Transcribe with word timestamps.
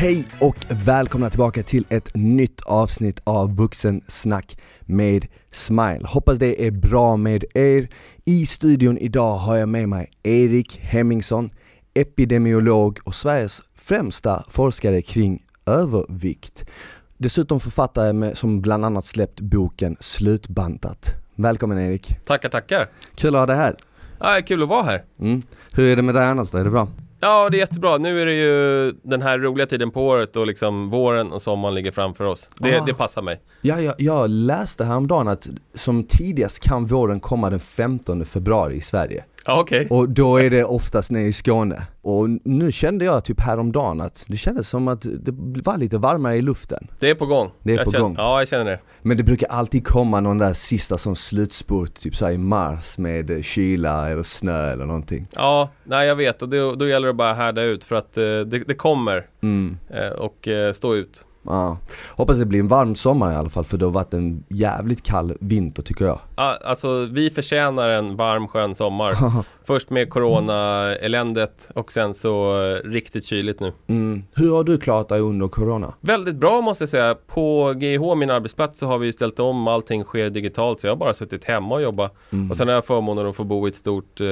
Hej 0.00 0.24
och 0.40 0.56
välkomna 0.68 1.30
tillbaka 1.30 1.62
till 1.62 1.84
ett 1.88 2.10
nytt 2.14 2.60
avsnitt 2.60 3.20
av 3.24 3.56
Vuxensnack 3.56 4.58
med 4.80 5.26
Smile. 5.50 6.00
Hoppas 6.04 6.38
det 6.38 6.66
är 6.66 6.70
bra 6.70 7.16
med 7.16 7.44
er. 7.54 7.88
I 8.24 8.46
studion 8.46 8.98
idag 8.98 9.36
har 9.36 9.56
jag 9.56 9.68
med 9.68 9.88
mig 9.88 10.10
Erik 10.22 10.78
Hemmingsson, 10.78 11.50
epidemiolog 11.94 12.98
och 13.04 13.14
Sveriges 13.14 13.62
främsta 13.74 14.44
forskare 14.48 15.02
kring 15.02 15.42
övervikt. 15.66 16.64
Dessutom 17.18 17.60
författare 17.60 18.12
med, 18.12 18.38
som 18.38 18.60
bland 18.60 18.84
annat 18.84 19.06
släppt 19.06 19.40
boken 19.40 19.96
Slutbantat. 20.00 21.14
Välkommen 21.34 21.78
Erik! 21.78 22.24
Tackar, 22.24 22.48
tackar! 22.48 22.88
Kul 23.14 23.34
att 23.34 23.40
ha 23.40 23.46
dig 23.46 23.56
här! 23.56 23.76
Ja, 24.20 24.40
kul 24.46 24.62
att 24.62 24.68
vara 24.68 24.82
här! 24.82 25.04
Mm. 25.18 25.42
Hur 25.72 25.88
är 25.88 25.96
det 25.96 26.02
med 26.02 26.14
dig 26.14 26.24
annars 26.24 26.50
då? 26.50 26.58
Är 26.58 26.64
det 26.64 26.70
bra? 26.70 26.88
Ja, 27.20 27.48
det 27.50 27.56
är 27.56 27.58
jättebra. 27.58 27.98
Nu 27.98 28.22
är 28.22 28.26
det 28.26 28.34
ju 28.34 28.92
den 29.02 29.22
här 29.22 29.38
roliga 29.38 29.66
tiden 29.66 29.90
på 29.90 30.06
året 30.06 30.36
och 30.36 30.46
liksom 30.46 30.88
våren 30.88 31.32
och 31.32 31.42
sommaren 31.42 31.74
ligger 31.74 31.92
framför 31.92 32.24
oss. 32.24 32.48
Det, 32.58 32.78
Ah. 32.80 32.84
det 32.86 32.94
passar 32.94 33.22
mig. 33.22 33.40
Ja, 33.62 33.80
jag, 33.80 33.94
jag 33.98 34.30
läste 34.30 34.84
häromdagen 34.84 35.28
att 35.28 35.48
som 35.74 36.04
tidigast 36.04 36.60
kan 36.60 36.86
våren 36.86 37.20
komma 37.20 37.50
den 37.50 37.60
15 37.60 38.24
februari 38.24 38.74
i 38.76 38.80
Sverige. 38.80 39.24
Okej. 39.46 39.86
Och 39.90 40.08
då 40.08 40.36
är 40.36 40.50
det 40.50 40.64
oftast 40.64 41.10
nere 41.10 41.22
i 41.22 41.32
Skåne. 41.32 41.82
Och 42.02 42.28
nu 42.44 42.72
kände 42.72 43.04
jag 43.04 43.24
typ 43.24 43.40
häromdagen 43.40 44.00
att 44.00 44.24
det 44.28 44.36
kändes 44.36 44.68
som 44.68 44.88
att 44.88 45.02
det 45.02 45.32
var 45.64 45.78
lite 45.78 45.98
varmare 45.98 46.36
i 46.36 46.42
luften. 46.42 46.88
Det 47.00 47.10
är 47.10 47.14
på 47.14 47.26
gång. 47.26 47.50
Det 47.62 47.72
är 47.72 47.76
jag 47.76 47.84
på 47.84 47.90
känner, 47.90 48.02
gång. 48.02 48.14
Ja, 48.18 48.38
jag 48.38 48.48
känner 48.48 48.64
det. 48.64 48.80
Men 49.02 49.16
det 49.16 49.22
brukar 49.22 49.48
alltid 49.48 49.86
komma 49.86 50.20
någon 50.20 50.38
där 50.38 50.52
sista 50.52 50.98
som 50.98 51.16
slutspurt, 51.16 51.94
typ 51.94 52.16
såhär 52.16 52.32
i 52.32 52.38
mars 52.38 52.98
med 52.98 53.30
eh, 53.30 53.42
kyla 53.42 54.10
eller 54.10 54.22
snö 54.22 54.72
eller 54.72 54.86
någonting. 54.86 55.28
Ja, 55.36 55.70
nej 55.84 56.08
jag 56.08 56.16
vet 56.16 56.42
och 56.42 56.48
då, 56.48 56.74
då 56.74 56.88
gäller 56.88 57.06
det 57.06 57.14
bara 57.14 57.30
att 57.30 57.36
härda 57.36 57.62
ut 57.62 57.84
för 57.84 57.96
att 57.96 58.16
eh, 58.16 58.22
det, 58.22 58.64
det 58.66 58.74
kommer 58.74 59.26
Mm, 59.42 59.78
eh, 59.90 60.10
och 60.10 60.48
eh, 60.48 60.72
stå 60.72 60.94
ut. 60.94 61.24
Ja. 61.42 61.78
Hoppas 62.10 62.38
det 62.38 62.46
blir 62.46 62.60
en 62.60 62.68
varm 62.68 62.94
sommar 62.94 63.32
i 63.32 63.36
alla 63.36 63.50
fall 63.50 63.64
för 63.64 63.78
det 63.78 63.84
har 63.84 63.92
varit 63.92 64.14
en 64.14 64.44
jävligt 64.48 65.02
kall 65.02 65.36
vinter 65.40 65.82
tycker 65.82 66.04
jag. 66.04 66.20
Ja, 66.36 66.58
alltså 66.64 67.04
vi 67.04 67.30
förtjänar 67.30 67.88
en 67.88 68.16
varm 68.16 68.48
skön 68.48 68.74
sommar. 68.74 69.16
Först 69.64 69.90
med 69.90 70.10
corona-eländet 70.10 71.70
och 71.74 71.92
sen 71.92 72.14
så 72.14 72.62
eh, 72.62 72.88
riktigt 72.88 73.24
kyligt 73.24 73.60
nu. 73.60 73.72
Mm. 73.86 74.22
Hur 74.34 74.52
har 74.52 74.64
du 74.64 74.78
klarat 74.78 75.08
dig 75.08 75.20
under 75.20 75.48
corona? 75.48 75.94
Väldigt 76.00 76.36
bra 76.36 76.60
måste 76.60 76.82
jag 76.82 76.88
säga. 76.88 77.14
På 77.26 77.72
GH, 77.76 78.14
min 78.16 78.30
arbetsplats, 78.30 78.78
så 78.78 78.86
har 78.86 78.98
vi 78.98 79.12
ställt 79.12 79.38
om. 79.38 79.68
Allting 79.68 80.04
sker 80.04 80.30
digitalt. 80.30 80.80
Så 80.80 80.86
jag 80.86 80.92
har 80.92 80.96
bara 80.96 81.14
suttit 81.14 81.44
hemma 81.44 81.74
och 81.74 81.82
jobbat. 81.82 82.14
Mm. 82.30 82.50
Och 82.50 82.56
sen 82.56 82.68
har 82.68 82.74
jag 82.74 82.84
förmånen 82.84 83.26
att 83.26 83.36
få 83.36 83.44
bo 83.44 83.66
i 83.66 83.68
ett 83.68 83.76
stort 83.76 84.20
eh, 84.20 84.26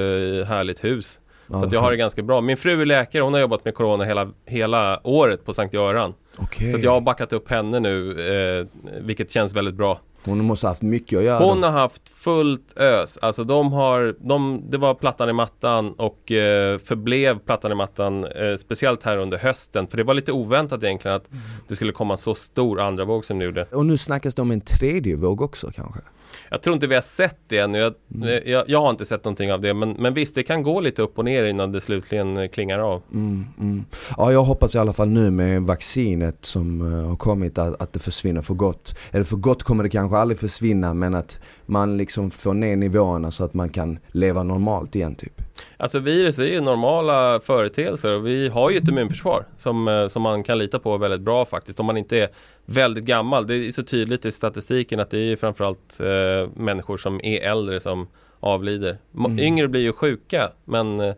härligt 0.47 0.83
hus. 0.83 1.19
Så 1.49 1.67
jag 1.71 1.81
har 1.81 1.91
det 1.91 1.97
ganska 1.97 2.21
bra. 2.21 2.41
Min 2.41 2.57
fru 2.57 2.81
är 2.81 2.85
läkare. 2.85 3.21
Hon 3.23 3.33
har 3.33 3.39
jobbat 3.39 3.65
med 3.65 3.73
Corona 3.73 4.03
hela, 4.03 4.29
hela 4.45 4.99
året 5.03 5.45
på 5.45 5.53
Sankt 5.53 5.73
Göran. 5.73 6.13
Okej. 6.37 6.71
Så 6.71 6.79
jag 6.79 6.91
har 6.91 7.01
backat 7.01 7.33
upp 7.33 7.49
henne 7.49 7.79
nu. 7.79 8.11
Eh, 8.59 8.67
vilket 9.01 9.31
känns 9.31 9.53
väldigt 9.53 9.75
bra. 9.75 9.99
Hon 10.25 10.43
måste 10.45 10.65
ha 10.65 10.71
haft 10.71 10.81
mycket 10.81 11.19
att 11.19 11.25
göra. 11.25 11.39
Hon 11.45 11.63
har 11.63 11.71
haft 11.71 12.09
fullt 12.09 12.77
ös. 12.77 13.17
Alltså 13.17 13.43
de 13.43 13.73
har, 13.73 14.15
de, 14.19 14.63
det 14.69 14.77
var 14.77 14.93
plattan 14.93 15.29
i 15.29 15.33
mattan 15.33 15.93
och 15.93 16.31
eh, 16.31 16.77
förblev 16.77 17.39
plattan 17.39 17.71
i 17.71 17.75
mattan 17.75 18.25
eh, 18.25 18.57
speciellt 18.59 19.03
här 19.03 19.17
under 19.17 19.37
hösten. 19.37 19.87
För 19.87 19.97
det 19.97 20.03
var 20.03 20.13
lite 20.13 20.31
oväntat 20.31 20.83
egentligen 20.83 21.17
att 21.17 21.29
det 21.67 21.75
skulle 21.75 21.91
komma 21.91 22.17
så 22.17 22.35
stor 22.35 22.81
andra 22.81 23.05
våg 23.05 23.25
som 23.25 23.39
det 23.39 23.45
gjorde. 23.45 23.65
Och 23.71 23.85
nu 23.85 23.97
snackas 23.97 24.35
det 24.35 24.41
om 24.41 24.51
en 24.51 24.61
tredje 24.61 25.15
våg 25.15 25.41
också 25.41 25.71
kanske? 25.75 26.01
Jag 26.49 26.61
tror 26.61 26.73
inte 26.73 26.87
vi 26.87 26.95
har 26.95 27.01
sett 27.01 27.37
det 27.47 27.57
ännu. 27.57 27.77
Jag, 27.77 27.93
eh, 28.23 28.51
jag, 28.51 28.69
jag 28.69 28.81
har 28.81 28.89
inte 28.89 29.05
sett 29.05 29.25
någonting 29.25 29.53
av 29.53 29.61
det. 29.61 29.73
Men, 29.73 29.91
men 29.99 30.13
visst, 30.13 30.35
det 30.35 30.43
kan 30.43 30.63
gå 30.63 30.81
lite 30.81 31.01
upp 31.01 31.17
och 31.17 31.25
ner 31.25 31.43
innan 31.43 31.71
det 31.71 31.81
slutligen 31.81 32.37
eh, 32.37 32.47
klingar 32.47 32.79
av. 32.79 33.01
Mm, 33.13 33.45
mm. 33.59 33.85
Ja, 34.17 34.31
jag 34.31 34.43
hoppas 34.43 34.75
i 34.75 34.77
alla 34.77 34.93
fall 34.93 35.09
nu 35.09 35.31
med 35.31 35.61
vaccinet 35.61 36.37
som 36.45 36.93
eh, 36.93 37.09
har 37.09 37.15
kommit 37.15 37.57
att, 37.57 37.81
att 37.81 37.93
det 37.93 37.99
försvinner 37.99 38.41
för 38.41 38.53
gott. 38.53 38.95
Eller 39.11 39.23
för 39.23 39.35
gott 39.35 39.63
kommer 39.63 39.83
det 39.83 39.89
kanske 39.89 40.17
aldrig 40.17 40.39
försvinna 40.39 40.93
men 40.93 41.15
att 41.15 41.39
man 41.69 41.97
liksom 41.97 42.31
får 42.31 42.53
ner 42.53 42.75
nivåerna 42.75 43.31
så 43.31 43.43
att 43.43 43.53
man 43.53 43.69
kan 43.69 43.99
leva 44.11 44.43
normalt 44.43 44.95
igen 44.95 45.15
typ. 45.15 45.41
Alltså 45.77 45.99
virus 45.99 46.39
är 46.39 46.43
ju 46.43 46.61
normala 46.61 47.39
företeelser 47.43 48.11
och 48.11 48.27
vi 48.27 48.49
har 48.49 48.69
ju 48.69 48.77
ett 48.77 48.87
immunförsvar 48.87 49.45
som, 49.57 49.87
eh, 49.87 50.07
som 50.07 50.21
man 50.21 50.43
kan 50.43 50.57
lita 50.57 50.79
på 50.79 50.97
väldigt 50.97 51.21
bra 51.21 51.45
faktiskt 51.45 51.79
om 51.79 51.85
man 51.85 51.97
inte 51.97 52.17
är 52.17 52.29
väldigt 52.65 53.03
gammal. 53.03 53.47
Det 53.47 53.55
är 53.55 53.71
så 53.71 53.83
tydligt 53.83 54.25
i 54.25 54.31
statistiken 54.31 54.99
att 54.99 55.09
det 55.09 55.19
är 55.19 55.35
framförallt 55.35 55.99
eh, 55.99 56.49
människor 56.55 56.97
som 56.97 57.19
är 57.23 57.41
äldre 57.41 57.79
som 57.79 58.07
avlider. 58.39 58.97
Mm. 59.17 59.39
Yngre 59.39 59.67
blir 59.67 59.81
ju 59.81 59.93
sjuka 59.93 60.51
men 60.65 60.99
eh, 60.99 61.13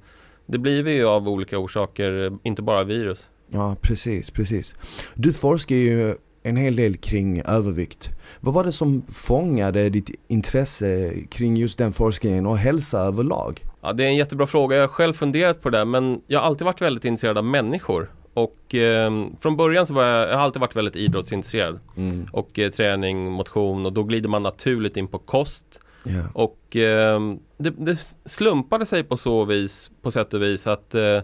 det 0.45 0.57
blir 0.57 0.83
vi 0.83 0.91
ju 0.91 1.05
av 1.05 1.29
olika 1.29 1.57
orsaker, 1.57 2.25
eh, 2.25 2.31
inte 2.43 2.61
bara 2.61 2.83
virus. 2.83 3.29
Ja, 3.47 3.75
precis, 3.81 4.31
precis. 4.31 4.75
Du 5.15 5.33
forskar 5.33 5.75
ju 5.75 6.15
en 6.43 6.57
hel 6.57 6.75
del 6.75 6.97
kring 6.97 7.41
övervikt. 7.41 8.09
Vad 8.39 8.53
var 8.53 8.63
det 8.63 8.71
som 8.71 9.01
fångade 9.11 9.89
ditt 9.89 10.09
intresse 10.27 11.13
kring 11.29 11.57
just 11.57 11.77
den 11.77 11.93
forskningen 11.93 12.45
och 12.45 12.57
hälsa 12.57 12.99
överlag? 12.99 13.65
Ja, 13.81 13.93
det 13.93 14.03
är 14.03 14.07
en 14.07 14.15
jättebra 14.15 14.47
fråga. 14.47 14.75
Jag 14.75 14.83
har 14.83 14.87
själv 14.87 15.13
funderat 15.13 15.61
på 15.61 15.69
det 15.69 15.85
men 15.85 16.21
jag 16.27 16.39
har 16.39 16.47
alltid 16.47 16.65
varit 16.65 16.81
väldigt 16.81 17.05
intresserad 17.05 17.37
av 17.37 17.45
människor. 17.45 18.11
Och 18.33 18.75
eh, 18.75 19.11
från 19.39 19.57
början 19.57 19.85
så 19.85 19.93
var 19.93 20.03
jag, 20.03 20.29
jag 20.29 20.35
har 20.35 20.43
alltid 20.43 20.59
varit 20.59 20.75
väldigt 20.75 20.95
idrottsintresserad. 20.95 21.79
Mm. 21.97 22.25
Och 22.31 22.59
eh, 22.59 22.69
träning, 22.69 23.31
motion 23.31 23.85
och 23.85 23.93
då 23.93 24.03
glider 24.03 24.29
man 24.29 24.43
naturligt 24.43 24.97
in 24.97 25.07
på 25.07 25.19
kost. 25.19 25.79
Ja. 26.03 26.21
Och 26.33 26.75
eh, 26.75 27.19
det, 27.57 27.69
det 27.77 28.15
slumpade 28.25 28.85
sig 28.85 29.03
på 29.03 29.17
så 29.17 29.45
vis, 29.45 29.91
på 30.01 30.11
sätt 30.11 30.33
och 30.33 30.41
vis 30.41 30.67
att 30.67 30.95
eh, 30.95 31.21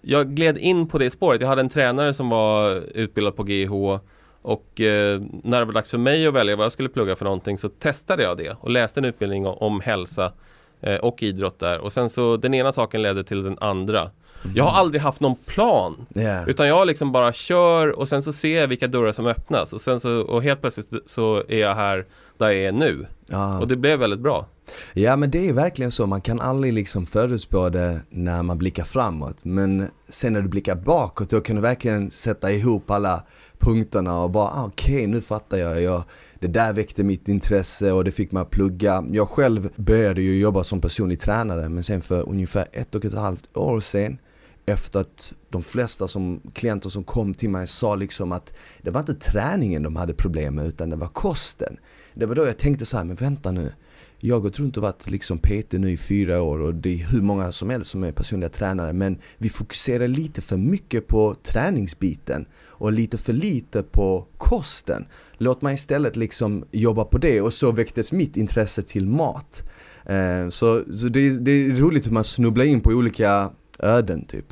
jag 0.00 0.34
gled 0.34 0.58
in 0.58 0.88
på 0.88 0.98
det 0.98 1.10
spåret. 1.10 1.40
Jag 1.40 1.48
hade 1.48 1.60
en 1.60 1.68
tränare 1.68 2.14
som 2.14 2.28
var 2.28 2.82
utbildad 2.94 3.36
på 3.36 3.42
GH 3.42 3.98
och 4.46 4.80
eh, 4.80 5.20
när 5.42 5.58
det 5.58 5.64
var 5.64 5.72
dags 5.72 5.90
för 5.90 5.98
mig 5.98 6.26
att 6.26 6.34
välja 6.34 6.56
vad 6.56 6.64
jag 6.64 6.72
skulle 6.72 6.88
plugga 6.88 7.16
för 7.16 7.24
någonting 7.24 7.58
så 7.58 7.68
testade 7.68 8.22
jag 8.22 8.36
det 8.36 8.56
och 8.60 8.70
läste 8.70 9.00
en 9.00 9.04
utbildning 9.04 9.46
om, 9.46 9.80
hälsa 9.80 10.32
eh, 10.80 10.96
och 10.96 11.22
idrott 11.22 11.58
där. 11.58 11.78
Och 11.78 11.92
sen 11.92 12.10
så 12.10 12.36
den 12.36 12.54
ena 12.54 12.72
saken 12.72 13.02
ledde 13.02 13.24
till 13.24 13.42
den 13.42 13.56
andra. 13.60 14.10
Jag 14.54 14.64
har 14.64 14.80
aldrig 14.80 15.02
haft 15.02 15.20
någon 15.20 15.34
plan 15.34 16.06
Ja. 16.14 16.46
utan 16.46 16.68
jag 16.68 16.86
liksom 16.86 17.12
bara 17.12 17.32
kör 17.32 17.98
och 17.98 18.08
sen 18.08 18.22
så 18.22 18.32
ser 18.32 18.60
jag 18.60 18.68
vilka 18.68 18.86
dörrar 18.88 19.12
som 19.12 19.26
öppnas 19.26 19.72
och 19.72 19.80
sen 19.80 20.00
så 20.00 20.20
och 20.20 20.42
helt 20.42 20.60
plötsligt 20.60 20.90
så 21.06 21.42
är 21.48 21.58
jag 21.60 21.74
här 21.74 22.06
där 22.38 22.50
jag 22.50 22.64
är 22.64 22.72
nu. 22.72 23.06
Ja. 23.26 23.58
Och 23.58 23.68
det 23.68 23.76
blev 23.76 23.98
väldigt 23.98 24.20
bra. 24.20 24.46
Ja 24.94 25.16
men 25.16 25.30
det 25.30 25.48
är 25.48 25.52
verkligen 25.52 25.90
så, 25.90 26.06
man 26.06 26.20
kan 26.20 26.40
aldrig 26.40 26.72
liksom 26.72 27.06
förutspå 27.06 27.68
det 27.68 28.00
när 28.10 28.42
man 28.42 28.58
blickar 28.58 28.84
framåt. 28.84 29.44
Men 29.44 29.88
sen 30.08 30.32
när 30.32 30.42
du 30.42 30.48
blickar 30.48 30.74
bakåt 30.74 31.30
då 31.30 31.40
kan 31.40 31.56
du 31.56 31.62
verkligen 31.62 32.10
sätta 32.10 32.52
ihop 32.52 32.90
alla 32.90 33.22
punkterna 33.58 34.20
och 34.20 34.30
bara 34.30 34.48
ah, 34.48 34.64
okej 34.66 35.06
nu 35.06 35.20
fattar 35.20 35.56
jag, 35.56 35.82
jag. 35.82 36.02
Det 36.40 36.46
där 36.46 36.72
väckte 36.72 37.02
mitt 37.02 37.28
intresse 37.28 37.92
och 37.92 38.04
det 38.04 38.10
fick 38.10 38.32
mig 38.32 38.40
att 38.40 38.50
plugga. 38.50 39.04
Jag 39.10 39.28
själv 39.28 39.70
började 39.76 40.22
ju 40.22 40.40
jobba 40.40 40.64
som 40.64 40.80
personlig 40.80 41.20
tränare 41.20 41.68
men 41.68 41.84
sen 41.84 42.02
för 42.02 42.28
ungefär 42.28 42.66
ett 42.72 42.94
och 42.94 43.04
ett 43.04 43.14
halvt 43.14 43.56
år 43.56 43.80
sedan 43.80 44.18
efter 44.66 45.00
att 45.00 45.34
de 45.50 45.62
flesta 45.62 46.08
som, 46.08 46.40
klienter 46.54 46.88
som 46.88 47.04
kom 47.04 47.34
till 47.34 47.50
mig 47.50 47.66
sa 47.66 47.94
liksom 47.94 48.32
att 48.32 48.54
det 48.82 48.90
var 48.90 49.00
inte 49.00 49.14
träningen 49.14 49.82
de 49.82 49.96
hade 49.96 50.14
problem 50.14 50.54
med 50.54 50.66
utan 50.66 50.90
det 50.90 50.96
var 50.96 51.08
kosten. 51.08 51.76
Det 52.14 52.26
var 52.26 52.34
då 52.34 52.46
jag 52.46 52.58
tänkte 52.58 52.86
så 52.86 52.96
här, 52.96 53.04
men 53.04 53.16
vänta 53.16 53.52
nu. 53.52 53.72
Jag 54.18 54.40
har 54.40 54.50
runt 54.50 54.76
och 54.76 54.82
varit 54.82 55.10
liksom 55.10 55.38
PT 55.38 55.72
nu 55.72 55.90
i 55.90 55.96
fyra 55.96 56.42
år 56.42 56.58
och 56.58 56.74
det 56.74 56.94
är 56.94 57.06
hur 57.06 57.22
många 57.22 57.52
som 57.52 57.70
helst 57.70 57.90
som 57.90 58.04
är 58.04 58.12
personliga 58.12 58.48
tränare 58.48 58.92
men 58.92 59.18
vi 59.38 59.48
fokuserar 59.48 60.08
lite 60.08 60.40
för 60.40 60.56
mycket 60.56 61.06
på 61.06 61.34
träningsbiten 61.42 62.46
och 62.56 62.92
lite 62.92 63.18
för 63.18 63.32
lite 63.32 63.82
på 63.82 64.26
kosten. 64.36 65.06
Låt 65.38 65.62
mig 65.62 65.74
istället 65.74 66.16
liksom 66.16 66.64
jobba 66.72 67.04
på 67.04 67.18
det 67.18 67.40
och 67.40 67.52
så 67.52 67.72
väcktes 67.72 68.12
mitt 68.12 68.36
intresse 68.36 68.82
till 68.82 69.06
mat. 69.06 69.62
Eh, 70.06 70.48
så 70.48 70.82
så 70.92 71.08
det, 71.08 71.30
det 71.30 71.50
är 71.50 71.70
roligt 71.70 72.06
hur 72.06 72.12
man 72.12 72.24
snubblar 72.24 72.64
in 72.64 72.80
på 72.80 72.90
olika 72.90 73.50
öden 73.78 74.24
typ. 74.24 74.46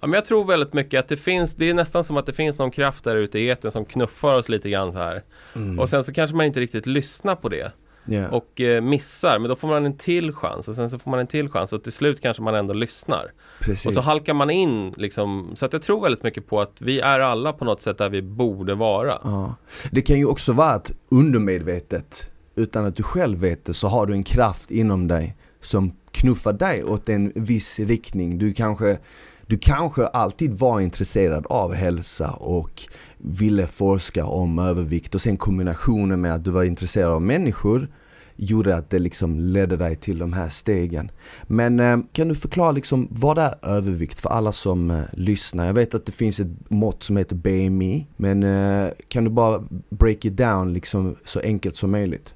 Ja, 0.00 0.06
men 0.06 0.12
jag 0.12 0.24
tror 0.24 0.44
väldigt 0.44 0.72
mycket 0.72 1.00
att 1.00 1.08
det 1.08 1.16
finns, 1.16 1.54
det 1.54 1.70
är 1.70 1.74
nästan 1.74 2.04
som 2.04 2.16
att 2.16 2.26
det 2.26 2.32
finns 2.32 2.58
någon 2.58 2.70
kraft 2.70 3.04
där 3.04 3.16
ute 3.16 3.38
i 3.38 3.48
eten 3.48 3.72
som 3.72 3.84
knuffar 3.84 4.34
oss 4.34 4.48
lite 4.48 4.70
grann 4.70 4.92
så 4.92 4.98
här. 4.98 5.22
Mm. 5.54 5.78
Och 5.78 5.88
sen 5.88 6.04
så 6.04 6.12
kanske 6.12 6.36
man 6.36 6.46
inte 6.46 6.60
riktigt 6.60 6.86
lyssnar 6.86 7.34
på 7.34 7.48
det. 7.48 7.72
Ja. 8.06 8.28
och 8.28 8.60
eh, 8.60 8.82
missar, 8.82 9.38
men 9.38 9.48
då 9.48 9.56
får 9.56 9.68
man 9.68 9.86
en 9.86 9.96
till 9.96 10.32
chans 10.32 10.68
och 10.68 10.76
sen 10.76 10.90
så 10.90 10.98
får 10.98 11.10
man 11.10 11.20
en 11.20 11.26
till 11.26 11.48
chans 11.48 11.72
och 11.72 11.82
till 11.82 11.92
slut 11.92 12.20
kanske 12.20 12.42
man 12.42 12.54
ändå 12.54 12.74
lyssnar. 12.74 13.32
Precis. 13.60 13.86
Och 13.86 13.92
så 13.92 14.00
halkar 14.00 14.34
man 14.34 14.50
in 14.50 14.94
liksom, 14.96 15.52
så 15.54 15.66
att 15.66 15.72
jag 15.72 15.82
tror 15.82 16.02
väldigt 16.02 16.22
mycket 16.22 16.46
på 16.46 16.60
att 16.60 16.80
vi 16.80 17.00
är 17.00 17.20
alla 17.20 17.52
på 17.52 17.64
något 17.64 17.80
sätt 17.80 17.98
där 17.98 18.10
vi 18.10 18.22
borde 18.22 18.74
vara. 18.74 19.18
Ja. 19.24 19.54
Det 19.90 20.02
kan 20.02 20.16
ju 20.16 20.26
också 20.26 20.52
vara 20.52 20.70
att 20.70 20.92
undermedvetet, 21.08 22.30
utan 22.54 22.84
att 22.84 22.96
du 22.96 23.02
själv 23.02 23.38
vet 23.38 23.64
det, 23.64 23.74
så 23.74 23.88
har 23.88 24.06
du 24.06 24.12
en 24.12 24.24
kraft 24.24 24.70
inom 24.70 25.08
dig 25.08 25.36
som 25.64 25.92
knuffar 26.10 26.52
dig 26.52 26.84
åt 26.84 27.08
en 27.08 27.32
viss 27.34 27.78
riktning. 27.78 28.38
Du 28.38 28.52
kanske, 28.52 28.98
du 29.46 29.58
kanske 29.58 30.06
alltid 30.06 30.58
var 30.58 30.80
intresserad 30.80 31.46
av 31.46 31.74
hälsa 31.74 32.30
och 32.30 32.82
ville 33.18 33.66
forska 33.66 34.26
om 34.26 34.58
övervikt 34.58 35.14
och 35.14 35.20
sen 35.20 35.36
kombinationen 35.36 36.20
med 36.20 36.34
att 36.34 36.44
du 36.44 36.50
var 36.50 36.64
intresserad 36.64 37.12
av 37.12 37.22
människor 37.22 37.88
gjorde 38.36 38.76
att 38.76 38.90
det 38.90 38.98
liksom 38.98 39.40
ledde 39.40 39.76
dig 39.76 39.96
till 39.96 40.18
de 40.18 40.32
här 40.32 40.48
stegen. 40.48 41.10
Men 41.42 41.80
eh, 41.80 41.98
kan 42.12 42.28
du 42.28 42.34
förklara 42.34 42.72
liksom 42.72 43.08
vad 43.10 43.38
är 43.38 43.54
övervikt 43.62 44.20
för 44.20 44.30
alla 44.30 44.52
som 44.52 44.90
eh, 44.90 45.02
lyssnar? 45.12 45.66
Jag 45.66 45.74
vet 45.74 45.94
att 45.94 46.06
det 46.06 46.12
finns 46.12 46.40
ett 46.40 46.70
mått 46.70 47.02
som 47.02 47.16
heter 47.16 47.36
BMI, 47.36 48.06
men 48.16 48.42
eh, 48.42 48.90
kan 49.08 49.24
du 49.24 49.30
bara 49.30 49.64
break 49.88 50.24
it 50.24 50.36
down 50.36 50.72
liksom 50.72 51.16
så 51.24 51.40
enkelt 51.40 51.76
som 51.76 51.90
möjligt? 51.90 52.34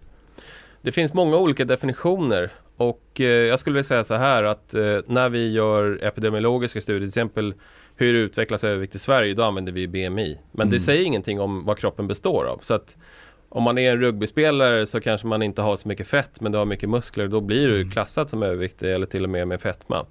Det 0.83 0.93
finns 0.93 1.15
många 1.15 1.37
olika 1.37 1.65
definitioner 1.65 2.53
och 2.79 3.21
eh, 3.21 3.27
jag 3.27 3.59
skulle 3.61 3.75
vilja 3.75 3.85
säga 3.85 4.05
så 4.05 4.15
här 4.15 4.45
att 4.45 4.75
eh, 4.75 4.99
när 5.07 5.29
vi 5.29 5.53
gör 5.53 5.99
epidemiologiska 6.05 6.81
studier, 6.81 7.01
till 7.01 7.09
exempel 7.09 7.55
hur 7.97 8.15
utvecklas 8.15 8.65
övervikt 8.65 8.95
i 8.95 8.99
Sverige, 8.99 9.35
då 9.35 9.43
använder 9.43 9.73
vi 9.73 9.89
BMI. 9.89 10.39
Men 10.53 10.67
Mm. 10.67 10.71
det 10.73 10.81
säger 10.81 11.05
ingenting 11.05 11.41
om 11.41 11.65
vad 11.65 11.79
kroppen 11.79 12.09
består 12.09 12.45
av. 12.45 12.59
Så 12.63 12.75
att 12.75 12.97
om 13.49 13.63
man 13.63 13.79
är 13.79 13.93
en 13.93 14.01
rugbyspelare 14.01 14.87
så 14.87 15.01
kanske 15.01 15.27
man 15.27 15.43
inte 15.43 15.63
har 15.63 15.77
så 15.77 15.89
mycket 15.89 16.07
fett 16.07 16.41
men 16.41 16.53
du 16.53 16.59
har 16.59 16.65
mycket 16.65 16.89
muskler, 16.89 17.29
då 17.29 17.41
blir 17.41 17.69
du 17.69 17.77
Mm. 17.77 17.91
klassad 17.91 18.31
som 18.31 18.43
överviktig 18.43 18.93
eller 18.93 19.07
till 19.07 19.25
och 19.25 19.31
med 19.31 19.49
med 19.49 19.61
fetma. 19.61 20.07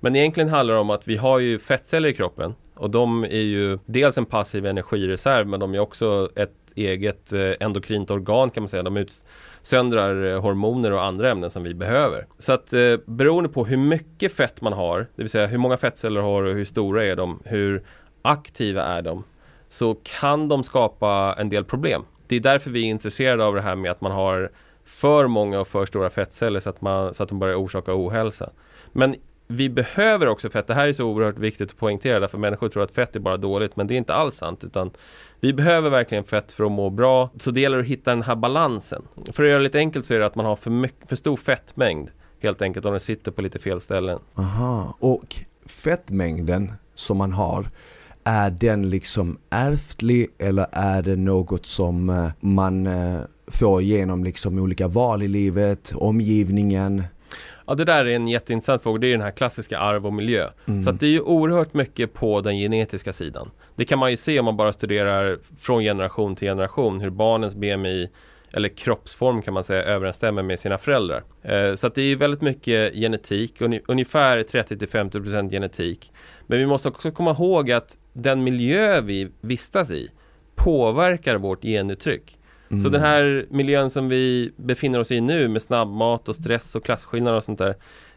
Men 0.00 0.16
egentligen 0.16 0.48
handlar 0.48 0.74
det 0.74 0.80
om 0.80 0.90
att 0.90 1.08
vi 1.08 1.16
har 1.16 1.38
ju 1.38 1.58
fettceller 1.58 2.08
i 2.08 2.14
kroppen 2.14 2.54
och 2.74 2.90
de 2.90 3.24
är 3.24 3.28
ju 3.40 3.78
dels 3.86 4.18
en 4.18 4.24
passiv 4.26 4.66
energireserv 4.66 5.46
men 5.46 5.60
de 5.60 5.74
är 5.74 5.78
också 5.78 6.30
ett 6.36 6.50
eget 6.76 7.32
eh, 7.32 7.52
endokrint 7.60 8.10
organ 8.10 8.50
kan 8.50 8.62
man 8.62 8.68
säga. 8.68 8.82
De 8.82 8.96
utsöndrar 8.96 10.24
eh, 10.24 10.40
hormoner 10.40 10.92
och 10.92 11.04
andra 11.04 11.30
ämnen 11.30 11.50
som 11.50 11.62
vi 11.62 11.74
behöver. 11.74 12.26
Så 12.38 12.52
att 12.52 12.72
eh, 12.72 12.96
beroende 13.06 13.48
på 13.50 13.64
hur 13.64 13.76
mycket 13.76 14.32
fett 14.32 14.60
man 14.60 14.72
har, 14.72 14.98
det 14.98 15.22
vill 15.22 15.30
säga 15.30 15.46
hur 15.46 15.58
många 15.58 15.76
fettceller 15.76 16.20
har 16.20 16.42
och 16.42 16.54
hur 16.54 16.64
stora 16.64 17.04
är 17.04 17.16
de, 17.16 17.40
hur 17.44 17.82
aktiva 18.22 18.82
är 18.82 19.02
de, 19.02 19.24
så 19.68 19.96
kan 20.20 20.48
de 20.48 20.64
skapa 20.64 21.36
en 21.38 21.48
del 21.48 21.64
problem. 21.64 22.04
Det 22.26 22.36
är 22.36 22.40
därför 22.40 22.70
vi 22.70 22.80
är 22.80 22.90
intresserade 22.90 23.44
av 23.44 23.54
det 23.54 23.60
här 23.60 23.76
med 23.76 23.90
att 23.90 24.00
man 24.00 24.12
har 24.12 24.50
för 24.84 25.26
många 25.26 25.60
och 25.60 25.68
för 25.68 25.86
stora 25.86 26.10
fettceller 26.10 26.60
så 26.60 26.70
att, 26.70 26.80
man, 26.80 27.14
så 27.14 27.22
att 27.22 27.28
de 27.28 27.38
börjar 27.38 27.56
orsaka 27.56 27.92
ohälsa. 27.94 28.50
Men 28.92 29.14
vi 29.50 29.68
behöver 29.68 30.26
också 30.26 30.50
fett. 30.50 30.66
Det 30.66 30.74
här 30.74 30.88
är 30.88 30.92
så 30.92 31.04
oerhört 31.04 31.38
viktigt 31.38 31.70
att 31.70 31.76
poängtera 31.76 32.20
därför 32.20 32.38
människor 32.38 32.68
tror 32.68 32.82
att 32.82 32.94
fett 32.94 33.16
är 33.16 33.20
bara 33.20 33.36
dåligt 33.36 33.76
men 33.76 33.86
det 33.86 33.94
är 33.94 33.96
inte 33.96 34.14
alls 34.14 34.36
sant 34.36 34.64
utan 34.64 34.90
vi 35.40 35.52
behöver 35.52 35.90
verkligen 35.90 36.24
fett 36.24 36.52
för 36.52 36.64
att 36.64 36.72
må 36.72 36.90
bra. 36.90 37.30
Så 37.36 37.50
det 37.50 37.60
gäller 37.60 37.78
att 37.78 37.86
hitta 37.86 38.10
den 38.10 38.22
här 38.22 38.36
balansen. 38.36 39.02
För 39.32 39.42
att 39.42 39.48
göra 39.48 39.58
det 39.58 39.64
lite 39.64 39.78
enkelt 39.78 40.06
så 40.06 40.14
är 40.14 40.18
det 40.18 40.26
att 40.26 40.34
man 40.34 40.46
har 40.46 40.56
för, 40.56 40.70
mycket, 40.70 41.08
för 41.08 41.16
stor 41.16 41.36
fettmängd 41.36 42.10
helt 42.40 42.62
enkelt 42.62 42.86
om 42.86 42.92
den 42.92 43.00
sitter 43.00 43.30
på 43.30 43.42
lite 43.42 43.58
fel 43.58 43.80
ställen. 43.80 44.18
Aha, 44.34 44.96
och 45.00 45.36
fettmängden 45.66 46.72
som 46.94 47.16
man 47.16 47.32
har, 47.32 47.66
är 48.24 48.50
den 48.50 48.90
liksom 48.90 49.38
ärftlig 49.50 50.30
eller 50.38 50.66
är 50.72 51.02
det 51.02 51.16
något 51.16 51.66
som 51.66 52.10
eh, 52.10 52.28
man 52.40 52.86
eh, 52.86 53.20
får 53.46 53.82
genom 53.82 54.24
liksom 54.24 54.58
olika 54.58 54.88
val 54.88 55.22
i 55.22 55.28
livet, 55.28 55.92
omgivningen? 55.94 57.02
Ja 57.70 57.74
det 57.74 57.84
där 57.84 58.04
är 58.04 58.14
en 58.14 58.28
jätteintressant 58.28 58.82
fråga. 58.82 58.98
Det 58.98 59.06
är 59.06 59.12
den 59.12 59.20
här 59.20 59.30
klassiska 59.30 59.78
arv 59.78 60.06
och 60.06 60.12
miljö. 60.12 60.48
Mm. 60.68 60.82
Så 60.82 60.90
att 60.90 61.00
det 61.00 61.06
är 61.06 61.10
ju 61.10 61.20
oerhört 61.20 61.74
mycket 61.74 62.14
på 62.14 62.40
den 62.40 62.56
genetiska 62.56 63.12
sidan. 63.12 63.50
Det 63.76 63.84
kan 63.84 63.98
man 63.98 64.10
ju 64.10 64.16
se 64.16 64.38
om 64.38 64.44
man 64.44 64.56
bara 64.56 64.72
studerar 64.72 65.38
från 65.58 65.82
generation 65.82 66.36
till 66.36 66.48
generation 66.48 67.00
hur 67.00 67.10
barnens 67.10 67.54
BMI 67.54 68.08
eller 68.52 68.68
kroppsform 68.68 69.42
kan 69.42 69.54
man 69.54 69.64
säga 69.64 69.82
överensstämmer 69.82 70.42
med 70.42 70.60
sina 70.60 70.78
föräldrar. 70.78 71.22
Eh, 71.42 71.74
så 71.74 71.86
att 71.86 71.94
det 71.94 72.02
är 72.02 72.16
väldigt 72.16 72.40
mycket 72.40 72.94
genetik, 72.94 73.60
ungefär 73.86 74.42
30-50% 74.42 75.50
genetik. 75.50 76.12
Men 76.46 76.58
vi 76.58 76.66
måste 76.66 76.88
också 76.88 77.10
komma 77.10 77.30
ihåg 77.30 77.70
att 77.70 77.98
den 78.12 78.44
miljö 78.44 79.00
vi 79.00 79.30
vistas 79.40 79.90
i 79.90 80.08
påverkar 80.54 81.36
vårt 81.36 81.62
genuttryck. 81.62 82.38
Så 82.70 82.74
Mm. 82.76 82.92
den 82.92 83.00
här 83.00 83.46
miljön 83.50 83.90
som 83.90 84.08
vi 84.08 84.52
befinner 84.56 84.98
oss 84.98 85.10
i 85.10 85.20
nu 85.20 85.48
med 85.48 85.62
snabbmat 85.62 86.28
och 86.28 86.36
stress 86.36 86.74
och 86.74 86.84
klasskillnader 86.84 87.36
och 87.36 87.44
sånt 87.44 87.58
där 87.58 87.74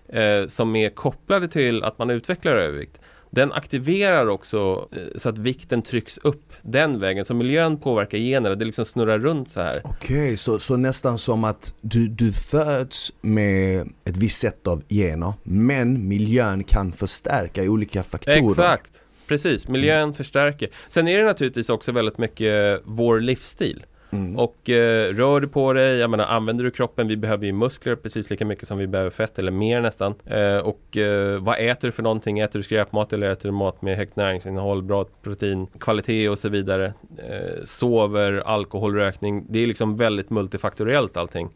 eh, 0.10 0.48
som 0.48 0.76
är 0.76 0.90
kopplade 0.90 1.48
till 1.48 1.84
att 1.84 1.98
man 1.98 2.10
utvecklar 2.10 2.52
övervikt 2.56 3.00
den 3.36 3.52
aktiverar 3.52 4.28
också 4.28 4.88
eh, 4.92 5.18
så 5.18 5.30
att 5.30 5.38
vikten 5.38 5.82
trycks 5.82 6.18
upp 6.18 6.54
den 6.62 7.00
vägen. 7.00 7.26
Så 7.26 7.34
miljön 7.34 7.78
påverkar 7.78 8.18
generna, 8.18 8.56
det 8.56 8.66
liksom 8.66 8.86
snurrar 8.86 9.20
runt 9.20 9.52
så 9.52 9.62
här. 9.62 9.82
Okej, 9.84 10.38
så, 10.38 10.60
så 10.60 10.76
nästan 10.78 11.18
som 11.18 11.44
att 11.44 11.76
du, 11.82 12.08
du 12.08 12.32
föds 12.32 13.12
med 13.22 13.90
ett 14.06 14.18
visst 14.18 14.40
sätt 14.40 14.68
av 14.68 14.84
gener, 14.90 15.34
men 15.44 16.08
miljön 16.08 16.64
kan 16.64 16.92
förstärka 16.92 17.64
olika 17.64 18.04
faktorer. 18.04 18.50
Exakt, 18.50 18.92
precis. 19.28 19.68
Miljön 19.68 20.14
förstärker. 20.14 20.70
Sen 20.90 21.08
är 21.08 21.18
det 21.18 21.26
naturligtvis 21.26 21.70
också 21.70 21.92
väldigt 21.92 22.18
mycket 22.18 22.82
vår 22.86 23.20
livsstil. 23.20 23.86
Mm. 24.14 24.40
Och 24.40 24.70
eh, 24.70 25.14
rör 25.14 25.40
du 25.40 25.48
på 25.48 25.74
dig, 25.74 25.98
jag 25.98 26.10
menar 26.10 26.26
använder 26.26 26.64
du 26.64 26.72
kroppen, 26.72 27.08
vi 27.08 27.18
behöver 27.18 27.46
ju 27.46 27.54
muskler 27.54 27.96
precis 27.96 28.30
lika 28.30 28.46
mycket 28.46 28.68
som 28.68 28.78
vi 28.78 28.88
behöver 28.88 29.12
fett 29.12 29.40
eller 29.40 29.52
mer 29.52 29.82
nästan. 29.82 30.14
Eh, 30.26 30.58
och 30.58 30.98
eh, 30.98 31.44
vad 31.44 31.60
äter 31.60 31.88
du 31.88 31.92
för 31.92 32.04
någonting? 32.04 32.40
Äter 32.40 32.60
du 32.60 32.64
skräpmat 32.64 33.14
eller 33.14 33.30
äter 33.30 33.50
du 33.50 33.54
mat 33.54 33.82
med 33.82 33.98
högt 33.98 34.16
näringsinnehåll, 34.16 34.84
bra 34.84 35.06
protein, 35.24 35.68
kvalitet 35.80 36.30
och 36.30 36.40
så 36.40 36.50
vidare? 36.50 36.94
Eh, 37.18 37.64
sover, 37.66 38.44
alkohol, 38.46 38.96
rökning. 38.96 39.46
Det 39.50 39.64
är 39.64 39.68
liksom 39.68 39.98
väldigt 39.98 40.30
multifaktoriellt 40.30 41.18
allting. 41.18 41.50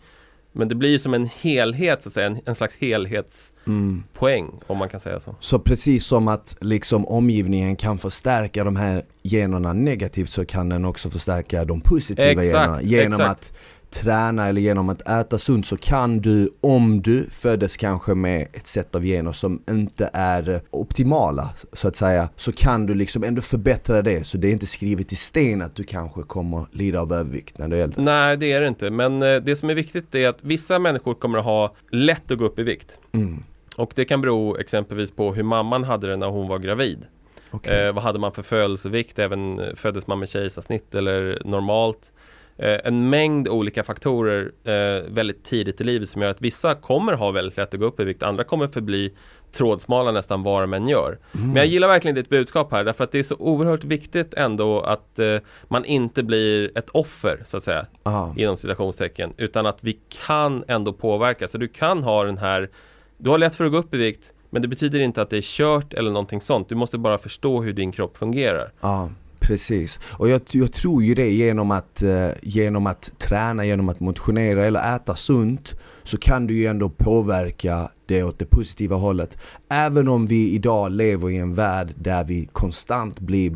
Men 0.58 0.68
det 0.68 0.76
blir 0.76 0.98
som 1.00 1.14
en 1.14 1.30
helhet 1.42 2.02
så 2.02 2.10
att 2.10 2.14
säga, 2.14 2.28
en, 2.28 2.40
en 2.46 2.56
slags 2.56 2.76
helhetspoäng 2.76 4.46
Mm. 4.46 4.60
om 4.68 4.78
man 4.78 4.90
kan 4.90 5.00
säga 5.00 5.20
så. 5.20 5.36
Så 5.40 5.60
precis 5.60 6.06
som 6.06 6.28
att 6.28 6.58
liksom 6.62 7.08
omgivningen 7.08 7.76
kan 7.76 7.98
förstärka 7.98 8.64
de 8.64 8.76
här 8.76 9.04
generna 9.24 9.74
negativt 9.74 10.30
så 10.30 10.46
kan 10.46 10.70
den 10.70 10.86
också 10.86 11.10
förstärka 11.10 11.66
de 11.66 11.82
positiva 11.82 12.28
Exakt, 12.44 12.46
generna. 12.54 12.82
Genom 12.82 13.14
exakt. 13.14 13.30
att 13.32 13.54
träna 13.90 14.48
eller 14.48 14.62
genom 14.62 14.90
att 14.90 15.10
äta 15.10 15.40
sunt 15.40 15.68
så 15.68 15.78
kan 15.78 16.20
du, 16.20 16.50
om 16.62 17.02
du 17.02 17.30
föddes 17.30 17.78
kanske 17.78 18.16
med 18.16 18.48
ett 18.54 18.68
sätt 18.68 18.96
av 18.96 19.04
gener 19.04 19.32
som 19.32 19.64
inte 19.70 20.10
är 20.14 20.62
optimala 20.72 21.50
så 21.74 21.88
att 21.88 21.96
säga, 21.96 22.30
så 22.36 22.52
kan 22.52 22.86
du 22.86 22.96
liksom 22.96 23.24
ändå 23.24 23.42
förbättra 23.42 24.02
det. 24.02 24.28
Så 24.28 24.38
det 24.38 24.48
är 24.48 24.52
inte 24.52 24.66
skrivet 24.66 25.12
i 25.12 25.16
sten 25.16 25.62
att 25.62 25.76
du 25.76 25.84
kanske 25.84 26.24
kommer 26.24 26.66
lida 26.72 27.02
av 27.02 27.14
övervikt 27.14 27.58
när 27.58 27.68
du 27.68 27.76
är 27.76 27.84
äldre. 27.84 28.02
Nej, 28.02 28.38
det 28.38 28.52
är 28.52 28.62
det 28.62 28.68
inte. 28.68 28.92
Men 28.92 29.24
eh, 29.24 29.36
det 29.36 29.56
som 29.56 29.70
är 29.70 29.76
viktigt 29.76 30.16
är 30.16 30.28
att 30.28 30.38
vissa 30.42 30.80
människor 30.80 31.14
kommer 31.14 31.38
att 31.38 31.46
ha 31.46 31.76
lätt 31.92 32.32
att 32.32 32.38
gå 32.38 32.46
upp 32.46 32.60
i 32.60 32.64
vikt. 32.64 33.00
Mm. 33.12 33.44
Och 33.78 33.92
det 33.96 34.06
kan 34.06 34.22
bero 34.22 34.58
exempelvis 34.58 35.12
på 35.12 35.34
hur 35.34 35.44
mamman 35.44 35.84
hade 35.84 36.08
det 36.08 36.18
när 36.18 36.28
hon 36.28 36.48
var 36.48 36.60
gravid. 36.60 37.06
Okej. 37.52 37.88
Eh, 37.88 37.94
vad 37.94 38.04
hade 38.04 38.20
man 38.20 38.32
för 38.32 38.44
födelsevikt? 38.44 39.20
Även 39.20 39.60
eh, 39.60 39.76
föddes 39.76 40.08
man 40.08 40.20
med 40.20 40.30
kejsarsnitt 40.30 40.96
eller 40.96 41.42
normalt? 41.46 42.12
Eh, 42.58 42.80
en 42.84 43.10
mängd 43.10 43.48
olika 43.48 43.84
faktorer 43.84 44.52
eh, 44.64 45.04
väldigt 45.14 45.44
tidigt 45.44 45.82
i 45.82 45.84
livet 45.84 46.10
som 46.10 46.22
gör 46.22 46.30
att 46.30 46.42
vissa 46.42 46.76
kommer 46.76 47.14
ha 47.14 47.32
väldigt 47.32 47.58
lätt 47.58 47.74
att 47.74 47.80
gå 47.80 47.86
upp 47.86 48.00
i 48.00 48.04
vikt. 48.04 48.24
Andra 48.24 48.44
kommer 48.44 48.68
förbli 48.68 49.14
trådsmala 49.52 50.12
nästan 50.12 50.44
vad 50.44 50.64
de 50.64 50.74
än 50.74 50.88
gör. 50.88 51.20
Mm. 51.36 51.48
Men 51.48 51.56
jag 51.56 51.66
gillar 51.66 51.88
verkligen 51.88 52.16
ditt 52.16 52.30
budskap 52.30 52.72
här 52.72 52.84
därför 52.84 53.04
att 53.04 53.12
det 53.12 53.20
är 53.20 53.24
så 53.24 53.36
oerhört 53.36 53.84
viktigt 53.84 54.34
ändå 54.34 54.82
att 54.82 55.20
eh, 55.20 55.38
man 55.68 55.86
inte 55.86 56.24
blir 56.24 56.78
ett 56.78 56.90
offer 56.90 57.42
så 57.46 57.58
att 57.58 57.64
säga 57.64 57.86
Ah. 58.04 58.28
inom 58.38 58.58
citationstecken 58.58 59.34
utan 59.38 59.66
att 59.66 59.78
vi 59.82 60.00
kan 60.28 60.64
ändå 60.68 60.94
påverka. 60.94 61.48
Så 61.48 61.58
du 61.58 61.68
kan 61.68 62.04
ha 62.04 62.24
den 62.24 62.38
här 62.38 62.70
Du 63.18 63.30
har 63.30 63.38
lätt 63.38 63.56
för 63.56 63.66
att 63.66 63.72
gå 63.72 63.78
upp 63.78 63.94
i 63.94 63.98
vikt 63.98 64.34
men 64.50 64.62
det 64.62 64.68
betyder 64.68 65.00
inte 65.00 65.22
att 65.22 65.30
det 65.30 65.38
är 65.38 65.42
kört 65.42 65.94
eller 65.94 66.12
någonting 66.12 66.42
sånt. 66.42 66.70
Du 66.70 66.76
måste 66.76 66.98
bara 66.98 67.18
förstå 67.18 67.62
hur 67.62 67.74
din 67.74 67.92
kropp 67.92 68.18
fungerar. 68.18 68.72
Ja, 68.82 69.10
precis. 69.40 70.00
Och 70.04 70.30
jag, 70.30 70.42
jag 70.52 70.72
tror 70.72 71.04
ju 71.04 71.16
det 71.16 71.30
genom 71.30 71.72
att, 71.72 72.04
eh, 72.04 72.30
genom 72.42 72.88
att 72.88 73.12
träna, 73.18 73.66
genom 73.66 73.90
att 73.90 74.00
motionera 74.00 74.66
eller 74.66 74.96
äta 74.96 75.16
sunt 75.16 75.76
så 76.04 76.18
kan 76.18 76.48
du 76.48 76.54
ju 76.54 76.66
ändå 76.66 76.90
påverka 76.90 77.90
det 78.06 78.24
åt 78.24 78.40
det 78.40 78.46
positiva 78.46 78.96
hållet. 78.96 79.38
Även 79.70 80.08
om 80.08 80.28
vi 80.28 80.52
idag 80.52 80.92
lever 80.92 81.30
i 81.30 81.38
en 81.38 81.54
värld 81.54 81.94
där 81.96 82.24
vi 82.24 82.46
konstant 82.46 83.20
blir 83.20 83.50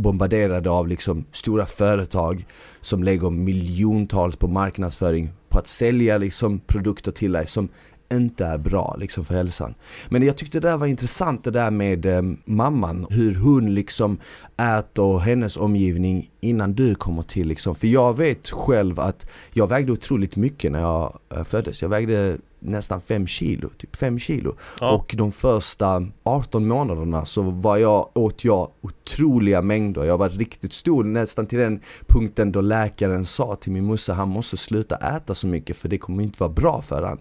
bombarderade 0.00 0.70
av 0.70 0.88
liksom 0.88 1.24
stora 1.32 1.66
företag 1.66 2.46
som 2.80 3.04
lägger 3.04 3.30
miljontals 3.30 4.36
på 4.36 4.48
marknadsföring 4.48 5.30
på 5.48 5.58
att 5.58 5.68
sälja 5.68 6.18
liksom 6.18 6.58
produkter 6.58 7.12
till 7.12 7.32
dig 7.32 7.46
som 7.46 7.68
inte 8.12 8.46
är 8.46 8.58
bra 8.58 8.96
liksom 8.98 9.24
för 9.24 9.34
hälsan. 9.34 9.74
Men 10.08 10.22
jag 10.22 10.36
tyckte 10.36 10.60
det 10.60 10.68
där 10.68 10.76
var 10.76 10.86
intressant 10.86 11.44
det 11.44 11.50
där 11.50 11.70
med 11.70 12.06
eh, 12.06 12.22
mamman, 12.44 13.06
hur 13.10 13.34
hon 13.34 13.74
liksom 13.74 14.18
äter 14.56 15.04
och 15.04 15.20
hennes 15.20 15.56
omgivning 15.56 16.30
innan 16.40 16.74
du 16.74 16.94
kommer 16.94 17.22
till 17.22 17.48
liksom. 17.48 17.74
För 17.74 17.86
jag 17.86 18.16
vet 18.16 18.48
själv 18.48 19.00
att 19.00 19.26
jag 19.52 19.66
vägde 19.66 19.92
otroligt 19.92 20.36
mycket 20.36 20.72
när 20.72 20.80
jag 20.80 21.18
eh, 21.34 21.44
föddes. 21.44 21.82
Jag 21.82 21.88
vägde 21.88 22.38
nästan 22.60 23.00
5 23.00 23.26
kilo, 23.26 23.68
typ 23.68 23.96
5 23.96 24.18
kilo. 24.18 24.56
Ja. 24.80 24.90
Och 24.90 25.14
de 25.18 25.32
första 25.32 26.06
18 26.22 26.68
månaderna 26.68 27.24
så 27.24 27.42
var 27.42 27.76
jag, 27.76 28.08
åt 28.14 28.44
jag 28.44 28.70
otroliga 28.80 29.62
mängder. 29.62 30.04
Jag 30.04 30.18
var 30.18 30.28
riktigt 30.28 30.72
stor, 30.72 31.04
nästan 31.04 31.46
till 31.46 31.58
den 31.58 31.80
punkten 32.06 32.52
då 32.52 32.60
läkaren 32.60 33.24
sa 33.24 33.56
till 33.56 33.72
min 33.72 33.84
morsa 33.84 34.12
han 34.12 34.28
måste 34.28 34.56
sluta 34.56 34.96
äta 34.96 35.34
så 35.34 35.46
mycket 35.46 35.76
för 35.76 35.88
det 35.88 35.98
kommer 35.98 36.22
inte 36.22 36.42
vara 36.42 36.52
bra 36.52 36.82
för 36.82 37.02
han. 37.02 37.18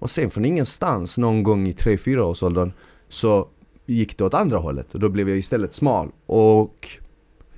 Och 0.00 0.10
sen 0.10 0.30
från 0.30 0.44
ingenstans 0.44 1.18
någon 1.18 1.42
gång 1.42 1.68
i 1.68 1.72
3-4 1.72 2.18
års 2.18 2.42
åldern 2.42 2.72
så 3.08 3.48
gick 3.86 4.18
det 4.18 4.24
åt 4.24 4.34
andra 4.34 4.58
hållet 4.58 4.94
och 4.94 5.00
då 5.00 5.08
blev 5.08 5.28
jag 5.28 5.38
istället 5.38 5.72
smal. 5.72 6.08
Och 6.26 6.88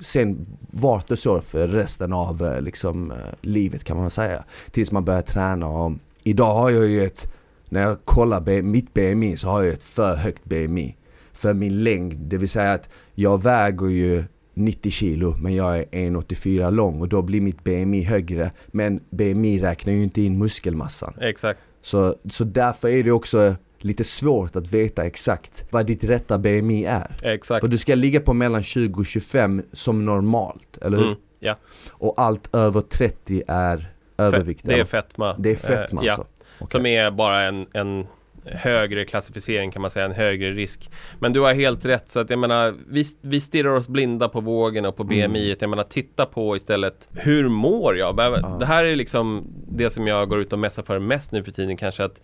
sen 0.01 0.47
vart 0.71 1.09
det 1.09 1.17
så 1.17 1.41
för 1.41 1.69
resten 1.69 2.13
av 2.13 2.43
eh, 2.43 2.61
liksom, 2.61 3.11
eh, 3.11 3.17
livet 3.41 3.85
kan 3.85 3.97
man 3.97 4.11
säga. 4.11 4.45
Tills 4.71 4.93
man 4.93 5.05
började 5.05 5.27
träna 5.27 5.67
och 5.67 5.93
idag 6.23 6.55
har 6.55 6.71
jag 6.71 6.87
ju 6.87 7.05
ett, 7.05 7.33
när 7.69 7.83
jag 7.83 8.05
kollar 8.05 8.63
mitt 8.63 8.95
BMI 8.95 9.37
så 9.37 9.49
har 9.49 9.63
jag 9.63 9.73
ett 9.73 9.83
för 9.83 10.17
högt 10.17 10.45
BMI. 10.45 10.97
För 11.33 11.55
min 11.55 11.83
längd, 11.83 12.15
det 12.15 12.37
vill 12.37 12.49
säga 12.49 12.73
att 12.73 12.91
jag 13.15 13.43
väger 13.43 13.87
ju 13.87 14.25
90 14.55 14.91
kilo 14.91 15.37
men 15.37 15.55
jag 15.55 15.79
är 15.79 15.85
1,84 15.85 16.71
lång 16.71 17.01
och 17.01 17.09
då 17.09 17.23
blir 17.23 17.41
mitt 17.41 17.65
BMI 17.65 18.03
högre. 18.03 18.51
Men 18.67 19.01
BMI 19.11 19.61
räknar 19.61 19.93
ju 19.93 20.03
inte 20.03 20.23
in 20.23 20.39
muskelmassan. 20.39 21.15
Exakt. 21.21 21.61
Så, 21.83 22.17
så 22.31 22.45
därför 22.45 22.89
är 22.89 23.03
det 23.03 23.13
också 23.13 23.55
lite 23.79 24.05
svårt 24.05 24.57
att 24.57 24.73
veta 24.73 25.05
exakt 25.05 25.65
vad 25.71 25.87
ditt 25.87 26.05
rätta 26.05 26.39
BMI 26.39 26.85
är. 26.85 27.17
Exakt. 27.23 27.61
För 27.65 27.69
du 27.69 27.79
ska 27.79 27.95
ligga 27.95 28.21
på 28.21 28.33
mellan 28.35 28.63
20 28.63 29.01
och 29.01 29.07
25 29.07 29.63
som 29.73 30.05
normalt, 30.05 30.79
eller 30.83 30.97
hur? 30.97 31.07
Mm, 31.07 31.19
ja. 31.41 31.57
Och 31.91 32.15
allt 32.17 32.55
över 32.55 32.81
30 32.81 33.43
är 33.49 33.93
övervikt. 34.19 34.63
Det 34.65 34.81
är 34.81 34.85
fetma. 34.85 35.35
det 35.39 35.51
är 35.51 35.57
fetma 35.57 36.01
Eh, 36.01 36.07
ja. 36.07 36.13
alltså? 36.13 36.33
Okej. 36.59 36.71
Som 36.71 36.87
är 36.87 37.11
bara 37.11 37.43
en, 37.43 37.67
en 37.73 38.07
högre 38.45 39.05
klassificering 39.05 39.71
kan 39.71 39.83
man 39.83 39.91
säga, 39.91 40.07
en 40.07 40.13
högre 40.13 40.51
risk. 40.53 40.91
Men 41.19 41.33
du 41.33 41.41
har 41.41 41.55
helt 41.55 41.85
rätt, 41.85 42.11
så 42.13 42.21
att 42.21 42.31
jag 42.31 42.39
menar, 42.39 42.75
vi, 42.89 43.05
vi 43.21 43.41
stirrar 43.41 43.71
oss 43.77 43.89
blinda 43.89 44.29
på 44.29 44.41
vågen 44.41 44.85
och 44.85 44.97
på 44.97 45.05
BMI. 45.05 45.57
Jag 45.61 45.71
menar, 45.71 45.85
titta 45.85 46.27
på 46.27 46.57
istället, 46.57 47.09
hur 47.13 47.49
mår 47.49 47.97
jag? 47.99 48.17
Men 48.17 48.59
Det 48.59 48.67
här 48.67 48.85
är 48.85 48.97
liksom 48.97 49.45
det 49.69 49.91
som 49.91 50.07
jag 50.07 50.29
går 50.29 50.41
ut 50.41 50.53
och 50.53 50.59
mässar 50.59 50.83
för 50.83 50.99
mest 50.99 51.33
nu 51.33 51.45
för 51.45 51.51
tiden 51.53 51.77
kanske 51.77 52.05
att 52.05 52.21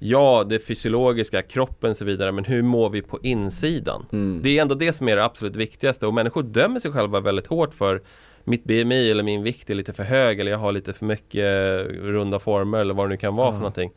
Ja, 0.00 0.44
det 0.48 0.58
fysiologiska, 0.58 1.42
kroppen 1.42 1.90
och 1.90 1.96
så 1.96 2.04
vidare, 2.04 2.32
men 2.32 2.44
hur 2.44 2.62
mår 2.62 2.90
vi 2.90 3.02
på 3.02 3.18
insidan? 3.22 4.06
Mm. 4.12 4.40
Det 4.42 4.58
är 4.58 4.62
ändå 4.62 4.74
det 4.74 4.92
som 4.92 5.08
är 5.08 5.16
det 5.16 5.24
absolut 5.24 5.56
viktigaste 5.56 6.06
och 6.06 6.14
människor 6.14 6.42
dömer 6.42 6.80
sig 6.80 6.92
själva 6.92 7.20
väldigt 7.20 7.46
hårt 7.46 7.74
för 7.74 8.02
mitt 8.44 8.64
BMI 8.64 9.10
eller 9.10 9.22
min 9.22 9.42
vikt 9.42 9.70
är 9.70 9.74
lite 9.74 9.92
för 9.92 10.02
hög 10.02 10.40
eller 10.40 10.50
jag 10.50 10.58
har 10.58 10.72
lite 10.72 10.92
för 10.92 11.04
mycket 11.06 11.44
runda 11.90 12.38
former 12.38 12.78
eller 12.78 12.94
vad 12.94 13.06
det 13.06 13.08
nu 13.10 13.16
kan 13.16 13.36
vara 13.36 13.46
Ja. 13.46 13.52
för 13.52 13.58
någonting. 13.58 13.90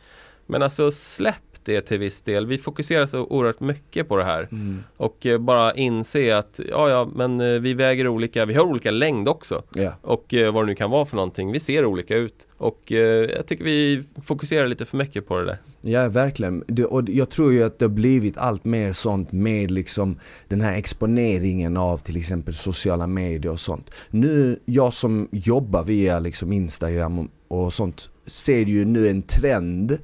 Men 0.46 0.64
alltså 0.64 0.92
släpp 0.92 1.51
det 1.66 1.82
till 1.82 2.00
viss 2.00 2.22
del. 2.22 2.46
Vi 2.46 2.58
fokuserar 2.58 3.06
så 3.06 3.26
oerhört 3.26 3.60
mycket 3.60 4.10
på 4.10 4.18
det 4.18 4.24
här. 4.24 4.48
Mm. 4.52 4.84
Och 4.98 5.26
eh, 5.26 5.38
bara 5.38 5.74
inse 5.74 6.38
att 6.38 6.60
ja, 6.70 6.90
ja, 6.90 7.10
men 7.16 7.42
eh, 7.42 7.60
vi 7.60 7.74
väger 7.74 8.08
olika. 8.08 8.46
Vi 8.46 8.54
har 8.54 8.64
olika 8.64 8.92
längd 8.92 9.30
också. 9.30 9.64
Ja. 9.74 9.94
Och 10.02 10.34
eh, 10.34 10.54
vad 10.54 10.64
det 10.64 10.68
nu 10.68 10.76
kan 10.76 10.90
vara 10.90 11.06
för 11.06 11.16
någonting. 11.16 11.52
Vi 11.52 11.60
ser 11.60 11.86
olika 11.86 12.16
ut. 12.16 12.48
Och 12.58 12.92
jag 13.36 13.46
tycker 13.48 13.64
vi 13.64 14.04
fokuserar 14.24 14.68
lite 14.68 14.86
för 14.86 14.98
mycket 14.98 15.28
på 15.28 15.40
det 15.40 15.46
där. 15.46 15.58
Ja, 15.82 16.10
verkligen. 16.10 16.64
Det, 16.68 16.86
och 16.86 17.10
jag 17.10 17.30
tror 17.30 17.54
ju 17.54 17.64
att 17.64 17.80
det 17.80 17.86
har 17.86 17.90
blivit 17.90 18.38
allt 18.38 18.66
mer 18.66 18.94
sånt 18.94 19.32
med 19.32 19.72
liksom 19.72 20.20
den 20.48 20.62
här 20.62 20.78
exponeringen 20.78 21.78
av 21.78 21.98
till 21.98 22.18
exempel 22.18 22.56
sociala 22.56 23.08
medier 23.08 23.52
och 23.52 23.60
sånt. 23.60 23.90
Nu, 24.10 24.60
jag 24.66 24.94
som 24.94 25.28
jobbar 25.32 25.84
via 25.84 26.20
liksom 26.20 26.54
Instagram 26.54 27.20
och, 27.20 27.28
och 27.48 27.74
sånt, 27.74 28.10
ser 28.28 28.66
ju 28.66 28.86
nu 28.86 29.10
en 29.10 29.22
trend 29.22 29.98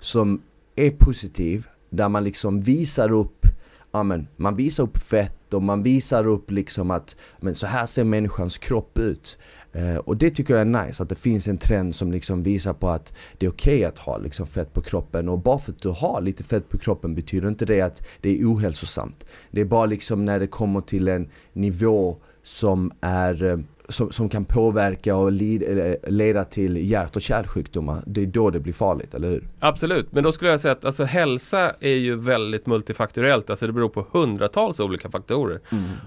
som 0.00 0.42
är 0.76 0.90
positiv. 0.90 1.66
Där 1.90 2.08
man 2.08 2.24
liksom 2.24 2.60
visar 2.60 3.12
upp, 3.12 3.46
ja 3.92 4.02
men, 4.02 4.28
man 4.36 4.56
visar 4.56 4.84
upp 4.84 4.98
fett 4.98 5.54
och 5.54 5.62
man 5.62 5.82
visar 5.82 6.26
upp 6.26 6.50
liksom 6.50 6.90
att, 6.90 7.16
men 7.40 7.54
så 7.54 7.66
här 7.66 7.86
ser 7.86 8.04
människans 8.04 8.58
kropp 8.58 8.98
ut. 8.98 9.38
Eh, 9.72 9.96
och 9.96 10.16
det 10.16 10.30
tycker 10.30 10.54
jag 10.54 10.60
är 10.60 10.86
nice, 10.86 11.02
att 11.02 11.08
det 11.08 11.14
finns 11.14 11.48
en 11.48 11.58
trend 11.58 11.94
som 11.94 12.12
liksom 12.12 12.42
visar 12.42 12.72
på 12.72 12.88
att 12.88 13.14
det 13.38 13.46
är 13.46 13.50
okej 13.50 13.84
att 13.84 13.98
ha 13.98 14.18
liksom 14.18 14.46
fett 14.46 14.72
på 14.72 14.82
kroppen 14.82 15.28
och 15.28 15.38
bara 15.38 15.58
för 15.58 15.72
att 15.72 15.82
du 15.82 15.88
har 15.88 16.20
lite 16.20 16.44
fett 16.44 16.68
på 16.68 16.78
kroppen 16.78 17.14
betyder 17.14 17.48
inte 17.48 17.64
det 17.64 17.80
att 17.80 18.06
det 18.20 18.40
är 18.40 18.44
ohälsosamt. 18.44 19.26
Det 19.50 19.60
är 19.60 19.64
bara 19.64 19.86
liksom 19.86 20.24
när 20.24 20.40
det 20.40 20.46
kommer 20.46 20.80
till 20.80 21.08
en 21.08 21.30
nivå 21.52 22.16
som 22.42 22.92
är 23.00 23.44
eh, 23.44 23.58
som, 23.88 24.12
som 24.12 24.28
kan 24.28 24.44
påverka 24.44 25.16
och 25.16 25.32
lid, 25.32 25.62
eller 25.62 25.96
leda 26.06 26.44
till 26.44 26.90
hjärt 26.90 27.16
och 27.16 27.22
kärlsjukdomar, 27.22 28.02
det 28.06 28.22
är 28.22 28.26
då 28.26 28.50
det 28.50 28.60
blir 28.60 28.72
farligt, 28.72 29.14
eller 29.14 29.28
hur? 29.28 29.44
Absolut, 29.58 30.12
men 30.12 30.24
då 30.24 30.32
skulle 30.32 30.50
jag 30.50 30.60
säga 30.60 30.72
att 30.72 30.84
alltså, 30.84 31.04
hälsa 31.04 31.74
är 31.80 31.94
ju 31.94 32.16
väldigt 32.16 32.66
multifaktoriellt. 32.66 33.50
Alltså 33.50 33.66
det 33.66 33.72
beror 33.72 33.88
på 33.88 34.06
hundratals 34.12 34.80
olika 34.80 35.10
faktorer. 35.10 35.60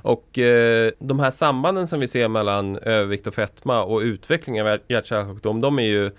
Och 0.04 0.40
eh, 0.40 0.92
de 1.00 1.20
här 1.20 1.32
sambanden 1.32 1.88
som 1.88 2.00
vi 2.00 2.08
ser 2.08 2.28
mellan 2.28 2.78
övervikt 2.78 3.28
och 3.28 3.34
fetma 3.34 3.84
och 3.84 4.00
utveckling 4.00 4.62
av 4.62 4.78
hjärt-kärlsjukdom, 4.88 5.62
de 5.62 5.80
är 5.80 5.84
ju 5.84 6.12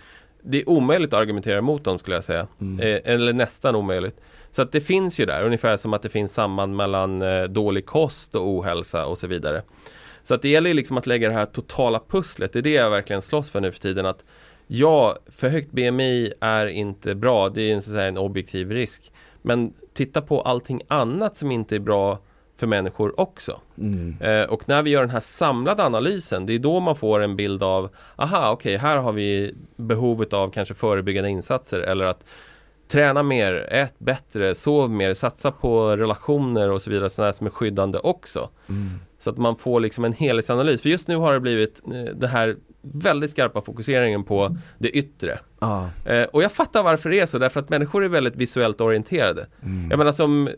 det 0.42 0.60
är 0.60 0.68
omöjligt 0.68 1.12
att 1.12 1.20
argumentera 1.20 1.58
emot 1.58 1.84
dem 1.84 1.98
skulle 1.98 2.16
jag 2.16 2.24
säga. 2.24 2.46
Eh, 2.60 3.12
eller 3.12 3.32
nästan 3.32 3.76
omöjligt. 3.76 4.20
Så 4.50 4.62
att 4.62 4.72
det 4.72 4.80
finns 4.80 5.20
ju 5.20 5.26
där, 5.26 5.42
ungefär 5.42 5.76
som 5.76 5.94
att 5.94 6.02
det 6.02 6.08
finns 6.08 6.34
samband 6.34 6.76
mellan 6.76 7.22
eh, 7.22 7.42
dålig 7.44 7.86
kost 7.86 8.34
och 8.34 8.48
ohälsa 8.48 9.06
och 9.06 9.18
så 9.18 9.26
vidare. 9.26 9.62
Så 10.22 10.34
att 10.34 10.42
det 10.42 10.48
gäller 10.48 10.74
liksom 10.74 10.98
att 10.98 11.06
lägga 11.06 11.28
det 11.28 11.34
här 11.34 11.46
totala 11.46 12.00
pusslet, 12.08 12.52
det 12.52 12.58
är 12.58 12.62
det 12.62 12.70
jag 12.70 12.90
verkligen 12.90 13.22
slåss 13.22 13.50
för 13.50 13.60
nu 13.60 13.72
för 13.72 13.80
tiden. 13.80 14.06
Att 14.06 14.24
ja, 14.66 15.16
för 15.26 15.48
högt 15.48 15.70
BMI 15.70 16.32
är 16.40 16.66
inte 16.66 17.14
bra, 17.14 17.48
det 17.48 17.62
är 17.62 17.74
en, 17.74 17.82
så 17.82 17.90
säga, 17.90 18.04
en 18.04 18.18
objektiv 18.18 18.70
risk. 18.70 19.12
Men 19.42 19.72
titta 19.94 20.22
på 20.22 20.40
allting 20.40 20.82
annat 20.88 21.36
som 21.36 21.50
inte 21.50 21.76
är 21.76 21.80
bra 21.80 22.18
för 22.56 22.66
människor 22.66 23.20
också. 23.20 23.60
Mm. 23.78 24.16
Eh, 24.20 24.42
och 24.42 24.68
när 24.68 24.82
vi 24.82 24.90
gör 24.90 25.00
den 25.00 25.10
här 25.10 25.20
samlade 25.20 25.84
analysen, 25.84 26.46
det 26.46 26.54
är 26.54 26.58
då 26.58 26.80
man 26.80 26.96
får 26.96 27.20
en 27.20 27.36
bild 27.36 27.62
av, 27.62 27.90
aha, 28.16 28.50
okej, 28.50 28.76
här 28.76 28.96
har 28.96 29.12
vi 29.12 29.54
behovet 29.76 30.32
av 30.32 30.50
kanske 30.50 30.74
förebyggande 30.74 31.30
insatser 31.30 31.80
eller 31.80 32.04
att 32.04 32.24
träna 32.88 33.22
mer, 33.22 33.66
ät 33.70 33.98
bättre, 33.98 34.54
sov 34.54 34.90
mer, 34.90 35.14
satsa 35.14 35.50
på 35.50 35.96
relationer 35.96 36.70
och 36.70 36.82
så 36.82 36.90
vidare, 36.90 37.10
sådana 37.10 37.32
som 37.32 37.46
är 37.46 37.50
skyddande 37.50 37.98
också. 37.98 38.50
Mm. 38.68 38.90
Så 39.18 39.30
att 39.30 39.38
man 39.38 39.56
får 39.56 39.80
liksom 39.80 40.04
en 40.04 40.12
helhetsanalys. 40.12 40.82
För 40.82 40.88
just 40.88 41.08
nu 41.08 41.16
har 41.16 41.32
det 41.32 41.40
blivit 41.40 41.82
eh, 41.86 42.14
det 42.14 42.28
här 42.28 42.56
väldigt 42.82 43.30
skarpa 43.30 43.62
fokuseringen 43.62 44.24
på 44.24 44.56
det 44.78 44.88
yttre. 44.90 45.38
Ja. 45.60 45.90
Eh, 46.04 46.22
och 46.22 46.42
jag 46.42 46.52
fattar 46.52 46.82
varför 46.82 47.10
det 47.10 47.20
är 47.20 47.26
så, 47.26 47.38
därför 47.38 47.60
att 47.60 47.68
människor 47.68 48.04
är 48.04 48.08
väldigt 48.08 48.36
visuellt 48.36 48.80
orienterade. 48.80 49.46
Mm. 49.62 49.90
Jag 49.90 49.98
menar 49.98 50.12
som, 50.12 50.48
eh, 50.48 50.54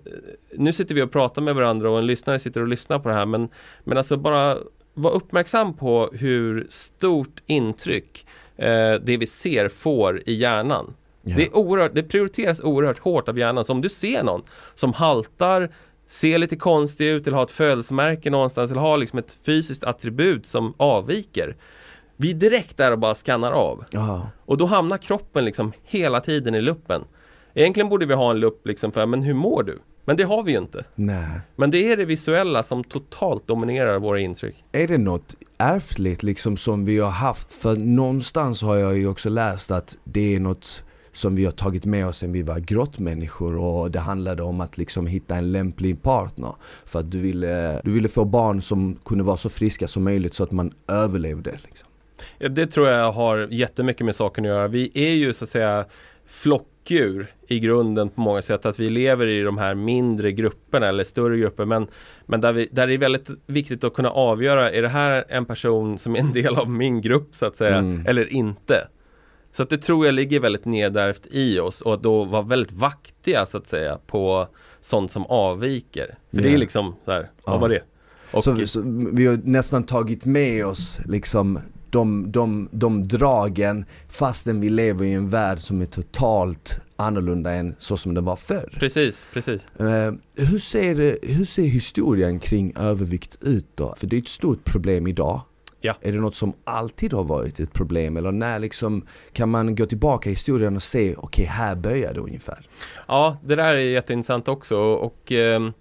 nu 0.56 0.72
sitter 0.72 0.94
vi 0.94 1.02
och 1.02 1.12
pratar 1.12 1.42
med 1.42 1.54
varandra 1.54 1.90
och 1.90 1.98
en 1.98 2.06
lyssnare 2.06 2.38
sitter 2.38 2.60
och 2.60 2.68
lyssnar 2.68 2.98
på 2.98 3.08
det 3.08 3.14
här 3.14 3.26
men, 3.26 3.48
men 3.84 3.98
alltså 3.98 4.16
bara 4.16 4.56
var 4.94 5.10
uppmärksam 5.10 5.76
på 5.76 6.10
hur 6.12 6.66
stort 6.70 7.42
intryck 7.46 8.26
eh, 8.56 8.94
det 9.02 9.16
vi 9.16 9.26
ser 9.26 9.68
får 9.68 10.22
i 10.26 10.32
hjärnan. 10.32 10.94
Ja. 11.22 11.36
Det, 11.36 11.46
är 11.46 11.56
oerhört, 11.56 11.94
det 11.94 12.02
prioriteras 12.02 12.60
oerhört 12.60 12.98
hårt 12.98 13.28
av 13.28 13.38
hjärnan. 13.38 13.64
Så 13.64 13.72
om 13.72 13.80
du 13.80 13.88
ser 13.88 14.22
någon 14.22 14.42
som 14.74 14.92
haltar, 14.92 15.70
ser 16.08 16.38
lite 16.38 16.56
konstig 16.56 17.06
ut 17.08 17.26
eller 17.26 17.36
har 17.36 17.44
ett 17.44 17.50
födelsemärke 17.50 18.30
någonstans 18.30 18.70
eller 18.70 18.80
har 18.80 18.98
liksom 18.98 19.18
ett 19.18 19.38
fysiskt 19.46 19.84
attribut 19.84 20.46
som 20.46 20.74
avviker. 20.76 21.56
Vi 22.16 22.30
är 22.30 22.34
direkt 22.34 22.76
där 22.76 22.92
och 22.92 22.98
bara 22.98 23.14
skannar 23.14 23.52
av. 23.52 23.84
Ja. 23.90 24.30
Och 24.44 24.56
då 24.56 24.66
hamnar 24.66 24.98
kroppen 24.98 25.44
liksom 25.44 25.72
hela 25.84 26.20
tiden 26.20 26.54
i 26.54 26.60
luppen. 26.60 27.04
Egentligen 27.54 27.88
borde 27.88 28.06
vi 28.06 28.14
ha 28.14 28.30
en 28.30 28.40
lupp 28.40 28.66
liksom 28.66 28.92
för, 28.92 29.06
men 29.06 29.22
hur 29.22 29.34
mår 29.34 29.62
du? 29.62 29.78
Men 30.04 30.16
det 30.16 30.22
har 30.22 30.42
vi 30.42 30.52
ju 30.52 30.58
inte. 30.58 30.84
Nej. 30.94 31.40
Men 31.56 31.70
det 31.70 31.92
är 31.92 31.96
det 31.96 32.04
visuella 32.04 32.62
som 32.62 32.84
totalt 32.84 33.46
dominerar 33.46 33.98
våra 33.98 34.20
intryck. 34.20 34.64
Är 34.72 34.88
det 34.88 34.98
något 34.98 35.34
ärftligt 35.58 36.22
liksom 36.22 36.56
som 36.56 36.84
vi 36.84 36.98
har 36.98 37.10
haft? 37.10 37.50
För 37.50 37.76
någonstans 37.76 38.62
har 38.62 38.76
jag 38.76 38.98
ju 38.98 39.08
också 39.08 39.28
läst 39.28 39.70
att 39.70 39.98
det 40.04 40.34
är 40.34 40.40
något 40.40 40.84
som 41.20 41.34
vi 41.36 41.44
har 41.44 41.52
tagit 41.52 41.84
med 41.84 42.06
oss 42.06 42.18
sen 42.18 42.32
vi 42.32 42.42
var 42.42 42.58
grottmänniskor 42.58 43.56
och 43.58 43.90
det 43.90 43.98
handlade 44.00 44.42
om 44.42 44.60
att 44.60 44.78
liksom 44.78 45.06
hitta 45.06 45.34
en 45.34 45.52
lämplig 45.52 46.02
partner. 46.02 46.54
För 46.84 46.98
att 46.98 47.10
du 47.10 47.18
ville, 47.18 47.80
du 47.84 47.90
ville 47.90 48.08
få 48.08 48.24
barn 48.24 48.62
som 48.62 48.96
kunde 49.04 49.24
vara 49.24 49.36
så 49.36 49.48
friska 49.48 49.88
som 49.88 50.04
möjligt 50.04 50.34
så 50.34 50.42
att 50.44 50.52
man 50.52 50.72
överlevde. 50.88 51.50
Liksom. 51.64 51.88
Ja, 52.38 52.48
Det 52.48 52.66
tror 52.66 52.88
jag 52.88 53.12
har 53.12 53.48
jättemycket 53.50 54.06
med 54.06 54.14
saken 54.14 54.44
att 54.44 54.48
göra. 54.48 54.68
Vi 54.68 54.90
är 54.94 55.14
ju 55.14 55.32
så 55.32 55.44
att 55.44 55.48
säga 55.48 55.84
flockdjur 56.26 57.34
i 57.48 57.60
grunden 57.60 58.08
på 58.08 58.20
många 58.20 58.42
sätt. 58.42 58.66
Att 58.66 58.78
vi 58.80 58.90
lever 58.90 59.26
i 59.26 59.42
de 59.42 59.58
här 59.58 59.74
mindre 59.74 60.32
grupperna 60.32 60.88
eller 60.88 61.04
större 61.04 61.38
grupper. 61.38 61.64
Men, 61.64 61.86
men 62.26 62.40
där, 62.40 62.52
vi, 62.52 62.68
där 62.72 62.86
det 62.86 62.94
är 62.94 62.98
väldigt 62.98 63.30
viktigt 63.46 63.84
att 63.84 63.94
kunna 63.94 64.10
avgöra, 64.10 64.70
är 64.70 64.82
det 64.82 64.88
här 64.88 65.24
en 65.28 65.44
person 65.44 65.98
som 65.98 66.16
är 66.16 66.20
en 66.20 66.32
del 66.32 66.56
av 66.56 66.70
min 66.70 67.00
grupp 67.00 67.28
så 67.34 67.46
att 67.46 67.56
säga, 67.56 67.76
Mm. 67.76 68.06
eller 68.06 68.32
inte? 68.32 68.88
Så 69.52 69.62
att 69.62 69.70
det 69.70 69.78
tror 69.78 70.06
jag 70.06 70.14
ligger 70.14 70.40
väldigt 70.40 70.64
nedärvt 70.64 71.26
i 71.30 71.58
oss 71.58 71.80
och 71.80 71.94
att 71.94 72.02
då 72.02 72.24
vara 72.24 72.42
väldigt 72.42 72.72
vaktiga 72.72 73.46
så 73.46 73.56
att 73.58 73.66
säga 73.66 73.98
på 74.06 74.48
sånt 74.80 75.12
som 75.12 75.26
avviker. 75.26 76.06
För 76.06 76.36
Ja. 76.36 76.42
det 76.42 76.52
är 76.54 76.58
liksom 76.58 76.94
så 77.04 77.10
här, 77.12 77.20
Ja. 77.22 77.50
vad 77.52 77.60
var 77.60 77.68
det? 77.68 77.82
Och, 78.32 78.44
Så, 78.44 78.66
så 78.66 78.82
vi 79.12 79.26
har 79.26 79.40
nästan 79.44 79.82
tagit 79.84 80.24
med 80.24 80.66
oss 80.66 81.00
liksom 81.06 81.58
de, 81.90 82.32
de, 82.32 82.68
de 82.72 83.08
dragen 83.08 83.84
fastän 84.08 84.60
vi 84.60 84.68
lever 84.70 85.04
i 85.04 85.12
en 85.12 85.28
värld 85.30 85.58
som 85.58 85.80
är 85.80 85.86
totalt 85.86 86.80
annorlunda 86.96 87.52
än 87.52 87.74
så 87.78 87.96
som 87.96 88.14
den 88.14 88.24
var 88.24 88.36
förr. 88.36 88.76
Precis, 88.80 89.26
precis. 89.32 89.62
Eh, 89.78 90.12
hur, 90.34 90.58
ser, 90.58 91.18
hur 91.26 91.44
ser 91.44 91.62
historien 91.62 92.38
kring 92.38 92.72
övervikt 92.76 93.38
ut 93.40 93.66
då? 93.74 93.94
För 93.98 94.06
det 94.06 94.16
är 94.16 94.20
ett 94.20 94.28
stort 94.28 94.64
problem 94.64 95.06
idag. 95.06 95.40
Ja. 95.80 95.94
Är 96.00 96.12
det 96.12 96.18
något 96.18 96.34
som 96.36 96.52
alltid 96.64 97.12
har 97.12 97.24
varit 97.24 97.60
ett 97.60 97.72
problem? 97.72 98.16
Eller 98.16 98.32
när 98.32 98.58
liksom 98.58 99.06
kan 99.32 99.48
man 99.48 99.74
gå 99.74 99.86
tillbaka 99.86 100.28
i 100.30 100.32
historien 100.32 100.76
och 100.76 100.82
se, 100.82 101.14
okej 101.16 101.44
här 101.44 101.74
börjar 101.74 102.14
det 102.14 102.20
ungefär? 102.20 102.66
Ja, 103.08 103.36
det 103.44 103.54
där 103.56 103.74
är 103.74 103.78
jätteintressant 103.78 104.48
också 104.48 104.76
och 104.76 105.32
ehm, 105.32 105.72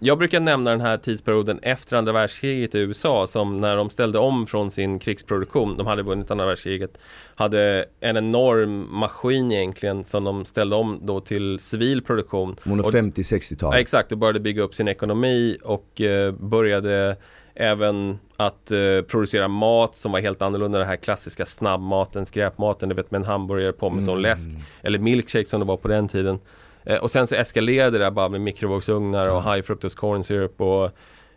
jag 0.00 0.18
brukar 0.18 0.40
nämna 0.40 0.70
den 0.70 0.80
här 0.80 0.96
tidsperioden 0.96 1.58
efter 1.62 1.96
andra 1.96 2.12
världskriget 2.12 2.74
i 2.74 2.78
USA 2.78 3.26
som 3.26 3.60
när 3.60 3.76
de 3.76 3.90
ställde 3.90 4.18
om 4.18 4.46
från 4.46 4.70
sin 4.70 4.98
krigsproduktion, 4.98 5.76
de 5.76 5.86
hade 5.86 6.02
vunnit 6.02 6.30
andra 6.30 6.46
världskriget, 6.46 6.98
hade 7.34 7.84
en 8.00 8.16
enorm 8.16 8.86
maskin 8.90 9.52
egentligen 9.52 10.04
som 10.04 10.24
de 10.24 10.44
ställde 10.44 10.76
om 10.76 10.98
då 11.02 11.20
till 11.20 11.58
civil 11.60 12.02
produktion. 12.02 12.56
Under 12.64 12.86
Och- 12.86 12.92
50-60-talet? 12.94 13.74
Ja, 13.74 13.80
exakt, 13.80 14.12
och 14.12 14.18
började 14.18 14.40
bygga 14.40 14.62
upp 14.62 14.74
sin 14.74 14.88
ekonomi 14.88 15.56
och 15.64 16.00
eh, 16.00 16.32
började 16.32 17.16
även 17.56 18.18
att 18.36 18.70
eh, 18.70 18.78
producera 19.08 19.48
mat 19.48 19.96
som 19.96 20.12
var 20.12 20.20
helt 20.20 20.42
annorlunda 20.42 20.78
den 20.78 20.88
här 20.88 20.96
klassiska 20.96 21.46
snabbmaten, 21.46 22.26
skräpmaten, 22.26 22.88
du 22.88 22.94
vet 22.94 23.10
med 23.10 23.18
en 23.18 23.24
hamburgare 23.24 23.90
med 23.90 24.04
sån 24.04 24.22
läsk 24.22 24.48
eller 24.82 24.98
milkshake 24.98 25.46
som 25.46 25.60
det 25.60 25.66
var 25.66 25.76
på 25.76 25.88
den 25.88 26.08
tiden. 26.08 26.38
Eh, 26.84 26.96
och 26.98 27.10
sen 27.10 27.26
så 27.26 27.34
eskalerade 27.34 27.98
det 27.98 28.04
där 28.04 28.10
bara 28.10 28.28
med 28.28 28.40
mikrovågsugnar 28.40 29.28
och 29.28 29.42
high 29.52 29.62
fructose 29.62 29.96
corn 29.96 30.24
syrup 30.24 30.60
och 30.60 30.90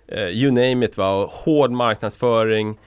eh, 0.08 0.28
you 0.28 0.52
name 0.52 0.86
it 0.86 0.98
va, 0.98 1.12
och 1.24 1.30
hård 1.30 1.72
marknadsföring 1.72 2.78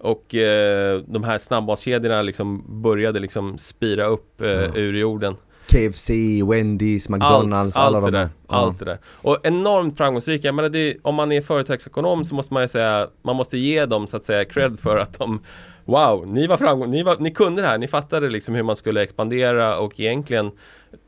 och 0.00 0.34
eh, 0.34 1.00
de 1.06 1.24
här 1.24 1.38
snabbmatskedjorna 1.38 2.22
liksom 2.22 2.64
började 2.82 3.20
liksom 3.20 3.58
spira 3.58 4.04
upp 4.04 4.40
eh, 4.40 4.48
Ja. 4.48 4.68
ur 4.74 4.94
jorden. 4.94 5.36
KFC, 5.68 6.10
Wendy's, 6.42 7.10
McDonalds, 7.10 7.76
allt, 7.76 7.86
alla 7.86 7.98
allt 7.98 8.06
de 8.06 8.18
där, 8.18 8.28
allt 8.46 8.78
det 8.78 8.84
där. 8.84 8.98
Och 9.06 9.38
enormt 9.42 9.96
framgångsrika. 9.96 10.48
Jag 10.48 10.54
menar, 10.54 10.68
det, 10.68 10.96
om 11.02 11.14
man 11.14 11.32
är 11.32 11.40
företagsekonom 11.40 12.24
så 12.24 12.34
måste 12.34 12.54
man 12.54 12.62
ju 12.62 12.68
säga, 12.68 13.08
man 13.22 13.36
måste 13.36 13.58
ge 13.58 13.86
dem 13.86 14.06
så 14.06 14.16
att 14.16 14.24
säga 14.24 14.44
cred 14.44 14.78
för 14.80 14.96
att 14.96 15.18
de 15.18 15.40
Wow, 15.84 16.26
ni 16.26 16.46
var 16.46 16.56
framgång, 16.56 16.90
ni, 16.90 17.02
var, 17.02 17.16
ni 17.18 17.30
kunde 17.30 17.62
det 17.62 17.68
här, 17.68 17.78
ni 17.78 17.88
fattade 17.88 18.30
liksom 18.30 18.54
hur 18.54 18.62
man 18.62 18.76
skulle 18.76 19.02
expandera 19.02 19.78
och 19.78 20.00
egentligen 20.00 20.46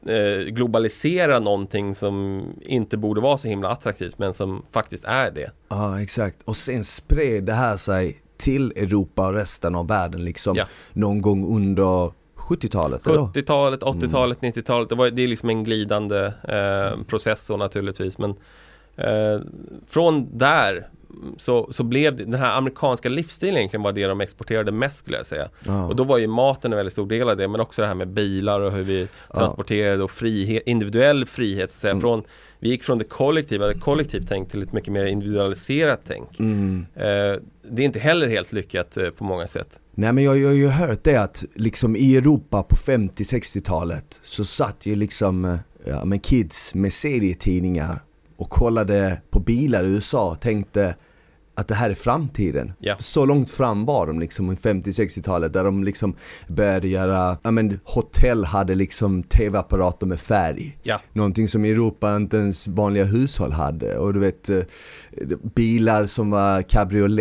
eh, 0.07 0.47
globalisera 0.52 1.38
någonting 1.38 1.95
som 1.95 2.43
inte 2.62 2.97
borde 2.97 3.21
vara 3.21 3.37
så 3.37 3.49
himla 3.49 3.69
attraktivt 3.69 4.19
men 4.19 4.35
som 4.35 4.62
faktiskt 4.73 5.05
är 5.05 5.31
det. 5.31 5.50
Ja, 5.69 6.00
exakt. 6.02 6.43
Och 6.45 6.57
sen 6.57 6.85
spred 6.85 7.45
det 7.45 7.52
här 7.52 7.76
sig 7.76 8.23
till 8.37 8.73
Europa 8.76 9.26
och 9.26 9.35
resten 9.35 9.75
av 9.75 9.88
världen 9.88 10.25
liksom 10.25 10.57
Ja. 10.57 10.64
någon 10.93 11.21
gång 11.23 11.57
under 11.57 12.12
70-talet 12.50 13.07
eller? 13.07 13.19
70-talet, 13.19 13.83
80-talet, 13.83 14.38
90-talet, 14.40 14.88
det, 14.88 14.95
var, 14.95 15.11
det 15.11 15.23
är 15.23 15.28
liksom 15.28 15.49
en 15.49 15.64
glidande 15.64 16.33
eh, 16.49 17.02
process 17.07 17.45
så 17.45 17.57
naturligtvis. 17.57 18.19
Men 18.19 18.30
eh, 18.97 19.40
från 19.88 20.38
där 20.38 20.88
så, 21.38 21.69
så 21.73 21.83
blev 21.85 22.16
det, 22.16 22.25
den 22.25 22.40
här 22.40 22.57
amerikanska 22.57 23.09
livsstilen 23.09 23.57
egentligen 23.57 23.83
var 23.83 23.92
det 23.92 24.07
de 24.07 24.21
exporterade 24.21 24.73
mest 24.73 24.99
skulle 24.99 25.16
jag 25.16 25.26
säga. 25.26 25.49
Ja. 25.64 25.87
Och 25.87 25.97
då 25.97 26.04
var 26.04 26.19
ju 26.19 26.26
maten 26.26 26.73
en 26.73 26.76
väldigt 26.76 26.92
stor 26.92 27.07
del 27.07 27.28
av 27.28 27.37
det, 27.37 27.49
men 27.49 27.61
också 27.61 27.83
det 27.83 27.88
här 27.88 27.95
med 27.95 28.09
bilar 28.09 28.61
och 28.61 28.73
hur 28.73 28.83
vi 28.83 29.09
transporterade 29.35 30.02
och 30.02 30.11
frihet, 30.11 30.62
individuell 30.66 31.26
frihet. 31.26 31.73
Så. 31.73 31.88
Mm. 31.88 32.00
Från, 32.00 32.23
vi 32.59 32.69
gick 32.69 32.85
från 32.85 32.99
det 32.99 33.04
kollektiva, 33.04 33.66
det 33.66 33.75
kollektivt 33.75 34.26
tänk 34.28 34.50
till 34.50 34.62
ett 34.62 34.73
mycket 34.73 34.92
mer 34.92 35.04
individualiserat 35.04 36.00
tänk. 36.07 36.40
Mm. 36.40 36.87
Eh, 36.95 37.37
det 37.71 37.83
är 37.83 37.87
inte 37.87 37.99
heller 37.99 38.29
helt 38.29 38.53
lyckat 38.53 38.97
eh, 38.97 39.11
på 39.11 39.25
många 39.25 39.47
sätt. 39.47 39.79
Nej 39.95 40.12
men 40.12 40.25
jag, 40.25 40.39
jag 40.39 40.49
har 40.49 40.55
ju 40.55 40.69
hört 40.69 41.05
det 41.05 41.17
att 41.17 41.45
liksom 41.55 41.97
i 41.97 42.17
Europa 42.17 42.62
på 42.62 42.77
50-60-talet 42.77 44.21
så 44.23 44.45
satt 44.45 44.87
ju 44.87 44.97
liksom 44.97 45.45
eh, 45.45 45.57
ja, 45.85 46.04
men 46.04 46.21
kids 46.21 46.75
med 46.75 46.93
serietidningar 46.93 48.02
och 48.37 48.50
kollade 48.50 49.21
på 49.30 49.41
bilar 49.41 49.85
i 49.85 49.89
USA 49.89 50.30
och 50.30 50.41
tänkte 50.41 50.95
att 51.61 51.69
det 51.69 51.75
här 51.75 51.91
är 51.91 51.95
framtiden. 51.95 52.73
Ja. 52.79 52.97
Så 52.99 53.25
långt 53.27 53.51
fram 53.51 53.85
var 53.85 54.07
de 54.07 54.21
liksom 54.21 54.53
i 54.53 54.55
50-60-talet 54.55 55.53
där 55.53 55.65
de 55.65 55.85
liksom 55.85 56.15
började 56.49 56.89
göra, 56.89 57.37
ja 57.43 57.51
men 57.51 57.81
hotell 57.85 58.45
hade 58.45 58.75
liksom 58.75 59.23
tv-apparater 59.23 60.07
med 60.07 60.21
färg. 60.21 60.79
Ja. 60.83 61.01
Någonting 61.13 61.49
som 61.49 61.65
i 61.65 61.71
Europa 61.71 62.17
inte 62.17 62.37
ens 62.37 62.69
vanliga 62.69 63.05
hushåll 63.05 63.53
hade. 63.53 63.99
Och 63.99 64.15
du 64.15 64.21
vet, 64.21 64.49
eh, 64.49 64.61
bilar 65.55 66.07
som 66.07 66.31
var 66.31 66.63
cabriolet 66.63 67.21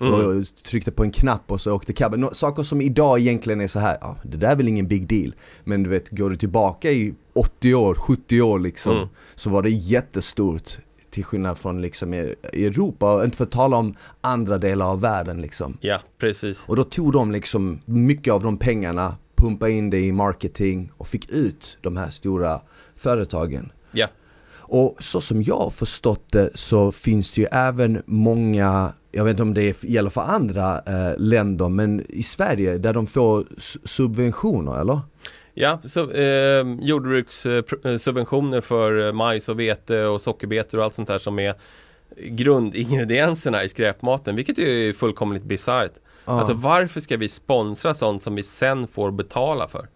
Mm. 0.00 0.14
och 0.14 0.44
tryckte 0.66 0.90
på 0.92 1.02
en 1.04 1.10
knapp 1.12 1.50
och 1.52 1.60
så 1.60 1.72
åkte 1.72 1.92
cabben. 1.92 2.28
Saker 2.32 2.62
som 2.62 2.80
idag 2.80 3.18
egentligen 3.20 3.60
är 3.60 3.68
så 3.68 3.78
här, 3.78 3.98
ja 4.00 4.16
det 4.22 4.36
där 4.36 4.50
är 4.50 4.56
väl 4.56 4.68
ingen 4.68 4.88
big 4.88 5.08
deal. 5.08 5.34
Men 5.64 5.82
du 5.82 5.90
vet, 5.90 6.10
går 6.10 6.30
du 6.30 6.36
tillbaka 6.36 6.90
i 6.90 7.14
80 7.34 7.74
år, 7.74 7.94
70 7.94 8.42
år 8.42 8.58
liksom, 8.58 8.96
Mm. 8.96 9.08
så 9.34 9.50
var 9.50 9.62
det 9.62 9.70
jättestort. 9.70 10.78
Till 11.18 11.24
skillnad 11.24 11.58
från 11.58 11.82
liksom 11.82 12.12
Europa, 12.12 13.14
och 13.14 13.24
inte 13.24 13.36
för 13.36 13.44
att 13.44 13.50
tala 13.50 13.76
om 13.76 13.94
andra 14.20 14.58
delar 14.58 14.86
av 14.86 15.00
världen 15.00 15.42
liksom. 15.42 15.78
Ja, 15.80 16.00
precis. 16.18 16.64
Och 16.66 16.76
då 16.76 16.84
tog 16.84 17.12
de 17.12 17.32
liksom 17.32 17.80
mycket 17.84 18.32
av 18.32 18.42
de 18.42 18.56
pengarna, 18.56 19.16
pumpade 19.36 19.72
in 19.72 19.90
det 19.90 20.00
i 20.00 20.12
marketing 20.12 20.92
och 20.96 21.08
fick 21.08 21.30
ut 21.30 21.78
de 21.82 21.96
här 21.96 22.10
stora 22.10 22.60
företagen. 22.96 23.72
Ja. 23.92 24.06
Och 24.50 24.96
så 25.00 25.20
som 25.20 25.42
jag 25.42 25.58
har 25.58 25.70
förstått 25.70 26.32
det 26.32 26.50
så 26.54 26.92
finns 26.92 27.32
det 27.32 27.40
ju 27.40 27.46
även 27.52 28.02
många, 28.06 28.92
jag 29.12 29.24
vet 29.24 29.30
inte 29.30 29.42
om 29.42 29.54
det 29.54 29.84
gäller 29.84 30.10
för 30.10 30.20
andra 30.20 30.82
eh, 30.86 31.18
länder, 31.18 31.68
men 31.68 32.06
i 32.08 32.22
Sverige 32.22 32.78
där 32.78 32.92
de 32.92 33.06
får 33.06 33.44
subventioner 33.84 34.80
eller? 34.80 35.00
Ja, 35.60 35.78
så, 35.84 36.10
eh, 36.10 36.66
jordbrukssubventioner 36.80 38.60
för 38.60 39.06
eh, 39.06 39.12
majs 39.12 39.48
och 39.48 39.60
vete 39.60 40.04
och 40.04 40.20
sockerbetor 40.20 40.78
och 40.78 40.84
allt 40.84 40.94
sånt 40.94 41.08
där 41.08 41.18
som 41.18 41.38
är 41.38 41.54
grundingredienserna 42.16 43.64
i 43.64 43.68
skräpmaten, 43.68 44.36
vilket 44.36 44.58
är 44.58 44.92
fullkomligt 44.92 45.42
bisarrt. 45.42 45.92
Ja. 46.24 46.32
Alltså 46.32 46.54
varför 46.54 47.00
ska 47.00 47.16
vi 47.16 47.28
sponsra 47.28 47.94
sånt 47.94 48.22
som 48.22 48.34
vi 48.34 48.42
sen 48.42 48.88
får 48.88 49.10
betala 49.10 49.68
för? 49.68 49.88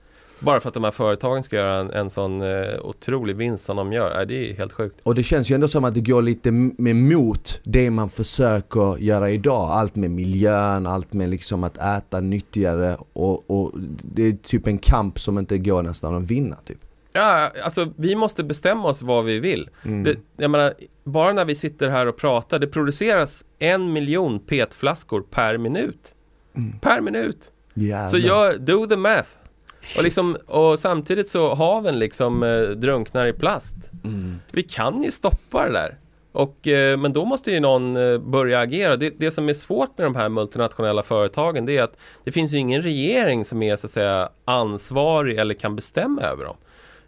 Bara 0.45 0.61
för 0.61 0.69
att 0.69 0.75
de 0.75 0.85
här 0.85 0.91
företagen 0.91 1.43
ska 1.43 1.57
göra 1.57 1.77
en, 1.81 1.91
en 1.91 2.11
sån 2.11 2.43
eh, 2.43 2.79
otrolig 2.83 3.37
vinst 3.37 3.65
som 3.65 3.77
de 3.77 3.93
gör. 3.93 4.15
Nej, 4.15 4.27
det 4.27 4.51
är 4.51 4.55
helt 4.55 4.73
sjukt. 4.73 5.01
Och 5.03 5.15
det 5.15 5.23
känns 5.23 5.51
ju 5.51 5.55
ändå 5.55 5.69
som 5.69 5.85
att 5.85 5.95
det 5.95 6.01
går 6.01 6.23
lite 6.23 6.49
m- 6.49 6.75
med 6.79 6.97
mot 6.97 7.61
det 7.65 7.91
man 7.91 8.11
försöker 8.11 8.99
göra 8.99 9.31
idag. 9.31 9.71
Allt 9.71 9.97
med 9.97 10.11
miljön, 10.11 10.87
allt 10.87 11.13
med 11.13 11.29
liksom 11.29 11.65
att 11.65 11.79
äta 11.79 12.21
nyttigare 12.21 12.97
och, 13.13 13.51
och 13.51 13.73
det 14.03 14.23
är 14.23 14.33
typ 14.33 14.67
en 14.67 14.79
kamp 14.79 15.21
som 15.21 15.39
inte 15.39 15.59
går 15.59 15.83
nästan 15.83 16.15
att 16.15 16.23
vinna 16.31 16.57
typ. 16.57 16.79
Ja, 17.13 17.51
alltså 17.65 17.93
vi 17.97 18.15
måste 18.17 18.45
bestämma 18.45 18.89
oss 18.89 19.03
vad 19.03 19.25
vi 19.25 19.41
vill. 19.41 19.71
Mm. 19.85 20.03
Det, 20.03 20.17
jag 20.37 20.51
menar, 20.51 20.75
bara 21.05 21.33
när 21.33 21.45
vi 21.45 21.55
sitter 21.55 21.89
här 21.89 22.07
och 22.09 22.17
pratar, 22.17 22.59
det 22.59 22.67
produceras 22.67 23.45
en 23.59 23.93
miljon 23.93 24.39
petflaskor 24.39 25.21
per 25.31 25.59
minut. 25.59 26.15
Mm. 26.57 26.79
Per 26.79 27.01
minut! 27.01 27.51
Jävlar. 27.75 28.09
Så 28.09 28.19
jag, 28.19 28.61
do 28.61 28.87
the 28.87 28.97
math. 28.97 29.29
Och, 29.97 30.05
liksom, 30.05 30.37
och 30.47 30.79
samtidigt 30.79 31.29
så 31.29 31.55
haven 31.55 31.99
liksom 31.99 32.43
eh, 32.43 32.63
drunknar 32.63 33.27
i 33.27 33.33
plast. 33.33 33.77
Mm. 34.05 34.37
Vi 34.51 34.63
kan 34.63 35.03
ju 35.03 35.11
stoppa 35.11 35.67
det 35.67 35.73
där. 35.73 35.99
Och, 36.33 36.69
eh, 36.69 36.99
men 36.99 37.13
då 37.13 37.25
måste 37.25 37.51
ju 37.51 37.61
någon 37.61 37.97
eh, 37.97 38.19
börja 38.19 38.61
agera. 38.61 38.97
Det, 38.97 39.15
det 39.19 39.31
som 39.31 39.49
är 39.49 39.55
svårt 39.55 39.99
med 39.99 40.07
de 40.07 40.17
här 40.17 40.29
multinationella 40.29 41.03
företagen 41.03 41.67
det 41.67 41.79
är 41.79 41.83
att 41.83 41.97
det 42.25 42.33
finns 42.33 42.53
ju 42.53 42.57
ingen 42.57 42.83
regering 42.83 43.45
som 43.45 43.63
är 43.63 43.77
så 43.77 43.87
att 43.87 43.91
säga 43.91 44.29
ansvarig 44.45 45.39
eller 45.39 45.55
kan 45.55 45.77
bestämma 45.77 46.23
över 46.23 46.45
dem. 46.45 46.57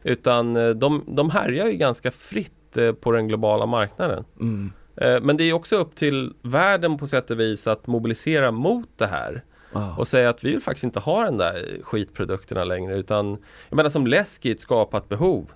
Utan 0.02 0.56
eh, 0.56 0.68
de, 0.68 1.04
de 1.06 1.30
härjar 1.30 1.66
ju 1.66 1.72
ganska 1.72 2.10
fritt 2.10 2.76
eh, 2.76 2.92
på 2.92 3.12
den 3.12 3.28
globala 3.28 3.66
marknaden. 3.66 4.24
Mm. 4.40 4.72
Eh, 4.96 5.20
Men 5.20 5.36
det 5.36 5.44
är 5.44 5.52
också 5.52 5.76
upp 5.76 5.94
till 5.94 6.32
världen 6.42 6.98
på 6.98 7.06
sätt 7.06 7.30
och 7.30 7.40
vis 7.40 7.66
att 7.66 7.86
mobilisera 7.86 8.50
mot 8.50 8.88
det 8.96 9.06
här. 9.06 9.44
Ah. 9.74 9.96
Och 9.98 10.08
säga 10.08 10.28
att 10.30 10.44
vi 10.44 10.50
vill 10.50 10.60
faktiskt 10.60 10.84
inte 10.84 11.00
ha 11.00 11.24
den 11.24 11.36
där 11.36 11.82
skitprodukterna 11.82 12.64
längre 12.64 12.94
utan 12.94 13.38
Jag 13.68 13.76
menar 13.76 13.90
som 13.90 14.06
läsk 14.06 14.44
är 14.44 14.52
ett 14.52 14.60
skapat 14.60 15.08
behov 15.08 15.52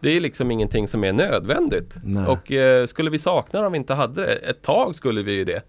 Det 0.00 0.16
är 0.16 0.20
liksom 0.20 0.50
ingenting 0.50 0.88
som 0.88 1.04
är 1.04 1.12
nödvändigt 1.12 1.94
Nej. 2.04 2.26
Och 2.26 2.52
eh, 2.52 2.86
skulle 2.86 3.10
vi 3.10 3.18
sakna 3.18 3.60
det 3.60 3.66
om 3.66 3.72
vi 3.72 3.78
inte 3.78 3.94
hade 3.94 4.20
det 4.26 4.32
Ett 4.32 4.62
tag 4.62 4.96
skulle 4.96 5.22
vi 5.22 5.32
ju 5.32 5.44
det 5.44 5.62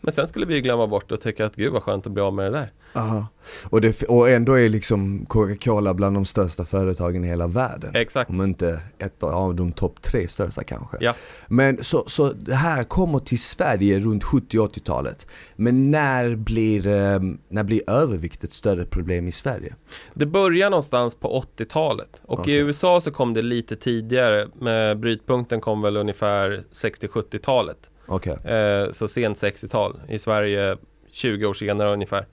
Men 0.00 0.12
sen 0.12 0.28
skulle 0.28 0.46
vi 0.46 0.60
glömma 0.60 0.86
bort 0.86 1.12
och 1.12 1.20
tycka 1.20 1.46
att 1.46 1.56
gud 1.56 1.72
vad 1.72 1.82
skönt 1.82 2.06
att 2.06 2.12
bli 2.12 2.22
av 2.22 2.34
med 2.34 2.52
det 2.52 2.58
där. 2.58 2.72
Aha. 2.92 3.26
Och, 3.62 3.80
det, 3.80 4.02
och 4.02 4.30
ändå 4.30 4.58
är 4.58 4.68
liksom 4.68 5.26
Coca-Cola 5.26 5.94
bland 5.94 6.16
de 6.16 6.24
största 6.24 6.64
företagen 6.64 7.24
i 7.24 7.28
hela 7.28 7.46
världen. 7.46 7.90
Exakt. 7.94 8.30
Om 8.30 8.42
inte 8.42 8.80
ett 8.98 9.22
av 9.22 9.54
de 9.54 9.72
topp 9.72 10.02
tre 10.02 10.28
största 10.28 10.64
kanske. 10.64 10.96
Ja. 11.00 11.14
Men 11.48 11.84
så, 11.84 12.04
så 12.06 12.32
det 12.32 12.54
här 12.54 12.84
kommer 12.84 13.18
till 13.18 13.42
Sverige 13.42 13.98
runt 13.98 14.24
70-80-talet. 14.24 15.26
Men 15.56 15.90
när 15.90 16.34
blir, 16.34 16.86
eh, 16.86 17.20
när 17.48 17.62
blir 17.62 17.90
övervikt 17.90 18.44
ett 18.44 18.52
större 18.52 18.84
problem 18.84 19.28
i 19.28 19.32
Sverige? 19.32 19.74
Det 20.14 20.26
börjar 20.26 20.70
någonstans 20.70 21.14
på 21.14 21.44
80-talet 21.56 22.22
och 22.22 22.38
Okej. 22.38 22.54
i 22.54 22.58
USA 22.58 23.00
så 23.00 23.10
kom 23.10 23.34
det 23.34 23.42
lite 23.42 23.76
tidigare. 23.76 24.48
Med 24.60 24.98
brytpunkten 24.98 25.60
kom 25.60 25.82
väl 25.82 25.96
ungefär 25.96 26.62
60-70-talet. 26.72 27.78
Okay. 28.08 28.52
Eh, 28.52 28.90
så 28.90 29.08
sent 29.08 29.38
60-tal. 29.38 30.00
I 30.08 30.18
Sverige 30.18 30.76
20 31.10 31.46
år 31.46 31.54
senare 31.54 31.92
ungefär. 31.92 32.26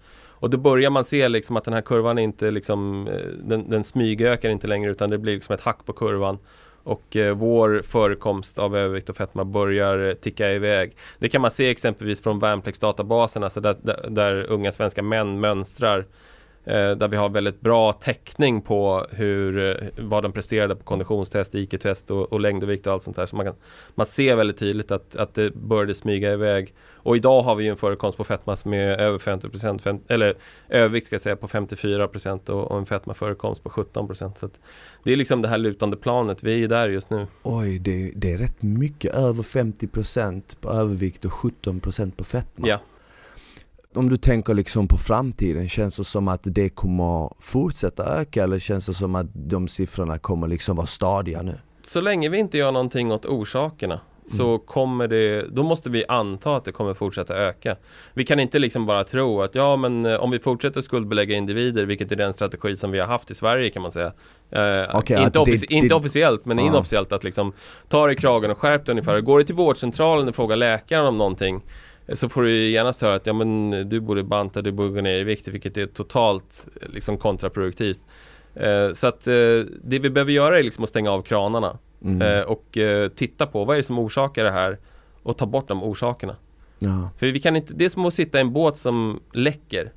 Och 0.45 0.49
då 0.49 0.57
börjar 0.57 0.89
man 0.89 1.03
se 1.03 1.29
liksom 1.29 1.57
att 1.57 1.63
den 1.63 1.73
här 1.73 1.81
kurvan 1.81 2.17
inte 2.17 2.51
liksom, 2.51 3.07
eh, 3.07 3.27
den, 3.43 3.69
den 3.69 3.83
smygökar 3.83 4.49
inte 4.49 4.67
längre 4.67 4.91
utan 4.91 5.09
det 5.09 5.17
blir 5.17 5.33
liksom 5.33 5.55
ett 5.55 5.61
hack 5.61 5.85
på 5.85 5.93
kurvan. 5.93 6.37
Och 6.83 7.15
eh, 7.15 7.35
vår 7.35 7.81
förekomst 7.87 8.59
av 8.59 8.77
övervikt 8.77 9.09
och 9.09 9.17
fetma 9.17 9.45
börjar 9.45 10.07
eh, 10.07 10.13
ticka 10.13 10.51
iväg. 10.51 10.95
Det 11.19 11.29
kan 11.29 11.41
man 11.41 11.51
se 11.51 11.69
exempelvis 11.69 12.21
från 12.21 12.39
värnpliktsdatabasen, 12.39 13.43
alltså 13.43 13.61
där, 13.61 13.75
där, 13.81 14.05
där 14.09 14.45
unga 14.49 14.71
svenska 14.71 15.01
män 15.01 15.39
mönstrar. 15.39 16.05
Eh, 16.65 16.91
där 16.91 17.07
vi 17.07 17.17
har 17.17 17.29
väldigt 17.29 17.61
bra 17.61 17.93
täckning 17.93 18.61
på 18.61 19.05
hur, 19.11 19.69
eh, 19.69 19.87
vad 19.97 20.23
de 20.23 20.31
presterade 20.31 20.75
på 20.75 20.83
konditionstest, 20.83 21.55
IQ-test 21.55 22.11
och, 22.11 22.33
och 22.33 22.39
längd 22.39 22.63
och 22.63 22.69
vikt 22.69 22.87
och 22.87 22.93
allt 22.93 23.03
sånt 23.03 23.17
där. 23.17 23.25
Så 23.25 23.35
man, 23.35 23.45
kan, 23.45 23.55
man 23.95 24.05
ser 24.05 24.35
väldigt 24.35 24.57
tydligt 24.57 24.91
att, 24.91 25.15
att 25.15 25.33
det 25.33 25.55
började 25.55 25.95
smyga 25.95 26.31
iväg. 26.31 26.73
Och 27.05 27.15
idag 27.15 27.41
har 27.41 27.55
vi 27.55 27.63
ju 27.63 27.69
en 27.69 27.77
förekomst 27.77 28.17
på 28.17 28.23
fetma 28.23 28.55
som 28.55 28.73
är 28.73 28.97
över 28.97 29.17
50% 29.17 29.79
fem, 29.79 29.99
eller 30.07 30.33
övervikt 30.69 31.07
ska 31.07 31.13
jag 31.13 31.21
säga 31.21 31.35
på 31.35 31.47
54% 31.47 32.49
och, 32.49 32.71
och 32.71 32.77
en 32.77 32.85
fetmaförekomst 32.85 33.63
på 33.63 33.69
17% 33.69 34.33
så 34.39 34.45
att 34.45 34.59
Det 35.03 35.13
är 35.13 35.17
liksom 35.17 35.41
det 35.41 35.47
här 35.47 35.57
lutande 35.57 35.97
planet, 35.97 36.43
vi 36.43 36.53
är 36.53 36.57
ju 36.57 36.67
där 36.67 36.89
just 36.89 37.09
nu. 37.09 37.27
Oj, 37.43 37.79
det, 37.79 38.11
det 38.15 38.33
är 38.33 38.37
rätt 38.37 38.61
mycket. 38.61 39.15
Över 39.15 39.43
50% 39.43 40.57
på 40.61 40.69
övervikt 40.69 41.25
och 41.25 41.31
17% 41.31 42.11
på 42.11 42.23
fetma. 42.23 42.67
Ja. 42.67 42.79
Om 43.97 44.09
du 44.09 44.17
tänker 44.17 44.53
liksom 44.53 44.87
på 44.87 44.97
framtiden, 44.97 45.69
känns 45.69 45.97
det 45.97 46.03
som 46.03 46.27
att 46.27 46.41
det 46.43 46.69
kommer 46.69 47.33
fortsätta 47.39 48.19
öka 48.21 48.43
eller 48.43 48.59
känns 48.59 48.85
det 48.85 48.93
som 48.93 49.15
att 49.15 49.27
de 49.33 49.67
siffrorna 49.67 50.17
kommer 50.17 50.47
liksom 50.47 50.75
vara 50.75 50.87
stadiga 50.87 51.41
nu? 51.41 51.53
Så 51.81 52.01
länge 52.01 52.29
vi 52.29 52.37
inte 52.37 52.57
gör 52.57 52.71
någonting 52.71 53.11
åt 53.11 53.25
orsakerna 53.25 53.99
så 54.31 54.47
Mm. 54.47 54.59
kommer 54.65 55.07
det, 55.07 55.45
då 55.55 55.63
måste 55.63 55.89
vi 55.89 56.05
anta 56.07 56.55
att 56.55 56.65
det 56.65 56.71
kommer 56.71 56.93
fortsätta 56.93 57.35
öka. 57.37 57.75
Vi 58.13 58.25
kan 58.25 58.39
inte 58.39 58.59
liksom 58.59 58.85
bara 58.85 59.03
tro 59.03 59.41
att 59.41 59.55
ja 59.55 59.75
men 59.75 60.05
eh, 60.05 60.15
om 60.15 60.31
vi 60.31 60.39
fortsätter 60.39 60.81
skuldbelägga 60.81 61.35
individer, 61.35 61.85
vilket 61.85 62.11
är 62.11 62.15
den 62.15 62.33
strategi 62.33 62.77
som 62.77 62.91
vi 62.91 62.99
har 62.99 63.07
haft 63.07 63.31
i 63.31 63.35
Sverige 63.35 63.69
kan 63.69 63.81
man 63.81 63.91
säga. 63.91 64.11
Eh, 64.51 64.95
Okej, 64.95 65.23
inte, 65.23 65.39
att 65.39 65.45
det- 65.45 65.71
inte 65.71 65.95
officiellt 65.95 66.45
men 66.45 66.57
Ja. 66.57 66.65
inofficiellt 66.65 67.11
att 67.11 67.23
liksom 67.23 67.53
ta 67.89 68.11
i 68.11 68.15
kragen 68.15 68.51
och 68.51 68.57
skärp 68.57 68.85
dig 68.85 68.93
ungefär. 68.93 69.21
Går 69.21 69.37
du 69.37 69.43
till 69.43 69.55
vårdcentralen 69.55 70.27
och 70.29 70.35
frågar 70.35 70.55
läkaren 70.55 71.05
om 71.05 71.17
någonting 71.17 71.61
så 72.13 72.29
får 72.29 72.43
du 72.43 72.69
genast 72.69 73.01
höra 73.01 73.15
att 73.15 73.25
ja 73.25 73.33
men 73.33 73.71
du 73.89 73.99
borde 73.99 74.23
banta, 74.23 74.61
du 74.61 74.71
borde 74.71 74.89
gå 74.89 75.01
ner 75.01 75.19
i 75.19 75.23
vikt 75.23 75.47
vilket 75.47 75.77
är 75.77 75.85
totalt 75.85 76.67
liksom 76.81 77.17
kontraproduktivt. 77.17 77.99
Eh, 78.55 78.93
så 78.93 79.07
att 79.07 79.27
eh, 79.27 79.33
det 79.83 79.99
vi 79.99 80.09
behöver 80.09 80.31
göra 80.31 80.59
är 80.59 80.63
liksom 80.63 80.83
att 80.83 80.89
stänga 80.89 81.11
av 81.11 81.21
kranarna 81.21 81.77
Mm. 82.05 82.21
eh, 82.21 82.41
och 82.41 82.77
eh, 82.77 83.07
titta 83.09 83.47
på 83.47 83.65
vad 83.65 83.75
är 83.75 83.77
det 83.77 83.83
som 83.83 83.99
orsakar 83.99 84.43
det 84.43 84.51
här 84.51 84.77
och 85.23 85.37
ta 85.37 85.45
bort 85.45 85.67
de 85.67 85.83
orsakerna. 85.83 86.35
Ja. 86.79 87.09
För 87.17 87.27
vi 87.27 87.39
kan 87.39 87.55
inte, 87.55 87.73
det 87.73 87.85
är 87.85 87.89
som 87.89 88.05
att 88.05 88.13
sitta 88.13 88.37
i 88.37 88.41
en 88.41 88.53
båt 88.53 88.77
som 88.77 89.19
läcker 89.33 89.91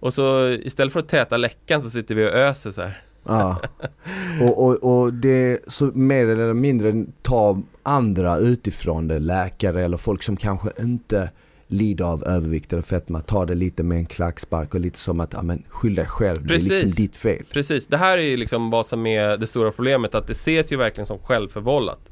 och 0.00 0.14
så 0.14 0.48
istället 0.48 0.92
för 0.92 1.00
att 1.00 1.08
täta 1.08 1.36
läckan 1.36 1.82
så 1.82 1.90
sitter 1.90 2.14
vi 2.14 2.26
och 2.26 2.32
öser 2.32 2.72
så 2.72 2.80
här. 2.80 3.02
Ja. 3.26 3.60
Och, 4.42 4.64
och, 4.64 4.76
och 4.82 5.14
det 5.14 5.58
så 5.66 5.84
mer 5.84 6.26
eller 6.26 6.54
mindre 6.54 7.04
ta 7.22 7.62
andra 7.82 8.38
utifrån 8.38 9.08
det, 9.08 9.18
läkare 9.18 9.84
eller 9.84 9.96
folk 9.96 10.22
som 10.22 10.36
kanske 10.36 10.70
inte 10.80 11.30
lider 11.72 12.04
av 12.04 12.24
övervikt 12.24 12.72
eller 12.72 12.82
fetma, 12.82 13.20
ta 13.20 13.46
det 13.46 13.54
lite 13.54 13.82
med 13.82 13.98
en 13.98 14.06
klackspark 14.06 14.74
och 14.74 14.80
lite 14.80 14.98
som 14.98 15.20
att, 15.20 15.32
ja 15.32 15.42
men 15.42 15.62
skyll 15.68 15.94
dig 15.94 16.06
själv, 16.06 16.36
det 16.36 16.44
är 16.44 16.48
Precis. 16.48 16.82
liksom 16.82 17.02
ditt 17.04 17.16
fel. 17.16 17.44
Precis, 17.52 17.86
det 17.86 17.96
här 17.96 18.18
är 18.18 18.36
liksom 18.36 18.70
vad 18.70 18.86
som 18.86 19.06
är 19.06 19.36
det 19.36 19.46
stora 19.46 19.70
problemet 19.70 20.14
att 20.14 20.26
det 20.26 20.32
ses 20.32 20.72
ju 20.72 20.76
verkligen 20.76 21.06
som 21.06 21.18
självförvållat. 21.18 22.10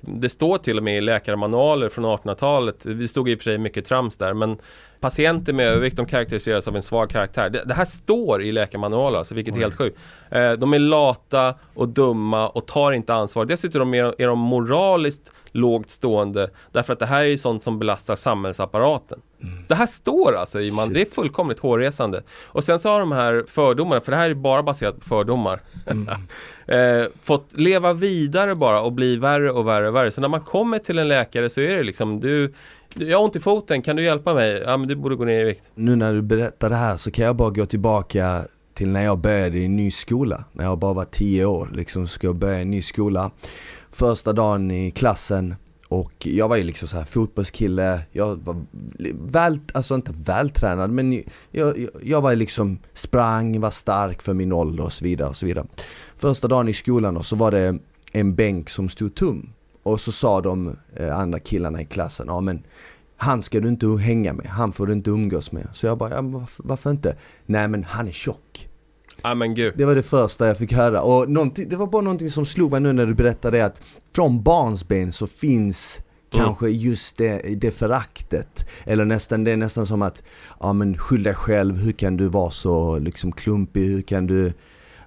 Det 0.00 0.28
står 0.28 0.58
till 0.58 0.78
och 0.78 0.84
med 0.84 0.98
i 0.98 1.00
läkarmanualer 1.00 1.88
från 1.88 2.04
1800-talet, 2.04 2.86
vi 2.86 3.08
stod 3.08 3.28
i 3.28 3.34
och 3.34 3.38
för 3.38 3.44
sig 3.44 3.58
mycket 3.58 3.84
trams 3.84 4.16
där, 4.16 4.34
men 4.34 4.56
patienter 5.00 5.52
med 5.52 5.66
övervikt 5.68 5.96
de 5.96 6.06
karaktäriseras 6.06 6.68
av 6.68 6.76
en 6.76 6.82
svag 6.82 7.10
karaktär. 7.10 7.50
Det, 7.50 7.64
det 7.66 7.74
här 7.74 7.84
står 7.84 8.42
i 8.42 8.52
läkarmanualer, 8.52 9.18
alltså, 9.18 9.34
vilket 9.34 9.56
är 9.56 9.58
helt 9.58 9.78
sjukt. 9.78 9.98
Eh, 10.30 10.52
de 10.52 10.72
är 10.72 10.78
lata 10.78 11.54
och 11.74 11.88
dumma 11.88 12.48
och 12.48 12.66
tar 12.66 12.92
inte 12.92 13.14
ansvar. 13.14 13.44
Dessutom 13.44 13.94
är, 13.94 14.22
är 14.22 14.26
de 14.26 14.38
moraliskt 14.38 15.32
lågt 15.52 15.90
stående 15.90 16.50
därför 16.72 16.92
att 16.92 16.98
det 16.98 17.06
här 17.06 17.24
är 17.24 17.36
sånt 17.36 17.64
som 17.64 17.78
belastar 17.78 18.16
samhällsapparaten. 18.16 19.20
Det 19.68 19.74
här 19.74 19.86
står 19.86 20.36
alltså 20.36 20.60
i 20.60 20.70
man, 20.70 20.86
Shit. 20.86 20.94
det 20.94 21.00
är 21.00 21.14
fullkomligt 21.14 21.58
hårresande. 21.58 22.22
Och 22.46 22.64
sen 22.64 22.80
så 22.80 22.88
har 22.88 23.00
de 23.00 23.12
här 23.12 23.44
fördomarna, 23.48 24.00
för 24.00 24.12
det 24.12 24.18
här 24.18 24.30
är 24.30 24.34
bara 24.34 24.62
baserat 24.62 25.00
på 25.00 25.04
fördomar, 25.04 25.60
eh, 26.66 27.04
fått 27.22 27.52
leva 27.52 27.92
vidare 27.92 28.54
bara 28.54 28.80
och 28.80 28.92
bli 28.92 29.16
värre 29.16 29.50
och 29.50 29.66
värre 29.68 29.88
och 29.88 29.96
värre. 29.96 30.10
Så 30.10 30.20
när 30.20 30.28
man 30.28 30.40
kommer 30.40 30.78
till 30.78 30.98
en 30.98 31.08
läkare 31.08 31.50
så 31.50 31.60
är 31.60 31.76
det 31.76 31.82
liksom 31.82 32.20
du, 32.20 32.54
jag 32.94 33.18
har 33.18 33.24
ont 33.24 33.36
i 33.36 33.40
foten, 33.40 33.82
kan 33.82 33.96
du 33.96 34.02
hjälpa 34.02 34.34
mig? 34.34 34.62
Ja 34.66 34.76
men 34.76 34.88
du 34.88 34.96
borde 34.96 35.16
gå 35.16 35.24
ner 35.24 35.40
i 35.40 35.44
vikt. 35.44 35.70
Nu 35.74 35.96
när 35.96 36.14
du 36.14 36.22
berättar 36.22 36.70
det 36.70 36.76
här 36.76 36.96
så 36.96 37.10
kan 37.10 37.24
jag 37.24 37.36
bara 37.36 37.50
gå 37.50 37.66
tillbaka 37.66 38.44
till 38.74 38.88
när 38.88 39.04
jag 39.04 39.18
började 39.18 39.58
i 39.58 39.64
en 39.64 39.76
ny 39.76 39.90
skola. 39.90 40.44
När 40.52 40.64
jag 40.64 40.78
bara 40.78 40.92
var 40.92 41.04
10 41.04 41.44
år 41.44 41.70
liksom 41.74 42.06
ska 42.06 42.26
jag 42.26 42.36
börja 42.36 42.58
i 42.58 42.62
en 42.62 42.70
ny 42.70 42.82
skola. 42.82 43.30
Första 43.90 44.32
dagen 44.32 44.70
i 44.70 44.90
klassen 44.90 45.54
och 45.88 46.26
jag 46.26 46.48
var 46.48 46.56
ju 46.56 46.64
liksom 46.64 46.88
så 46.88 46.96
här 46.96 47.04
fotbollskille, 47.04 48.00
jag 48.12 48.36
var 48.36 48.56
väl, 49.30 49.58
alltså 49.74 49.94
inte 49.94 50.12
vältränad 50.16 50.90
men 50.90 51.12
jag, 51.50 51.78
jag, 51.78 51.90
jag 52.02 52.20
var 52.20 52.34
liksom 52.34 52.78
sprang, 52.94 53.60
var 53.60 53.70
stark 53.70 54.22
för 54.22 54.34
min 54.34 54.52
ålder 54.52 54.84
och 54.84 54.92
så 54.92 55.04
vidare 55.04 55.28
och 55.28 55.36
så 55.36 55.46
vidare. 55.46 55.66
Första 56.16 56.48
dagen 56.48 56.68
i 56.68 56.72
skolan 56.72 57.16
och 57.16 57.26
så 57.26 57.36
var 57.36 57.50
det 57.50 57.78
en 58.12 58.34
bänk 58.34 58.70
som 58.70 58.88
stod 58.88 59.14
tom. 59.14 59.52
Och 59.82 60.00
så 60.00 60.12
sa 60.12 60.40
de 60.40 60.76
eh, 60.96 61.18
andra 61.18 61.38
killarna 61.38 61.80
i 61.82 61.84
klassen, 61.84 62.26
ja 62.28 62.40
men 62.40 62.62
han 63.16 63.42
ska 63.42 63.60
du 63.60 63.68
inte 63.68 63.86
hänga 63.86 64.32
med, 64.32 64.46
han 64.46 64.72
får 64.72 64.86
du 64.86 64.92
inte 64.92 65.10
umgås 65.10 65.52
med. 65.52 65.68
Så 65.72 65.86
jag 65.86 65.98
bara, 65.98 66.10
ja, 66.10 66.20
varför, 66.22 66.62
varför 66.66 66.90
inte? 66.90 67.16
Nej 67.46 67.68
men 67.68 67.84
han 67.84 68.08
är 68.08 68.12
tjock. 68.12 68.68
Ja 69.22 69.34
men 69.34 69.54
gud. 69.54 69.74
Det 69.76 69.84
var 69.84 69.94
det 69.94 70.02
första 70.02 70.46
jag 70.46 70.58
fick 70.58 70.72
höra 70.72 71.02
och 71.02 71.28
det 71.68 71.76
var 71.76 71.86
bara 71.86 72.02
någonting 72.02 72.30
som 72.30 72.46
slog 72.46 72.70
mig 72.70 72.80
nu 72.80 72.92
när 72.92 73.06
du 73.06 73.14
berättade 73.14 73.64
att 73.64 73.82
från 74.14 74.42
barnsben 74.42 75.12
så 75.12 75.26
finns 75.26 76.00
Mm. 76.34 76.44
kanske 76.44 76.68
just 76.68 77.16
det, 77.16 77.38
det 77.60 77.70
föraktet. 77.70 78.68
Eller 78.84 79.04
nästan, 79.04 79.44
det 79.44 79.50
är 79.50 79.56
nästan 79.56 79.86
som 79.86 80.02
att, 80.02 80.22
ja 80.60 80.72
men 80.72 80.98
skyll 80.98 81.22
dig 81.22 81.34
själv, 81.34 81.76
hur 81.76 81.92
kan 81.92 82.16
du 82.16 82.28
vara 82.28 82.50
så 82.50 82.98
liksom 82.98 83.32
klumpig, 83.32 83.84
hur 83.84 84.02
kan 84.02 84.26
du 84.26 84.52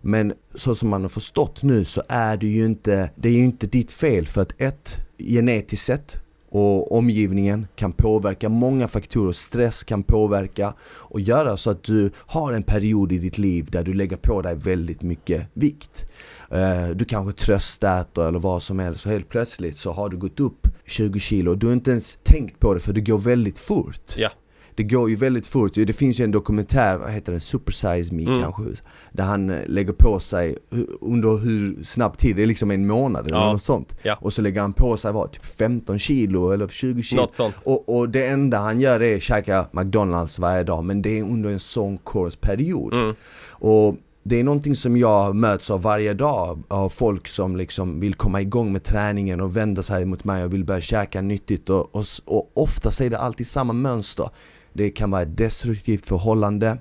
men 0.05 0.33
så 0.55 0.75
som 0.75 0.89
man 0.89 1.01
har 1.01 1.09
förstått 1.09 1.63
nu 1.63 1.85
så 1.85 2.03
är 2.07 2.37
det 2.37 2.47
ju 2.47 2.65
inte, 2.65 3.09
det 3.15 3.29
är 3.29 3.33
ju 3.33 3.43
inte 3.43 3.67
ditt 3.67 3.91
fel 3.91 4.27
för 4.27 4.41
att 4.41 4.61
ett, 4.61 4.97
genetiskt 5.17 5.85
sett 5.85 6.19
och 6.49 6.97
omgivningen 6.97 7.67
kan 7.75 7.91
påverka 7.91 8.49
många 8.49 8.87
faktorer. 8.87 9.31
Stress 9.31 9.83
kan 9.83 10.03
påverka 10.03 10.73
och 10.83 11.19
göra 11.19 11.57
så 11.57 11.69
att 11.69 11.83
du 11.83 12.11
har 12.15 12.53
en 12.53 12.63
period 12.63 13.11
i 13.11 13.17
ditt 13.17 13.37
liv 13.37 13.67
där 13.71 13.83
du 13.83 13.93
lägger 13.93 14.17
på 14.17 14.41
dig 14.41 14.55
väldigt 14.55 15.01
mycket 15.01 15.47
vikt. 15.53 16.11
Eh, 16.51 16.89
du 16.89 17.05
kanske 17.05 17.45
tröstäter 17.45 18.27
eller 18.27 18.39
vad 18.39 18.63
som 18.63 18.79
helst 18.79 19.05
och 19.05 19.11
helt 19.11 19.29
plötsligt 19.29 19.77
så 19.77 19.91
har 19.91 20.09
du 20.09 20.17
gått 20.17 20.39
upp 20.39 20.67
20 20.85 21.19
kilo. 21.19 21.55
Du 21.55 21.65
har 21.65 21.73
inte 21.73 21.91
ens 21.91 22.19
tänkt 22.23 22.59
på 22.59 22.73
det 22.73 22.79
för 22.79 22.93
det 22.93 23.01
går 23.01 23.17
väldigt 23.17 23.59
fort. 23.59 24.17
Ja. 24.17 24.29
Det 24.75 24.83
går 24.83 25.09
ju 25.09 25.15
väldigt 25.15 25.47
fort. 25.47 25.73
Det 25.73 25.93
finns 25.93 26.19
ju 26.19 26.23
en 26.23 26.31
dokumentär, 26.31 26.97
vad 26.97 27.11
heter 27.11 27.31
den? 27.31 27.41
Super 27.41 27.71
Size 27.71 28.13
Me 28.15 28.23
Mm. 28.25 28.41
kanske? 28.41 28.63
Där 29.11 29.23
han 29.23 29.49
eh, 29.49 29.57
lägger 29.67 29.93
på 29.93 30.19
sig 30.19 30.57
under 31.01 31.37
hur 31.37 31.83
snabb 31.83 32.17
tid, 32.17 32.35
det 32.35 32.43
är 32.43 32.45
liksom 32.47 32.71
en 32.71 32.87
månad 32.87 33.27
eller 33.27 33.37
Ja. 33.37 33.51
något 33.51 33.61
sånt. 33.63 33.95
Ja. 34.03 34.17
Och 34.21 34.33
så 34.33 34.41
lägger 34.41 34.61
han 34.61 34.73
på 34.73 34.97
sig 34.97 35.13
vad, 35.13 35.31
typ 35.31 35.45
15 35.45 35.99
kilo 35.99 36.51
eller 36.51 36.67
20 36.67 37.03
kilo. 37.03 37.21
Något 37.21 37.33
sånt. 37.33 37.55
Och, 37.65 37.97
och 37.97 38.09
det 38.09 38.25
enda 38.27 38.57
han 38.57 38.81
gör 38.81 39.01
är 39.01 39.15
att 39.15 39.21
käka 39.23 39.67
McDonalds 39.71 40.39
varje 40.39 40.63
dag, 40.63 40.83
men 40.85 41.01
det 41.01 41.19
är 41.19 41.23
under 41.23 41.49
en 41.49 41.59
sån 41.59 41.97
kort 41.97 42.41
period. 42.41 42.93
Mm. 42.93 43.15
Och 43.49 43.95
det 44.25 44.39
är 44.39 44.43
någonting 44.43 44.75
som 44.75 44.97
jag 44.97 45.35
möts 45.35 45.71
av 45.71 45.81
varje 45.81 46.13
dag 46.13 46.63
av 46.67 46.89
folk 46.89 47.27
som 47.27 47.55
liksom 47.55 47.99
vill 47.99 48.13
komma 48.15 48.41
igång 48.41 48.71
med 48.71 48.83
träningen 48.83 49.41
och 49.41 49.57
vända 49.57 49.83
sig 49.83 50.05
mot 50.05 50.23
mig 50.23 50.43
och 50.43 50.53
vill 50.53 50.63
börja 50.65 50.81
käka 50.81 51.21
nyttigt 51.21 51.69
och, 51.69 51.95
och, 51.95 52.05
och 52.25 52.51
ofta 52.53 53.03
är 53.03 53.09
det 53.09 53.17
alltid 53.19 53.47
samma 53.47 53.73
mönster. 53.73 54.29
Det 54.73 54.89
kan 54.89 55.11
vara 55.11 55.21
ett 55.21 55.37
destruktivt 55.37 56.05
förhållande, 56.05 56.77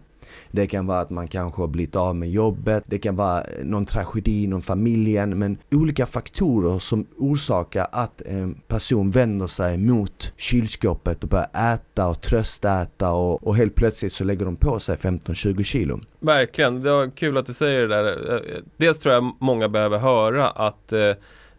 Det 0.50 0.66
kan 0.66 0.86
vara 0.86 1.00
att 1.00 1.10
man 1.10 1.28
kanske 1.28 1.62
har 1.62 1.68
blivit 1.68 1.96
av 1.96 2.16
med 2.16 2.30
jobbet. 2.30 2.84
Det 2.86 2.98
kan 2.98 3.16
vara 3.16 3.40
eh, 3.40 3.64
någon 3.64 3.86
tragedi 3.86 4.42
inom 4.42 4.62
familjen. 4.62 5.38
Men 5.38 5.58
olika 5.70 6.06
faktorer 6.06 6.78
som 6.78 7.06
orsakar 7.16 7.86
att 7.92 8.20
en 8.22 8.54
person 8.54 9.10
vänder 9.10 9.46
sig 9.46 9.78
mot 9.78 10.32
kylskåpet 10.36 11.22
och 11.22 11.28
börjar 11.28 11.74
äta 11.74 12.08
och 12.08 12.20
tröstäta 12.20 13.12
och, 13.12 13.46
och 13.46 13.56
helt 13.56 13.74
plötsligt 13.74 14.12
så 14.12 14.24
lägger 14.24 14.44
de 14.44 14.56
på 14.56 14.78
sig 14.78 14.96
15-20 14.96 15.62
kilo. 15.62 16.00
Verkligen, 16.20 16.82
det 16.82 16.90
var 16.90 17.10
kul 17.10 17.36
att 17.36 17.46
du 17.46 17.54
säger 17.54 17.80
det 17.80 17.88
där. 17.88 18.04
Eh, 18.04 18.34
eh, 18.34 18.62
dels 18.76 18.98
tror 18.98 19.14
jag 19.14 19.32
många 19.40 19.68
behöver 19.68 19.98
höra 19.98 20.48
att 20.48 20.92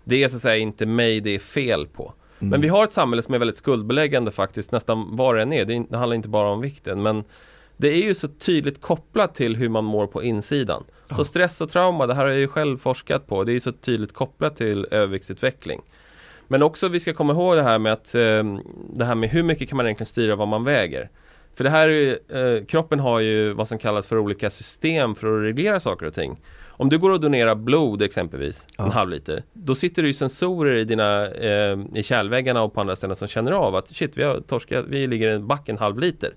det 0.04 0.24
är 0.24 0.30
så 0.30 0.36
att 0.36 0.42
säga 0.42 0.58
inte 0.58 0.86
mig 0.86 1.22
det 1.22 1.36
är 1.36 1.40
fel 1.40 1.88
på. 1.88 2.14
Mm. 2.44 2.50
Men 2.50 2.62
vi 2.62 2.68
har 2.68 2.84
ett 2.84 2.94
samhälle 2.94 3.22
som 3.22 3.34
är 3.34 3.40
väldigt 3.40 3.58
skuldbeläggande 3.58 4.32
faktiskt, 4.32 4.72
nästan 4.72 5.16
var 5.16 5.36
det 5.36 5.42
än 5.42 5.54
är. 5.54 5.66
Det 5.66 5.98
handlar 5.98 6.16
inte 6.16 6.30
bara 6.30 6.50
om 6.50 6.62
vikten. 6.62 7.04
Men 7.04 7.24
det 7.78 7.88
är 7.88 8.04
ju 8.04 8.16
så 8.16 8.28
tydligt 8.28 8.82
kopplat 8.82 9.36
till 9.36 9.56
hur 9.56 9.70
man 9.70 9.84
mår 9.84 10.08
på 10.08 10.24
insidan. 10.24 10.84
Ja. 11.08 11.16
Så 11.16 11.26
stress 11.26 11.62
och 11.62 11.70
trauma, 11.70 12.08
det 12.08 12.14
här 12.14 12.22
har 12.22 12.30
jag 12.30 12.40
ju 12.40 12.48
själv 12.48 12.78
forskat 12.78 13.28
på. 13.28 13.44
Det 13.44 13.52
är 13.52 13.54
ju 13.54 13.60
så 13.60 13.72
tydligt 13.72 14.14
kopplat 14.14 14.56
till 14.56 14.88
överviktsutveckling. 14.92 15.82
Men 16.48 16.64
också 16.64 16.88
vi 16.88 17.00
ska 17.00 17.14
komma 17.14 17.34
ihåg 17.34 17.56
det 17.56 17.64
här 17.64 17.80
med 17.80 17.94
att 17.94 18.16
eh, 18.16 18.44
det 18.94 19.06
här 19.06 19.16
med 19.16 19.30
hur 19.30 19.44
mycket 19.44 19.70
kan 19.70 19.78
man 19.78 19.86
egentligen 19.86 20.08
styra 20.08 20.36
vad 20.36 20.48
man 20.48 20.64
väger. 20.64 21.10
För 21.56 21.64
det 21.64 21.70
här 21.70 21.90
är, 21.90 22.18
eh, 22.58 22.66
kroppen 22.66 23.00
har 23.00 23.20
ju 23.20 23.54
vad 23.54 23.68
som 23.68 23.78
kallas 23.78 24.08
för 24.08 24.18
olika 24.18 24.50
system 24.50 25.16
för 25.16 25.38
att 25.38 25.44
reglera 25.44 25.80
saker 25.80 26.06
och 26.06 26.14
ting. 26.14 26.40
Om 26.78 26.90
du 26.90 26.98
går 26.98 27.12
och 27.12 27.20
donerar 27.20 27.56
blod 27.56 28.02
exempelvis, 28.02 28.68
ja. 28.78 28.86
en 28.86 28.92
halv 28.92 29.10
liter, 29.10 29.44
då 29.54 29.76
sitter 29.76 30.02
det 30.02 30.08
ju 30.08 30.14
sensorer 30.14 30.76
i 30.76 30.84
dina 30.84 31.28
eh, 31.28 31.78
i 31.94 32.04
kärlväggarna 32.04 32.62
och 32.62 32.74
på 32.74 32.82
andra 32.82 32.96
ställen 32.96 33.16
som 33.16 33.28
känner 33.28 33.52
av 33.52 33.76
att 33.76 33.96
shit, 33.96 34.18
vi 34.18 34.24
har 34.24 34.40
torskat, 34.40 34.86
vi 34.88 35.08
ligger 35.08 35.30
i 35.30 35.34
en 35.34 35.48
back 35.48 35.70
en 35.70 35.78
halv 35.78 36.00
liter. 36.00 36.34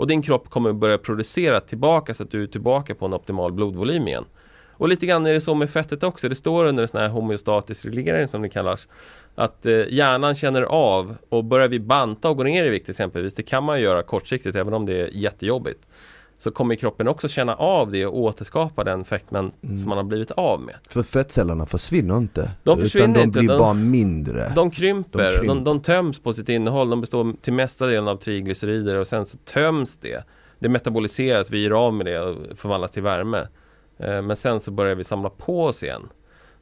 Och 0.00 0.06
din 0.06 0.22
kropp 0.22 0.50
kommer 0.50 0.72
börja 0.72 0.98
producera 0.98 1.60
tillbaka 1.60 2.14
så 2.14 2.22
att 2.22 2.30
du 2.30 2.42
är 2.42 2.46
tillbaka 2.46 2.94
på 2.94 3.06
en 3.06 3.14
optimal 3.14 3.52
blodvolym 3.52 4.08
igen. 4.08 4.24
Och 4.80 4.88
lite 4.88 5.06
grann 5.06 5.26
är 5.26 5.32
det 5.32 5.40
så 5.40 5.54
med 5.54 5.70
fettet 5.70 6.02
också. 6.02 6.28
Det 6.28 6.34
står 6.34 6.66
under 6.66 6.82
en 6.82 6.88
sån 6.88 7.00
här 7.00 7.08
homeostatisk 7.08 7.84
reglering 7.84 8.28
som 8.28 8.42
det 8.42 8.48
kallas. 8.48 8.88
Att 9.34 9.66
eh, 9.66 9.84
hjärnan 9.88 10.34
känner 10.34 10.62
av 10.62 11.16
och 11.28 11.44
börjar 11.44 11.68
vi 11.68 11.80
banta 11.80 12.28
och 12.28 12.36
gå 12.36 12.42
ner 12.42 12.64
i 12.64 12.70
vikt 12.70 12.88
exempelvis. 12.88 13.34
Det 13.34 13.42
kan 13.42 13.64
man 13.64 13.80
göra 13.80 14.02
kortsiktigt 14.02 14.56
även 14.56 14.74
om 14.74 14.86
det 14.86 15.00
är 15.00 15.08
jättejobbigt 15.12 15.86
så 16.40 16.50
kommer 16.50 16.74
kroppen 16.74 17.08
också 17.08 17.28
känna 17.28 17.54
av 17.54 17.90
det 17.90 18.06
och 18.06 18.18
återskapa 18.18 18.84
den 18.84 19.04
fetman 19.04 19.52
mm. 19.62 19.76
som 19.76 19.88
man 19.88 19.98
har 19.98 20.04
blivit 20.04 20.30
av 20.30 20.60
med. 20.60 20.74
För 20.88 21.02
fettcellerna 21.02 21.66
försvinner 21.66 22.16
inte. 22.16 22.50
De 22.62 22.80
försvinner 22.80 23.08
utan 23.08 23.14
de 23.14 23.22
inte. 23.22 23.38
blir 23.38 23.48
de, 23.48 23.58
bara 23.58 23.74
mindre. 23.74 24.52
De 24.54 24.70
krymper, 24.70 25.18
de, 25.18 25.38
krymper. 25.38 25.54
De, 25.54 25.64
de, 25.64 25.80
töms 25.80 26.20
på 26.20 26.32
sitt 26.32 26.48
innehåll. 26.48 26.90
De 26.90 27.00
består 27.00 27.34
till 27.42 27.52
mesta 27.52 27.86
delen 27.86 28.08
av 28.08 28.16
triglycerider 28.16 28.96
och 28.96 29.06
sen 29.06 29.26
så 29.26 29.38
töms 29.38 29.96
det. 29.96 30.24
Det 30.58 30.68
metaboliseras, 30.68 31.50
vi 31.50 31.62
gör 31.62 31.86
av 31.86 31.94
med 31.94 32.06
det 32.06 32.20
och 32.20 32.58
förvandlas 32.58 32.90
till 32.90 33.02
värme. 33.02 33.46
Eh, 33.98 34.22
men 34.22 34.36
sen 34.36 34.60
så 34.60 34.70
börjar 34.70 34.94
vi 34.94 35.04
samla 35.04 35.30
på 35.30 35.64
oss 35.64 35.82
igen. 35.82 36.08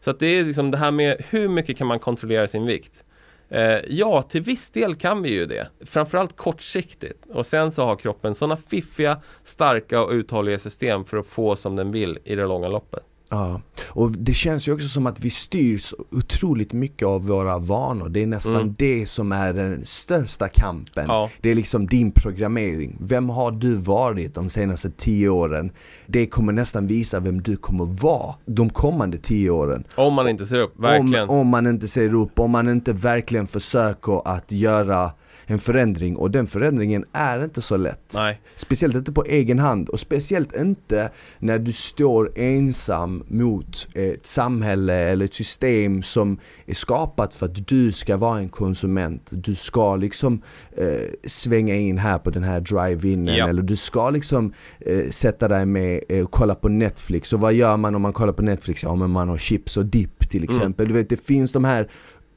Så 0.00 0.10
att 0.10 0.18
det 0.18 0.26
är 0.26 0.44
liksom 0.44 0.70
det 0.70 0.78
här 0.78 0.90
med 0.90 1.22
hur 1.28 1.48
mycket 1.48 1.78
kan 1.78 1.86
man 1.86 1.98
kontrollera 1.98 2.48
sin 2.48 2.66
vikt? 2.66 3.04
Eh, 3.50 3.78
ja, 3.88 4.22
till 4.22 4.42
viss 4.42 4.70
del 4.70 4.94
kan 4.94 5.22
vi 5.22 5.30
ju 5.30 5.46
det. 5.46 5.68
Framförallt 5.86 6.36
kortsiktigt. 6.36 7.26
Och 7.28 7.46
sen 7.46 7.72
så 7.72 7.84
har 7.84 7.96
kroppen 7.96 8.34
sådana 8.34 8.56
fiffiga, 8.56 9.20
starka 9.44 10.02
och 10.02 10.10
uthålliga 10.10 10.58
system 10.58 11.04
för 11.04 11.16
att 11.16 11.26
få 11.26 11.56
som 11.56 11.76
den 11.76 11.90
vill 11.90 12.18
i 12.24 12.34
det 12.34 12.46
långa 12.46 12.68
loppet. 12.68 13.02
Ja, 13.30 13.60
och 13.86 14.10
det 14.10 14.34
känns 14.34 14.68
ju 14.68 14.72
också 14.72 14.88
som 14.88 15.06
att 15.06 15.20
vi 15.20 15.30
styrs 15.30 15.94
otroligt 16.10 16.72
mycket 16.72 17.08
av 17.08 17.26
våra 17.26 17.58
vanor. 17.58 18.08
Det 18.08 18.22
är 18.22 18.26
nästan 18.26 18.54
mm. 18.54 18.74
det 18.78 19.06
som 19.06 19.32
är 19.32 19.52
den 19.52 19.86
största 19.86 20.48
kampen. 20.48 21.04
Ja. 21.08 21.30
Det 21.40 21.50
är 21.50 21.54
liksom 21.54 21.86
din 21.86 22.12
programmering. 22.12 22.96
Vem 23.00 23.28
har 23.28 23.50
du 23.50 23.74
varit 23.74 24.34
de 24.34 24.50
senaste 24.50 24.90
tio 24.90 25.28
åren? 25.28 25.70
Det 26.06 26.26
kommer 26.26 26.52
nästan 26.52 26.86
visa 26.86 27.20
vem 27.20 27.42
du 27.42 27.56
kommer 27.56 27.84
vara 27.84 28.34
de 28.46 28.70
kommande 28.70 29.18
tio 29.18 29.50
åren. 29.50 29.84
Om 29.94 30.14
man 30.14 30.28
inte 30.28 30.46
ser 30.46 30.60
upp, 30.60 30.80
verkligen. 30.80 31.28
Om, 31.28 31.38
om 31.38 31.48
man 31.48 31.66
inte 31.66 31.88
ser 31.88 32.14
upp, 32.14 32.38
om 32.38 32.50
man 32.50 32.68
inte 32.68 32.92
verkligen 32.92 33.46
försöker 33.46 34.28
att 34.28 34.52
göra 34.52 35.12
en 35.50 35.58
förändring 35.58 36.16
och 36.16 36.30
den 36.30 36.46
förändringen 36.46 37.04
är 37.12 37.44
inte 37.44 37.62
så 37.62 37.76
lätt. 37.76 38.12
Nej. 38.14 38.40
Speciellt 38.56 38.94
inte 38.94 39.12
på 39.12 39.24
egen 39.24 39.58
hand 39.58 39.88
och 39.88 40.00
speciellt 40.00 40.56
inte 40.56 41.10
när 41.38 41.58
du 41.58 41.72
står 41.72 42.32
ensam 42.34 43.24
mot 43.28 43.88
ett 43.94 44.26
samhälle 44.26 44.94
eller 44.94 45.24
ett 45.24 45.34
system 45.34 46.02
som 46.02 46.38
är 46.66 46.74
skapat 46.74 47.34
för 47.34 47.46
att 47.46 47.68
du 47.68 47.92
ska 47.92 48.16
vara 48.16 48.38
en 48.38 48.48
konsument. 48.48 49.28
Du 49.30 49.54
ska 49.54 49.96
liksom 49.96 50.42
eh, 50.76 50.86
svänga 51.26 51.74
in 51.74 51.98
här 51.98 52.18
på 52.18 52.30
den 52.30 52.42
här 52.42 52.60
drive-inen 52.60 53.36
ja. 53.36 53.48
eller 53.48 53.62
du 53.62 53.76
ska 53.76 54.10
liksom 54.10 54.52
eh, 54.80 55.10
sätta 55.10 55.48
dig 55.48 55.66
med 55.66 56.02
och 56.08 56.14
eh, 56.14 56.26
kolla 56.26 56.54
på 56.54 56.68
Netflix 56.68 57.32
och 57.32 57.40
vad 57.40 57.54
gör 57.54 57.76
man 57.76 57.94
om 57.94 58.02
man 58.02 58.12
kollar 58.12 58.32
på 58.32 58.42
Netflix? 58.42 58.82
Ja 58.82 58.94
men 58.94 59.10
man 59.10 59.28
har 59.28 59.38
chips 59.38 59.76
och 59.76 59.86
dipp 59.86 60.30
till 60.30 60.42
mm. 60.44 60.56
exempel. 60.56 60.86
Mm. 60.86 60.94
Du 60.94 61.02
vet 61.02 61.08
det 61.08 61.26
finns 61.26 61.52
de 61.52 61.64
här 61.64 61.88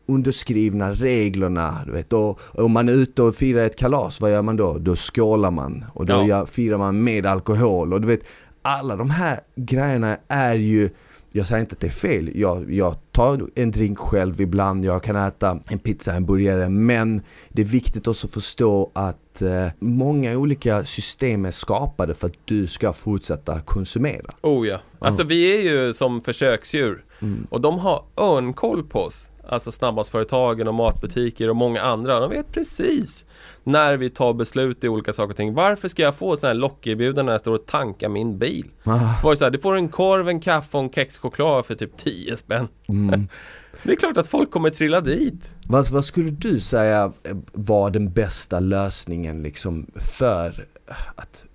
underskrivna 0.06 0.92
reglerna, 0.92 1.82
du 1.86 1.92
vet. 1.92 2.14
Och, 2.14 2.40
om 2.54 2.72
man 2.72 2.90
är 2.90 2.94
ute 2.94 3.22
och 3.22 3.36
firar 3.36 3.64
ett 3.64 3.76
kalas, 3.76 4.22
vad 4.22 4.32
gör 4.32 4.42
man 4.42 4.58
då? 4.58 4.78
Då 4.78 4.96
skålar 4.96 5.52
man. 5.52 5.86
Och 5.94 6.06
då 6.06 6.26
ja. 6.28 6.46
firar 6.46 6.78
man 6.78 7.04
med 7.04 7.26
alkohol. 7.26 7.94
Och 7.94 8.02
du 8.02 8.08
vet, 8.08 8.24
alla 8.62 8.96
de 8.96 9.10
här 9.10 9.40
grejerna 9.56 10.18
är 10.28 10.56
ju 10.56 10.90
jag 11.34 11.48
säger 11.48 11.62
inte 11.62 11.74
att 11.74 11.80
det 11.80 11.88
är 11.88 11.92
fel, 11.92 12.32
jag, 12.36 12.74
jag 12.74 12.96
tar 13.12 13.50
en 13.56 13.72
drink 13.72 13.98
själv 14.00 14.42
ibland, 14.42 14.86
jag 14.86 15.04
kan 15.04 15.16
äta 15.16 15.60
en 15.68 15.80
pizza, 15.80 16.14
en 16.14 16.26
burgare 16.26 16.70
men 16.70 17.22
det 17.50 17.62
är 17.62 17.66
viktigt 17.66 18.08
också 18.08 18.28
att 18.28 18.34
förstå 18.34 18.92
att 18.94 19.42
eh, 19.42 19.68
många 19.80 20.38
olika 20.38 20.86
system 20.86 21.46
är 21.46 21.52
skapade 21.52 22.14
för 22.14 22.28
att 22.28 22.34
du 22.46 22.68
ska 22.68 22.94
fortsätta 22.94 23.60
konsumera. 23.60 24.34
Oh 24.42 24.68
ja, 24.68 24.80
alltså 25.00 25.24
vi 25.24 25.58
är 25.58 25.72
ju 25.72 25.94
som 25.94 26.22
försöksdjur 26.22 27.06
mm. 27.20 27.48
och 27.50 27.62
de 27.62 27.80
har 27.80 28.04
örnkoll 28.18 28.84
på 28.84 29.00
oss. 29.00 29.31
Alltså 29.52 29.72
snabbmatsföretagen 29.72 30.68
och 30.68 30.74
matbutiker 30.74 31.50
och 31.50 31.56
många 31.56 31.82
andra. 31.82 32.20
De 32.20 32.30
vet 32.30 32.52
precis 32.52 33.26
när 33.64 33.98
vi 33.98 34.10
tar 34.10 34.34
beslut 34.34 34.84
i 34.84 34.88
olika 34.88 35.14
saker 35.14 35.30
och 35.30 35.38
ting. 35.38 35.54
Varför 35.54 35.88
ska 35.88 36.02
jag 36.02 36.16
få 36.16 36.38
sådana 36.38 36.54
här 36.54 36.60
lockerbjudanden 36.60 37.26
när 37.26 37.34
jag 37.34 37.42
står 37.42 37.54
och 37.54 37.66
tankar 37.66 38.10
min 38.10 38.38
bil? 38.38 38.66
Ah. 38.84 39.00
Var 39.24 39.32
det 39.32 39.38
så 39.38 39.44
här, 39.44 39.52
du 39.52 39.60
får 39.60 39.76
en 39.76 39.90
korv, 39.90 40.30
en 40.30 40.40
kaffe 40.40 40.78
och 40.78 40.84
en 40.84 40.90
kexchoklad 40.90 41.66
för 41.66 41.76
typ 41.76 41.98
10 41.98 42.38
spänn. 42.38 42.68
Mm. 42.90 43.28
Det 43.84 43.92
är 43.92 43.96
klart 43.96 44.18
att 44.18 44.28
folk 44.28 44.52
kommer 44.52 44.70
trilla 44.70 45.02
dit. 45.02 45.56
Vad, 45.68 45.90
vad 45.90 46.06
skulle 46.06 46.30
du 46.30 46.60
säga 46.60 47.12
var 47.52 47.90
den 47.90 48.12
bästa 48.12 48.60
lösningen 48.60 49.44
liksom 49.44 49.88
för 49.96 50.66
att 51.16 51.46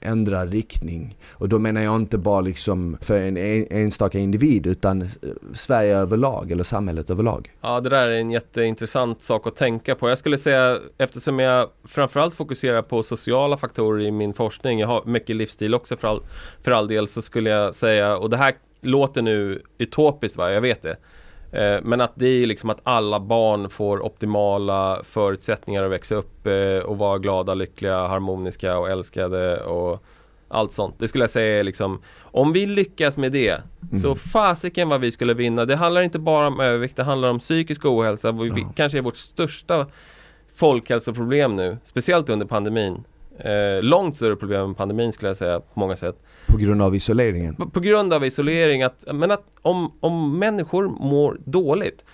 ändra 0.00 0.46
riktning. 0.46 1.16
Och 1.30 1.48
då 1.48 1.58
menar 1.58 1.80
jag 1.80 1.96
inte 1.96 2.18
bara 2.18 2.40
liksom 2.40 2.96
för 3.00 3.20
en 3.20 3.36
enstaka 3.70 4.18
individ 4.18 4.66
utan 4.66 5.02
eh, 5.02 5.08
Sverige 5.52 5.96
överlag 5.96 6.52
eller 6.52 6.64
samhället 6.64 7.10
överlag. 7.10 7.52
Ja, 7.60 7.80
det 7.80 7.88
där 7.88 8.08
är 8.08 8.16
en 8.16 8.30
jätteintressant 8.30 9.22
sak 9.22 9.46
att 9.46 9.56
tänka 9.56 9.94
på. 9.94 10.08
Jag 10.08 10.18
skulle 10.18 10.38
säga, 10.38 10.78
eftersom 10.98 11.38
jag 11.38 11.68
framförallt 11.88 12.34
fokuserar 12.34 12.82
på 12.82 13.02
sociala 13.02 13.56
faktorer 13.56 14.04
i 14.04 14.10
min 14.10 14.34
forskning, 14.34 14.80
jag 14.80 14.88
har 14.88 15.02
mycket 15.04 15.36
livsstil 15.36 15.74
också 15.74 15.96
för 15.96 16.08
all, 16.08 16.20
för 16.62 16.70
all 16.70 16.88
del, 16.88 17.08
så 17.08 17.22
skulle 17.22 17.50
jag 17.50 17.74
säga, 17.74 18.16
och 18.16 18.30
det 18.30 18.36
här 18.36 18.54
låter 18.80 19.22
nu 19.22 19.62
utopiskt, 19.78 20.38
va? 20.38 20.50
jag 20.50 20.60
vet 20.60 20.82
det. 20.82 20.96
Eh, 21.54 21.80
men 21.82 22.00
att 22.00 22.12
det 22.14 22.26
är 22.26 22.46
liksom 22.46 22.70
att 22.70 22.80
alla 22.82 23.20
barn 23.20 23.70
får 23.70 24.04
optimala 24.04 25.02
förutsättningar 25.04 25.82
att 25.84 25.90
växa 25.90 26.14
upp 26.14 26.46
eh, 26.46 26.78
och 26.78 26.98
vara 26.98 27.18
glada, 27.18 27.54
lyckliga, 27.54 28.06
harmoniska 28.06 28.78
och 28.78 28.90
älskade 28.90 29.60
och 29.60 30.04
allt 30.48 30.72
sånt. 30.72 30.94
Det 30.98 31.08
skulle 31.08 31.24
jag 31.24 31.30
säga 31.30 31.60
är 31.60 31.64
liksom 31.64 32.02
Om 32.20 32.52
vi 32.52 32.66
lyckas 32.66 33.16
med 33.16 33.32
det 33.32 33.62
mm. 33.90 34.02
Så 34.02 34.14
fasiken 34.14 34.88
vad 34.88 35.00
vi 35.00 35.12
skulle 35.12 35.34
vinna. 35.34 35.64
Det 35.64 35.76
handlar 35.76 36.02
inte 36.02 36.18
bara 36.18 36.46
om 36.46 36.60
övervikt, 36.60 36.96
det 36.96 37.02
handlar 37.02 37.28
om 37.28 37.38
psykisk 37.38 37.84
ohälsa. 37.84 38.32
Vi, 38.32 38.48
ja. 38.48 38.72
kanske 38.76 38.98
är 38.98 39.02
vårt 39.02 39.16
största 39.16 39.86
folkhälsoproblem 40.54 41.56
nu. 41.56 41.78
Speciellt 41.84 42.28
under 42.28 42.46
pandemin. 42.46 43.04
Eh, 43.38 43.82
långt 43.82 44.16
större 44.16 44.36
problem 44.36 44.64
än 44.64 44.74
pandemin 44.74 45.12
skulle 45.12 45.30
jag 45.30 45.36
säga 45.36 45.60
på 45.60 45.80
många 45.80 45.96
sätt. 45.96 46.16
På 46.46 46.56
grund 46.56 46.82
av 46.82 46.94
isoleringen? 46.94 47.56
På, 47.56 47.70
på 47.70 47.80
grund 47.80 48.12
av 48.12 48.24
isolering, 48.24 48.82
att, 48.82 49.04
men 49.12 49.30
att 49.30 49.44
om, 49.62 49.92
om 50.00 50.38
människor 50.38 50.88
mår 50.88 51.40
dåligt 51.44 52.04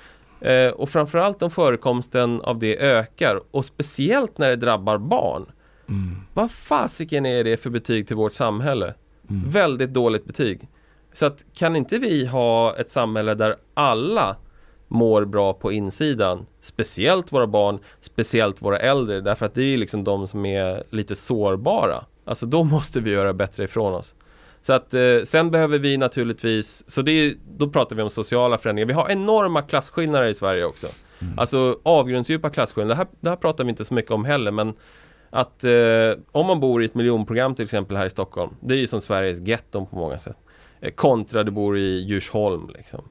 eh, 0.41 0.69
och 0.69 0.91
framförallt 0.91 1.43
om 1.43 1.51
förekomsten 1.51 2.41
av 2.41 2.59
det 2.59 2.79
ökar 2.79 3.41
och 3.51 3.65
speciellt 3.65 4.39
när 4.39 4.49
det 4.49 4.57
drabbar 4.57 4.99
barn. 4.99 5.47
Mm. 5.89 6.17
Vad 6.35 6.51
fasiken 6.51 7.27
är 7.27 7.45
det 7.45 7.57
för 7.57 7.71
betyg 7.71 8.07
till 8.07 8.17
vårt 8.17 8.33
samhälle? 8.33 8.95
Mm. 9.31 9.51
Väldigt 9.51 9.95
dåligt 9.95 10.25
betyg. 10.25 10.69
Så 11.13 11.27
att 11.27 11.45
kan 11.55 11.77
inte 11.77 11.99
vi 11.99 12.27
ha 12.27 12.77
ett 12.77 12.91
samhälle 12.91 13.35
där 13.35 13.57
alla 13.75 14.37
mår 14.89 15.25
bra 15.25 15.53
på 15.53 15.73
insidan. 15.73 16.47
Speciellt 16.61 17.33
våra 17.33 17.47
barn, 17.47 17.79
speciellt 18.01 18.63
våra 18.63 18.79
äldre 18.79 19.21
därför 19.21 19.47
att 19.47 19.55
det 19.55 19.63
är 19.63 19.79
liksom 19.79 20.05
de 20.05 20.29
som 20.29 20.47
är 20.47 20.85
lite 20.91 21.17
sårbara. 21.17 22.05
Alltså 22.31 22.47
då 22.47 22.65
måste 22.65 23.01
vi 23.01 23.11
göra 23.11 23.33
bättre 23.33 23.65
ifrån 23.65 23.95
oss. 23.95 24.15
Så 24.63 24.73
att 24.73 24.95
eh, 24.95 25.01
sen 25.25 25.51
behöver 25.51 25.79
vi 25.79 25.97
naturligtvis, 25.97 26.85
så 26.91 27.03
det 27.03 27.13
är, 27.13 27.35
då 27.59 27.69
pratar 27.69 27.97
vi 27.97 28.03
om 28.03 28.11
sociala 28.11 28.59
förändringar. 28.59 28.87
Vi 28.87 28.93
har 28.93 29.11
enorma 29.11 29.63
klasskillnader 29.63 30.29
i 30.29 30.35
Sverige 30.35 30.65
också. 30.65 30.87
Mm. 31.19 31.39
Alltså 31.39 31.79
avgrundsdjupa 31.83 32.51
klasskillnader. 32.51 32.95
Det 32.95 32.99
här, 32.99 33.07
det 33.21 33.29
här 33.29 33.37
pratar 33.37 33.65
vi 33.65 33.71
inte 33.71 33.85
så 33.85 33.95
mycket 33.95 34.11
om 34.11 34.25
heller 34.25 34.51
men 34.51 34.75
Att 35.31 35.65
eh, 35.65 36.23
om 36.33 36.47
man 36.47 36.61
bor 36.61 36.83
i 36.83 36.85
ett 36.85 36.95
miljonprogram 36.95 37.55
till 37.55 37.65
exempel 37.65 37.97
här 37.97 38.07
i 38.07 38.11
Stockholm, 38.11 38.55
det 38.61 38.75
är 38.75 38.79
ju 38.79 38.87
som 38.87 39.01
Sveriges 39.01 39.41
getton 39.41 39.87
på 39.87 39.97
många 39.97 40.19
sätt. 40.19 40.37
Eh, 40.81 40.91
kontra 40.91 41.43
du 41.43 41.51
bor 41.51 41.79
i 41.79 42.01
Djursholm 42.01 42.71
liksom. 42.75 43.05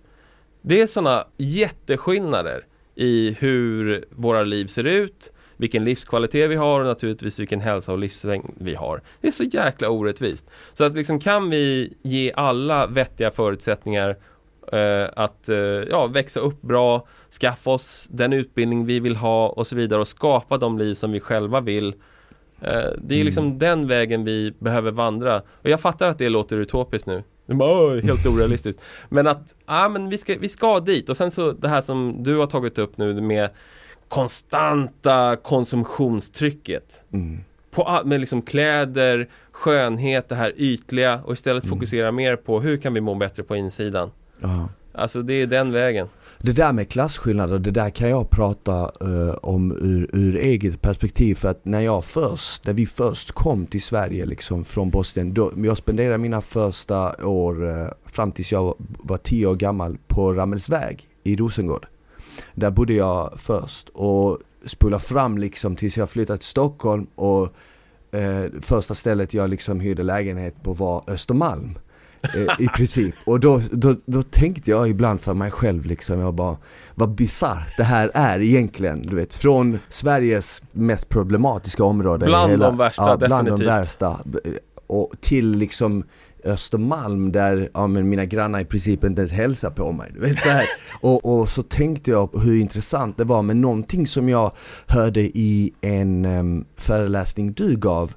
Det 0.62 0.82
är 0.82 0.88
sådana 0.88 1.28
jätteskillnader 1.38 2.66
i 2.96 3.36
hur 3.40 4.06
våra 4.10 4.44
liv 4.44 4.68
ser 4.68 4.84
ut, 4.84 5.32
vilken 5.60 5.86
livskvalitet 5.86 6.50
vi 6.50 6.56
har 6.56 6.80
och 6.80 6.86
naturligtvis 6.86 7.40
vilken 7.40 7.62
hälsa 7.62 7.92
och 7.92 8.00
livslängd 8.00 8.46
vi 8.58 8.76
har. 8.76 9.02
Det 9.22 9.28
är 9.28 9.32
så 9.32 9.44
jäkla 9.44 9.90
orättvist. 9.90 10.46
Så 10.74 10.84
att 10.84 10.96
liksom 10.96 11.20
kan 11.20 11.50
vi 11.50 11.94
ge 12.02 12.32
alla 12.36 12.88
vettiga 12.88 13.32
förutsättningar 13.32 14.10
eh, 14.72 15.10
att 15.16 15.50
eh, 15.50 15.58
ja, 15.90 16.08
växa 16.08 16.40
upp 16.40 16.62
bra, 16.62 17.08
skaffa 17.42 17.70
oss 17.70 18.08
den 18.12 18.34
utbildning 18.34 18.86
vi 18.86 19.00
vill 19.00 19.16
ha 19.16 19.50
och 19.50 19.68
så 19.68 19.76
vidare 19.76 20.02
och 20.02 20.08
skapa 20.08 20.58
de 20.58 20.78
liv 20.78 20.94
som 20.96 21.12
vi 21.12 21.20
själva 21.20 21.62
vill. 21.62 21.94
Eh, 22.62 22.90
det 23.02 23.20
är 23.20 23.24
liksom 23.24 23.46
mm. 23.46 23.58
den 23.58 23.88
vägen 23.88 24.26
vi 24.26 24.54
behöver 24.60 24.92
vandra. 24.92 25.42
Och 25.62 25.70
jag 25.70 25.82
fattar 25.82 26.10
att 26.10 26.18
det 26.18 26.30
låter 26.30 26.58
utopiskt 26.58 27.08
nu. 27.08 27.24
Bara, 27.46 28.00
helt 28.02 28.26
orealistiskt. 28.26 28.82
Men 29.10 29.28
att, 29.28 29.56
ja 29.68 29.90
men 29.90 30.10
vi 30.10 30.18
ska, 30.18 30.36
vi 30.40 30.50
ska 30.50 30.80
dit. 30.80 31.10
Och 31.10 31.18
sen 31.18 31.32
så 31.32 31.52
det 31.52 31.68
här 31.68 31.82
som 31.82 32.24
du 32.24 32.38
har 32.38 32.48
tagit 32.48 32.78
upp 32.78 32.98
nu 32.98 33.22
med 33.22 33.50
konstanta 34.10 35.36
konsumtionstrycket. 35.36 37.04
Mm. 37.14 37.40
På, 37.72 38.02
med 38.06 38.20
liksom 38.20 38.42
kläder, 38.42 39.30
skönhet, 39.52 40.30
det 40.30 40.36
här 40.36 40.54
ytliga 40.58 41.22
och 41.26 41.34
istället 41.34 41.64
mm. 41.64 41.76
fokusera 41.78 42.12
mer 42.12 42.36
på 42.36 42.60
hur 42.60 42.78
kan 42.78 42.94
vi 42.94 43.02
må 43.02 43.16
bättre 43.16 43.44
på 43.44 43.56
insidan. 43.56 44.12
Aha. 44.44 44.70
Alltså 44.94 45.22
det 45.22 45.34
är 45.34 45.48
den 45.48 45.72
vägen. 45.72 46.08
Det 46.38 46.54
där 46.54 46.72
med 46.72 46.90
klasskillnader, 46.90 47.60
det 47.60 47.72
där 47.72 47.90
kan 47.90 48.10
jag 48.10 48.30
prata 48.30 48.92
uh, 49.04 49.36
om 49.42 49.72
ur, 49.72 50.10
ur, 50.14 50.36
eget 50.36 50.82
perspektiv. 50.82 51.36
För 51.36 51.50
att 51.50 51.66
när 51.66 51.80
jag 51.80 52.06
först, 52.06 52.66
när 52.66 52.74
vi 52.74 52.86
först 52.86 53.32
kom 53.32 53.66
till 53.66 53.82
Sverige 53.82 54.26
liksom 54.26 54.66
från 54.66 54.90
Bosnien. 54.90 55.34
Då, 55.34 55.52
jag 55.56 55.78
spenderade 55.78 56.18
mina 56.18 56.42
första 56.42 57.26
år 57.26 57.64
uh, 57.64 57.88
fram 58.06 58.32
tills 58.32 58.52
jag 58.52 58.76
var 58.80 59.18
tio 59.18 59.48
år 59.48 59.56
gammal 59.56 59.98
på 60.08 60.34
Rammelsväg 60.34 61.08
i 61.24 61.36
Rosengård. 61.36 61.88
Där 62.54 62.72
bodde 62.72 62.94
jag 62.94 63.34
först 63.38 63.90
och 63.90 64.40
spola 64.66 65.00
fram 65.00 65.38
liksom 65.38 65.76
tills 65.76 65.98
jag 65.98 66.10
flyttade 66.10 66.38
till 66.38 66.48
Stockholm 66.48 67.08
och 67.16 67.44
eh, 68.12 68.46
första 68.62 68.96
stället 68.96 69.34
jag 69.34 69.50
liksom 69.50 69.80
hyrde 69.80 70.04
lägenhet 70.04 70.64
på 70.64 70.74
var 70.74 71.04
Östermalm. 71.08 71.78
Eh, 72.22 72.66
I 72.66 72.68
princip. 72.76 73.16
Och 73.26 73.40
då, 73.40 73.62
då, 73.72 73.96
då 74.06 74.22
tänkte 74.22 74.72
jag 74.72 74.90
ibland 74.90 75.22
för 75.22 75.34
mig 75.34 75.52
själv 75.52 75.86
liksom, 75.86 76.20
jag 76.20 76.34
bara 76.34 76.58
Vad 76.96 77.10
bisarrt 77.10 77.78
det 77.78 77.84
här 77.84 78.12
är 78.14 78.40
egentligen, 78.40 79.02
du 79.02 79.16
vet 79.16 79.34
Från 79.34 79.80
Sveriges 79.90 80.64
mest 80.72 81.10
problematiska 81.10 81.84
område 81.84 82.26
Bland 82.26 82.52
hela, 82.52 82.68
de 82.68 82.78
värsta, 82.78 83.04
ja, 83.04 83.18
bland 83.18 83.46
definitivt. 83.46 83.68
de 83.68 83.76
värsta 83.76 84.20
Och 84.88 85.14
till 85.22 85.52
liksom 85.52 86.04
Östermalm 86.44 87.32
där 87.32 87.70
ja, 87.74 87.88
men 87.88 88.10
mina 88.10 88.26
grannar 88.26 88.60
i 88.60 88.66
princip 88.66 89.04
inte 89.04 89.22
ens 89.22 89.32
hälsar 89.32 89.70
på 89.70 89.92
mig. 89.92 90.12
Du 90.14 90.20
vet, 90.20 90.42
så 90.42 90.50
här. 90.50 90.66
Och, 91.02 91.40
och 91.40 91.50
så 91.50 91.64
tänkte 91.64 92.12
jag 92.12 92.32
på 92.32 92.40
hur 92.40 92.60
intressant 92.60 93.18
det 93.18 93.24
var, 93.24 93.42
men 93.42 93.62
någonting 93.62 94.08
som 94.08 94.30
jag 94.30 94.52
hörde 94.88 95.22
i 95.22 95.74
en 95.82 96.26
um, 96.26 96.66
föreläsning 96.76 97.54
du 97.54 97.78
gav 97.78 98.14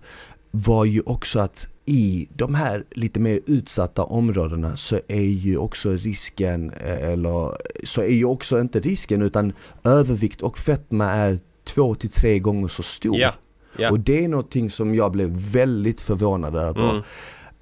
var 0.50 0.84
ju 0.84 1.00
också 1.06 1.40
att 1.40 1.68
i 1.84 2.28
de 2.36 2.54
här 2.54 2.84
lite 2.90 3.20
mer 3.20 3.40
utsatta 3.46 4.04
områdena 4.04 4.76
så 4.76 5.00
är 5.08 5.22
ju 5.22 5.56
också 5.56 5.92
risken, 5.92 6.70
eh, 6.70 7.10
eller 7.10 7.56
så 7.84 8.00
är 8.00 8.12
ju 8.12 8.24
också 8.24 8.60
inte 8.60 8.80
risken 8.80 9.22
utan 9.22 9.52
övervikt 9.84 10.42
och 10.42 10.58
fetma 10.58 11.04
är 11.04 11.38
två 11.64 11.94
till 11.94 12.10
tre 12.10 12.38
gånger 12.38 12.68
så 12.68 12.82
stor. 12.82 13.16
Yeah. 13.16 13.34
Yeah. 13.78 13.92
Och 13.92 14.00
det 14.00 14.24
är 14.24 14.28
någonting 14.28 14.70
som 14.70 14.94
jag 14.94 15.12
blev 15.12 15.28
väldigt 15.28 16.00
förvånad 16.00 16.56
över. 16.56 16.90
Mm. 16.90 17.02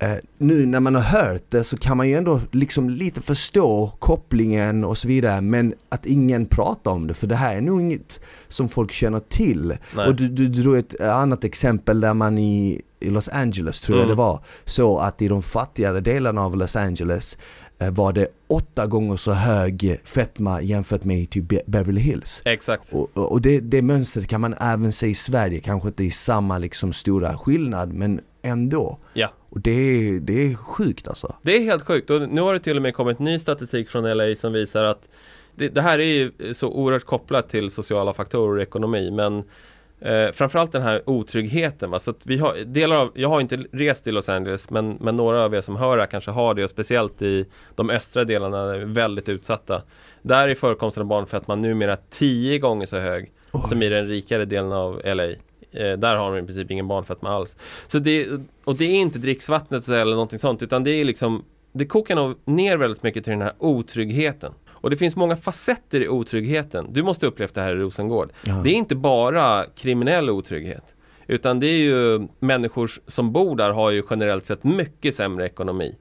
Eh, 0.03 0.17
nu 0.39 0.67
när 0.67 0.81
man 0.81 0.95
har 0.95 1.03
hört 1.03 1.43
det 1.49 1.65
så 1.65 1.77
kan 1.77 1.97
man 1.97 2.09
ju 2.09 2.15
ändå 2.15 2.41
liksom 2.53 2.91
lite 2.91 3.21
förstå 3.21 3.93
kopplingen 3.99 4.85
och 4.85 4.99
så 4.99 5.09
vidare 5.09 5.41
men 5.41 5.75
att 5.89 6.07
ingen 6.07 6.47
pratar 6.47 6.91
om 6.91 7.07
det 7.07 7.15
för 7.15 7.27
det 7.27 7.35
här 7.35 7.57
är 7.57 7.61
nog 7.61 7.81
inget 7.81 8.21
som 8.49 8.69
folk 8.69 8.93
känner 8.93 9.21
till. 9.21 9.77
Nej. 9.97 10.09
Och 10.09 10.15
du, 10.15 10.29
du 10.29 10.49
drog 10.49 10.77
ett 10.77 11.01
annat 11.01 11.45
exempel 11.45 12.01
där 12.01 12.15
man 12.15 12.39
i, 12.39 12.83
i 13.01 13.11
Los 13.11 13.29
Angeles 13.29 13.81
tror 13.81 13.97
mm. 13.97 14.09
jag 14.09 14.17
det 14.17 14.19
var, 14.19 14.45
så 14.65 14.99
att 14.99 15.23
i 15.23 15.29
de 15.29 15.43
fattigare 15.43 16.01
delarna 16.01 16.43
av 16.43 16.57
Los 16.57 16.77
Angeles 16.77 17.39
eh, 17.79 17.91
var 17.91 18.13
det 18.13 18.29
åtta 18.49 18.87
gånger 18.87 19.17
så 19.17 19.33
hög 19.33 20.01
fetma 20.05 20.63
jämfört 20.63 21.05
med 21.05 21.31
typ 21.31 21.67
Beverly 21.67 22.01
Hills. 22.01 22.43
Exakt. 22.45 22.93
Och, 22.93 23.17
och 23.17 23.41
det, 23.41 23.61
det 23.61 23.83
mönstret 23.83 24.29
kan 24.29 24.41
man 24.41 24.55
även 24.61 24.93
se 24.93 25.07
i 25.07 25.15
Sverige, 25.15 25.61
kanske 25.61 25.89
inte 25.89 26.05
i 26.05 26.11
samma 26.11 26.59
liksom 26.59 26.93
stora 26.93 27.39
skillnad 27.39 27.93
men 27.93 28.21
ändå. 28.43 28.99
Ja. 29.13 29.29
Och 29.51 29.61
det 29.61 29.71
är, 29.71 30.21
det 30.21 30.47
är 30.47 30.55
sjukt 30.55 31.09
alltså. 31.09 31.35
Det 31.43 31.57
är 31.57 31.61
helt 31.61 31.87
sjukt 31.87 32.11
och 32.11 32.29
nu 32.29 32.41
har 32.41 32.55
det 32.55 32.61
till 32.61 32.77
och 32.77 32.83
med 32.83 32.95
kommit 32.95 33.19
ny 33.19 33.39
statistik 33.39 33.89
från 33.89 34.17
LA 34.17 34.37
som 34.37 34.53
visar 34.53 34.85
att 34.85 35.09
det, 35.55 35.69
det 35.69 35.83
här 35.83 35.99
är 35.99 36.05
ju 36.05 36.55
så 36.55 36.69
oerhört 36.69 37.05
kopplat 37.05 37.49
till 37.49 37.71
sociala 37.71 38.15
faktorer 38.15 38.57
och 38.57 38.63
ekonomi 38.63 39.11
men 39.11 39.45
eh, 40.01 40.33
framförallt 40.33 40.73
den 40.73 40.83
här 40.83 41.03
otryggheten. 41.07 41.91
Va? 41.91 41.99
Så 41.99 42.15
vi 42.25 42.39
har, 42.39 42.55
delar 42.65 42.97
av, 42.97 43.13
jag 43.15 43.29
har 43.29 43.41
inte 43.41 43.57
rest 43.73 44.07
i 44.07 44.13
Los 44.13 44.29
Angeles 44.29 44.71
men, 44.71 44.99
men 45.01 45.17
några 45.17 45.45
av 45.45 45.55
er 45.55 45.61
som 45.61 45.77
hör 45.77 45.99
här 45.99 46.07
kanske 46.07 46.31
har 46.31 46.55
det 46.55 46.65
och 46.65 46.71
speciellt 46.71 47.23
i 47.23 47.47
de 47.75 47.91
östra 47.91 48.25
delarna 48.25 48.75
är 48.75 48.79
väldigt 48.79 49.29
utsatta. 49.29 49.83
Där 50.23 50.49
är 50.49 50.55
förekomsten 50.55 51.01
av 51.01 51.07
barnfetma 51.07 51.55
numera 51.55 51.97
tio 51.97 52.59
gånger 52.59 52.87
så 52.87 52.99
hög 52.99 53.33
Oj. 53.53 53.63
som 53.69 53.83
i 53.83 53.89
den 53.89 54.07
rikare 54.07 54.45
delen 54.45 54.73
av 54.73 55.01
LA. 55.05 55.29
Eh, 55.73 55.93
där 55.93 56.17
har 56.17 56.35
de 56.35 56.45
i 56.45 56.47
princip 56.47 56.71
ingen 56.71 56.89
barnfetma 56.89 57.31
alls. 57.31 57.57
Så 57.87 57.99
det, 57.99 58.29
och 58.65 58.77
det 58.77 58.85
är 58.85 58.97
inte 58.97 59.19
dricksvattnet 59.19 59.89
eller 59.89 60.13
någonting 60.13 60.39
sånt 60.39 60.63
utan 60.63 60.85
det 60.85 60.91
är 60.91 61.05
liksom 61.05 61.45
Det 61.73 61.87
kokar 61.87 62.17
nog 62.17 62.37
ner 62.45 62.77
väldigt 62.77 63.03
mycket 63.03 63.25
till 63.25 63.31
den 63.31 63.43
här 63.43 63.53
otryggheten. 63.59 64.53
Och 64.69 64.91
det 64.91 64.97
finns 64.97 65.17
många 65.17 65.37
facetter 65.37 66.01
i 66.01 66.09
otryggheten. 66.09 66.87
Du 66.93 67.03
måste 67.03 67.27
uppleva 67.27 67.51
det 67.55 67.61
här 67.61 67.73
i 67.73 67.79
Rosengård. 67.79 68.33
Ja. 68.45 68.61
Det 68.65 68.71
är 68.71 68.75
inte 68.75 68.97
bara 68.97 69.65
kriminell 69.77 70.31
otrygghet. 70.31 70.95
Utan 71.27 71.61
det 71.61 71.67
är 71.67 71.79
ju 71.79 72.29
människor 72.39 72.91
som 73.07 73.33
bor 73.33 73.57
där 73.57 73.71
har 73.71 73.91
ju 73.91 74.03
generellt 74.11 74.45
sett 74.45 74.65
mycket 74.65 75.15
sämre 75.15 75.47
ekonomi. 75.47 75.97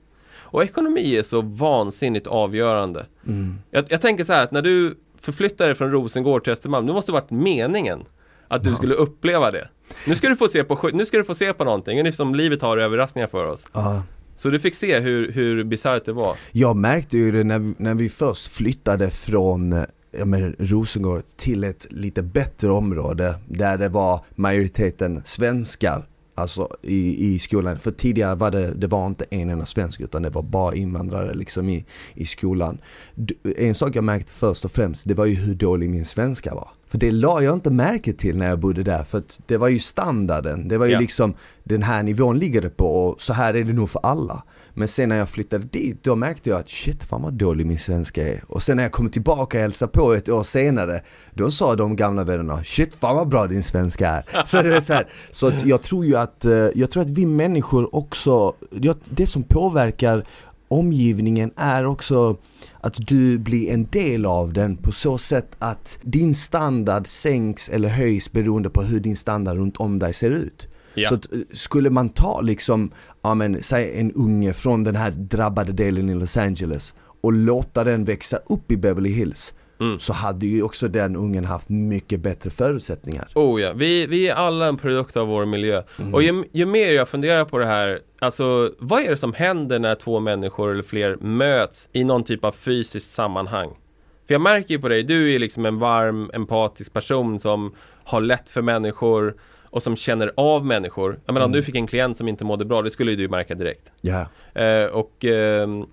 Och 0.51 0.63
ekonomi 0.63 1.17
är 1.17 1.23
så 1.23 1.41
vansinnigt 1.41 2.27
avgörande. 2.27 3.05
Mm. 3.27 3.55
Jag, 3.71 3.85
jag, 3.89 4.01
tänker 4.01 4.23
så 4.23 4.33
här 4.33 4.43
att 4.43 4.51
när 4.51 4.61
du 4.61 4.95
förflyttar 5.21 5.65
dig 5.65 5.75
från 5.75 5.91
Rosengård 5.91 6.43
till 6.43 6.53
Östermalm, 6.53 6.87
det 6.87 6.93
måste 6.93 7.11
varit 7.11 7.29
meningen 7.31 8.05
att 8.49 8.63
du 8.63 8.75
skulle 8.75 8.93
uppleva 8.93 9.51
det. 9.51 9.69
Nu 10.07 10.15
ska 10.15 10.29
du 10.29 10.35
få 10.35 10.47
se 10.47 10.63
på, 10.63 10.89
nu 10.93 11.05
ska 11.05 11.17
du 11.17 11.23
få 11.23 11.35
se 11.35 11.53
på 11.53 11.63
någonting, 11.63 11.99
ungefär 11.99 12.15
som 12.15 12.35
livet 12.35 12.61
har 12.61 12.77
överraskningar 12.77 13.27
för 13.27 13.45
oss. 13.45 13.65
Ja. 13.73 14.03
Så 14.35 14.49
du 14.49 14.59
fick 14.59 14.75
se 14.75 14.99
hur, 14.99 15.31
hur 15.31 15.63
bisarrt 15.63 16.05
det 16.05 16.13
var? 16.13 16.37
Jag 16.51 16.75
märkte 16.75 17.17
ju 17.17 17.31
det 17.31 17.43
när, 17.43 17.73
när 17.77 17.93
vi 17.93 18.09
först 18.09 18.47
flyttade 18.47 19.09
från 19.09 19.85
men 20.25 20.55
Rosengård 20.59 21.25
till 21.37 21.63
ett 21.63 21.87
lite 21.89 22.21
bättre 22.21 22.69
område 22.69 23.35
där 23.47 23.77
det 23.77 23.89
var 23.89 24.25
majoriteten 24.35 25.21
svenskar 25.25 26.05
Alltså 26.39 26.69
i, 26.81 27.33
i 27.33 27.39
skolan. 27.39 27.79
För 27.79 27.91
tidigare 27.91 28.35
var 28.35 28.51
det, 28.51 28.73
det 28.73 28.87
var 28.87 29.07
inte 29.07 29.25
en 29.29 29.49
enda 29.49 29.65
svensk 29.65 30.01
utan 30.01 30.21
det 30.21 30.29
var 30.29 30.41
bara 30.41 30.75
invandrare 30.75 31.33
liksom 31.33 31.69
i, 31.69 31.85
i 32.13 32.25
skolan. 32.25 32.77
En 33.57 33.75
sak 33.75 33.95
jag 33.95 34.03
märkte 34.03 34.31
först 34.31 34.65
och 34.65 34.71
främst, 34.71 35.07
det 35.07 35.13
var 35.13 35.25
ju 35.25 35.35
hur 35.35 35.55
dålig 35.55 35.89
min 35.89 36.05
svenska 36.05 36.53
var. 36.53 36.69
För 36.87 36.97
det 36.97 37.11
la 37.11 37.41
jag 37.41 37.53
inte 37.53 37.69
märke 37.69 38.13
till 38.13 38.37
när 38.37 38.49
jag 38.49 38.59
bodde 38.59 38.83
där, 38.83 39.03
för 39.03 39.23
det 39.45 39.57
var 39.57 39.67
ju 39.67 39.79
standarden. 39.79 40.67
Det 40.67 40.77
var 40.77 40.85
ju 40.85 40.91
ja. 40.91 40.99
liksom, 40.99 41.33
den 41.63 41.83
här 41.83 42.03
nivån 42.03 42.39
ligger 42.39 42.61
det 42.61 42.69
på 42.69 43.05
och 43.05 43.21
så 43.21 43.33
här 43.33 43.53
är 43.53 43.63
det 43.63 43.73
nog 43.73 43.89
för 43.89 43.99
alla. 44.03 44.43
Men 44.79 44.87
sen 44.87 45.09
när 45.09 45.15
jag 45.15 45.29
flyttade 45.29 45.65
dit, 45.65 46.03
då 46.03 46.15
märkte 46.15 46.49
jag 46.49 46.59
att 46.59 46.69
shit 46.69 47.03
fan 47.03 47.21
vad 47.21 47.33
dålig 47.33 47.65
min 47.65 47.79
svenska 47.79 48.27
är. 48.27 48.43
Och 48.47 48.63
sen 48.63 48.77
när 48.77 48.83
jag 48.83 48.91
kom 48.91 49.09
tillbaka 49.09 49.57
och 49.57 49.61
hälsade 49.61 49.91
på 49.91 50.13
ett 50.13 50.29
år 50.29 50.43
senare, 50.43 51.01
då 51.33 51.51
sa 51.51 51.75
de 51.75 51.95
gamla 51.95 52.23
vännerna 52.23 52.63
shit 52.63 52.95
fan 52.95 53.15
vad 53.15 53.27
bra 53.27 53.47
din 53.47 53.63
svenska 53.63 54.09
är. 54.09 54.45
Så 54.45 54.61
det 54.61 54.75
är 54.75 54.81
så 54.81 54.93
här, 54.93 55.07
så 55.31 55.47
att 55.47 55.65
jag 55.65 55.81
tror 55.81 56.05
ju 56.05 56.15
att, 56.15 56.45
eh, 56.45 56.51
jag 56.51 56.91
tror 56.91 57.03
att 57.03 57.09
vi 57.09 57.25
människor 57.25 57.95
också, 57.95 58.53
det 59.09 59.27
som 59.27 59.43
påverkar 59.43 60.27
omgivningen 60.67 61.51
är 61.55 61.85
också 61.85 62.37
att 62.81 63.07
du 63.07 63.37
blir 63.37 63.69
en 63.69 63.85
del 63.85 64.25
av 64.25 64.53
den 64.53 64.77
på 64.77 64.91
så 64.91 65.17
sätt 65.17 65.55
att 65.59 65.97
din 66.01 66.35
standard 66.35 67.07
sänks 67.07 67.69
eller 67.69 67.89
höjs 67.89 68.31
beroende 68.31 68.69
på 68.69 68.81
hur 68.81 68.99
din 68.99 69.17
standard 69.17 69.57
runt 69.57 69.77
om 69.77 69.99
dig 69.99 70.13
ser 70.13 70.31
ut. 70.31 70.67
Ja. 70.93 71.09
Så 71.09 71.15
att, 71.15 71.33
eh, 71.33 71.39
skulle 71.53 71.89
man 71.89 72.09
ta 72.09 72.41
liksom, 72.41 72.91
ja 73.21 73.33
men 73.33 73.63
säg 73.63 73.99
en 73.99 74.11
unge 74.11 74.53
från 74.53 74.83
den 74.83 74.95
här 74.95 75.11
drabbade 75.11 75.71
delen 75.71 76.09
i 76.09 76.15
Los 76.15 76.37
Angeles 76.37 76.93
och 77.21 77.33
låta 77.33 77.83
den 77.83 78.05
växa 78.05 78.37
upp 78.49 78.71
i 78.71 78.77
Beverly 78.77 79.09
Hills 79.09 79.53
Mm. 79.81 79.99
så 79.99 80.13
hade 80.13 80.45
ju 80.45 80.63
också 80.63 80.87
den 80.87 81.15
ungen 81.15 81.45
haft 81.45 81.69
mycket 81.69 82.19
bättre 82.19 82.49
förutsättningar. 82.49 83.27
Oh 83.35 83.61
ja, 83.61 83.73
vi, 83.75 84.07
vi 84.07 84.29
är 84.29 84.35
alla 84.35 84.67
en 84.67 84.77
produkt 84.77 85.17
av 85.17 85.27
vår 85.27 85.45
miljö. 85.45 85.83
Mm. 85.99 86.13
Och 86.13 86.23
ju, 86.23 86.43
ju, 86.51 86.65
mer 86.65 86.93
jag 86.93 87.09
funderar 87.09 87.45
på 87.45 87.57
det 87.57 87.65
här, 87.65 87.99
alltså 88.19 88.71
vad 88.79 89.03
är 89.03 89.09
det 89.09 89.17
som 89.17 89.33
händer 89.33 89.79
när 89.79 89.95
två 89.95 90.19
människor 90.19 90.71
eller 90.71 90.83
fler 90.83 91.15
möts 91.15 91.89
i 91.93 92.03
någon 92.03 92.23
typ 92.23 92.45
av 92.45 92.51
fysiskt 92.51 93.11
sammanhang? 93.11 93.69
För 94.27 94.33
jag 94.33 94.41
märker 94.41 94.73
ju 94.73 94.79
på 94.79 94.89
dig, 94.89 95.03
du 95.03 95.35
är 95.35 95.39
liksom 95.39 95.65
en 95.65 95.79
varm, 95.79 96.31
empatisk 96.33 96.93
person 96.93 97.39
som 97.39 97.75
har 98.03 98.21
lätt 98.21 98.49
för 98.49 98.61
människor 98.61 99.35
och 99.69 99.83
som 99.83 99.95
känner 99.95 100.31
av 100.37 100.65
människor. 100.65 101.19
Jag 101.25 101.33
menar 101.33 101.45
om 101.45 101.51
Mm. 101.51 101.59
du 101.61 101.63
fick 101.65 101.75
en 101.75 101.87
klient 101.87 102.17
som 102.17 102.27
inte 102.27 102.43
mådde 102.45 102.65
bra, 102.65 102.81
det 102.81 102.91
skulle 102.91 103.11
ju 103.11 103.17
du 103.17 103.27
märka 103.29 103.55
direkt. 103.55 103.91
Ja, 104.01 104.25
Eh, 104.53 104.85
och 104.85 105.25
ehm, 105.25 105.85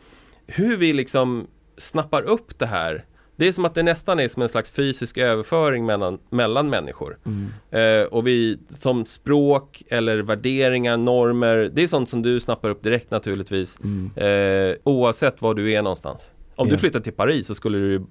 hur 0.47 0.77
vi 0.77 0.93
liksom 0.93 1.47
snappar 1.77 2.23
upp 2.23 2.59
det 2.59 2.67
här. 2.67 3.05
Det 3.39 3.49
är 3.49 3.53
som 3.53 3.65
att 3.65 3.75
det 3.75 3.83
nästan 3.83 4.21
är 4.21 4.29
som 4.29 4.43
en 4.43 4.49
slags 4.49 4.71
fysisk 4.71 5.19
överföring 5.19 5.87
mellan, 5.87 6.19
mellan 6.31 6.71
människor. 6.71 7.19
mm. 7.27 7.49
Eh, 7.71 8.07
och 8.07 8.27
vi 8.27 8.59
som 8.81 9.07
språk 9.07 9.83
eller 9.89 10.19
värderingar, 10.19 10.97
normer, 10.97 11.71
det 11.73 11.83
är 11.83 11.89
sånt 11.89 12.09
som 12.09 12.23
du 12.23 12.41
snappar 12.41 12.69
upp 12.69 12.83
direkt 12.83 13.11
naturligtvis. 13.11 13.79
Mm. 13.85 14.11
Eh, 14.17 14.77
oavsett 14.85 15.43
var 15.43 15.55
du 15.55 15.73
är 15.73 15.83
någonstans. 15.83 16.33
Om 16.57 16.69
du 16.69 16.75
Ja. 16.75 16.79
flyttar 16.79 17.01
till 17.01 17.13
Paris 17.13 17.47
så 17.47 17.55
skulle 17.55 17.79
du 17.79 18.07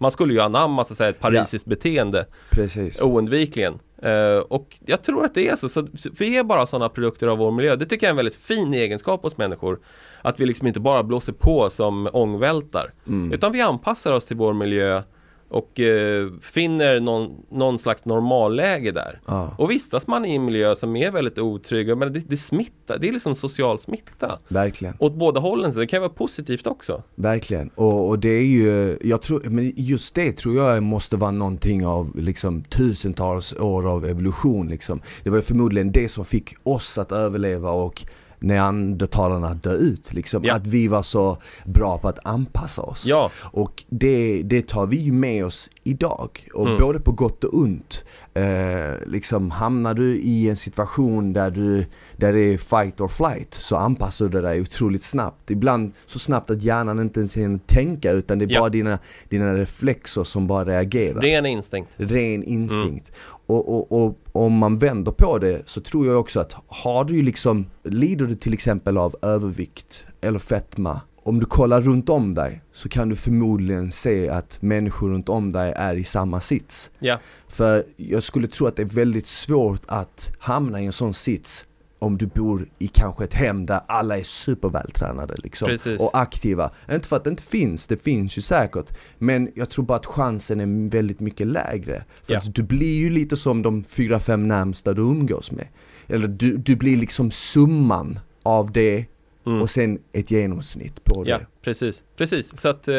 man 0.00 0.10
skulle 0.10 0.32
ju 0.32 0.40
anamma 0.40 0.84
så 0.84 0.92
att 0.92 0.96
säga, 0.96 1.10
ett 1.10 1.20
parisiskt 1.20 1.66
beteende 1.66 2.26
precis. 2.50 3.02
oundvikligen. 3.02 3.78
Eh, 4.02 4.38
och 4.48 4.78
jag 4.86 5.02
tror 5.02 5.24
att 5.24 5.34
det 5.34 5.48
är 5.48 5.56
så. 5.56 5.68
så. 5.68 5.86
Vi 6.18 6.36
är 6.36 6.44
bara 6.44 6.66
sådana 6.66 6.88
produkter 6.88 7.26
av 7.26 7.38
vår 7.38 7.52
miljö. 7.52 7.76
Det 7.76 7.86
tycker 7.86 8.06
jag 8.06 8.08
är 8.08 8.12
en 8.12 8.16
väldigt 8.16 8.34
fin 8.34 8.74
egenskap 8.74 9.22
hos 9.22 9.36
människor. 9.36 9.80
Att 10.22 10.40
vi 10.40 10.46
liksom 10.46 10.66
inte 10.66 10.80
bara 10.80 11.02
blåser 11.02 11.32
på 11.32 11.70
som 11.70 12.08
ångvältar. 12.12 12.92
Mm. 13.06 13.32
Utan 13.32 13.52
vi 13.52 13.60
anpassar 13.60 14.12
oss 14.12 14.26
till 14.26 14.36
vår 14.36 14.52
miljö 14.52 15.02
och 15.50 15.80
eh, 15.80 16.28
finner 16.40 17.00
någon, 17.00 17.30
någon 17.50 17.78
slags 17.78 18.04
normalläge 18.04 18.90
där. 18.92 19.20
Ja, 19.26 19.54
Och 19.58 19.70
vistas 19.70 20.06
man 20.06 20.24
i 20.24 20.34
en 20.36 20.44
miljö 20.44 20.74
som 20.76 20.96
är 20.96 21.10
väldigt 21.10 21.38
otrygg, 21.38 21.96
men 21.96 22.12
det, 22.12 22.20
det 22.28 22.36
smittar, 22.36 22.98
det 23.00 23.08
är 23.08 23.12
liksom 23.12 23.34
social 23.34 23.78
smitta. 23.78 24.38
verkligen. 24.48 24.94
Åt 24.98 25.14
båda 25.14 25.40
hållen, 25.40 25.72
så 25.72 25.78
det 25.78 25.86
kan 25.86 26.00
vara 26.00 26.12
positivt 26.12 26.66
också. 26.66 27.02
Verkligen, 27.14 27.68
och, 27.68 28.08
och 28.08 28.18
det 28.18 28.28
är 28.28 28.44
ju, 28.44 28.98
jag 29.02 29.22
tror, 29.22 29.40
men 29.44 29.72
just 29.76 30.14
det 30.14 30.32
tror 30.32 30.56
jag 30.56 30.82
måste 30.82 31.16
vara 31.16 31.30
någonting 31.30 31.86
av 31.86 32.16
liksom 32.16 32.62
tusentals 32.62 33.52
år 33.52 33.90
av 33.90 34.06
evolution 34.06 34.68
liksom. 34.68 35.00
Det 35.24 35.30
var 35.30 35.40
förmodligen 35.40 35.92
det 35.92 36.08
som 36.08 36.24
fick 36.24 36.54
oss 36.62 36.98
att 36.98 37.12
överleva 37.12 37.70
och 37.70 38.02
neandertalarna 38.40 39.54
dö 39.54 39.72
ut 39.74 40.12
liksom. 40.12 40.44
Ja. 40.44 40.54
Att 40.54 40.66
vi 40.66 40.88
var 40.88 41.02
så 41.02 41.38
bra 41.64 41.98
på 41.98 42.08
att 42.08 42.18
anpassa 42.24 42.82
oss. 42.82 43.06
Ja, 43.06 43.30
Och 43.36 43.84
det, 43.88 44.42
det 44.44 44.68
tar 44.68 44.86
vi 44.86 44.96
ju 44.96 45.12
med 45.12 45.44
oss 45.46 45.70
idag. 45.82 46.48
Och 46.54 46.66
Mm. 46.66 46.78
både 46.80 47.00
på 47.00 47.12
gott 47.12 47.44
och 47.44 47.54
ont. 47.54 48.04
Eh, 48.34 49.06
liksom 49.06 49.50
hamnar 49.50 49.94
du 49.94 50.16
i 50.16 50.48
en 50.50 50.56
situation 50.56 51.32
där, 51.32 51.50
du, 51.50 51.86
där 52.16 52.32
det 52.32 52.40
är 52.40 52.58
fight 52.58 53.00
or 53.00 53.08
flight 53.08 53.54
så 53.54 53.76
anpassar 53.76 54.28
du 54.28 54.42
dig 54.42 54.60
otroligt 54.60 55.02
snabbt. 55.02 55.50
Ibland 55.50 55.92
så 56.06 56.18
snabbt 56.18 56.50
att 56.50 56.62
hjärnan 56.62 57.00
inte 57.00 57.20
ens 57.20 57.36
hinner 57.36 57.58
tänka 57.66 58.10
utan 58.12 58.38
det 58.38 58.44
är 58.44 58.50
Ja. 58.50 58.60
bara 58.60 58.70
dina, 58.70 58.98
dina 59.28 59.54
reflexer 59.54 60.24
som 60.24 60.46
bara 60.46 60.64
reagerar. 60.64 61.20
ren 61.20 61.46
instinkt. 61.46 61.90
Ren 61.96 62.44
instinkt. 62.44 63.12
Och, 63.50 63.92
och, 63.92 64.04
och 64.04 64.18
om 64.32 64.52
man 64.52 64.78
vänder 64.78 65.12
på 65.12 65.38
det 65.38 65.62
så 65.66 65.80
tror 65.80 66.06
jag 66.06 66.20
också 66.20 66.40
att 66.40 66.56
har 66.66 67.04
du 67.04 67.22
liksom, 67.22 67.66
lider 67.84 68.26
du 68.26 68.34
till 68.34 68.52
exempel 68.52 68.98
av 68.98 69.16
övervikt 69.22 70.06
eller 70.20 70.38
fetma 70.38 71.00
om 71.22 71.40
du 71.40 71.46
kollar 71.46 71.80
runt 71.80 72.08
om 72.08 72.34
dig 72.34 72.62
så 72.72 72.88
kan 72.88 73.08
du 73.08 73.16
förmodligen 73.16 73.92
se 73.92 74.28
att 74.28 74.62
människor 74.62 75.10
runt 75.10 75.28
om 75.28 75.52
dig 75.52 75.72
är 75.76 75.94
i 75.94 76.04
samma 76.04 76.40
sits. 76.40 76.90
Ja, 76.98 77.18
För 77.48 77.84
jag 77.96 78.22
skulle 78.22 78.46
tro 78.46 78.66
att 78.66 78.76
det 78.76 78.82
är 78.82 78.86
väldigt 78.86 79.26
svårt 79.26 79.82
att 79.86 80.32
hamna 80.38 80.80
i 80.80 80.86
en 80.86 80.92
sån 80.92 81.14
sits 81.14 81.66
om 82.00 82.18
du 82.18 82.26
bor 82.26 82.68
i 82.78 82.88
kanske 82.88 83.24
ett 83.24 83.34
hem 83.34 83.66
där 83.66 83.80
alla 83.86 84.18
är 84.18 84.22
supervältränade 84.22 85.34
liksom. 85.42 85.68
Precis. 85.68 86.00
Och 86.00 86.10
aktiva. 86.18 86.70
Inte 86.92 87.08
för 87.08 87.16
att 87.16 87.24
det 87.24 87.30
inte 87.30 87.42
finns, 87.42 87.86
det 87.86 87.96
finns 87.96 88.38
ju 88.38 88.42
säkert. 88.42 88.98
Men 89.18 89.52
jag 89.54 89.70
tror 89.70 89.84
bara 89.84 89.98
att 89.98 90.06
chansen 90.06 90.60
är 90.60 90.90
väldigt 90.90 91.20
mycket 91.20 91.46
lägre. 91.46 92.04
För 92.22 92.32
Ja. 92.32 92.38
att 92.38 92.54
du 92.54 92.62
blir 92.62 92.94
ju 92.94 93.10
lite 93.10 93.36
som 93.36 93.62
de 93.62 93.84
fyra, 93.84 94.20
fem 94.20 94.48
närmsta 94.48 94.92
du 94.92 95.02
umgås 95.02 95.52
med. 95.52 95.66
Eller 96.06 96.28
du, 96.28 96.56
du 96.56 96.76
blir 96.76 96.96
liksom 96.96 97.30
summan 97.30 98.18
av 98.42 98.72
det 98.72 99.04
mm. 99.46 99.62
och 99.62 99.70
sen 99.70 99.98
ett 100.12 100.30
genomsnitt 100.30 101.04
på 101.04 101.24
det. 101.24 101.30
ja 101.30 101.38
precis. 101.62 102.02
precis. 102.16 102.60
Så 102.60 102.68
att 102.68 102.88
eh, 102.88 102.94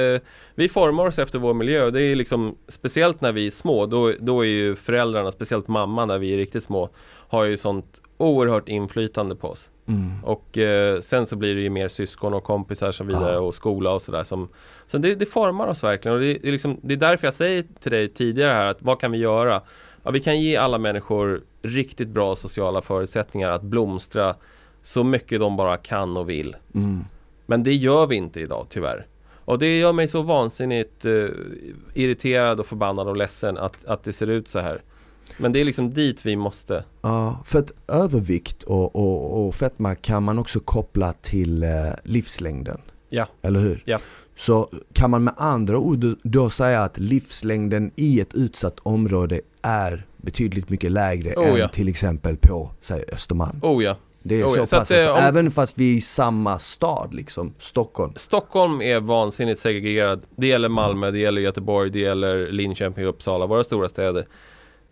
vi 0.56 0.70
formar 0.70 1.08
oss 1.08 1.20
efter 1.20 1.40
vår 1.40 1.54
miljö. 1.54 1.90
Det 1.90 2.02
är 2.02 2.16
liksom 2.16 2.56
speciellt 2.68 3.22
när 3.22 3.32
vi 3.32 3.48
är 3.48 3.52
små. 3.52 3.86
Då, 3.86 4.14
då 4.20 4.46
är 4.46 4.50
ju 4.50 4.76
föräldrarna, 4.76 5.32
speciellt 5.32 5.68
mamma 5.68 6.06
när 6.06 6.18
vi 6.18 6.34
är 6.34 6.38
riktigt 6.38 6.64
små, 6.64 6.90
har 7.04 7.44
ju 7.44 7.58
sånt 7.58 8.02
oerhört 8.22 8.70
inflytande 8.70 9.36
på 9.36 9.48
oss. 9.48 9.70
Mm. 9.86 10.12
Och 10.24 10.58
eh, 10.58 11.02
sen 11.02 11.26
så 11.26 11.36
blir 11.36 11.56
det 11.56 11.62
ju 11.62 11.70
mer 11.70 11.88
syskon 11.88 12.34
och 12.34 12.44
kompisar 12.44 12.92
som 12.92 13.08
vidare 13.08 13.38
och 13.38 13.56
skola 13.56 13.92
och 13.92 14.02
sådär 14.02 14.24
som 14.24 14.50
Så 14.88 14.98
det, 14.98 15.16
det 15.16 15.26
formar 15.26 15.68
oss 15.68 15.84
verkligen 15.84 16.16
och 16.16 16.22
det, 16.22 16.34
det, 16.34 16.48
är 16.48 16.52
liksom, 16.52 16.78
det 16.82 16.94
är 16.94 16.98
därför 16.98 17.28
jag 17.28 17.34
säger 17.34 17.64
till 17.80 17.92
dig 17.92 18.10
tidigare 18.10 18.52
här 18.52 18.66
att 18.66 18.82
vad 18.82 19.00
kan 19.00 19.12
vi 19.12 19.18
göra? 19.18 19.62
Ja, 20.04 20.12
vi 20.12 20.20
kan 20.20 20.40
ge 20.40 20.58
alla 20.58 20.78
människor 20.78 21.42
riktigt 21.62 22.08
bra 22.08 22.36
sociala 22.36 22.82
förutsättningar 22.82 23.52
att 23.52 23.62
blomstra 23.62 24.36
så 24.82 25.04
mycket 25.04 25.40
de 25.40 25.58
bara 25.58 25.78
kan 25.78 26.18
och 26.18 26.30
vill. 26.30 26.56
Mm. 26.76 27.04
Men 27.46 27.64
det 27.64 27.74
gör 27.74 28.08
vi 28.08 28.16
inte 28.16 28.40
idag 28.40 28.66
tyvärr. 28.70 29.08
Och 29.46 29.60
det 29.60 29.80
gör 29.80 29.94
mig 29.94 30.08
så 30.08 30.22
vansinnigt 30.22 31.06
eh, 31.06 31.26
irriterad 31.94 32.60
och 32.60 32.66
förbannad 32.66 33.08
och 33.08 33.18
ledsen 33.18 33.58
att, 33.58 33.86
att 33.86 34.04
det 34.04 34.14
ser 34.14 34.28
ut 34.28 34.50
så 34.50 34.60
här. 34.60 34.82
Men 35.38 35.52
det 35.52 35.62
är 35.62 35.66
liksom 35.66 35.94
dit 35.94 36.26
vi 36.26 36.36
måste. 36.36 36.84
Ja, 37.02 37.42
för 37.46 37.60
att 37.60 37.72
övervikt 37.88 38.64
och, 38.64 38.96
och, 38.96 39.48
och 39.48 39.56
fetma 39.56 39.96
kan 39.96 40.24
man 40.24 40.40
också 40.40 40.60
koppla 40.60 41.14
till 41.14 41.64
eh, 41.64 41.70
livslängden. 42.04 42.82
Ja. 43.10 43.28
Eller 43.42 43.60
hur? 43.60 43.84
Ja. 43.86 44.00
Så 44.36 44.70
kan 44.94 45.10
man 45.10 45.24
med 45.24 45.34
andra 45.38 45.78
ord 45.78 46.06
då- 46.24 46.50
säga 46.50 46.84
att 46.84 47.00
livslängden 47.00 47.92
i 47.96 48.20
ett 48.20 48.34
utsatt 48.34 48.80
område 48.80 49.42
är 49.62 50.06
betydligt 50.18 50.70
mycket 50.70 50.92
lägre 50.92 51.34
Oh, 51.36 51.48
än 51.50 51.56
ja. 51.58 51.68
till 51.68 51.88
exempel 51.88 52.38
på, 52.38 52.72
säg 52.82 53.04
Östermalm. 53.14 53.60
Oh 53.62 53.84
ja. 53.84 53.96
Det 54.24 54.42
är 54.42 54.46
oh, 54.46 54.54
så 54.54 54.58
ja. 54.58 54.66
Så 54.66 54.76
pass, 54.78 54.92
att, 54.92 54.98
eh, 54.98 54.98
alltså, 54.98 55.12
om- 55.12 55.30
även 55.30 55.52
fast 55.52 55.78
vi 55.78 55.92
är 55.94 55.98
i 55.98 56.02
samma 56.02 56.60
stad 56.60 57.14
liksom, 57.14 57.54
Stockholm. 57.60 58.14
Stockholm 58.16 58.82
är 58.82 59.00
vansinnigt 59.00 59.60
segregerad. 59.60 60.22
Det 60.36 60.48
gäller 60.48 60.70
Malmö, 60.70 61.12
det 61.12 61.20
gäller 61.20 61.42
Göteborg, 61.42 61.90
det 61.90 62.00
gäller 62.00 62.48
Linköping 62.52 63.04
och 63.04 63.10
Uppsala, 63.10 63.46
våra 63.46 63.64
stora 63.64 63.90
städer. 63.90 64.26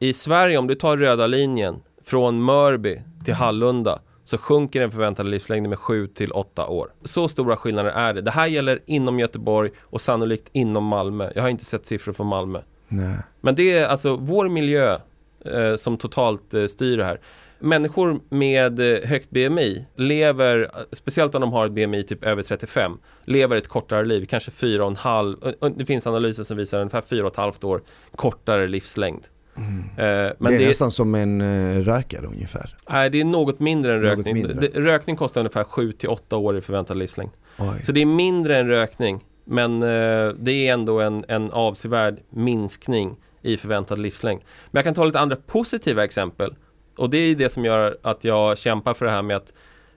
I 0.01 0.13
Sverige, 0.13 0.57
om 0.57 0.67
du 0.67 0.75
tar 0.75 0.97
röda 0.97 1.27
linjen 1.27 1.81
från 2.05 2.41
Mörby 2.43 3.01
till 3.25 3.33
Hallunda 3.33 3.99
så 4.23 4.37
sjunker 4.37 4.79
den 4.79 4.91
förväntade 4.91 5.29
livslängden 5.29 5.69
med 5.69 5.79
7 5.79 6.07
till 6.07 6.31
8 6.31 6.67
år. 6.67 6.93
Så 7.03 7.27
stora 7.27 7.57
skillnader 7.57 7.89
är 7.89 8.13
det. 8.13 8.21
Det 8.21 8.31
här 8.31 8.47
gäller 8.47 8.79
inom 8.85 9.19
Göteborg 9.19 9.71
och 9.79 10.01
sannolikt 10.01 10.49
inom 10.51 10.85
Malmö. 10.85 11.31
Jag 11.35 11.41
har 11.41 11.49
inte 11.49 11.65
sett 11.65 11.85
siffror 11.85 12.13
från 12.13 12.27
Malmö. 12.27 12.61
Nej. 12.87 13.17
Men 13.41 13.55
det 13.55 13.71
är 13.71 13.87
alltså 13.87 14.15
vår 14.15 14.49
miljö 14.49 14.97
eh, 15.45 15.75
som 15.75 15.97
totalt 15.97 16.53
eh, 16.53 16.65
styr 16.65 16.97
det 16.97 17.05
här. 17.05 17.19
Människor 17.59 18.19
med 18.29 18.79
eh, 18.79 19.09
högt 19.09 19.29
BMI 19.29 19.85
lever, 19.95 20.59
eh, 20.59 20.69
speciellt 20.91 21.35
om 21.35 21.41
de 21.41 21.53
har 21.53 21.65
ett 21.65 21.71
BMI 21.71 22.03
typ 22.03 22.23
över 22.23 22.43
35, 22.43 22.97
lever 23.25 23.57
ett 23.57 23.67
kortare 23.67 24.05
liv, 24.05 24.25
kanske 24.29 24.51
4,5, 24.51 25.53
och 25.59 25.71
det 25.71 25.85
finns 25.85 26.07
analyser 26.07 26.43
som 26.43 26.57
visar 26.57 26.79
ungefär 26.79 27.01
4,5 27.01 27.65
år 27.65 27.81
kortare 28.15 28.67
livslängd. 28.67 29.21
Mm. 29.59 29.79
Eh, 29.79 29.95
det 29.95 30.05
är 30.07 30.35
det 30.57 30.63
är, 30.63 30.67
nästan 30.67 30.91
som 30.91 31.15
en 31.15 31.41
uh, 31.41 31.79
rökare 31.83 32.25
ungefär. 32.25 32.75
nej, 32.89 33.09
det 33.09 33.21
är 33.21 33.25
något 33.25 33.59
mindre 33.59 33.93
än 33.95 34.01
Något 34.01 34.17
rökning. 34.17 34.33
mindre. 34.33 34.53
Det, 34.53 34.67
rökning 34.79 35.15
kostar 35.15 35.41
ungefär 35.41 35.63
7 35.63 35.91
till 35.91 36.09
8 36.09 36.37
år 36.37 36.57
i 36.57 36.61
förväntad 36.61 36.97
livslängd. 36.97 37.31
Oj. 37.57 37.67
Så 37.83 37.91
det 37.91 38.01
är 38.01 38.05
mindre 38.05 38.57
än 38.57 38.67
rökning, 38.67 39.19
men 39.45 39.81
eh, 39.83 40.29
det 40.39 40.51
är 40.67 40.73
ändå 40.73 40.99
en, 41.01 41.25
en 41.27 41.51
avsevärd 41.51 42.19
minskning 42.29 43.15
i 43.41 43.57
förväntad 43.57 43.99
livslängd. 43.99 44.41
Men 44.71 44.79
jag 44.79 44.83
kan 44.85 44.93
ta 44.93 45.05
lite 45.05 45.19
andra 45.19 45.35
positiva 45.35 46.03
exempel. 46.03 46.55
Och 46.97 47.09
det 47.09 47.17
är 47.17 47.35
det 47.35 47.49
som 47.49 47.65
gör 47.65 47.97
att 48.01 48.23
jag 48.23 48.57
kämpar 48.57 48.93
för 48.93 49.05
det 49.05 49.11
här 49.11 49.21
med 49.21 49.37
att 49.37 49.53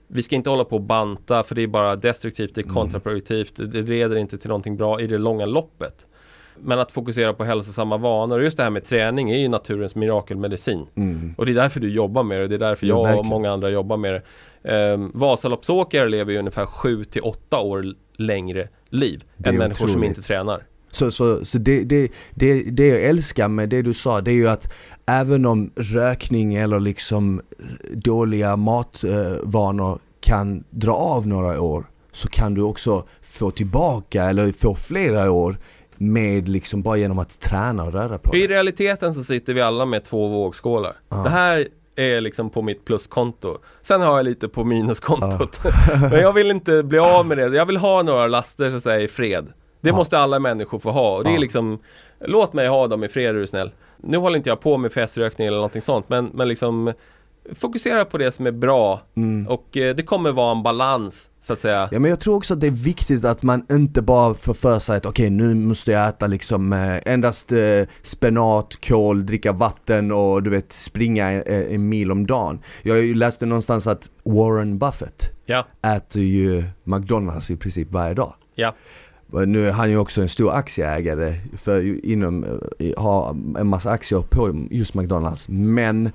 vi 0.07 0.23
ska 0.23 0.35
inte 0.35 0.49
hålla 0.49 0.63
på 0.65 0.75
och 0.75 0.81
banta 0.81 1.43
för 1.43 1.55
det 1.55 1.61
är 1.63 1.67
bara 1.67 1.95
destruktivt, 1.95 2.55
det 2.55 2.61
är 2.61 2.63
Mm. 2.63 2.75
kontraproduktivt, 2.75 3.55
det 3.55 3.81
leder 3.81 4.15
inte 4.15 4.37
till 4.37 4.47
någonting 4.47 4.77
bra 4.77 5.01
i 5.01 5.07
det 5.07 5.17
långa 5.17 5.45
loppet. 5.45 6.05
Men 6.59 6.79
att 6.79 6.91
fokusera 6.91 7.33
på 7.33 7.43
hälsosamma 7.43 7.97
vanor, 7.97 8.37
och 8.37 8.43
just 8.43 8.57
det 8.57 8.63
här 8.63 8.69
med 8.69 8.83
träning 8.83 9.31
är 9.31 9.39
ju 9.39 9.47
naturens 9.47 9.95
mirakelmedicin. 9.95 10.85
Mm. 10.95 11.35
Och 11.37 11.45
det 11.45 11.51
är 11.51 11.55
därför 11.55 11.79
du 11.79 11.89
jobbar 11.93 12.23
med 12.23 12.39
det, 12.39 12.47
det 12.47 12.55
är 12.55 12.59
därför 12.59 12.87
Ja, 12.87 13.09
jag 13.09 13.19
och 13.19 13.25
många 13.25 13.51
andra 13.51 13.69
jobbar 13.69 13.97
med 13.97 14.13
det. 14.13 14.21
Ehm, 14.63 15.11
Vasaloppsåkare 15.13 16.09
lever 16.09 16.31
ju 16.31 16.39
ungefär 16.39 16.65
7 16.65 17.03
till 17.03 17.21
8 17.21 17.59
år 17.59 17.85
längre 18.17 18.67
liv 18.89 19.23
Det 19.37 19.49
än 19.49 19.57
människor 19.57 19.87
som 19.87 20.03
inte 20.03 20.21
tränar. 20.21 20.63
Så, 20.91 21.11
så, 21.11 21.45
så 21.45 21.57
det, 21.57 21.83
det, 21.83 22.11
det, 22.29 22.63
det 22.63 22.87
jag 22.87 23.01
älskar 23.01 23.47
med 23.47 23.69
det 23.69 23.81
du 23.81 23.93
sa, 23.93 24.21
det 24.21 24.31
är 24.31 24.35
ju 24.35 24.47
att 24.47 24.73
även 25.05 25.45
om 25.45 25.71
rökning 25.75 26.55
eller 26.55 26.79
liksom 26.79 27.41
dåliga 27.93 28.55
matvanor 28.55 29.99
kan 30.19 30.63
dra 30.69 30.93
av 30.93 31.27
några 31.27 31.61
år 31.61 31.85
så 32.11 32.27
kan 32.27 32.53
du 32.53 32.61
också 32.61 33.05
få 33.21 33.51
tillbaka 33.51 34.23
eller 34.23 34.51
få 34.51 34.75
flera 34.75 35.31
år 35.31 35.57
med 36.11 36.49
liksom 36.49 36.81
bara 36.81 36.97
genom 36.97 37.19
att 37.19 37.39
träna 37.39 37.83
och 37.83 37.93
röra 37.93 38.17
på 38.17 38.35
I 38.35 38.39
dig. 38.39 38.47
realiteten 38.47 39.13
så 39.13 39.23
sitter 39.23 39.53
vi 39.53 39.61
alla 39.61 39.85
med 39.85 40.03
två 40.03 40.27
vågskålar. 40.27 40.95
Ja. 41.09 41.15
Det 41.17 41.29
här 41.29 41.67
är 41.95 42.21
liksom 42.21 42.49
på 42.49 42.61
mitt 42.61 42.85
pluskonto. 42.85 43.57
Sen 43.81 44.01
har 44.01 44.15
jag 44.17 44.23
lite 44.25 44.47
på 44.47 44.63
minuskontot. 44.63 45.59
Men 46.01 46.19
jag 46.19 46.33
vill 46.33 46.51
inte 46.51 46.83
bli 46.83 46.99
av 46.99 47.25
med 47.25 47.37
det. 47.37 47.55
Jag 47.55 47.65
vill 47.65 47.77
ha 47.77 48.03
några 48.03 48.27
laster 48.27 48.69
så 48.69 48.75
att 48.77 48.83
säga 48.83 48.99
i 49.01 49.07
fred. 49.07 49.47
Det 49.81 49.89
Ja. 49.89 49.95
måste 49.95 50.17
alla 50.19 50.39
människor 50.39 50.79
få 50.79 50.91
ha. 50.91 51.17
Och 51.17 51.23
det 51.23 51.35
är 51.35 51.39
liksom 51.39 51.79
Låt 52.25 52.53
mig 52.53 52.67
ha 52.67 52.87
dem 52.87 53.03
i 53.03 53.07
fred 53.09 53.29
är 53.35 53.39
du 53.39 53.47
snäll. 53.47 53.71
nu 53.97 54.17
håller 54.17 54.37
inte 54.37 54.49
jag 54.49 54.59
på 54.59 54.77
med 54.77 54.93
feströkning 54.93 55.47
eller 55.47 55.57
någonting 55.57 55.81
sånt 55.81 56.09
men, 56.09 56.31
men 56.33 56.47
liksom 56.47 56.93
fokusera 57.55 58.05
på 58.05 58.17
det 58.17 58.31
som 58.31 58.47
är 58.47 58.51
bra 58.51 59.01
Mm. 59.15 59.47
och 59.47 59.77
eh, 59.77 59.95
det 59.95 60.03
kommer 60.03 60.31
vara 60.31 60.51
en 60.57 60.63
balans 60.63 61.29
så 61.41 61.53
att 61.53 61.59
säga. 61.59 61.89
Ja 61.91 61.99
men 61.99 62.09
jag 62.09 62.19
tror 62.19 62.35
också 62.35 62.53
att 62.53 62.59
det 62.59 62.67
är 62.67 62.71
viktigt 62.71 63.25
att 63.25 63.43
man 63.43 63.65
inte 63.71 64.01
bara 64.01 64.33
får 64.33 64.53
för 64.53 64.79
sig 64.79 64.97
att 64.97 65.05
okej 65.05 65.29
nu 65.29 65.53
måste 65.55 65.91
jag 65.91 66.09
äta 66.09 66.27
liksom 66.27 66.73
eh, 66.73 66.99
endast 67.13 67.51
eh, 67.51 67.59
spenat, 68.03 68.85
kål, 68.85 69.25
dricka 69.25 69.51
vatten 69.51 70.11
och 70.11 70.43
du 70.43 70.49
vet 70.49 70.71
springa 70.71 71.31
eh, 71.31 71.73
en 71.75 71.89
mil 71.89 72.11
om 72.11 72.27
dagen. 72.27 72.59
Jag 72.83 73.15
läste 73.15 73.45
någonstans 73.45 73.87
att 73.87 74.09
Warren 74.23 74.77
Buffett 74.77 75.31
Ja, 75.45 75.65
äter 75.95 76.21
ju 76.23 76.63
McDonalds 76.83 77.51
i 77.51 77.55
princip 77.57 77.91
varje 77.91 78.13
dag. 78.13 78.33
ja, 78.55 78.73
Nu 79.45 79.67
är 79.67 79.71
han 79.71 79.89
ju 79.89 79.97
också 79.97 80.21
en 80.21 80.29
stor 80.29 80.51
aktieägare 80.53 81.35
för 81.57 82.05
inom, 82.05 82.59
har 82.97 83.29
en 83.59 83.67
massa 83.67 83.89
aktier 83.89 84.21
på 84.29 84.67
just 84.71 84.93
McDonalds. 84.93 85.47
Men 85.49 86.11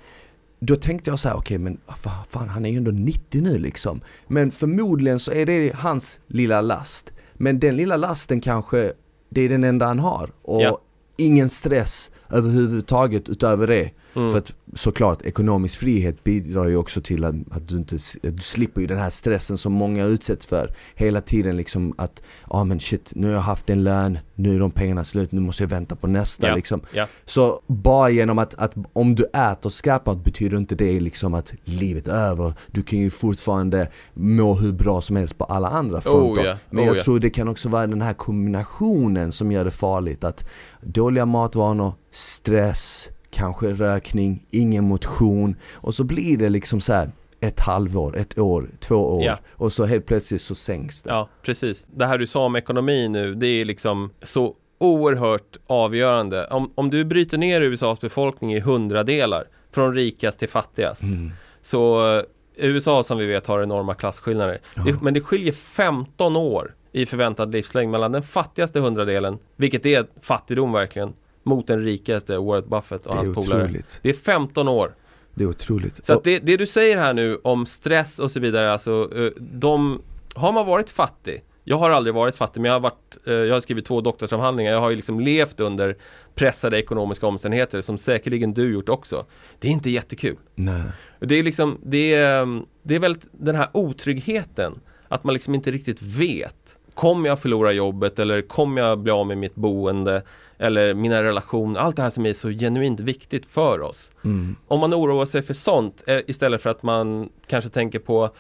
då 0.61 0.77
tänkte 0.77 1.11
jag 1.11 1.19
så 1.19 1.29
här, 1.29 1.37
okej 1.37 1.59
men 1.59 1.79
vad 1.87 2.15
fan 2.29 2.49
han 2.49 2.65
är 2.65 2.71
ju 2.71 2.77
ändå 2.77 2.91
90 2.91 3.43
nu 3.43 3.59
liksom. 3.59 4.01
Men 4.29 4.51
förmodligen 4.51 5.19
så 5.19 5.33
är 5.33 5.47
det 5.47 5.75
hans 5.75 6.21
lilla 6.27 6.61
last. 6.61 7.13
Men 7.35 7.61
den 7.61 7.77
lilla 7.77 7.97
lasten 7.97 8.41
kanske, 8.41 8.93
det 9.31 9.41
är 9.41 9.49
den 9.49 9.65
enda 9.65 9.87
han 9.87 9.99
har. 9.99 10.31
Och 10.43 10.63
Ja. 10.63 10.81
ingen 11.17 11.49
stress 11.51 12.11
överhuvudtaget 12.31 13.29
utöver 13.29 13.67
det. 13.67 13.91
Mm. 14.15 14.31
För 14.31 14.39
att 14.39 14.57
såklart 14.75 15.23
ekonomisk 15.23 15.79
frihet 15.79 16.25
bidrar 16.25 16.69
ju 16.69 16.77
också 16.77 17.01
till 17.01 17.25
att, 17.25 17.35
att 17.51 17.69
du 17.69 17.77
inte, 17.77 17.95
att 17.95 18.37
du 18.37 18.43
slipper 18.43 18.81
ju 18.81 18.87
den 18.87 18.99
här 18.99 19.11
stressen 19.11 19.59
som 19.59 19.73
många 19.73 20.05
utsätts 20.05 20.47
för. 20.47 20.75
Hela 20.95 21.21
tiden 21.21 21.57
liksom 21.57 21.95
att, 21.99 22.23
ja 22.51 22.57
ah, 22.61 22.65
men 22.65 22.81
shit, 22.81 23.13
nu 23.15 23.27
har 23.27 23.35
jag 23.35 23.41
haft 23.41 23.71
en 23.71 23.85
lön, 23.85 24.19
nu 24.35 24.55
är 24.55 24.61
de 24.61 24.71
pengarna 24.71 25.05
slut, 25.05 25.33
nu 25.33 25.41
måste 25.41 25.63
jag 25.63 25.69
vänta 25.69 25.97
på 25.97 26.07
nästa 26.07 26.49
Ja. 26.49 26.55
liksom. 26.55 26.81
ja, 26.93 27.07
Så 27.25 27.61
bara 27.67 28.11
genom 28.11 28.39
att, 28.39 28.55
att 28.55 28.75
om 28.93 29.15
du 29.15 29.25
äter 29.25 29.71
skräpmat 29.71 30.25
betyder 30.25 30.57
inte 30.57 30.75
det 30.75 31.01
liksom 31.01 31.35
att 31.35 31.55
livet 31.65 32.09
är 32.09 32.13
över. 32.13 32.53
Du 32.67 32.83
kan 32.83 32.99
ju 32.99 33.11
fortfarande 33.11 33.89
må 34.15 34.55
hur 34.55 34.73
bra 34.73 35.01
som 35.01 35.17
helst 35.17 35.39
på 35.39 35.45
alla 35.45 35.69
andra 35.69 36.01
fronter. 36.01 36.53
Oh 36.53 36.57
Men 36.71 36.85
oh 36.85 36.87
jag 36.87 36.97
ja. 36.97 37.03
tror 37.03 37.21
det 37.21 37.31
kan 37.31 37.49
också 37.49 37.69
vara 37.69 37.87
den 37.87 38.03
här 38.03 38.15
kombinationen 38.15 39.33
som 39.33 39.53
gör 39.53 39.65
det 39.65 39.71
farligt. 39.71 40.25
Att 40.25 40.49
dåliga 40.81 41.27
matvanor, 41.27 41.93
stress, 42.11 43.11
kanske 43.39 43.67
rökning, 43.73 44.47
ingen 44.51 44.85
motion 44.85 45.57
och 45.75 45.95
så 45.95 46.05
blir 46.05 46.37
det 46.37 46.49
liksom 46.49 46.81
så 46.81 46.93
här 46.93 47.11
ett 47.41 47.61
halvår, 47.61 48.17
ett 48.17 48.39
år, 48.39 48.71
två 48.81 48.97
år 48.97 49.25
Ja. 49.25 49.39
och 49.53 49.73
så 49.73 49.85
helt 49.85 50.07
plötsligt 50.07 50.43
så 50.43 50.55
sänks 50.55 51.03
det. 51.03 51.11
ja, 51.11 51.29
precis. 51.43 51.87
Det 51.97 52.07
här 52.07 52.19
du 52.19 52.27
sa 52.27 52.45
om 52.45 52.57
ekonomi 52.57 53.09
nu, 53.09 53.35
det 53.35 53.47
är 53.47 53.65
liksom 53.65 54.11
så 54.23 54.55
oerhört 54.79 55.57
avgörande. 55.67 56.47
Om, 56.47 56.73
om 56.75 56.91
du 56.91 57.05
bryter 57.05 57.39
ner 57.39 57.61
USAs 57.61 58.01
befolkning 58.01 58.53
i 58.55 58.61
hundradelar, 58.61 59.45
från 59.73 59.95
rikast 59.95 60.39
till 60.39 60.49
fattigast, 60.49 61.03
Mm. 61.03 61.31
så 61.63 62.15
eh, 62.17 62.23
USA 62.57 63.03
som 63.03 63.19
vi 63.19 63.27
vet 63.27 63.47
har 63.47 63.63
enorma 63.63 63.95
klasskillnader. 63.95 64.59
Det, 64.85 65.03
men 65.03 65.15
det 65.15 65.21
skiljer 65.21 65.53
15 65.53 66.37
år 66.37 66.75
i 66.93 67.07
förväntad 67.07 67.53
livslängd 67.53 67.91
mellan 67.91 68.13
den 68.13 68.23
fattigaste 68.23 68.81
hundradelen, 68.81 69.39
vilket 69.57 69.87
är 69.87 70.07
fattigdom 70.23 70.73
verkligen, 70.73 71.13
mot 71.49 71.67
den 71.67 71.85
rikaste, 71.85 72.39
Warren 72.39 72.69
Buffett 72.69 73.07
och 73.07 73.15
Det 73.15 73.21
är 73.21 73.25
hans 73.25 73.35
polare. 73.35 73.63
otroligt. 73.65 74.01
Det 74.03 74.09
är 74.09 74.15
15 74.15 74.69
år. 74.69 74.95
Det 75.35 75.45
är 75.45 75.49
otroligt. 75.49 76.07
Så 76.07 76.13
att 76.13 76.25
det, 76.25 76.39
det 76.39 76.57
du 76.57 76.67
säger 76.67 76.97
här 76.97 77.15
nu 77.15 77.37
om 77.37 77.67
stress 77.67 78.19
och 78.19 78.31
så 78.31 78.41
vidare, 78.41 78.73
alltså 78.73 79.11
eh, 79.17 79.31
de, 79.41 80.03
har 80.35 80.53
man 80.53 80.67
varit 80.67 80.91
fattig 80.91 81.43
jag 81.69 81.79
har 81.79 81.91
aldrig 81.91 82.15
varit 82.15 82.37
fattig 82.37 82.61
men 82.61 82.69
jag 82.69 82.75
har, 82.75 82.81
varit, 82.81 83.17
eh, 83.27 83.33
jag 83.33 83.55
har 83.55 83.61
skrivit 83.61 83.85
två 83.85 84.01
doktorsavhandlingar. 84.01 84.73
Jag 84.73 84.81
har 84.81 84.91
ju 84.91 84.97
liksom 84.97 85.21
levt 85.21 85.61
under 85.61 85.97
pressade 86.35 86.79
ekonomiska 86.79 87.27
omständigheter 87.27 87.81
som 87.81 87.99
säkerligen 87.99 88.55
du 88.55 88.73
gjort 88.73 88.89
också. 88.89 89.27
Det 89.59 89.69
är 89.69 89.73
inte 89.73 89.91
jättekul. 89.91 90.37
Nej. 90.55 90.83
Det 91.21 91.35
är 91.35 91.43
liksom, 91.43 91.79
det 91.85 92.15
är, 92.15 92.43
mm, 92.43 92.67
det 92.83 92.95
är 92.95 92.99
väl 92.99 93.17
den 93.33 93.55
här 93.55 93.69
otryggheten. 93.73 94.81
Att 95.09 95.25
man 95.25 95.33
liksom 95.35 95.55
inte 95.55 95.71
riktigt 95.71 96.03
vet. 96.03 96.77
Kommer 96.95 97.29
jag 97.29 97.41
förlora 97.41 97.73
jobbet 97.73 98.19
eller 98.19 98.43
kommer 98.43 98.83
jag 98.83 98.99
bli 98.99 99.13
av 99.13 99.27
med 99.27 99.39
mitt 99.39 99.55
boende? 99.55 100.23
Eller 100.59 100.95
mina 100.95 101.23
relationer, 101.23 101.81
allt 101.81 101.97
det 101.97 102.03
här 102.03 102.11
som 102.11 102.27
är 102.27 102.35
så 102.35 102.49
genuint 102.51 103.01
viktigt 103.01 103.47
för 103.47 103.81
oss. 103.81 104.11
Mm. 104.25 104.57
Om 104.69 104.81
man 104.81 104.95
oroar 104.95 105.27
sig 105.27 105.43
för 105.43 105.55
sånt 105.55 106.03
eh, 106.07 106.19
istället 106.27 106.63
för 106.63 106.71
att 106.71 106.83
man 106.83 107.29
kanske 107.47 107.71
tänker 107.71 107.99
på 107.99 108.31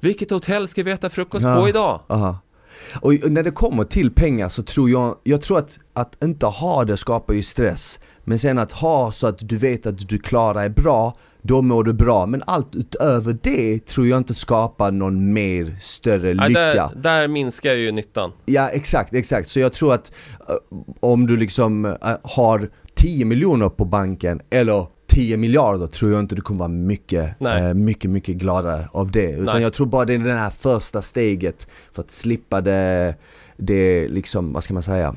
vilket 0.00 0.30
hotell 0.30 0.68
ska 0.68 0.82
vi 0.82 0.90
äta 0.90 1.10
frukost 1.10 1.44
Ja. 1.44 1.60
på 1.60 1.68
idag? 1.68 2.00
Aha. 2.08 2.38
Och 3.00 3.30
när 3.30 3.42
det 3.42 3.50
kommer 3.50 3.84
till 3.84 4.10
pengar 4.10 4.48
så 4.48 4.62
tror 4.62 4.90
jag, 4.90 5.16
jag 5.22 5.40
tror 5.40 5.58
att, 5.58 5.78
att 5.92 6.24
inte 6.24 6.46
ha 6.46 6.84
det 6.84 6.96
skapar 6.96 7.34
ju 7.34 7.42
stress. 7.42 8.00
Men 8.24 8.38
sen 8.38 8.58
att 8.58 8.72
ha 8.72 9.12
så 9.12 9.26
att 9.26 9.48
du 9.48 9.56
vet 9.56 9.86
att 9.86 10.08
du 10.08 10.18
klarar 10.18 10.54
dig 10.54 10.70
bra, 10.70 11.16
då 11.42 11.62
mår 11.62 11.84
du 11.84 11.92
bra. 11.92 12.26
Men 12.26 12.42
allt 12.46 12.74
utöver 12.74 13.38
det 13.42 13.86
tror 13.86 14.06
jag 14.06 14.18
inte 14.18 14.34
skapar 14.34 14.90
någon 14.90 15.32
mer 15.32 15.76
större 15.80 16.34
lycka. 16.34 16.48
där, 16.48 16.90
där 16.96 17.28
minskar 17.28 17.72
ju 17.72 17.92
nyttan. 17.92 18.32
Ja 18.44 18.68
exakt, 18.68 19.14
exakt. 19.14 19.48
Så 19.48 19.60
jag 19.60 19.72
tror 19.72 19.94
att 19.94 20.12
eh, 20.48 20.54
om 21.00 21.26
du 21.26 21.36
liksom 21.36 21.84
eh, 21.84 22.16
har 22.22 22.70
10 22.94 23.24
miljoner 23.24 23.68
på 23.68 23.84
banken 23.84 24.40
eller 24.50 24.86
10 25.06 25.36
miljarder 25.36 25.86
tror 25.86 26.10
jag 26.10 26.20
inte 26.20 26.34
du 26.34 26.42
kommer 26.42 26.58
vara 26.58 26.68
mycket, 26.68 27.40
eh, 27.40 27.74
mycket, 27.74 28.10
mycket 28.10 28.36
gladare 28.36 28.88
av 28.92 29.10
det. 29.10 29.30
Utan 29.30 29.44
Nej. 29.44 29.62
jag 29.62 29.72
tror 29.72 29.86
bara 29.86 30.04
det 30.04 30.14
är 30.14 30.18
det 30.18 30.32
här 30.32 30.50
första 30.50 31.02
steget 31.02 31.68
för 31.92 32.02
att 32.02 32.10
slippa 32.10 32.60
det, 32.60 33.14
det 33.56 34.08
liksom, 34.08 34.52
vad 34.52 34.64
ska 34.64 34.74
man 34.74 34.82
säga? 34.82 35.14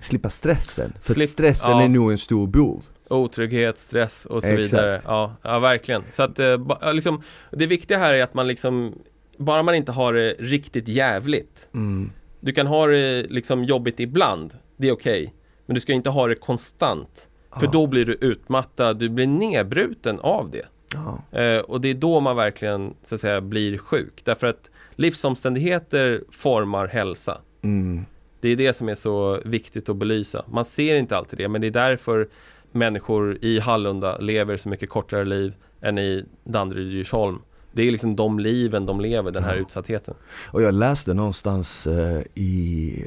Slippa 0.00 0.30
stressen. 0.30 0.92
För 1.02 1.14
Slipp- 1.14 1.26
stressen 1.28 1.70
ja. 1.70 1.82
är 1.82 1.88
nog 1.88 2.10
en 2.10 2.18
stor 2.18 2.46
bov. 2.46 2.84
Otrygghet, 3.08 3.78
stress 3.78 4.26
och 4.26 4.42
så 4.42 4.48
Exakt. 4.48 4.72
vidare. 4.72 5.00
Ja, 5.04 5.36
ja, 5.42 5.58
verkligen. 5.58 6.02
Så 6.12 6.22
att 6.22 6.38
eh, 6.38 6.58
liksom, 6.92 7.22
det 7.52 7.66
viktiga 7.66 7.98
här 7.98 8.14
är 8.14 8.22
att 8.22 8.34
man 8.34 8.46
liksom, 8.46 8.94
bara 9.38 9.62
man 9.62 9.74
inte 9.74 9.92
har 9.92 10.12
det 10.12 10.30
riktigt 10.38 10.88
jävligt. 10.88 11.68
Mm. 11.74 12.10
Du 12.40 12.52
kan 12.52 12.66
ha 12.66 12.86
det 12.86 13.22
liksom 13.22 13.64
jobbigt 13.64 14.00
ibland, 14.00 14.54
det 14.76 14.88
är 14.88 14.92
okej. 14.92 15.34
Men 15.66 15.74
du 15.74 15.80
ska 15.80 15.92
inte 15.92 16.10
ha 16.10 16.26
det 16.28 16.34
konstant. 16.34 17.28
För 17.58 17.66
Ja. 17.66 17.70
då 17.72 17.86
blir 17.86 18.04
du 18.04 18.12
utmattad, 18.20 18.98
du 18.98 19.08
blir 19.08 19.26
nedbruten 19.26 20.20
av 20.20 20.50
det. 20.50 20.66
Ja. 20.94 21.38
Eh, 21.40 21.58
och 21.58 21.80
det 21.80 21.88
är 21.88 21.94
då 21.94 22.20
man 22.20 22.36
verkligen 22.36 22.94
så 23.04 23.14
att 23.14 23.20
säga 23.20 23.40
blir 23.40 23.78
sjuk. 23.78 24.20
Därför 24.24 24.46
att 24.46 24.70
livsomständigheter 24.96 26.22
formar 26.32 26.86
hälsa. 26.86 27.40
Mm. 27.64 28.04
Det 28.46 28.52
är 28.52 28.56
det 28.56 28.74
som 28.76 28.88
är 28.88 28.94
så 28.94 29.40
viktigt 29.44 29.88
att 29.88 29.96
belysa. 29.96 30.44
Man 30.50 30.64
ser 30.64 30.94
inte 30.96 31.16
alltid 31.16 31.38
det, 31.38 31.48
men 31.48 31.60
det 31.60 31.66
är 31.66 31.70
därför 31.70 32.28
människor 32.72 33.38
i 33.40 33.60
Hallunda 33.60 34.18
lever 34.18 34.56
så 34.56 34.68
mycket 34.68 34.88
kortare 34.88 35.24
liv 35.24 35.54
än 35.80 35.98
i 35.98 36.24
Danderyd 36.44 36.86
och 36.86 36.92
Djursholm. 36.92 37.38
Det 37.72 37.82
är 37.82 37.92
liksom 37.92 38.16
de 38.16 38.38
liven 38.38 38.86
de 38.86 39.00
lever, 39.00 39.30
den 39.30 39.44
här 39.44 39.54
Ja. 39.54 39.60
utsattheten. 39.60 40.14
Och 40.50 40.62
jag 40.62 40.74
läste 40.74 41.14
någonstans 41.14 41.86
eh, 41.86 42.20
i, 42.34 43.04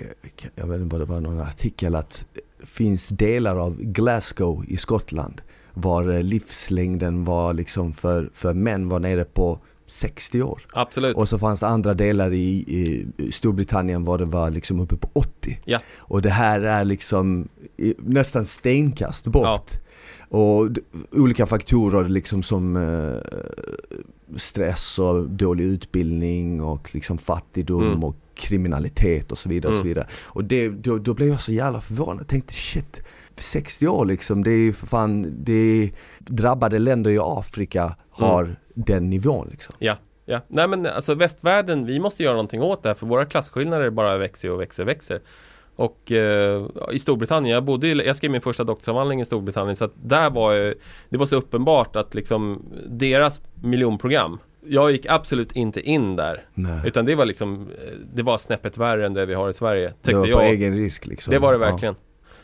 jag 0.55 0.67
vet 0.67 0.81
inte 0.81 0.95
vad 0.95 1.01
det 1.07 1.13
var, 1.13 1.19
någon 1.19 1.39
artikel 1.39 1.95
att 1.95 2.25
det 2.33 2.65
finns 2.65 3.09
delar 3.09 3.55
av 3.55 3.77
Glasgow 3.81 4.65
i 4.67 4.77
Skottland 4.77 5.41
var 5.73 6.09
eh, 6.13 6.23
livslängden 6.23 7.25
var 7.25 7.53
liksom 7.53 7.93
för, 7.93 8.29
för 8.33 8.53
män 8.53 8.89
var 8.89 8.99
nere 8.99 9.23
på 9.25 9.59
60 9.89 10.41
år. 10.41 10.61
Absolut. 10.73 11.15
Och 11.15 11.29
så 11.29 11.39
fanns 11.39 11.59
det 11.59 11.67
andra 11.67 11.93
delar 11.93 12.33
i, 12.33 12.47
i 13.17 13.31
Storbritannien 13.31 14.03
var 14.03 14.17
det 14.17 14.25
var 14.25 14.49
liksom 14.51 14.79
uppe 14.79 14.95
på 14.97 15.09
80. 15.13 15.59
Ja. 15.65 15.79
Och 15.97 16.21
det 16.21 16.29
här 16.29 16.59
är 16.61 16.85
liksom 16.85 17.47
nästan 17.97 18.45
stenkast 18.45 19.27
bort. 19.27 19.71
Och 20.29 20.71
d- 20.71 20.81
olika 21.11 21.45
faktorer 21.45 22.09
liksom 22.09 22.43
som 22.43 22.75
eh, 22.77 23.37
stress 24.37 24.99
och 24.99 25.29
dålig 25.29 25.63
utbildning 25.65 26.61
och 26.61 26.89
liksom 26.95 27.17
fattigdom 27.17 27.83
Mm. 27.83 28.03
och 28.03 28.15
kriminalitet 28.35 29.31
och 29.31 29.37
så 29.37 29.49
vidare 29.49 29.69
och 29.69 29.75
så 29.75 29.81
Mm. 29.81 29.87
vidare. 29.87 30.07
Och 30.21 30.43
det, 30.43 30.69
då, 30.69 30.97
då 30.97 31.13
blev 31.13 31.29
jag 31.29 31.41
så 31.41 31.51
jävla 31.51 31.81
förvånad. 31.81 32.19
Jag 32.19 32.27
tänkte 32.27 32.53
shit, 32.53 33.01
60 33.37 33.87
år 33.87 34.05
liksom, 34.05 34.43
det 34.43 34.51
är 34.51 34.57
ju 34.57 34.73
för 34.73 34.87
fan, 34.87 35.33
det 35.43 35.53
är 35.53 35.91
drabbade 36.19 36.79
länder 36.79 37.11
i 37.11 37.17
Afrika 37.21 37.95
har 38.09 38.55
den 38.85 39.09
nivån 39.09 39.47
liksom. 39.51 39.75
Ja, 39.79 39.95
ja. 40.25 40.39
Nej 40.47 40.67
men 40.67 40.85
alltså 40.85 41.13
västvärlden, 41.13 41.85
vi 41.85 41.99
måste 41.99 42.23
göra 42.23 42.33
någonting 42.33 42.61
åt 42.61 42.83
det 42.83 42.89
här 42.89 42.93
för 42.95 43.05
våra 43.05 43.25
klasskillnader 43.25 43.89
bara 43.89 44.17
växer 44.17 44.51
och 44.51 44.61
växer 44.61 44.83
och 44.83 44.89
växer. 44.89 45.21
Och 45.75 46.11
eh, 46.11 46.65
i 46.91 46.99
Storbritannien, 46.99 47.53
jag 47.53 47.63
bodde 47.63 47.87
jag 47.87 48.15
skrev 48.15 48.31
min 48.31 48.41
första 48.41 48.63
doktorsavhandling 48.63 49.21
i 49.21 49.25
Storbritannien 49.25 49.75
så 49.75 49.85
att 49.85 49.93
där 50.03 50.29
var 50.29 50.53
ju, 50.53 50.73
det 51.09 51.17
var 51.17 51.25
så 51.25 51.35
uppenbart 51.35 51.95
att 51.95 52.15
liksom 52.15 52.65
deras 52.87 53.41
miljonprogram 53.61 54.37
jag 54.65 54.91
gick 54.91 55.05
absolut 55.05 55.51
inte 55.51 55.81
in 55.81 56.15
där 56.15 56.45
Nej. 56.53 56.81
Utan 56.85 57.05
det 57.05 57.15
var 57.15 57.25
liksom 57.25 57.61
eh, 57.61 57.93
Det 58.13 58.23
var 58.23 58.37
snäppet 58.37 58.77
värre 58.77 59.05
än 59.05 59.13
det 59.13 59.25
vi 59.25 59.33
har 59.33 59.49
i 59.49 59.53
Sverige 59.53 59.87
Det 59.87 59.93
Tyckte 60.01 60.15
var 60.15 60.23
på 60.23 60.29
jag 60.29 60.45
egen 60.49 60.77
risk 60.77 61.05
liksom. 61.05 61.31
Det 61.31 61.39
var 61.39 61.53
det 61.53 61.59
Ja. 61.65 61.71
verkligen 61.71 61.95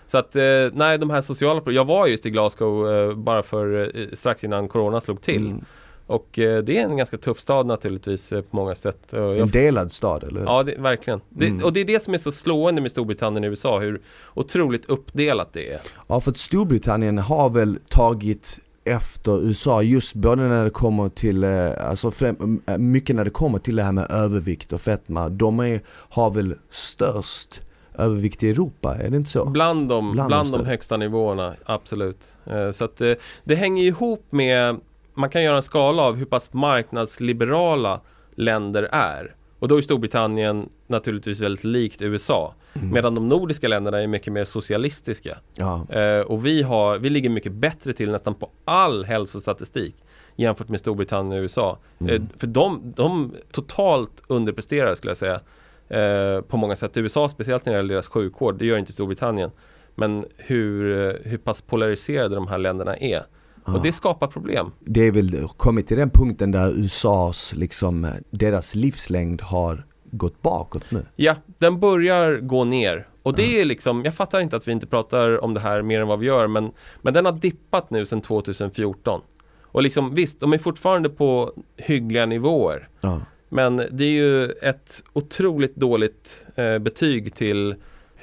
Så 0.08 0.18
att, 0.18 0.36
eh, 0.36 0.42
nej 0.74 0.98
de 0.98 1.10
här 1.10 1.22
sociala 1.22 1.62
Jag 1.66 1.86
var 1.86 2.08
just 2.08 2.26
i 2.26 2.30
Glasgow 2.30 2.94
eh, 2.94 3.16
bara 3.16 3.44
för 3.44 3.94
strax 4.16 4.44
innan 4.44 4.68
Corona 4.68 5.02
slog 5.02 5.22
till 5.22 5.46
Mm. 5.48 5.66
Och 6.08 6.40
eh, 6.40 6.64
det 6.64 6.78
är 6.78 6.84
en 6.84 6.98
ganska 6.98 7.18
tuff 7.18 7.40
stad 7.40 7.66
naturligtvis 7.66 8.32
eh, 8.32 8.42
på 8.42 8.56
många 8.56 8.76
sätt. 8.76 9.14
En 9.14 9.50
delad 9.50 9.92
stad 9.92 10.24
eller 10.24 10.40
hur? 10.40 10.48
Ja, 10.48 10.64
det, 10.64 10.76
verkligen. 10.78 11.22
Det, 11.30 11.46
Mm. 11.46 11.64
Och 11.64 11.74
det 11.74 11.80
är 11.80 11.86
det 11.86 12.04
som 12.04 12.14
är 12.14 12.18
så 12.18 12.32
slående 12.32 12.82
med 12.82 12.92
Storbritannien 12.92 13.44
och 13.44 13.50
USA, 13.50 13.80
hur 13.80 14.02
otroligt 14.34 14.86
uppdelat 14.86 15.54
det 15.54 15.74
är. 15.74 15.80
Ja 16.08 16.20
för 16.20 16.32
att 16.32 16.38
Storbritannien 16.38 17.18
har 17.18 17.50
väl 17.50 17.80
tagit 17.90 18.60
efter 18.84 19.44
USA 19.44 19.82
just 19.82 20.14
både 20.14 20.48
när 20.48 20.64
det 20.64 20.70
kommer 20.70 21.10
till, 21.10 21.44
eh, 21.44 21.90
alltså 21.90 22.12
främ, 22.12 22.62
mycket 22.78 23.16
när 23.16 23.24
det 23.24 23.30
kommer 23.30 23.60
till 23.60 23.76
det 23.76 23.84
här 23.84 23.92
med 23.92 24.12
övervikt 24.12 24.74
och 24.74 24.82
fetma. 24.82 25.30
De 25.30 25.60
är, 25.60 25.82
har 25.88 26.32
väl 26.32 26.56
störst 26.70 27.62
övervikt 27.98 28.44
i 28.44 28.50
Europa, 28.50 28.96
är 28.96 29.10
det 29.10 29.18
inte 29.18 29.30
så? 29.30 29.46
Bland 29.46 29.90
de, 29.90 30.12
Bland 30.12 30.28
bland, 30.28 30.52
de 30.52 30.66
högsta 30.66 30.98
nivåerna, 30.98 31.56
absolut. 31.66 32.34
Så 32.74 32.86
att 32.86 33.02
eh, 33.02 33.12
det 33.44 33.56
hänger 33.56 33.84
ihop 33.84 34.26
med, 34.30 34.78
man 35.16 35.30
kan 35.30 35.44
göra 35.44 35.56
en 35.56 35.64
skala 35.64 36.04
av 36.04 36.16
hur 36.16 36.26
pass 36.26 36.54
marknadsliberala 36.54 38.02
länder 38.36 38.90
är. 38.92 39.36
Och 39.60 39.68
då 39.68 39.78
är 39.78 39.82
Storbritannien 39.82 40.70
naturligtvis 40.88 41.42
väldigt 41.42 41.64
likt 41.64 42.02
USA. 42.02 42.54
Mm. 42.74 42.90
Medan 42.90 43.16
de 43.16 43.30
nordiska 43.30 43.68
länderna 43.68 44.02
är 44.02 44.08
mycket 44.08 44.34
mer 44.34 44.46
socialistiska. 44.46 45.38
Ja, 45.56 45.86
Eh, 45.90 46.20
och 46.20 46.46
vi, 46.46 46.62
har, 46.62 46.98
vi 46.98 47.10
ligger 47.10 47.30
mycket 47.30 47.52
bättre 47.52 47.94
till 47.94 48.12
nästan 48.12 48.36
på 48.36 48.50
all 48.66 49.06
hälsostatistik 49.06 49.96
jämfört 50.36 50.70
med 50.70 50.80
Storbritannien 50.80 51.40
och 51.40 51.44
USA. 51.44 51.78
Mm. 52.00 52.16
Eh, 52.16 52.22
för 52.38 52.48
de, 52.48 52.94
de 52.96 53.36
totalt 53.52 54.24
underpresterar 54.28 54.96
skulle 54.96 55.10
jag 55.10 55.18
säga. 55.18 55.40
Eh, 55.88 56.42
på 56.42 56.58
många 56.58 56.76
sätt. 56.76 56.98
USA 56.98 57.30
speciellt 57.30 57.66
när 57.66 57.74
det 57.74 57.80
gäller 57.80 57.94
deras 57.94 58.08
sjukvård, 58.08 58.58
det 58.58 58.66
gör 58.66 58.78
inte 58.78 58.94
Storbritannien. 58.94 59.52
Men 59.96 60.26
hur, 60.38 60.84
hur 61.24 61.38
pass 61.38 61.62
polariserade 61.62 62.36
de 62.36 62.48
här 62.48 62.58
länderna 62.58 62.98
är. 62.98 63.24
Och 63.66 63.82
det 63.82 63.92
skapar 63.92 64.28
problem. 64.28 64.72
Det 64.80 65.08
är 65.08 65.12
väl 65.12 65.48
kommit 65.58 65.88
till 65.88 65.98
den 65.98 66.10
punkten 66.10 66.52
där 66.52 66.80
USAs, 66.80 67.54
liksom, 67.56 68.06
eh, 68.06 68.12
deras 68.30 68.76
livslängd 68.76 69.42
har 69.42 69.86
gått 70.12 70.42
bakåt 70.42 70.92
nu. 70.92 71.06
Ja, 71.16 71.36
den 71.60 71.80
börjar 71.80 72.36
gå 72.36 72.64
ner. 72.64 73.08
Och 73.24 73.36
det 73.36 73.62
är 73.62 73.66
liksom, 73.66 74.06
jag 74.06 74.16
fattar 74.16 74.40
inte 74.40 74.56
att 74.56 74.68
vi 74.68 74.72
inte 74.72 74.88
pratar 74.88 75.44
om 75.44 75.54
det 75.54 75.60
här 75.60 75.82
mer 75.82 76.02
än 76.02 76.08
vad 76.08 76.20
vi 76.20 76.26
gör, 76.26 76.48
men, 76.48 76.72
men 77.02 77.14
den 77.14 77.26
har 77.26 77.32
dippat 77.32 77.90
nu 77.90 78.06
sedan 78.06 78.22
2014. 78.22 79.22
Och 79.62 79.84
liksom 79.84 80.16
visst, 80.16 80.40
de 80.40 80.54
är 80.54 80.58
fortfarande 80.58 81.10
på 81.10 81.52
hyggliga 81.78 82.26
nivåer. 82.26 82.90
Ja. 83.02 83.22
Men 83.50 83.78
det 83.92 84.04
är 84.04 84.12
ju 84.12 84.52
ett 84.52 85.04
otroligt 85.14 85.76
dåligt 85.76 86.46
eh, 86.56 86.80
betyg 86.80 87.36
till 87.36 87.76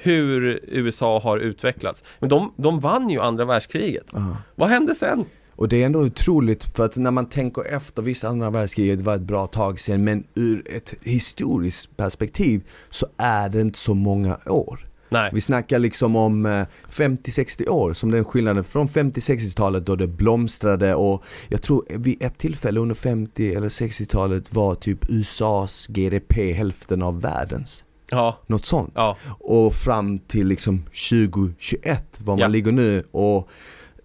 hur 0.03 0.59
USA 0.67 1.19
har 1.19 1.37
utvecklats. 1.37 2.03
Men 2.19 2.29
de, 2.29 2.53
de 2.57 2.79
vann 2.79 3.09
ju 3.09 3.19
andra 3.19 3.45
världskriget. 3.45 4.05
Ja. 4.11 4.37
Vad 4.55 4.69
hände 4.69 4.95
sen? 4.95 5.25
Och 5.55 5.69
det 5.69 5.81
är 5.81 5.85
ändå 5.85 5.99
otroligt 5.99 6.63
för 6.63 6.85
att 6.85 6.97
när 6.97 7.11
man 7.11 7.25
tänker 7.25 7.75
efter, 7.75 8.01
visst 8.01 8.23
andra 8.23 8.49
världskriget 8.49 9.01
var 9.01 9.15
ett 9.15 9.21
bra 9.21 9.47
tag 9.47 9.79
sedan 9.79 10.03
men 10.03 10.23
ur 10.35 10.63
ett 10.75 10.93
historiskt 11.01 11.97
perspektiv 11.97 12.61
så 12.89 13.07
är 13.17 13.49
det 13.49 13.61
inte 13.61 13.79
så 13.79 13.93
många 13.93 14.37
år. 14.45 14.87
Nej, 15.09 15.29
Vi 15.33 15.41
snackar 15.41 15.79
liksom 15.79 16.15
om 16.15 16.45
eh, 16.45 16.65
50-60 16.89 17.69
år 17.69 17.93
som 17.93 18.11
den 18.11 18.25
skillnaden 18.25 18.63
från 18.63 18.87
50-60-talet 18.87 19.85
då 19.85 19.95
det 19.95 20.07
blomstrade 20.07 20.95
och 20.95 21.23
jag 21.49 21.61
tror 21.61 21.85
vid 21.89 22.23
ett 22.23 22.37
tillfälle 22.37 22.79
under 22.79 22.95
50 22.95 23.53
eller 23.53 23.69
60-talet 23.69 24.53
var 24.53 24.75
typ 24.75 25.09
USAs 25.09 25.87
GDP 25.87 26.53
hälften 26.53 27.01
av 27.01 27.21
världens. 27.21 27.83
Ja, 28.13 28.39
Något 28.47 28.65
sånt. 28.65 28.91
ja, 28.95 29.17
Och 29.39 29.73
fram 29.73 30.19
till 30.19 30.47
liksom 30.47 30.83
2021 31.09 32.19
var 32.19 32.33
man 32.33 32.39
Ja. 32.39 32.47
ligger 32.47 32.71
nu 32.71 33.03
och 33.11 33.49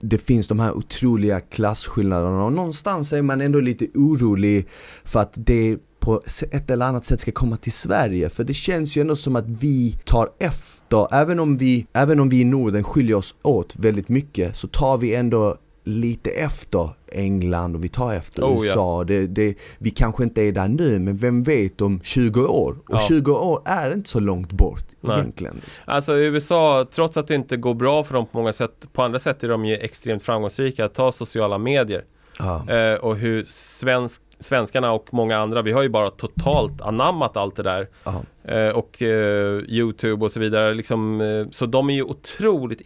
det 0.01 0.19
finns 0.19 0.49
de 0.49 0.61
här 0.61 0.73
otroliga 0.77 1.41
klasskillnaderna. 1.41 2.45
Och 2.45 2.53
någonstans 2.53 3.13
är 3.13 3.23
man 3.23 3.41
ändå 3.41 3.61
lite 3.61 3.87
orolig 3.95 4.67
för 5.05 5.21
att 5.21 5.35
det 5.37 5.77
på 6.01 6.23
ett 6.51 6.71
eller 6.71 6.87
annat 6.87 7.05
sätt 7.05 7.21
ska 7.21 7.33
komma 7.33 7.57
till 7.57 7.73
Sverige. 7.73 8.29
För 8.29 8.45
det 8.45 8.55
känns 8.55 8.97
ju 8.97 9.01
ändå 9.01 9.17
som 9.17 9.37
att 9.37 9.49
vi 9.49 9.99
tar 10.05 10.29
efter, 10.39 11.15
även 11.15 11.41
om 11.41 11.57
vi, 11.57 11.87
även 11.93 12.21
om 12.21 12.29
vi 12.29 12.41
i 12.41 12.45
Norden 12.45 12.85
skiljer 12.85 13.17
oss 13.17 13.35
åt 13.43 13.77
väldigt 13.77 14.09
mycket 14.09 14.57
så 14.57 14.69
tar 14.69 14.97
vi 14.99 15.15
ändå 15.15 15.57
lite 15.85 16.31
efter 16.31 16.91
England 17.13 17.77
och 17.77 17.85
vi 17.85 17.89
tar 17.89 18.15
efter 18.15 18.43
Oh, 18.43 18.57
ja. 18.59 18.65
USA. 18.65 19.05
Det, 19.05 19.27
det, 19.27 19.55
vi 19.79 19.91
kanske 19.91 20.23
inte 20.25 20.43
är 20.43 20.53
där 20.53 20.69
nu 20.69 20.99
men 20.99 21.17
vem 21.17 21.43
vet 21.43 21.81
om 21.81 22.01
20 22.05 22.41
år? 22.47 22.73
Och 22.73 22.95
Ja. 22.95 23.01
20 23.09 23.33
år 23.33 23.63
är 23.65 23.93
inte 23.95 24.11
så 24.11 24.21
långt 24.21 24.53
bort 24.53 24.85
Nej. 25.01 25.19
egentligen. 25.19 25.61
Alltså 25.85 26.17
USA, 26.19 26.87
trots 26.91 27.17
att 27.17 27.27
det 27.29 27.35
inte 27.35 27.57
går 27.57 27.75
bra 27.75 28.05
för 28.05 28.15
dem 28.15 28.27
på 28.27 28.39
många 28.39 28.53
sätt, 28.53 28.89
på 28.93 29.03
andra 29.03 29.19
sätt 29.19 29.45
är 29.45 29.49
de 29.49 29.65
ju 29.65 29.77
extremt 29.77 30.23
framgångsrika. 30.23 30.89
Ta 30.89 31.13
sociala 31.13 31.59
medier 31.59 32.05
Ja. 32.39 32.71
eh, 32.75 32.95
och 32.95 33.17
hur 33.17 33.45
svensk, 33.45 34.23
svenskarna 34.41 34.93
och 34.93 35.09
många 35.15 35.39
andra, 35.39 35.63
vi 35.63 35.73
har 35.73 35.83
ju 35.83 35.89
bara 35.89 36.11
totalt 36.11 36.81
anammat 36.81 37.37
allt 37.37 37.57
det 37.57 37.63
där. 37.63 37.89
Ja. 38.05 38.23
Eh, 38.53 38.69
och 38.69 39.03
eh, 39.03 39.59
Youtube 39.69 40.25
och 40.25 40.33
så 40.33 40.41
vidare. 40.41 40.75
Liksom, 40.75 41.21
eh, 41.21 41.47
så 41.51 41.67
de 41.67 41.91
är 41.91 41.95
ju 41.95 42.03
otroligt 42.03 42.81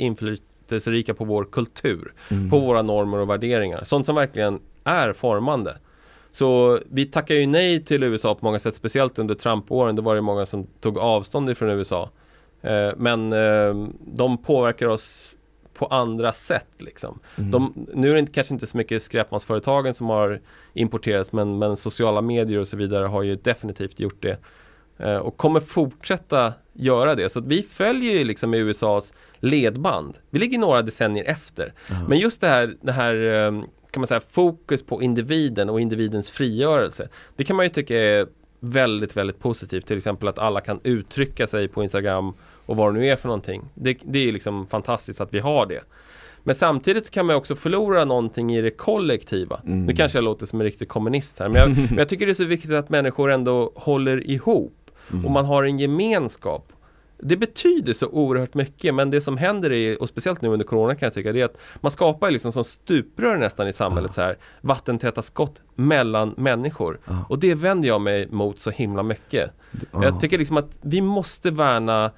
inflytelserika 0.73 1.15
på 1.15 1.25
vår 1.25 1.45
kultur, 1.45 2.13
Mm. 2.31 2.51
på 2.51 2.59
våra 2.59 2.83
normer 2.83 3.19
och 3.19 3.29
värderingar. 3.31 3.85
Sånt 3.85 4.07
som 4.07 4.15
verkligen 4.15 4.61
är 4.85 5.13
formande. 5.13 5.77
Så 6.33 6.79
vi 6.91 7.05
tackar 7.05 7.35
ju 7.35 7.47
nej 7.47 7.85
till 7.85 8.03
USA 8.03 8.35
på 8.35 8.45
många 8.45 8.59
sätt, 8.59 8.75
speciellt 8.75 9.19
under 9.19 9.35
Trump-åren. 9.35 9.97
Det 9.97 10.03
var 10.03 10.15
det 10.15 10.21
många 10.21 10.47
som 10.47 10.67
tog 10.81 10.99
avstånd 10.99 11.51
ifrån 11.51 11.71
USA. 11.71 12.11
Eh, 12.63 12.91
men 12.97 13.33
eh, 13.33 13.89
de 14.07 14.39
påverkar 14.39 14.87
oss 14.87 15.37
på 15.75 15.87
andra 15.87 16.33
sätt 16.33 16.69
liksom. 16.79 17.19
Mm. 17.39 17.51
De, 17.51 17.73
nu 17.95 18.11
är 18.11 18.15
det 18.15 18.21
inte, 18.21 18.33
kanske 18.33 18.55
inte 18.55 18.67
så 18.67 18.77
mycket 18.77 19.03
skräpmatsföretagen 19.03 19.95
som 19.95 20.07
har 20.09 20.41
importerats 20.75 21.33
men, 21.33 21.59
men 21.59 21.77
sociala 21.77 22.21
medier 22.21 22.59
och 22.59 22.69
så 22.69 22.77
vidare 22.77 23.07
har 23.07 23.23
ju 23.23 23.37
definitivt 23.37 24.01
gjort 24.01 24.23
det. 24.23 24.37
Eh, 24.99 25.17
och 25.17 25.37
kommer 25.37 25.61
fortsätta 25.61 26.53
göra 26.73 27.15
det. 27.15 27.29
Så 27.29 27.39
att 27.39 27.47
vi 27.47 27.63
följer 27.63 28.13
ju 28.19 28.25
liksom 28.25 28.55
i 28.55 28.59
USAs 28.59 29.13
ledband. 29.43 30.15
Vi 30.31 30.39
ligger 30.39 30.59
några 30.59 30.83
decennier 30.83 31.25
efter. 31.25 31.73
Ja. 31.89 31.95
Men 32.09 32.19
just 32.19 32.41
det 32.41 32.47
här, 32.49 32.75
det 32.81 32.93
här 32.93 33.15
eh, 33.15 33.63
kan 33.91 34.01
man 34.01 34.07
säga, 34.07 34.21
fokus 34.31 34.83
på 34.83 35.03
individen 35.03 35.71
och 35.71 35.81
individens 35.81 36.31
frigörelse. 36.31 37.09
Det 37.37 37.45
kan 37.45 37.57
man 37.57 37.65
ju 37.67 37.71
tycka 37.71 37.99
är 37.99 38.27
väldigt, 38.61 39.17
väldigt 39.17 39.39
positivt. 39.39 39.87
Till 39.87 39.97
exempel 39.97 40.29
att 40.29 40.39
alla 40.39 40.61
kan 40.61 40.81
uttrycka 40.85 41.47
sig 41.47 41.69
på 41.69 41.83
Instagram 41.83 42.35
och 42.67 42.77
vad 42.77 42.95
det 42.95 43.01
nu 43.01 43.07
är 43.07 43.17
för 43.17 43.29
någonting. 43.29 43.63
Det, 43.75 43.99
det 44.05 44.29
är 44.29 44.33
liksom 44.33 44.67
fantastiskt 44.67 45.21
att 45.21 45.35
vi 45.35 45.39
har 45.39 45.67
det. 45.67 45.81
Men 46.45 46.55
samtidigt 46.55 47.11
kan 47.11 47.27
man 47.27 47.37
också 47.37 47.55
förlora 47.55 48.05
någonting 48.05 48.55
i 48.55 48.61
det 48.63 48.71
kollektiva. 48.71 49.61
Mm. 49.67 49.87
Nu 49.87 49.93
kanske 49.95 50.19
jag 50.19 50.25
låter 50.25 50.47
som 50.47 50.61
en 50.61 50.65
riktig 50.65 50.89
kommunist 50.89 51.39
här, 51.39 51.49
men 51.49 51.57
jag, 51.57 51.69
men 51.89 51.99
jag 51.99 52.09
tycker 52.09 52.27
det 52.27 52.33
är 52.33 52.35
så 52.35 52.45
viktigt 52.45 52.73
att 52.73 52.89
människor 52.89 53.33
ändå 53.33 53.73
håller 53.75 54.31
ihop 54.31 54.79
Mm. 55.13 55.25
och 55.25 55.31
man 55.31 55.45
har 55.45 55.65
en 55.65 55.79
gemenskap. 55.79 56.73
Det 57.25 57.37
betyder 57.37 57.93
så 57.93 58.07
oerhört 58.07 58.55
mycket, 58.55 58.95
men 58.95 59.11
det 59.11 59.21
som 59.21 59.37
händer 59.37 59.73
är, 59.73 60.03
och 60.03 60.09
speciellt 60.09 60.43
nu 60.43 60.49
under 60.49 60.65
corona 60.65 60.95
kan 60.95 61.07
jag 61.07 61.15
tycka, 61.15 61.33
det 61.33 61.41
är 61.41 61.45
att 61.45 61.59
man 61.81 61.93
skapar 61.93 62.31
liksom 62.31 62.53
som 62.53 62.65
stuprör 62.65 63.37
nästan 63.37 63.69
i 63.69 63.73
samhället 63.73 64.15
så 64.15 64.21
här, 64.21 64.39
vattentäta 64.61 65.23
skott 65.23 65.63
mellan 65.75 66.35
människor. 66.37 67.01
Ja. 67.05 67.25
Och 67.29 67.39
det 67.39 67.55
vänder 67.55 67.89
jag 67.89 68.01
mig 68.01 68.29
mot 68.31 68.59
så 68.59 68.71
himla 68.71 69.03
mycket. 69.03 69.51
Ja. 69.93 70.05
Jag 70.05 70.21
tycker 70.21 70.39
liksom 70.39 70.57
att 70.57 70.79
vi 70.81 71.01
måste 71.01 71.51
värna 71.51 72.11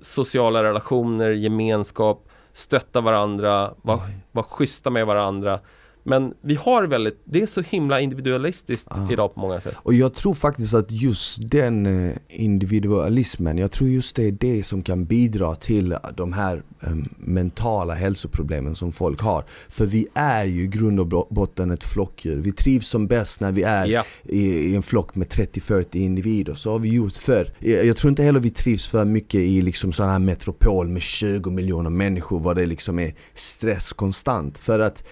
sociala 0.00 0.62
relationer, 0.62 1.30
gemenskap, 1.30 2.28
stötta 2.52 3.00
varandra, 3.00 3.74
vara 3.82 4.00
var 4.32 4.42
schyssta 4.42 4.90
med 4.90 5.06
varandra. 5.06 5.60
Men 6.08 6.34
vi 6.40 6.54
har 6.54 6.86
väldigt, 6.86 7.20
det 7.24 7.42
är 7.42 7.46
så 7.46 7.60
himla 7.60 8.00
individualistiskt 8.00 8.88
Ja. 8.90 9.08
idag 9.12 9.34
på 9.34 9.40
många 9.40 9.60
sätt. 9.60 9.74
Och 9.82 9.94
jag 9.94 10.14
tror 10.14 10.34
faktiskt 10.34 10.74
att 10.74 10.90
just 10.90 11.50
den 11.50 11.86
eh, 12.08 12.16
individualismen, 12.28 13.58
jag 13.58 13.70
tror 13.70 13.90
just 13.90 14.16
det 14.16 14.24
är 14.28 14.32
det 14.32 14.62
som 14.66 14.82
kan 14.82 15.04
bidra 15.04 15.54
till 15.56 15.96
de 16.16 16.32
här 16.32 16.62
eh, 16.80 16.88
mentala 17.18 17.94
hälsoproblemen 17.94 18.74
som 18.74 18.92
folk 18.92 19.20
har. 19.20 19.44
För 19.68 19.86
vi 19.86 20.06
är 20.14 20.44
ju 20.44 20.62
i 20.62 20.66
grund 20.66 21.00
och 21.00 21.26
botten 21.30 21.70
ett 21.70 21.84
flockdjur. 21.84 22.36
Vi 22.36 22.52
trivs 22.52 22.88
som 22.88 23.06
bäst 23.06 23.40
när 23.40 23.52
vi 23.52 23.62
är 23.62 23.86
Ja, 23.86 24.04
i, 24.24 24.40
i 24.48 24.76
en 24.76 24.82
flock 24.82 25.14
med 25.14 25.26
30-40 25.28 25.96
individer. 25.96 26.54
Så 26.54 26.72
har 26.72 26.78
vi 26.78 26.88
gjort 26.88 27.16
förr. 27.16 27.52
Jag 27.60 27.96
tror 27.96 28.08
inte 28.08 28.22
heller 28.22 28.40
vi 28.40 28.50
trivs 28.50 28.88
för 28.88 29.04
mycket 29.04 29.40
i 29.40 29.62
liksom 29.62 29.92
sån 29.92 30.08
här 30.08 30.18
metropol 30.18 30.88
med 30.88 31.02
20 31.02 31.50
miljoner 31.50 31.90
människor 31.90 32.40
var 32.40 32.54
det 32.54 32.66
liksom 32.66 32.98
är 32.98 33.14
stress 33.34 33.92
konstant. 33.92 34.58
För 34.58 34.78
att 34.78 35.04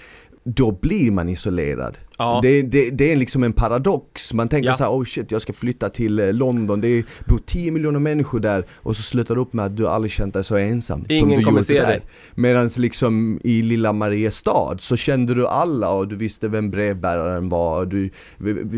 då 0.49 0.72
blir 0.72 1.11
man 1.11 1.28
isolerad. 1.28 1.99
ja. 2.18 2.40
Det, 2.42 2.62
det, 2.62 2.90
det 2.90 3.12
är 3.12 3.16
liksom 3.16 3.42
en 3.42 3.53
paradox. 3.53 4.34
Man 4.34 4.49
tänker 4.49 4.68
Ja. 4.68 4.74
så 4.74 4.84
här, 4.84 4.90
oh 4.90 5.05
shit 5.05 5.30
jag 5.30 5.42
ska 5.42 5.53
flytta 5.53 5.88
till 5.88 6.18
eh, 6.18 6.32
London, 6.32 6.80
det 6.80 7.05
bor 7.28 7.40
10 7.47 7.70
miljoner 7.70 7.99
människor 8.01 8.40
där 8.40 8.64
och 8.74 8.97
så 8.97 9.03
slutar 9.03 9.34
det 9.34 9.40
upp 9.40 9.53
med 9.53 9.64
att 9.64 9.76
du 9.76 9.88
aldrig 9.88 10.12
känt 10.12 10.34
dig 10.34 10.44
så 10.44 10.57
ensam 10.57 11.05
Ingen 11.09 11.38
du 11.38 11.44
kommer 11.44 11.62
se 11.62 11.82
dig. 11.82 12.01
Medan 12.34 12.68
liksom 12.78 13.40
i 13.44 13.62
lilla 13.62 13.92
Mariestad 13.92 14.76
så 14.78 14.97
kände 14.97 15.34
du 15.34 15.47
alla 15.47 15.90
och 15.90 16.09
du 16.09 16.16
visste 16.16 16.49
vem 16.49 16.70
brevbäraren 16.70 17.49
var 17.49 17.78
och 17.80 17.88
du 17.88 18.11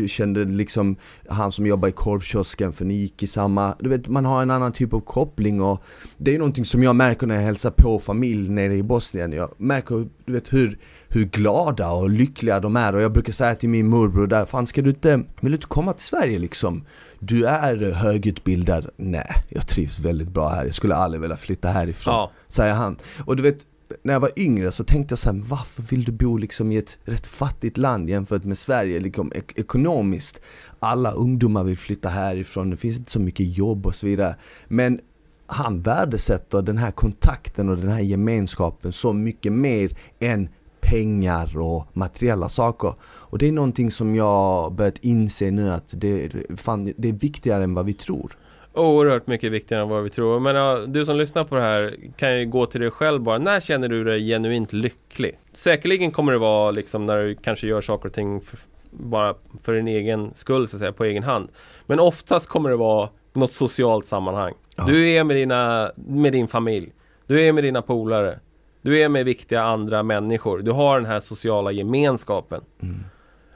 kände 0.07 0.45
liksom 0.45 0.95
han 1.27 1.51
som 1.51 1.65
jobbar 1.67 1.87
i 1.87 1.91
korvkiosken 1.91 2.73
för 2.73 2.85
ni 2.85 2.93
gick 2.93 3.23
i 3.23 3.27
samma, 3.27 3.75
du 3.79 3.89
vet 3.89 4.07
man 4.07 4.25
har 4.25 4.41
en 4.41 4.51
annan 4.51 4.71
typ 4.71 4.93
av 4.93 4.99
koppling 4.99 5.61
och 5.61 5.83
det 6.17 6.35
är 6.35 6.39
någonting 6.39 6.65
som 6.65 6.83
jag 6.83 6.95
märker 6.95 7.27
när 7.27 7.35
jag 7.35 7.41
hälsar 7.41 7.71
på 7.71 7.99
familj 7.99 8.49
nere 8.49 8.75
i 8.75 8.83
Bosnien. 8.83 9.31
Jag 9.31 9.49
märker 9.57 10.07
du 10.25 10.33
vet 10.33 10.53
hur, 10.53 10.77
hur 11.09 11.25
glada 11.25 11.91
och 11.91 12.09
lyckliga 12.09 12.59
de 12.59 12.75
är 12.75 12.95
och 12.95 13.01
jag 13.01 13.11
brukar 13.11 13.33
säga 13.33 13.55
till 13.55 13.69
min 13.69 13.87
morbror 13.87 14.27
där, 14.27 14.45
fan 14.45 14.67
ska 14.67 14.81
du 14.81 14.89
inte, 14.89 15.15
vill 15.15 15.51
du 15.51 15.55
inte 15.55 15.67
komma 15.67 15.93
till 15.93 16.05
Sverige 16.05 16.39
liksom? 16.39 16.85
Du 17.19 17.45
är 17.45 17.91
högutbildad. 17.91 18.89
Nej, 18.97 19.31
jag 19.49 19.67
trivs 19.67 19.99
väldigt 19.99 20.29
bra 20.29 20.49
här, 20.49 20.65
jag 20.65 20.73
skulle 20.73 20.95
aldrig 20.95 21.21
vilja 21.21 21.37
flytta 21.37 21.67
härifrån. 21.67 22.13
Ja. 22.13 22.31
Säger 22.47 22.73
han. 22.73 22.97
Och 23.25 23.35
du 23.35 23.43
vet, 23.43 23.67
när 24.03 24.13
jag 24.13 24.19
var 24.19 24.31
yngre 24.35 24.71
så 24.71 24.83
tänkte 24.83 25.11
jag 25.11 25.19
så 25.19 25.31
här, 25.31 25.41
varför 25.47 25.81
vill 25.81 26.03
du 26.03 26.11
bo 26.11 26.37
liksom 26.37 26.71
i 26.71 26.77
ett 26.77 26.97
rätt 27.03 27.27
fattigt 27.27 27.77
land 27.77 28.09
jämfört 28.09 28.43
med 28.43 28.57
Sverige, 28.57 28.99
liksom 28.99 29.31
ek 29.35 29.59
ekonomiskt? 29.59 30.41
Alla 30.79 31.11
ungdomar 31.11 31.63
vill 31.63 31.77
flytta 31.77 32.09
härifrån, 32.09 32.69
det 32.69 32.77
finns 32.77 32.97
inte 32.97 33.11
så 33.11 33.19
mycket 33.19 33.57
jobb 33.57 33.85
och 33.85 33.95
så 33.95 34.05
vidare. 34.05 34.35
Men 34.67 34.99
han 35.47 35.81
värdesätter 35.81 36.61
den 36.61 36.77
här 36.77 36.91
kontakten 36.91 37.69
och 37.69 37.77
den 37.77 37.89
här 37.89 37.99
gemenskapen 37.99 38.93
så 38.93 39.13
mycket 39.13 39.51
mer 39.53 39.97
än 40.19 40.49
pengar 40.81 41.57
och 41.57 41.87
materiella 41.93 42.49
saker. 42.49 42.93
Och 43.03 43.37
det 43.37 43.47
är 43.47 43.51
någonting 43.51 43.91
som 43.91 44.15
jag 44.15 44.73
börjat 44.73 44.97
inse 45.01 45.51
nu 45.51 45.69
att 45.69 45.93
det, 45.97 46.31
fan, 46.57 46.93
det 46.97 47.09
är 47.09 47.13
viktigare 47.13 47.63
än 47.63 47.73
vad 47.73 47.85
vi 47.85 47.93
tror. 47.93 48.31
Oerhört 48.73 49.27
mycket 49.27 49.51
viktigare 49.51 49.83
än 49.83 49.89
vad 49.89 50.03
vi 50.03 50.09
tror. 50.09 50.39
Men 50.39 50.55
ja, 50.55 50.79
du 50.87 51.05
som 51.05 51.17
lyssnar 51.17 51.43
på 51.43 51.55
det 51.55 51.61
här 51.61 51.95
kan 52.17 52.39
ju 52.39 52.45
gå 52.45 52.65
till 52.65 52.81
dig 52.81 52.91
själv 52.91 53.21
bara. 53.21 53.37
När 53.37 53.59
känner 53.59 53.87
du 53.87 54.03
dig 54.03 54.27
genuint 54.27 54.73
lycklig? 54.73 55.39
Säkerligen 55.53 56.11
kommer 56.11 56.31
det 56.31 56.37
vara 56.37 56.71
liksom 56.71 57.05
när 57.05 57.17
du 57.17 57.35
kanske 57.35 57.67
gör 57.67 57.81
saker 57.81 58.09
och 58.09 58.13
ting 58.13 58.41
för, 58.41 58.59
bara 58.91 59.35
för 59.61 59.73
din 59.73 59.87
egen 59.87 60.33
skull 60.33 60.67
så 60.67 60.75
att 60.75 60.79
säga, 60.79 60.91
på 60.91 61.05
egen 61.05 61.23
hand. 61.23 61.49
Men 61.85 61.99
oftast 61.99 62.47
kommer 62.47 62.69
det 62.69 62.75
vara 62.75 63.09
något 63.33 63.51
socialt 63.51 64.05
sammanhang. 64.05 64.53
Ja. 64.75 64.83
Du 64.87 65.09
är 65.09 65.23
med, 65.23 65.35
dina, 65.35 65.91
med 65.95 66.31
din 66.31 66.47
familj. 66.47 66.91
Du 67.27 67.41
är 67.41 67.53
med 67.53 67.63
dina 67.63 67.81
polare. 67.81 68.39
Du 68.81 68.99
är 68.99 69.09
med 69.09 69.25
viktiga 69.25 69.63
andra 69.63 70.03
människor. 70.03 70.59
Du 70.59 70.71
har 70.71 70.99
den 70.99 71.09
här 71.09 71.19
sociala 71.19 71.71
gemenskapen. 71.71 72.61
Mm. 72.81 73.03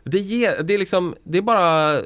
Det, 0.03 0.19
ger, 0.19 0.63
det 0.63 0.73
är 0.73 0.77
liksom, 0.79 1.15
det 1.23 1.37
är 1.37 1.41
bara 1.41 1.99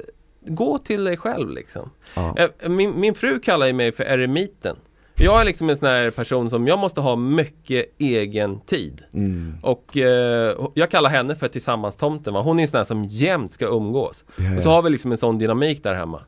gå 0.47 0.77
till 0.77 1.03
dig 1.03 1.17
själv 1.17 1.49
liksom. 1.51 1.89
Ja. 2.13 2.35
Eh, 2.37 2.69
Min, 2.69 2.99
min 2.99 3.15
fru 3.15 3.39
kallar 3.39 3.73
mig 3.73 3.91
för 3.91 4.03
eremiten. 4.03 4.75
Jag 5.19 5.41
är 5.41 5.45
liksom 5.45 5.69
en 5.69 5.77
sån 5.77 5.87
här 5.87 6.11
person 6.11 6.49
som 6.49 6.67
jag 6.67 6.79
måste 6.79 7.01
ha 7.01 7.15
mycket 7.15 7.85
egen 7.97 8.59
tid. 8.59 9.01
Mm. 9.13 9.57
Och 9.61 9.97
eh, 9.97 10.55
jag 10.73 10.91
kallar 10.91 11.09
henne 11.09 11.35
för 11.35 11.47
tillsammanstomten. 11.47 12.33
Va? 12.33 12.41
Hon 12.41 12.59
är 12.59 12.63
en 12.63 12.67
sån 12.67 12.77
här 12.77 12.83
som 12.85 13.03
jämt 13.03 13.51
ska 13.51 13.65
umgås. 13.65 14.25
Ja, 14.35 14.55
Och 14.55 14.61
så 14.61 14.69
har 14.69 14.81
vi 14.81 14.89
liksom 14.89 15.11
en 15.11 15.17
sån 15.17 15.37
dynamik 15.37 15.83
där 15.83 15.93
hemma. 15.95 16.21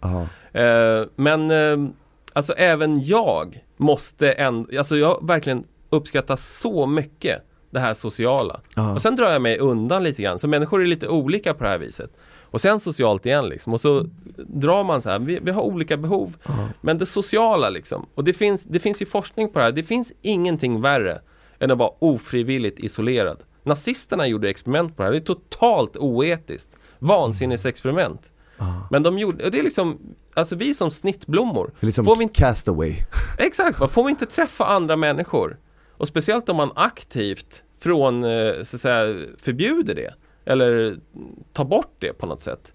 Eh, 0.54 1.08
men 1.16 1.52
eh, 1.52 1.90
alltså 2.34 2.54
även 2.54 3.04
jag 3.06 3.64
måste 3.78 4.32
ändå, 4.32 4.78
alltså 4.78 4.96
jag 4.98 5.28
verkligen 5.28 5.64
uppskattar 5.90 6.36
så 6.36 6.86
mycket 6.86 7.42
det 7.72 7.80
här 7.80 7.94
sociala. 7.94 8.60
Ja. 8.76 8.94
Och 8.94 9.02
sen 9.02 9.16
drar 9.16 9.32
jag 9.32 9.42
mig 9.42 9.58
undan 9.58 10.04
lite 10.04 10.22
grann, 10.22 10.40
så 10.40 10.48
människor 10.48 10.82
är 10.82 10.86
lite 10.86 11.08
olika 11.08 11.54
på 11.54 11.64
det 11.64 11.70
här 11.70 11.78
viset. 11.78 12.12
Och 12.52 12.62
sen 12.62 12.80
socialt 12.80 13.26
igen 13.26 13.50
liksom, 13.50 13.74
och 13.74 13.82
så 13.82 14.06
drar 14.38 14.84
man 14.84 15.02
så 15.02 15.10
här, 15.10 15.20
vi, 15.20 15.40
vi 15.42 15.52
har 15.52 15.62
olika 15.62 15.98
behov. 15.98 16.38
Ja. 16.48 16.68
Men 16.82 16.98
det 16.98 17.06
sociala 17.06 17.70
liksom, 17.70 18.06
och 18.16 18.24
det 18.24 18.34
finns, 18.34 18.64
det 18.64 18.80
finns 18.80 19.02
ju 19.02 19.06
forskning 19.06 19.50
på 19.54 19.60
det 19.60 19.66
här, 19.66 19.72
det 19.72 19.84
finns 19.84 20.12
ingenting 20.22 20.82
värre 20.82 21.22
än 21.60 21.72
att 21.72 21.78
vara 21.78 21.92
ofrivilligt 22.00 22.80
isolerad. 22.80 23.38
Nazisterna 23.64 24.28
gjorde 24.28 24.50
experiment 24.50 24.96
på 24.98 25.02
det 25.02 25.08
här, 25.08 25.12
det 25.12 25.18
är 25.18 25.36
totalt 25.36 25.98
oetiskt. 25.98 26.72
Vansinnesexperiment. 27.00 28.22
Ja. 28.58 28.88
Men 28.92 29.04
de 29.04 29.20
gjorde, 29.20 29.46
och 29.46 29.52
det 29.52 29.60
är 29.60 29.64
liksom, 29.64 29.98
alltså 30.34 30.56
vi 30.56 30.74
som 30.74 30.92
snittblommor, 30.92 31.72
Det 31.80 31.86
är 31.86 31.88
liksom 31.88 32.06
Får 32.06 32.16
vi 32.16 32.24
inte- 32.24 32.40
castaway. 32.40 32.96
exakt, 33.38 33.80
va? 33.80 33.88
får 33.88 34.04
vi 34.04 34.10
inte 34.10 34.26
träffa 34.26 34.66
andra 34.66 34.96
människor? 34.96 35.58
Och 36.00 36.08
speciellt 36.08 36.50
om 36.50 36.56
man 36.56 36.72
aktivt 36.76 37.64
från, 37.80 38.24
eh, 38.24 38.64
så 38.64 38.76
att 38.76 38.82
säga, 38.82 39.16
förbjuder 39.38 39.96
det. 39.96 40.14
Eller 40.46 40.98
tar 41.54 41.66
bort 41.66 41.96
det 42.00 42.14
på 42.14 42.26
något 42.26 42.42
sätt. 42.42 42.74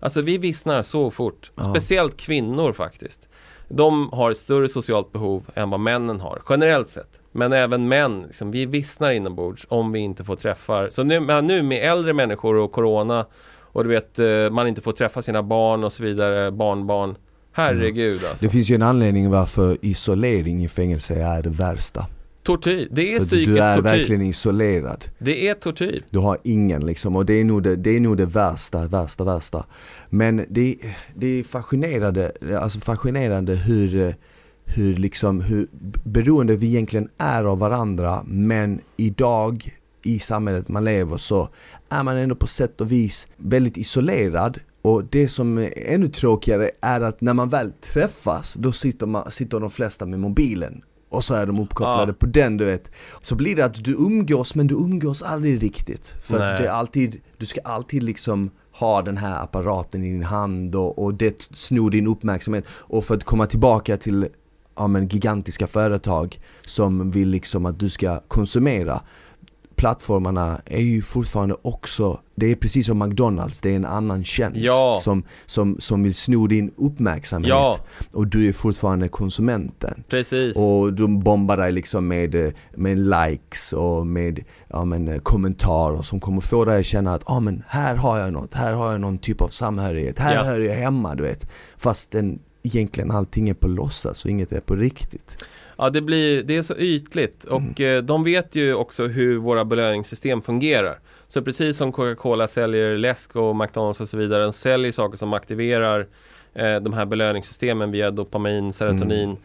Alltså 0.00 0.22
vi 0.22 0.38
vissnar 0.38 0.82
så 0.82 1.10
fort. 1.10 1.52
Ja. 1.54 1.62
Speciellt 1.62 2.16
kvinnor 2.16 2.72
faktiskt. 2.72 3.28
De 3.68 4.08
har 4.12 4.30
ett 4.30 4.38
större 4.38 4.68
socialt 4.68 5.12
behov 5.12 5.50
än 5.54 5.70
vad 5.70 5.80
männen 5.80 6.20
har, 6.20 6.42
generellt 6.48 6.88
sett. 6.88 7.20
Men 7.32 7.52
även 7.52 7.88
män, 7.88 8.22
liksom, 8.22 8.50
vi 8.50 8.66
vissnar 8.66 9.10
inombords 9.10 9.66
om 9.68 9.92
vi 9.92 9.98
inte 9.98 10.24
får 10.24 10.36
träffar. 10.36 10.88
Så 10.88 11.02
nu, 11.02 11.20
nu 11.42 11.62
med 11.62 11.92
äldre 11.92 12.12
människor 12.12 12.56
och 12.56 12.72
Corona 12.72 13.26
och 13.58 13.84
du 13.84 13.90
vet, 13.90 14.18
eh, 14.18 14.50
man 14.50 14.68
inte 14.68 14.80
får 14.80 14.92
träffa 14.92 15.22
sina 15.22 15.42
barn 15.42 15.84
och 15.84 15.92
så 15.92 16.02
vidare, 16.02 16.50
barnbarn. 16.50 17.16
Herregud 17.52 18.24
alltså. 18.24 18.44
Det 18.46 18.50
finns 18.50 18.70
ju 18.70 18.74
en 18.74 18.82
anledning 18.82 19.30
varför 19.30 19.78
isolering 19.80 20.64
i 20.64 20.68
fängelse 20.68 21.14
är 21.14 21.42
det 21.42 21.50
värsta. 21.50 22.06
Tortyr, 22.46 22.88
det 22.90 23.14
är 23.14 23.18
För 23.18 23.26
psykisk 23.26 23.52
du 23.52 23.58
är 23.58 23.74
tortyr. 23.74 23.90
verkligen 23.90 24.22
isolerad. 24.22 25.04
Det 25.18 25.48
är 25.48 25.54
tortyr. 25.54 26.04
Du 26.10 26.18
har 26.18 26.38
ingen 26.42 26.86
liksom 26.86 27.16
och 27.16 27.26
det 27.26 27.34
är 27.34 27.44
nog 27.44 27.62
det, 27.62 27.76
det, 27.76 27.90
är 27.90 28.00
nog 28.00 28.16
det 28.16 28.26
värsta, 28.26 28.86
värsta, 28.86 29.24
värsta. 29.24 29.64
Men 30.10 30.46
det, 30.48 30.76
det 31.14 31.26
är 31.26 31.44
fascinerande, 31.44 32.32
alltså 32.60 32.80
fascinerande 32.80 33.54
hur, 33.54 34.14
hur 34.64 34.94
liksom, 34.94 35.40
hur 35.40 35.66
beroende 36.04 36.56
vi 36.56 36.66
egentligen 36.66 37.08
är 37.18 37.44
av 37.44 37.58
varandra 37.58 38.22
men 38.26 38.80
idag 38.96 39.76
i 40.04 40.18
samhället 40.18 40.68
man 40.68 40.84
lever 40.84 41.16
så 41.16 41.48
är 41.88 42.02
man 42.02 42.16
ändå 42.16 42.34
på 42.34 42.46
sätt 42.46 42.80
och 42.80 42.92
vis 42.92 43.28
väldigt 43.36 43.76
isolerad 43.76 44.60
och 44.82 45.04
det 45.04 45.28
som 45.28 45.58
är 45.58 45.72
ännu 45.76 46.08
tråkigare 46.08 46.70
är 46.80 47.00
att 47.00 47.20
när 47.20 47.34
man 47.34 47.48
väl 47.48 47.72
träffas 47.72 48.54
då 48.54 48.72
sitter, 48.72 49.06
man, 49.06 49.30
sitter 49.30 49.60
de 49.60 49.70
flesta 49.70 50.06
med 50.06 50.20
mobilen 50.20 50.82
och 51.08 51.24
så 51.24 51.34
är 51.34 51.46
de 51.46 51.60
uppkopplade 51.60 52.12
Ja. 52.12 52.16
på 52.18 52.26
den 52.26 52.56
du 52.56 52.64
vet. 52.64 52.90
Så 53.20 53.34
blir 53.34 53.56
det 53.56 53.64
att 53.64 53.84
du 53.84 53.92
umgås 53.92 54.54
men 54.54 54.66
du 54.66 54.74
umgås 54.74 55.22
aldrig 55.22 55.62
riktigt. 55.62 56.14
För 56.22 56.34
att 56.34 56.50
Nej. 56.50 56.62
det 56.62 56.66
är 56.66 56.70
alltid, 56.72 57.20
du 57.36 57.46
ska 57.46 57.60
alltid 57.64 58.02
liksom 58.02 58.50
ha 58.72 59.02
den 59.02 59.16
här 59.16 59.42
apparaten 59.42 60.04
i 60.04 60.12
din 60.12 60.22
hand 60.22 60.74
och, 60.74 60.98
och 60.98 61.14
det 61.14 61.48
snor 61.54 61.90
din 61.90 62.06
uppmärksamhet. 62.06 62.64
Och 62.68 63.04
för 63.04 63.14
att 63.14 63.24
komma 63.24 63.46
tillbaka 63.46 63.96
till 63.96 64.28
ja, 64.76 64.86
men 64.86 65.08
gigantiska 65.08 65.66
företag 65.66 66.40
som 66.66 67.10
vill 67.10 67.28
liksom 67.28 67.66
att 67.66 67.78
du 67.78 67.90
ska 67.90 68.20
konsumera 68.28 69.00
plattformarna 69.76 70.60
är 70.64 70.80
ju 70.80 71.02
fortfarande 71.02 71.56
också, 71.62 72.20
det 72.34 72.46
är 72.50 72.54
precis 72.54 72.86
som 72.86 72.98
McDonalds, 72.98 73.60
det 73.60 73.70
är 73.72 73.76
en 73.76 73.84
annan 73.84 74.24
tjänst 74.24 74.56
Ja. 74.56 74.98
som, 75.00 75.22
som, 75.46 75.76
som 75.80 76.02
vill 76.02 76.14
sno 76.14 76.46
din 76.46 76.70
uppmärksamhet. 76.76 77.48
Ja. 77.48 77.76
Och 78.12 78.26
du 78.26 78.48
är 78.48 78.52
fortfarande 78.52 79.08
konsumenten. 79.08 80.04
Precis. 80.08 80.56
Och 80.56 80.92
de 80.92 81.20
bombar 81.20 81.56
dig 81.56 81.72
liksom 81.72 82.08
med, 82.08 82.52
med 82.74 82.98
likes 82.98 83.72
och 83.72 84.06
med 84.06 84.44
ja, 84.68 84.84
men, 84.84 85.08
eh, 85.08 85.18
kommentarer 85.18 86.02
som 86.02 86.20
kommer 86.20 86.40
få 86.40 86.64
dig 86.64 86.80
att 86.80 86.86
känna 86.86 87.14
att 87.14 87.22
ah, 87.26 87.40
men 87.40 87.62
här 87.68 87.96
har 87.96 88.18
jag 88.18 88.32
något, 88.32 88.54
här 88.54 88.74
har 88.74 88.92
jag 88.92 89.00
någon 89.00 89.18
typ 89.18 89.40
av 89.40 89.48
samhörighet, 89.48 90.18
här 90.18 90.34
Ja. 90.34 90.42
hör 90.44 90.60
jag 90.60 90.74
hemma 90.74 91.14
du 91.14 91.22
vet. 91.22 91.50
Fast 91.76 92.10
den, 92.10 92.38
egentligen 92.62 93.10
allting 93.10 93.48
är 93.48 93.54
på 93.54 93.68
låtsas 93.68 94.24
och 94.24 94.30
inget 94.30 94.52
är 94.52 94.60
på 94.60 94.74
riktigt. 94.74 95.44
Ja, 95.76 95.90
det, 95.90 96.00
blir, 96.00 96.42
det 96.42 96.56
är 96.56 96.62
så 96.62 96.76
ytligt 96.76 97.44
och 97.44 97.60
Mm. 97.78 97.96
eh, 97.98 98.02
de 98.02 98.24
vet 98.24 98.54
ju 98.54 98.74
också 98.74 99.06
hur 99.06 99.36
våra 99.36 99.64
belöningssystem 99.64 100.42
fungerar. 100.42 100.98
Så 101.28 101.42
precis 101.42 101.76
som 101.76 101.92
Coca-Cola 101.92 102.48
säljer 102.48 102.96
läsk 102.96 103.36
och 103.36 103.56
McDonalds 103.56 104.00
och 104.00 104.08
så 104.08 104.16
vidare, 104.16 104.42
de 104.42 104.52
säljer 104.52 104.92
saker 104.92 105.16
som 105.18 105.32
aktiverar 105.32 106.06
eh, 106.54 106.76
de 106.76 106.92
här 106.92 107.04
belöningssystemen 107.06 107.90
via 107.90 108.10
dopamin, 108.10 108.72
serotonin. 108.72 109.36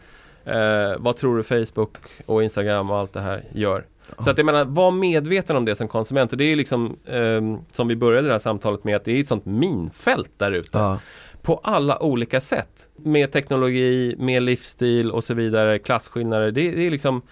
Mm. 0.44 0.90
Eh, 0.90 0.96
vad 0.98 1.16
tror 1.16 1.36
du 1.36 1.42
Facebook 1.42 1.96
och 2.26 2.42
Instagram 2.42 2.90
och 2.90 2.96
allt 2.98 3.12
det 3.12 3.20
här 3.20 3.44
gör? 3.52 3.84
Så 4.24 4.30
att 4.30 4.38
jag 4.38 4.44
menar, 4.44 4.64
var 4.64 4.90
medveten 4.90 5.56
om 5.56 5.64
det 5.64 5.76
som 5.76 5.88
konsument. 5.88 6.32
Och 6.32 6.38
det 6.38 6.44
är 6.44 6.56
liksom, 6.56 6.96
ehm, 7.08 7.58
som 7.72 7.88
vi 7.88 7.96
började 7.96 8.26
det 8.28 8.32
här 8.34 8.38
samtalet 8.38 8.84
med, 8.84 8.96
att 8.96 9.04
det 9.04 9.12
är 9.12 9.20
ett 9.20 9.28
sånt 9.28 9.46
minfält 9.46 10.30
där 10.36 10.52
ute. 10.52 10.78
Ja, 10.78 10.98
på 11.42 11.60
alla 11.64 12.02
olika 12.02 12.40
sätt. 12.40 12.88
Med 12.96 13.32
teknologi, 13.32 14.14
med 14.18 14.42
livsstil 14.42 15.10
och 15.10 15.24
så 15.24 15.34
vidare, 15.34 15.78
klasskillnader. 15.78 16.50
Det, 16.50 16.70
det 16.70 16.86
är 16.86 16.90
liksom 16.90 17.22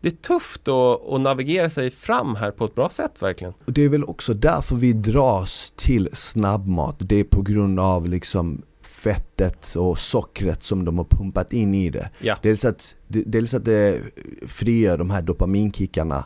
det 0.00 0.08
är 0.08 0.16
tufft 0.16 0.68
att, 0.68 1.12
att 1.12 1.20
navigera 1.20 1.70
sig 1.70 1.90
fram 1.90 2.36
här 2.36 2.50
på 2.50 2.64
ett 2.64 2.74
bra 2.74 2.90
sätt 2.90 3.22
verkligen. 3.22 3.54
och 3.64 3.72
det 3.72 3.84
är 3.84 3.88
väl 3.88 4.04
också 4.04 4.34
därför 4.34 4.76
vi 4.76 4.92
dras 4.92 5.72
till 5.76 6.08
snabbmat. 6.12 6.96
Det 6.98 7.16
är 7.16 7.24
på 7.24 7.42
grund 7.42 7.80
av 7.80 8.08
liksom 8.08 8.62
fettet 9.40 9.76
och 9.76 9.98
sockret 9.98 10.62
som 10.62 10.84
de 10.84 10.98
har 10.98 11.04
pumpat 11.04 11.52
in 11.52 11.74
i 11.74 11.90
det. 11.90 12.10
Ja, 12.18 12.36
Dels 12.42 12.64
att, 12.64 12.94
dels 13.08 13.54
att 13.54 13.64
det 13.64 14.00
frigör 14.46 14.98
de 14.98 15.10
här 15.10 15.22
dopaminkickarna 15.22 16.24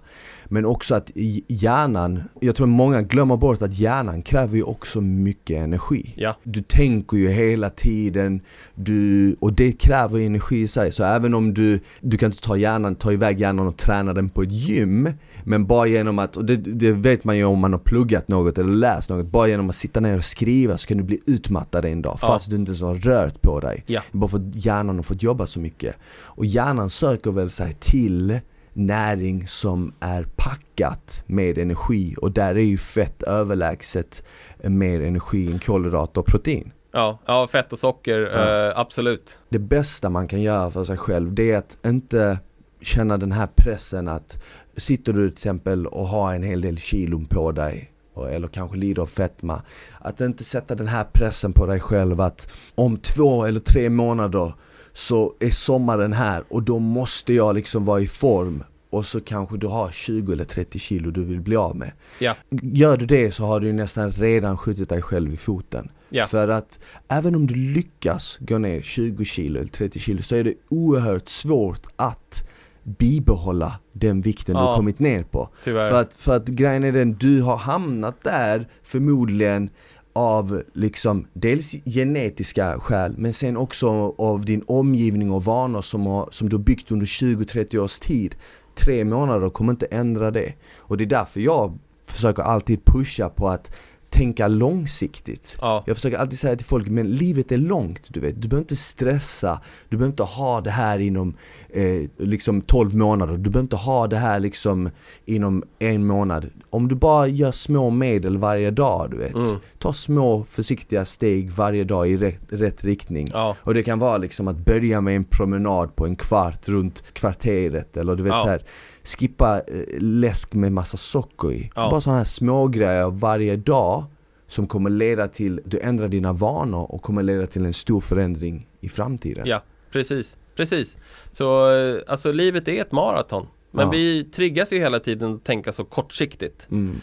Men 0.49 0.67
också 0.67 0.95
att 0.95 1.11
hjärnan, 1.49 2.23
jag 2.41 2.57
tror 2.57 2.67
många 2.67 3.03
glömmer 3.03 3.37
bort 3.37 3.63
att 3.63 3.79
hjärnan 3.79 4.23
kräver 4.23 4.57
ju 4.57 4.63
också 4.63 5.01
mycket 5.01 5.63
energi 5.63 6.15
ja, 6.17 6.37
Du 6.43 6.63
tänker 6.63 7.17
ju 7.17 7.29
hela 7.29 7.71
tiden, 7.71 8.41
du, 8.75 9.37
och 9.41 9.53
det 9.53 9.73
kräver 9.73 10.19
energi 10.19 10.61
i 10.61 10.69
sig. 10.69 10.93
Så 10.93 11.05
även 11.05 11.35
om 11.35 11.55
du, 11.55 11.81
du 12.01 12.19
kan 12.19 12.27
inte 12.27 12.43
ta 12.43 12.57
hjärnan, 12.57 12.95
ta 12.95 13.13
iväg 13.13 13.41
hjärnan 13.41 13.67
och 13.67 13.77
träna 13.77 14.13
den 14.13 14.29
på 14.29 14.43
ett 14.43 14.53
gym. 14.53 15.09
Men 15.45 15.67
bara 15.67 15.87
genom 15.87 16.19
att, 16.19 16.37
och 16.37 16.45
det, 16.45 16.57
det 16.57 16.93
vet 16.93 17.25
man 17.25 17.37
ju 17.37 17.45
om 17.45 17.59
man 17.59 17.73
har 17.73 17.81
pluggat 17.81 18.29
något 18.29 18.59
eller 18.59 18.73
läst 18.73 19.11
något. 19.11 19.27
Bara 19.27 19.49
genom 19.49 19.71
att 19.71 19.77
sitta 19.77 20.01
ner 20.01 20.19
och 20.19 20.25
skriva 20.25 20.79
så 20.79 20.87
kan 20.87 20.97
du 20.97 21.03
bli 21.03 21.21
utmattad 21.27 21.85
en 21.85 22.03
dag. 22.03 22.19
Ja. 22.23 22.27
Fast 22.27 22.51
du 22.51 22.57
inte 22.57 22.71
ens 22.71 22.83
har 22.83 22.95
rört 23.05 23.43
på 23.43 23.61
dig. 23.61 23.83
ja, 23.87 24.03
Bara 24.13 24.29
för 24.29 24.39
att 24.39 24.55
hjärnan 24.65 24.97
har 24.97 25.03
fått 25.03 25.23
jobba 25.23 25.47
så 25.47 25.61
mycket. 25.61 25.97
Och 26.15 26.47
hjärnan 26.47 26.91
söker 26.91 27.31
väl 27.31 27.51
sig 27.51 27.77
till 27.81 28.39
näring 28.73 29.47
som 29.47 29.93
är 30.01 30.27
packat 30.37 31.25
med 31.27 31.59
energi 31.59 32.15
och 32.19 32.33
där 32.33 32.55
är 32.55 32.61
ju 32.65 32.79
fett 32.79 33.23
överlägset 33.23 34.25
mer 34.63 35.01
energi 35.03 35.53
än 35.53 35.59
kolhydrater 35.59 36.21
och 36.21 36.27
protein. 36.27 36.73
Ja, 36.93 37.19
ja 37.27 37.47
fett 37.47 37.73
och 37.73 37.79
socker, 37.79 38.21
Ja. 38.21 38.69
eh, 38.71 38.79
absolut. 38.79 39.39
Det 39.49 39.59
bästa 39.59 40.11
man 40.11 40.29
kan 40.29 40.43
göra 40.43 40.71
för 40.71 40.85
sig 40.85 40.97
själv 40.97 41.35
det 41.35 41.51
är 41.51 41.59
att 41.59 41.77
inte 41.87 42.39
känna 42.81 43.17
den 43.17 43.33
här 43.33 43.49
pressen 43.57 44.09
att 44.09 44.43
sitter 44.77 45.13
du 45.13 45.29
till 45.29 45.33
exempel 45.37 45.87
och 45.87 46.09
har 46.09 46.35
en 46.35 46.43
hel 46.43 46.61
del 46.61 46.79
kilon 46.79 47.25
på 47.27 47.53
dig 47.53 47.91
eller 48.17 48.49
kanske 48.49 48.77
lider 48.77 49.03
av 49.03 49.07
fetma. 49.07 49.63
Att 50.01 50.21
inte 50.21 50.45
sätta 50.45 50.75
den 50.75 50.89
här 50.89 51.05
pressen 51.05 51.53
på 51.53 51.67
dig 51.67 51.81
själv 51.81 52.21
att 52.21 52.49
om 52.75 52.99
två 52.99 53.45
eller 53.45 53.61
tre 53.61 53.91
månader 53.91 54.53
så 54.93 55.35
är 55.41 55.51
sommaren 55.51 56.13
här 56.13 56.45
och 56.49 56.63
då 56.63 56.79
måste 56.79 57.33
jag 57.33 57.55
liksom 57.55 57.85
vara 57.85 58.01
i 58.01 58.07
form 58.07 58.65
och 58.91 59.07
så 59.07 59.21
kanske 59.21 59.57
du 59.57 59.67
har 59.67 59.91
20 59.91 60.33
eller 60.33 60.45
30 60.45 60.79
kilo 60.79 61.11
du 61.11 61.25
vill 61.25 61.41
bli 61.41 61.57
av 61.57 61.77
med. 61.77 61.93
Ja. 62.19 62.35
Gör 62.51 62.97
du 62.97 63.07
det 63.07 63.33
så 63.33 63.45
har 63.45 63.61
du 63.61 63.73
nästan 63.73 64.11
redan 64.11 64.59
skjutit 64.59 64.89
dig 64.89 65.03
själv 65.03 65.35
i 65.35 65.37
foten. 65.37 65.91
Ja. 66.09 66.27
För 66.27 66.49
att 66.49 66.81
även 67.09 67.35
om 67.35 67.47
du 67.47 67.55
lyckas 67.55 68.39
gå 68.41 68.59
ner 68.59 68.83
20 68.83 69.25
kilo 69.25 69.61
eller 69.61 69.69
30 69.69 69.99
kilo 69.99 70.23
så 70.23 70.37
är 70.37 70.45
det 70.45 70.55
oerhört 70.69 71.29
svårt 71.29 71.83
att 71.97 72.49
bibehålla 72.85 73.73
den 73.93 74.21
vikten 74.21 74.55
du 74.57 74.61
Ja. 74.63 74.77
kommit 74.77 74.99
ner 74.99 75.23
på. 75.23 75.49
Tyvärr. 75.65 75.89
För 75.89 76.01
att, 76.01 76.15
för 76.15 76.37
att 76.37 76.49
grejen 76.49 76.85
är 76.85 76.93
den, 76.93 77.13
du 77.15 77.43
har 77.43 77.57
hamnat 77.57 78.25
där 78.25 78.69
förmodligen 78.83 79.71
av 80.13 80.63
liksom 80.73 81.27
dels 81.33 81.75
genetiska 81.85 82.81
skäl 82.81 83.15
men 83.19 83.35
sen 83.35 83.57
också 83.57 84.15
av 84.19 84.45
din 84.45 84.63
omgivning 84.67 85.31
och 85.33 85.45
vanor 85.45 85.83
som, 85.83 86.07
har, 86.07 86.29
som 86.31 86.49
du 86.49 86.57
har 86.57 86.63
byggt 86.63 86.91
under 86.91 87.07
20-30 87.07 87.79
års 87.79 87.99
tid. 87.99 88.35
Tre 88.75 89.05
månader 89.05 89.51
kommer 89.51 89.71
inte 89.73 89.87
ändra 89.87 90.31
det. 90.31 90.53
Och 90.77 90.97
det 90.97 91.05
är 91.05 91.07
därför 91.07 91.41
jag 91.41 91.79
försöker 92.07 92.43
alltid 92.43 92.85
pusha 92.85 93.29
på 93.29 93.49
att 93.49 93.77
tänka 94.15 94.49
långsiktigt. 94.49 95.57
Ja. 95.61 95.85
Jag 95.87 95.97
försöker 95.97 96.19
alltid 96.19 96.39
säga 96.39 96.57
till 96.57 96.67
folk, 96.67 96.89
men 96.89 97.11
livet 97.11 97.53
är 97.53 97.57
långt, 97.57 98.09
du 98.11 98.21
vet. 98.21 98.43
Du 98.43 98.49
behöver 98.49 98.63
inte 98.63 98.77
stressa, 98.77 99.61
du 99.89 99.97
behöver 99.97 100.11
inte 100.13 100.23
ha 100.23 100.61
det 100.61 100.71
här 100.71 100.99
inom 100.99 101.35
eh, 101.69 102.03
liksom 102.19 102.61
12 102.61 102.95
månader, 102.97 103.33
du 103.33 103.51
behöver 103.51 103.61
inte 103.65 103.77
ha 103.77 104.07
det 104.07 104.17
här 104.17 104.41
liksom 104.41 104.91
inom 105.25 105.63
en 105.79 106.07
månad. 106.07 106.51
Om 106.71 106.89
du 106.89 106.95
bara 106.95 107.27
gör 107.27 107.53
små 107.53 107.91
medel 107.91 108.37
varje 108.39 108.71
dag, 108.71 109.11
du 109.11 109.17
vet. 109.17 109.35
Mm. 109.35 109.59
Ta 109.79 109.93
små 109.93 110.45
försiktiga 110.51 111.05
steg 111.05 111.51
varje 111.51 111.85
dag 111.85 112.09
i 112.09 112.17
rätt, 112.17 112.41
rätt 112.49 112.85
riktning. 112.85 113.31
Ja. 113.33 113.57
Och 113.61 113.75
det 113.75 113.83
kan 113.83 113.99
vara 113.99 114.19
liksom 114.19 114.49
att 114.49 114.57
börja 114.57 115.01
med 115.01 115.17
en 115.17 115.25
promenad 115.25 115.97
på 115.97 116.07
en 116.07 116.17
kvart 116.17 116.69
runt 116.69 117.03
kvarteret 117.13 117.97
eller 117.97 118.17
du 118.17 118.23
vet 118.23 118.33
Ja. 118.33 118.43
så 118.43 118.49
här 118.49 118.63
skippa 119.05 119.57
eh, 119.59 119.85
läsk 119.99 120.55
med 120.55 120.73
massa 120.73 120.97
socker 120.97 121.53
i. 121.53 121.71
Ja. 121.75 121.91
Bara 121.91 122.01
sådana 122.01 122.19
här 122.19 122.25
små 122.25 122.67
grejer 122.69 123.11
varje 123.11 123.57
dag 123.57 124.05
som 124.49 124.67
kommer 124.67 124.91
leda 124.91 125.29
till, 125.29 125.61
du 125.65 125.79
ändrar 125.79 126.09
dina 126.09 126.33
vanor 126.33 126.93
och 126.93 127.03
kommer 127.03 127.23
leda 127.23 127.47
till 127.47 127.65
en 127.65 127.75
stor 127.75 128.01
förändring 128.01 128.67
i 128.81 128.89
framtiden. 128.89 129.47
Ja, 129.47 129.63
precis. 129.91 130.37
Precis. 130.57 130.97
Så 131.33 131.77
eh, 131.77 131.97
alltså 132.07 132.33
livet 132.33 132.69
är 132.69 132.81
ett 132.81 132.93
maraton. 132.93 133.47
Men 133.71 133.85
Ja. 133.87 133.91
vi 133.91 134.25
triggas 134.25 134.73
ju 134.73 134.79
hela 134.79 134.99
tiden 134.99 135.35
att 135.35 135.45
tänka 135.45 135.73
så 135.73 135.85
kortsiktigt. 135.85 136.67
Mm. 136.71 137.01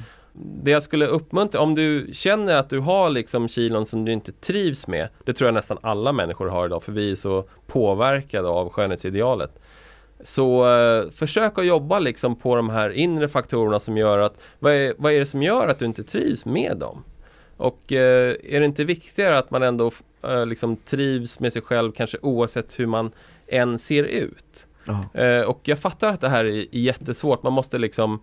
Det 0.64 0.72
jag 0.72 0.84
skulle 0.84 1.06
uppmuntra, 1.08 1.62
om 1.62 1.76
du 1.76 2.10
känner 2.14 2.56
att 2.56 2.70
du 2.70 2.80
har 2.80 3.10
liksom 3.10 3.48
kilon 3.48 3.86
som 3.86 4.06
du 4.06 4.12
inte 4.12 4.32
trivs 4.32 4.88
med 4.88 5.08
Det 5.26 5.34
tror 5.34 5.48
jag 5.48 5.54
nästan 5.54 5.78
alla 5.82 6.12
människor 6.14 6.48
har 6.48 6.66
idag 6.66 6.84
för 6.84 6.92
vi 6.92 7.12
är 7.12 7.16
så 7.16 7.46
påverkade 7.68 8.48
av 8.48 8.70
skönhetsidealet 8.70 9.61
Så 10.24 10.76
eh, 10.76 11.10
försök 11.12 11.58
att 11.58 11.66
jobba 11.66 12.00
liksom 12.00 12.36
på 12.36 12.56
de 12.56 12.70
här 12.70 12.90
inre 12.90 13.28
faktorerna 13.28 13.80
som 13.80 13.98
gör 13.98 14.18
att 14.18 14.42
vad 14.60 14.74
är, 14.74 14.94
vad 14.98 15.14
är 15.14 15.20
det 15.20 15.26
som 15.26 15.44
gör 15.44 15.68
att 15.68 15.80
du 15.80 15.86
inte 15.86 16.04
trivs 16.04 16.46
med 16.46 16.78
dem? 16.78 17.04
Och 17.58 17.92
eh, 17.92 18.36
är 18.44 18.60
det 18.60 18.66
inte 18.66 18.84
viktigare 18.84 19.38
att 19.38 19.52
man 19.52 19.64
ändå 19.64 19.92
eh, 20.24 20.46
liksom 20.46 20.76
trivs 20.76 21.40
med 21.40 21.54
sig 21.54 21.62
själv 21.62 21.92
kanske 21.92 22.18
oavsett 22.22 22.80
hur 22.80 22.86
man 22.88 23.12
än 23.48 23.80
ser 23.80 24.04
ut? 24.04 24.68
Eh, 25.14 25.42
och 25.42 25.60
jag 25.64 25.80
fattar 25.80 26.10
att 26.10 26.22
det 26.22 26.30
här 26.30 26.46
är, 26.46 26.50
är 26.52 26.68
jättesvårt. 26.80 27.44
Man 27.44 27.54
måste 27.54 27.78
liksom 27.78 28.20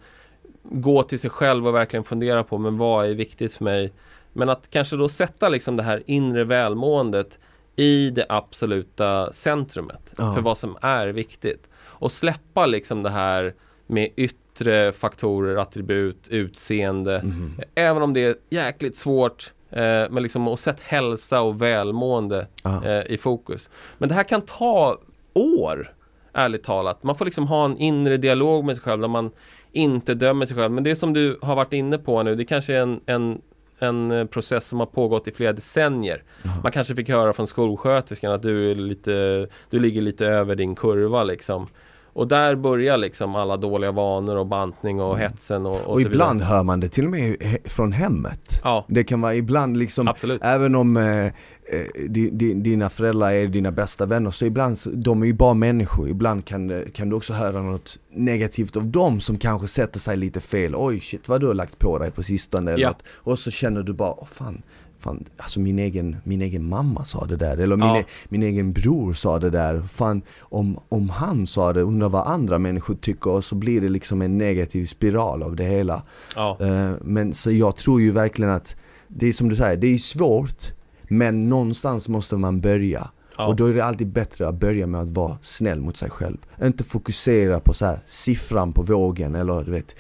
gå 0.63 1.03
till 1.03 1.19
sig 1.21 1.31
själv 1.31 1.67
och 1.67 1.75
verkligen 1.75 2.05
fundera 2.05 2.45
på 2.45 2.59
men 2.59 2.79
vad 2.79 3.07
är 3.07 3.15
viktigt 3.15 3.55
för 3.55 3.65
mig? 3.65 3.93
Men 4.33 4.49
att 4.49 4.71
kanske 4.71 4.97
då 4.97 5.09
sätta 5.09 5.49
liksom 5.49 5.77
det 5.77 5.83
här 5.83 6.03
inre 6.07 6.45
välmåendet 6.45 7.39
i 7.77 8.11
det 8.11 8.27
absoluta 8.29 9.33
centrumet 9.33 10.15
Ja. 10.19 10.35
för 10.35 10.41
vad 10.41 10.59
som 10.59 10.77
är 10.81 11.09
viktigt. 11.09 11.69
Och 11.99 12.13
släppa 12.13 12.67
liksom 12.67 13.03
det 13.03 13.11
här 13.11 13.55
med 13.87 14.09
yttre 14.17 14.93
faktorer, 14.93 15.57
attribut, 15.57 16.29
utseende. 16.29 17.21
Mhm. 17.25 17.53
Även 17.75 18.03
om 18.03 18.15
det 18.15 18.25
är 18.25 18.35
jäkligt 18.51 18.97
svårt 18.97 19.53
eh, 19.71 19.81
men 20.11 20.23
liksom 20.23 20.49
att 20.49 20.61
sätta 20.61 20.83
hälsa 20.85 21.41
och 21.41 21.63
välmående 21.63 22.47
eh, 22.85 23.13
i 23.13 23.19
fokus. 23.21 23.71
Men 23.99 24.09
det 24.09 24.15
här 24.15 24.23
kan 24.23 24.41
ta 24.41 24.99
år, 25.35 25.95
ärligt 26.33 26.63
talat. 26.63 27.03
Man 27.03 27.17
får 27.17 27.25
liksom 27.25 27.47
ha 27.47 27.65
en 27.65 27.79
inre 27.79 28.17
dialog 28.17 28.65
med 28.65 28.77
sig 28.77 28.83
själv 28.85 29.01
där 29.01 29.09
man 29.09 29.31
inte 29.73 30.15
dömer 30.15 30.47
sig 30.47 30.57
själv. 30.57 30.73
Men 30.73 30.85
det 30.85 30.97
som 30.97 31.13
du 31.13 31.39
har 31.43 31.57
varit 31.57 31.73
inne 31.73 31.99
på 31.99 32.23
nu, 32.23 32.35
det 32.35 32.45
kanske 32.45 32.75
är 32.75 32.81
en, 32.83 33.01
en, 33.07 33.43
en 33.79 34.29
process 34.29 34.67
som 34.67 34.79
har 34.79 34.87
pågått 34.87 35.29
i 35.29 35.33
flera 35.33 35.53
decennier. 35.53 36.23
Man 36.63 36.73
kanske 36.73 36.95
fick 36.95 37.09
höra 37.09 37.33
från 37.33 37.47
skolsköterskan 37.47 38.33
att 38.33 38.43
du, 38.43 38.71
är 38.71 38.75
lite, 38.75 39.47
du 39.71 39.79
ligger 39.79 40.03
lite 40.03 40.27
över 40.27 40.57
din 40.57 40.75
kurva 40.75 41.25
liksom. 41.25 41.67
Och 42.13 42.29
där 42.29 42.57
börjar 42.57 42.97
liksom 42.97 43.35
alla 43.35 43.57
dåliga 43.57 43.93
vanor 43.93 44.37
och 44.37 44.47
bantning 44.47 45.01
och 45.01 45.19
hetsen 45.19 45.67
och, 45.67 45.73
och, 45.73 45.79
Mm. 45.81 45.91
Och 45.91 46.01
ibland 46.01 46.43
hör 46.43 46.63
man 46.63 46.81
det 46.81 46.89
till 46.89 47.05
och 47.05 47.11
med 47.11 47.37
från 47.65 47.93
hemmet. 47.93 48.61
Ja, 48.65 48.85
Det 48.89 49.05
kan 49.05 49.21
vara 49.21 49.35
ibland 49.35 49.77
liksom 49.77 50.09
absolut. 50.09 50.41
Även 50.45 50.75
om 50.75 50.97
eh, 50.97 51.27
eh, 51.27 51.31
di, 52.09 52.31
di, 52.31 52.55
dina 52.55 52.89
föräldrar 52.91 53.31
är 53.33 53.47
dina 53.47 53.71
bästa 53.73 54.07
vänner 54.07 54.31
så 54.31 54.45
ibland, 54.45 54.79
de 54.95 55.23
är 55.23 55.27
ju 55.27 55.33
bara 55.33 55.55
människor. 55.55 56.09
Ibland 56.09 56.45
kan, 56.45 56.67
det- 56.67 56.93
kan 56.95 57.09
du 57.09 57.17
också 57.17 57.33
höra 57.33 57.63
något 57.63 57.99
negativt 58.13 58.77
av 58.77 58.87
dem 58.87 59.21
som 59.21 59.39
kanske 59.39 59.69
sätter 59.69 60.01
sig 60.01 60.17
lite 60.17 60.41
fel. 60.41 60.75
Oj 60.77 61.01
shit 61.01 61.29
vad 61.29 61.41
du 61.41 61.47
har 61.47 61.55
lagt 61.55 61.79
på 61.79 61.99
dig 61.99 62.11
på 62.11 62.23
sistone 62.23 62.71
eller 62.73 62.83
Ja. 62.83 62.89
något. 62.89 63.03
Och 63.15 63.39
så 63.39 63.51
känner 63.51 63.83
du 63.83 63.93
bara, 63.93 64.13
åh 64.13 64.27
fan, 64.27 64.63
fan 65.09 65.25
alltså 65.37 65.61
min 65.61 65.79
egen, 65.79 66.17
min 66.25 66.43
egen 66.43 66.69
mamma 66.69 67.05
sa 67.05 67.25
det 67.27 67.37
där. 67.37 67.57
Eller 67.59 67.77
min, 67.77 67.87
Ja. 67.89 67.99
e- 68.01 68.05
min 68.29 68.43
egen 68.43 68.73
bror 68.73 69.13
sa 69.13 69.39
det 69.39 69.51
där. 69.51 69.81
Fan, 69.83 70.23
om, 70.41 70.79
om 70.89 71.09
han 71.09 71.47
sa 71.47 71.73
det, 71.73 71.83
undrar 71.83 72.09
vad 72.09 72.27
andra 72.27 72.59
människor 72.59 72.95
tycker 72.95 73.31
och 73.31 73.45
så 73.45 73.55
blir 73.55 73.81
det 73.81 73.89
liksom 73.89 74.23
en 74.23 74.39
negativ 74.39 74.87
spiral 74.87 75.43
av 75.43 75.57
det 75.57 75.65
hela. 75.65 76.03
Ja, 76.37 76.57
Eh, 76.61 76.91
Men 77.03 77.35
så 77.35 77.51
jag 77.51 77.77
tror 77.77 78.01
ju 78.01 78.11
verkligen 78.13 78.53
att 78.53 78.77
det 79.09 79.27
är 79.29 79.33
som 79.33 79.49
du 79.49 79.57
säger, 79.57 79.77
det 79.77 79.95
är 79.95 79.99
svårt 79.99 80.63
men 81.11 81.49
någonstans 81.49 82.09
måste 82.09 82.37
man 82.37 82.61
börja. 82.61 83.11
ja. 83.39 83.47
Och 83.47 83.57
då 83.57 83.67
är 83.67 83.73
det 83.75 83.85
alltid 83.85 84.07
bättre 84.13 84.49
att 84.49 84.55
börja 84.55 84.87
med 84.87 85.01
att 85.01 85.09
vara 85.11 85.39
snäll 85.43 85.81
mot 85.81 85.97
sig 85.97 86.11
själv. 86.11 86.37
Inte 86.63 86.85
fokusera 86.85 87.61
på 87.61 87.75
så 87.75 87.87
här 87.87 87.99
siffran 88.07 88.73
på 88.73 88.83
vågen 88.83 89.35
eller 89.35 89.65
du 89.65 89.71
vet 89.71 89.97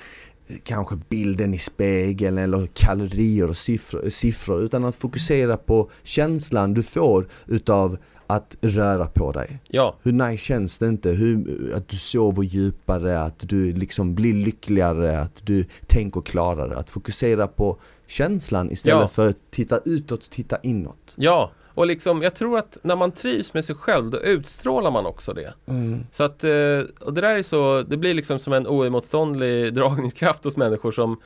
kanske 0.62 0.96
bilden 1.08 1.54
i 1.54 1.58
spegeln 1.58 2.38
eller 2.38 2.66
kalorier 2.66 3.48
och 3.50 3.56
siffror, 3.56 4.08
siffror 4.10 4.60
utan 4.62 4.84
att 4.84 4.94
fokusera 4.96 5.56
på 5.56 5.90
känslan 6.02 6.74
du 6.74 6.82
får 6.82 7.28
utav 7.46 7.98
att 8.30 8.56
röra 8.60 9.06
på 9.06 9.32
dig. 9.32 9.58
ja. 9.68 9.96
Hur 10.02 10.12
nice 10.12 10.44
känns 10.44 10.78
det 10.78 10.88
inte? 10.88 11.10
Hur, 11.10 11.72
att 11.74 11.88
du 11.88 11.96
sover 11.96 12.42
djupare, 12.42 13.20
att 13.20 13.38
du 13.48 13.72
liksom 13.72 14.14
blir 14.14 14.34
lyckligare, 14.34 15.20
att 15.20 15.40
du 15.46 15.64
tänker 15.86 16.20
klarare. 16.20 16.76
Att 16.76 16.90
fokusera 16.90 17.46
på 17.46 17.78
känslan 18.06 18.70
istället 18.70 19.00
Ja. 19.00 19.08
för 19.08 19.28
att 19.28 19.36
titta 19.50 19.78
utåt, 19.84 20.30
titta 20.30 20.58
inåt. 20.62 21.14
Ja, 21.16 21.50
och 21.78 21.86
liksom 21.86 22.22
jag 22.22 22.34
tror 22.34 22.58
att 22.58 22.78
när 22.82 22.96
man 22.96 23.12
trivs 23.12 23.54
med 23.54 23.64
sig 23.64 23.74
själv 23.74 24.10
då 24.10 24.20
utstrålar 24.20 24.90
man 24.90 25.06
också 25.06 25.32
det. 25.32 25.54
Så 26.12 26.22
att, 26.22 26.44
eh, 26.44 26.50
och 27.00 27.14
det 27.14 27.20
där 27.20 27.36
är 27.36 27.42
så, 27.42 27.82
det 27.82 27.96
blir 27.96 28.14
liksom 28.14 28.38
som 28.38 28.52
en 28.52 28.66
oemotståndlig 28.66 29.74
dragningskraft 29.74 30.44
hos 30.44 30.56
människor 30.56 30.92
som 30.92 31.20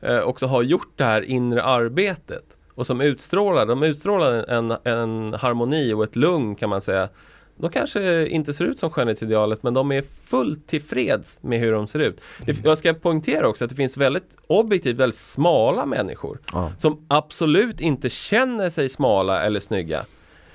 eh, 0.00 0.20
också 0.20 0.46
har 0.46 0.62
gjort 0.62 0.92
det 0.96 1.04
här 1.04 1.22
inre 1.22 1.62
arbetet. 1.62 2.44
Och 2.74 2.86
som 2.86 3.00
utstrålar, 3.00 3.66
de 3.66 3.82
utstrålar 3.82 4.50
en, 4.50 4.74
en 4.84 5.34
harmoni 5.34 5.92
och 5.92 6.04
ett 6.04 6.16
lugn 6.16 6.54
kan 6.54 6.68
man 6.70 6.80
säga. 6.80 7.08
De 7.56 7.70
kanske 7.70 8.26
inte 8.26 8.54
ser 8.54 8.64
ut 8.64 8.78
som 8.78 8.90
skönhetsidealet 8.90 9.62
men 9.62 9.74
de 9.74 9.92
är 9.92 10.04
fullt 10.24 10.66
tillfreds 10.66 11.38
med 11.40 11.60
hur 11.60 11.72
de 11.72 11.86
ser 11.88 11.98
ut. 11.98 12.20
Det, 12.46 12.64
jag 12.64 12.78
ska 12.78 12.94
poängtera 12.94 13.48
också 13.48 13.64
att 13.64 13.70
det 13.70 13.76
finns 13.76 13.96
väldigt 13.96 14.36
objektivt 14.46 14.96
väldigt 14.96 15.18
smala 15.18 15.86
människor 15.86 16.38
Ja. 16.52 16.72
som 16.78 17.06
absolut 17.08 17.80
inte 17.80 18.10
känner 18.10 18.70
sig 18.70 18.88
smala 18.88 19.42
eller 19.42 19.60
snygga. 19.60 20.06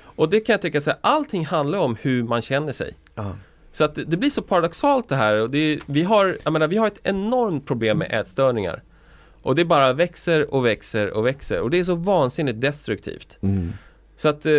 Och 0.02 0.30
det 0.30 0.40
kan 0.40 0.52
jag 0.52 0.62
tycka 0.62 0.80
så 0.80 0.90
här, 0.90 0.98
allting 1.02 1.46
handlar 1.46 1.78
om 1.78 1.96
hur 2.00 2.22
man 2.22 2.42
känner 2.42 2.72
sig. 2.72 2.94
Ja. 3.14 3.36
Så 3.72 3.84
att 3.84 3.94
det- 3.94 4.16
blir 4.16 4.30
så 4.30 4.42
paradoxalt 4.42 5.08
det 5.08 5.16
här 5.16 5.42
och 5.42 5.50
det 5.50 5.80
vi, 5.86 6.02
har, 6.02 6.38
jag 6.44 6.52
menar, 6.52 6.68
vi 6.68 6.76
har 6.76 6.86
ett 6.86 7.00
enormt 7.02 7.66
problem 7.66 7.98
med 7.98 8.12
ätstörningar. 8.20 8.82
Och 9.42 9.54
det 9.54 9.64
bara 9.64 9.92
växer 9.92 10.54
och 10.54 10.66
växer 10.66 11.10
och 11.10 11.26
växer 11.26 11.60
och 11.60 11.70
det 11.70 11.78
är 11.78 11.84
så 11.84 11.94
vansinnigt 11.94 12.60
destruktivt. 12.60 13.38
Mm. 13.42 13.72
Så 14.22 14.28
att 14.28 14.46
eh, 14.46 14.52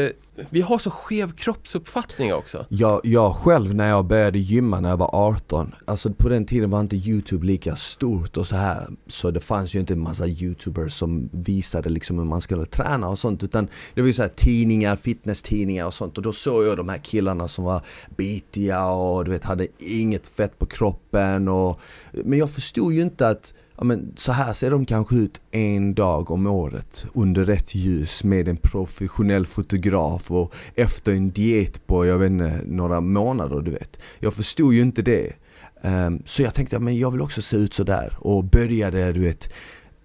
vi 0.49 0.61
har 0.61 0.77
så 0.77 0.91
skev 0.91 1.31
kroppsuppfattning 1.31 2.33
också. 2.33 2.65
Jag, 2.69 3.01
jag 3.03 3.35
själv 3.35 3.75
när 3.75 3.89
jag 3.89 4.05
började 4.05 4.39
gymma 4.39 4.79
när 4.79 4.89
jag 4.89 4.97
var 4.97 5.09
18, 5.13 5.75
alltså 5.85 6.13
på 6.13 6.29
den 6.29 6.45
tiden 6.45 6.69
var 6.69 6.79
inte 6.79 6.95
YouTube 6.95 7.45
lika 7.45 7.75
stort 7.75 8.37
och 8.37 8.47
så 8.47 8.55
här 8.55 8.87
Så 9.07 9.31
det 9.31 9.39
fanns 9.39 9.75
ju 9.75 9.79
inte 9.79 9.93
en 9.93 9.99
massa 9.99 10.27
YouTubers 10.27 10.93
som 10.93 11.29
visade 11.33 11.89
liksom 11.89 12.17
hur 12.17 12.25
man 12.25 12.41
skulle 12.41 12.65
träna 12.65 13.09
och 13.09 13.19
sånt 13.19 13.43
utan 13.43 13.67
det 13.93 14.01
var 14.01 14.07
ju 14.07 14.13
så 14.13 14.21
här 14.21 14.31
tidningar, 14.35 14.95
fitnesstidningar 14.95 15.85
och 15.85 15.93
sånt 15.93 16.17
och 16.17 16.23
då 16.23 16.33
såg 16.33 16.65
jag 16.65 16.77
de 16.77 16.89
här 16.89 16.97
killarna 16.97 17.47
som 17.47 17.63
var 17.63 17.81
bitiga 18.17 18.85
och 18.85 19.25
du 19.25 19.31
vet 19.31 19.43
hade 19.43 19.67
inget 19.77 20.27
fett 20.27 20.59
på 20.59 20.65
kroppen 20.65 21.47
och 21.47 21.79
Men 22.11 22.39
jag 22.39 22.49
förstod 22.49 22.93
ju 22.93 23.01
inte 23.01 23.27
att 23.27 23.53
ja, 23.81 23.85
men 23.85 24.13
så 24.15 24.31
här 24.31 24.53
ser 24.53 24.71
de 24.71 24.85
kanske 24.85 25.15
ut 25.15 25.41
en 25.51 25.93
dag 25.93 26.31
om 26.31 26.47
året 26.47 27.05
under 27.13 27.45
rätt 27.45 27.75
ljus 27.75 28.23
med 28.23 28.47
en 28.47 28.57
professionell 28.57 29.45
fotograf 29.45 30.31
och 30.31 30.53
efter 30.75 31.11
en 31.11 31.31
diet 31.31 31.87
på, 31.87 32.05
jag 32.05 32.17
vet 32.17 32.31
inte, 32.31 32.61
några 32.65 33.01
månader 33.01 33.61
du 33.61 33.71
vet. 33.71 33.99
Jag 34.19 34.33
förstod 34.33 34.73
ju 34.73 34.81
inte 34.81 35.01
det. 35.01 35.33
Um, 35.81 36.23
så 36.25 36.41
jag 36.41 36.53
tänkte, 36.53 36.79
men 36.79 36.97
jag 36.97 37.11
vill 37.11 37.21
också 37.21 37.41
se 37.41 37.57
ut 37.57 37.73
sådär 37.73 38.17
och 38.19 38.43
började 38.43 39.11
du 39.13 39.19
vet 39.19 39.49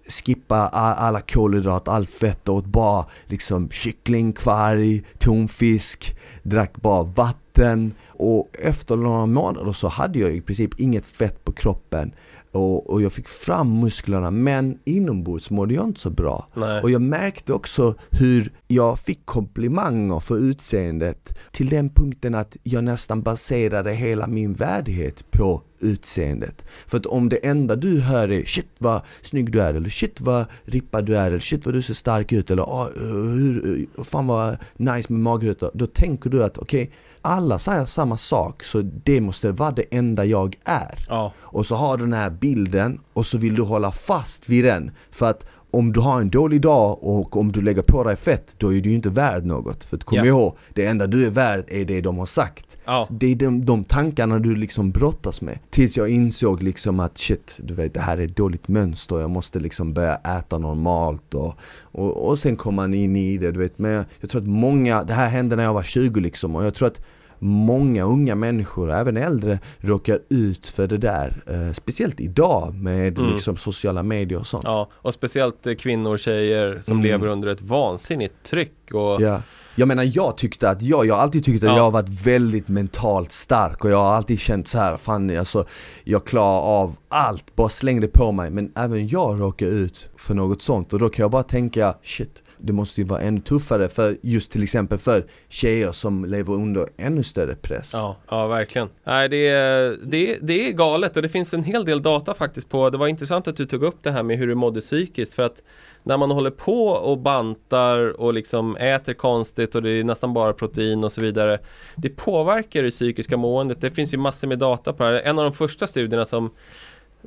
skippa 0.09 0.57
alla 0.57 1.21
kolhydrater, 1.21 1.91
allt 1.91 2.09
fett 2.09 2.49
och 2.49 2.55
åt 2.55 2.65
bara 2.65 3.05
liksom 3.25 3.69
kyckling, 3.69 4.33
kvarg, 4.33 5.03
tonfisk, 5.17 6.17
drack 6.43 6.81
bara 6.81 7.03
vatten 7.03 7.93
och 8.07 8.49
efter 8.59 8.95
några 8.95 9.25
månader 9.25 9.73
så 9.73 9.87
hade 9.87 10.19
jag 10.19 10.31
i 10.31 10.41
princip 10.41 10.79
inget 10.79 11.05
fett 11.05 11.43
på 11.43 11.51
kroppen 11.51 12.11
och, 12.51 12.89
och 12.89 13.01
jag 13.01 13.11
fick 13.11 13.27
fram 13.27 13.79
musklerna 13.79 14.31
men 14.31 14.79
inombords 14.85 15.49
mådde 15.49 15.73
jag 15.73 15.85
inte 15.85 15.99
så 15.99 16.09
bra. 16.09 16.47
Nej. 16.53 16.81
Och 16.81 16.91
jag 16.91 17.01
märkte 17.01 17.53
också 17.53 17.95
hur 18.09 18.51
jag 18.67 18.99
fick 18.99 19.25
komplimanger 19.25 20.19
för 20.19 20.37
utseendet 20.37 21.37
till 21.51 21.69
den 21.69 21.89
punkten 21.89 22.35
att 22.35 22.57
jag 22.63 22.83
nästan 22.83 23.21
baserade 23.21 23.93
hela 23.93 24.27
min 24.27 24.53
värdighet 24.53 25.31
på 25.31 25.61
utseendet. 25.79 26.65
För 26.87 26.97
att 26.97 27.05
om 27.05 27.29
det 27.29 27.37
enda 27.37 27.75
du 27.75 27.99
hör 27.99 28.31
är 28.31 28.45
shit 28.45 28.67
vad 28.77 29.01
snygg 29.21 29.51
du 29.51 29.61
är 29.61 29.73
eller 29.73 29.89
shit 29.89 30.21
vad 30.21 30.45
rippad 30.65 31.05
du 31.05 31.17
är 31.17 31.27
eller 31.27 31.39
shit 31.39 31.65
vad 31.65 31.75
du 31.75 31.81
ser 31.81 31.93
stark 31.93 32.31
ut 32.31 32.51
eller 32.51 32.63
oh, 32.63 32.89
hur, 33.37 33.87
fan 34.03 34.27
vad 34.27 34.57
nice 34.77 35.13
med 35.13 35.21
magrutor. 35.21 35.71
Då 35.73 35.87
tänker 35.87 36.29
du 36.29 36.43
att 36.43 36.57
okej, 36.57 36.83
okay, 36.83 36.93
alla 37.21 37.59
säger 37.59 37.85
samma 37.85 38.17
sak 38.17 38.63
så 38.63 38.81
det 38.81 39.21
måste 39.21 39.51
vara 39.51 39.71
det 39.71 39.85
enda 39.91 40.25
jag 40.25 40.55
är. 40.63 40.99
Ja. 41.09 41.33
Och 41.39 41.65
så 41.65 41.75
har 41.75 41.97
du 41.97 42.03
den 42.03 42.13
här 42.13 42.29
bilden 42.29 42.99
och 43.13 43.25
så 43.25 43.37
vill 43.37 43.55
du 43.55 43.61
hålla 43.61 43.91
fast 43.91 44.49
vid 44.49 44.65
den. 44.65 44.91
För 45.11 45.25
att 45.25 45.45
om 45.77 45.93
du 45.93 45.99
har 45.99 46.21
en 46.21 46.29
dålig 46.29 46.61
dag 46.61 47.03
och 47.03 47.37
om 47.37 47.51
du 47.51 47.61
lägger 47.61 47.81
på 47.81 48.03
dig 48.03 48.15
fett, 48.15 48.55
då 48.57 48.73
är 48.73 48.81
du 48.81 48.89
ju 48.89 48.95
inte 48.95 49.09
värd 49.09 49.45
något. 49.45 49.83
För 49.83 49.97
kom 49.97 50.17
ja. 50.17 50.25
ihåg, 50.25 50.57
det 50.73 50.85
enda 50.85 51.07
du 51.07 51.25
är 51.25 51.29
värd 51.29 51.63
är 51.67 51.85
det 51.85 52.01
de 52.01 52.17
har 52.17 52.25
sagt. 52.25 52.77
Ja. 52.85 53.07
Det 53.09 53.31
är 53.31 53.35
de, 53.35 53.65
de 53.65 53.83
tankarna 53.83 54.39
du 54.39 54.55
liksom 54.55 54.91
brottas 54.91 55.41
med. 55.41 55.59
Tills 55.69 55.97
jag 55.97 56.09
insåg 56.09 56.63
liksom 56.63 56.99
att 56.99 57.17
shit, 57.17 57.59
du 57.63 57.73
vet 57.73 57.93
det 57.93 57.99
här 57.99 58.17
är 58.17 58.25
ett 58.25 58.35
dåligt 58.35 58.67
mönster, 58.67 59.19
jag 59.19 59.29
måste 59.29 59.59
liksom 59.59 59.93
börja 59.93 60.15
äta 60.15 60.57
normalt 60.57 61.33
och, 61.33 61.55
och, 61.81 62.27
och 62.29 62.39
sen 62.39 62.55
kommer 62.55 62.75
man 62.75 62.93
in 62.93 63.15
i 63.15 63.37
det, 63.37 63.51
du 63.51 63.59
vet. 63.59 63.79
Men 63.79 63.91
jag, 63.91 64.05
jag 64.19 64.29
tror 64.29 64.41
att 64.41 64.47
många, 64.47 65.03
det 65.03 65.13
här 65.13 65.27
hände 65.27 65.55
när 65.55 65.63
jag 65.63 65.73
var 65.73 65.83
20 65.83 66.19
liksom 66.19 66.55
och 66.55 66.65
jag 66.65 66.73
tror 66.73 66.87
att 66.87 67.01
många 67.39 68.03
unga 68.03 68.35
människor, 68.35 68.91
även 68.91 69.17
äldre, 69.17 69.59
råkar 69.79 70.19
ut 70.29 70.67
för 70.67 70.87
det 70.87 70.97
där. 70.97 71.43
Eh, 71.47 71.73
speciellt 71.73 72.19
idag 72.19 72.73
med 72.73 73.17
mm. 73.17 73.31
liksom 73.31 73.57
sociala 73.57 74.03
medier 74.03 74.39
och 74.39 74.47
sånt. 74.47 74.63
Ja, 74.63 74.89
och 74.93 75.13
speciellt 75.13 75.67
eh, 75.67 75.75
kvinnor, 75.75 76.17
tjejer 76.17 76.79
som 76.81 76.97
mm. 76.97 77.03
lever 77.03 77.27
under 77.27 77.47
ett 77.47 77.61
vansinnigt 77.61 78.35
tryck. 78.43 78.93
Och... 78.93 79.21
Ja. 79.21 79.41
Jag 79.79 79.87
menar 79.87 80.11
jag 80.13 80.37
tyckte 80.37 80.69
att 80.69 80.81
jag, 80.81 81.05
jag 81.05 81.15
har 81.15 81.21
alltid 81.21 81.43
tyckt 81.43 81.63
att 81.63 81.69
ja. 81.69 81.75
jag 81.75 81.83
har 81.83 81.91
varit 81.91 82.09
väldigt 82.09 82.67
mentalt 82.67 83.31
stark 83.31 83.83
och 83.83 83.91
jag 83.91 83.97
har 83.97 84.13
alltid 84.13 84.39
känt 84.39 84.67
så 84.67 84.77
här, 84.77 84.97
fan 84.97 85.37
alltså 85.37 85.65
jag 86.03 86.25
klarar 86.25 86.61
av 86.61 86.95
allt, 87.09 87.55
bara 87.55 87.69
släng 87.69 88.01
det 88.01 88.07
på 88.07 88.31
mig. 88.31 88.49
Men 88.49 88.71
även 88.75 89.07
jag 89.07 89.41
råkar 89.41 89.65
ut 89.65 90.09
för 90.15 90.33
något 90.33 90.61
sånt 90.61 90.93
och 90.93 90.99
då 90.99 91.09
kan 91.09 91.23
jag 91.23 91.31
bara 91.31 91.43
tänka, 91.43 91.95
shit 92.03 92.43
det 92.57 92.73
måste 92.73 93.01
ju 93.01 93.07
vara 93.07 93.21
ännu 93.21 93.41
tuffare 93.41 93.89
för 93.89 94.17
just 94.21 94.51
till 94.51 94.63
exempel 94.63 94.97
för 94.97 95.25
tjejer 95.49 95.91
som 95.91 96.25
lever 96.25 96.53
under 96.53 96.87
ännu 96.97 97.23
större 97.23 97.55
press. 97.55 97.91
Ja, 97.93 98.17
ja 98.29 98.47
verkligen. 98.47 98.89
Nej, 99.03 99.29
det 99.29 99.47
är, 99.47 99.95
det, 100.03 100.37
det 100.41 100.69
är 100.69 100.73
galet 100.73 101.15
och 101.15 101.21
det 101.21 101.29
finns 101.29 101.53
en 101.53 101.63
hel 101.63 101.85
del 101.85 102.01
data 102.01 102.33
faktiskt 102.33 102.69
på, 102.69 102.89
det 102.89 102.97
var 102.97 103.07
intressant 103.07 103.47
att 103.47 103.57
du 103.57 103.65
tog 103.65 103.83
upp 103.83 104.03
det 104.03 104.11
här 104.11 104.23
med 104.23 104.37
hur 104.37 104.47
du 104.47 104.55
mådde 104.55 104.81
psykiskt 104.81 105.33
för 105.33 105.43
att 105.43 105.61
när 106.03 106.17
man 106.17 106.31
håller 106.31 106.49
på 106.49 106.87
och 106.87 107.17
bantar 107.17 108.21
och 108.21 108.33
liksom 108.33 108.75
äter 108.75 109.13
konstigt 109.13 109.75
och 109.75 109.83
det 109.83 109.89
är 109.89 110.03
nästan 110.03 110.33
bara 110.33 110.53
protein 110.53 111.03
och 111.03 111.11
så 111.11 111.21
vidare 111.21 111.59
Det 111.95 112.09
påverkar 112.09 112.83
det 112.83 112.91
psykiska 112.91 113.37
måendet. 113.37 113.81
Det 113.81 113.91
finns 113.91 114.13
ju 114.13 114.17
massor 114.17 114.47
med 114.47 114.59
data 114.59 114.93
på 114.93 115.03
det 115.03 115.09
här. 115.09 115.21
En 115.21 115.39
av 115.39 115.43
de 115.43 115.53
första 115.53 115.87
studierna 115.87 116.25
som 116.25 116.51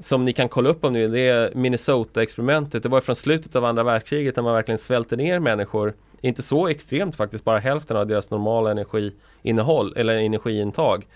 som 0.00 0.24
ni 0.24 0.32
kan 0.32 0.48
kolla 0.48 0.68
upp 0.68 0.84
om 0.84 0.92
nu, 0.92 1.08
det 1.08 1.28
är 1.28 1.52
Minnesota-experimentet. 1.54 2.82
Det 2.82 2.88
var 2.88 3.00
från 3.00 3.16
slutet 3.16 3.56
av 3.56 3.64
andra 3.64 3.82
världskriget 3.82 4.36
när 4.36 4.42
man 4.42 4.54
verkligen 4.54 4.78
svälte 4.78 5.16
ner 5.16 5.38
människor. 5.38 5.94
Inte 6.20 6.42
så 6.42 6.68
extremt 6.68 7.16
faktiskt, 7.16 7.44
bara 7.44 7.58
hälften 7.58 7.96
av 7.96 8.06
deras 8.06 8.30
normala 8.30 8.70
energiinnehåll 8.70 9.92
eller 9.96 10.14
energiintag. 10.14 11.06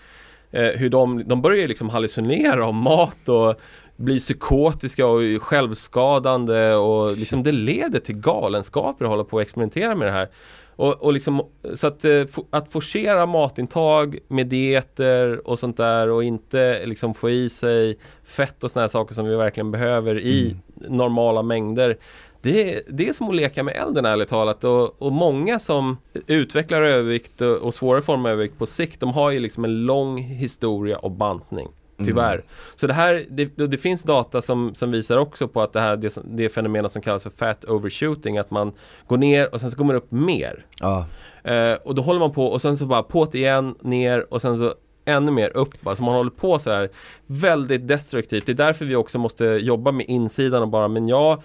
Eh, 0.51 0.69
hur 0.69 0.89
de, 0.89 1.27
de 1.27 1.41
börjar 1.41 1.67
liksom 1.67 1.89
hallucinera 1.89 2.65
om 2.65 2.75
mat 2.75 3.29
och 3.29 3.59
bli 3.95 4.19
psykotiska 4.19 5.07
och 5.07 5.21
självskadande 5.41 6.73
och 6.73 7.17
liksom 7.17 7.43
det 7.43 7.51
leder 7.51 7.99
till 7.99 8.15
galenskaper 8.15 9.05
att 9.05 9.09
hålla 9.09 9.23
på 9.23 9.35
och 9.35 9.41
experimentera 9.41 9.95
med 9.95 10.07
det 10.07 10.11
här. 10.11 10.29
Och, 10.75 11.03
och 11.03 11.13
liksom, 11.13 11.41
så 11.73 11.87
att, 11.87 12.05
eh, 12.05 12.23
att 12.49 12.71
forcera 12.71 13.25
matintag 13.25 14.17
med 14.27 14.47
dieter 14.47 15.47
och 15.47 15.59
sånt 15.59 15.77
där 15.77 16.09
och 16.09 16.23
inte 16.23 16.85
liksom 16.85 17.13
få 17.13 17.29
i 17.29 17.49
sig 17.49 17.97
fett 18.23 18.63
och 18.63 18.71
såna 18.71 18.83
här 18.83 18.87
saker 18.87 19.15
som 19.15 19.25
vi 19.25 19.35
verkligen 19.35 19.71
behöver 19.71 20.19
i 20.19 20.55
mm. 20.77 20.97
normala 20.97 21.41
mängder. 21.41 21.97
Det 22.41 22.75
är, 22.75 22.81
det 22.87 23.09
är 23.09 23.13
som 23.13 23.29
att 23.29 23.35
leka 23.35 23.63
med 23.63 23.75
elden 23.75 24.05
ärligt 24.05 24.29
talat 24.29 24.63
och, 24.63 25.01
och 25.01 25.11
många 25.11 25.59
som 25.59 25.97
utvecklar 26.27 26.81
övervikt 26.81 27.41
och, 27.41 27.57
och 27.57 27.73
svåra 27.73 28.01
former 28.01 28.29
av 28.29 28.33
övervikt 28.33 28.57
på 28.57 28.65
sikt 28.65 28.99
de 28.99 29.09
har 29.09 29.31
ju 29.31 29.39
liksom 29.39 29.65
en 29.65 29.85
lång 29.85 30.17
historia 30.17 30.97
av 30.97 31.17
bantning. 31.17 31.67
Tyvärr. 31.97 32.33
Mm. 32.33 32.45
Så 32.75 32.87
det 32.87 32.93
här, 32.93 33.25
det, 33.29 33.45
det, 33.67 33.77
finns 33.77 34.03
data 34.03 34.41
som, 34.41 34.75
som 34.75 34.91
visar 34.91 35.17
också 35.17 35.47
på 35.47 35.61
att 35.61 35.73
det 35.73 35.79
här, 35.79 35.97
det, 35.97 36.17
det 36.23 36.49
fenomenet 36.49 36.91
som 36.91 37.01
kallas 37.01 37.23
för 37.23 37.29
fat 37.29 37.65
overshooting, 37.65 38.37
att 38.37 38.51
man 38.51 38.71
går 39.07 39.17
ner 39.17 39.53
och 39.53 39.61
sen 39.61 39.71
så 39.71 39.77
går 39.77 39.85
man 39.85 39.95
upp 39.95 40.11
mer. 40.11 40.65
Ja. 40.79 41.05
Eh, 41.43 41.73
och 41.73 41.95
då 41.95 42.01
håller 42.01 42.19
man 42.19 42.31
på 42.31 42.47
och 42.47 42.61
sen 42.61 42.77
så 42.77 42.85
bara 42.85 43.03
påt 43.03 43.35
igen, 43.35 43.75
ner 43.81 44.33
och 44.33 44.41
sen 44.41 44.59
så 44.59 44.73
ännu 45.05 45.31
mer 45.31 45.57
upp. 45.57 45.87
Alltså 45.87 46.03
man 46.03 46.15
håller 46.15 46.31
på 46.31 46.59
så 46.59 46.71
här 46.71 46.89
väldigt 47.25 47.87
destruktivt. 47.87 48.45
Det 48.45 48.51
är 48.51 48.53
därför 48.53 48.85
vi 48.85 48.95
också 48.95 49.19
måste 49.19 49.45
jobba 49.45 49.91
med 49.91 50.05
insidan 50.09 50.61
och 50.61 50.69
bara, 50.69 50.87
men 50.87 51.07
jag 51.07 51.43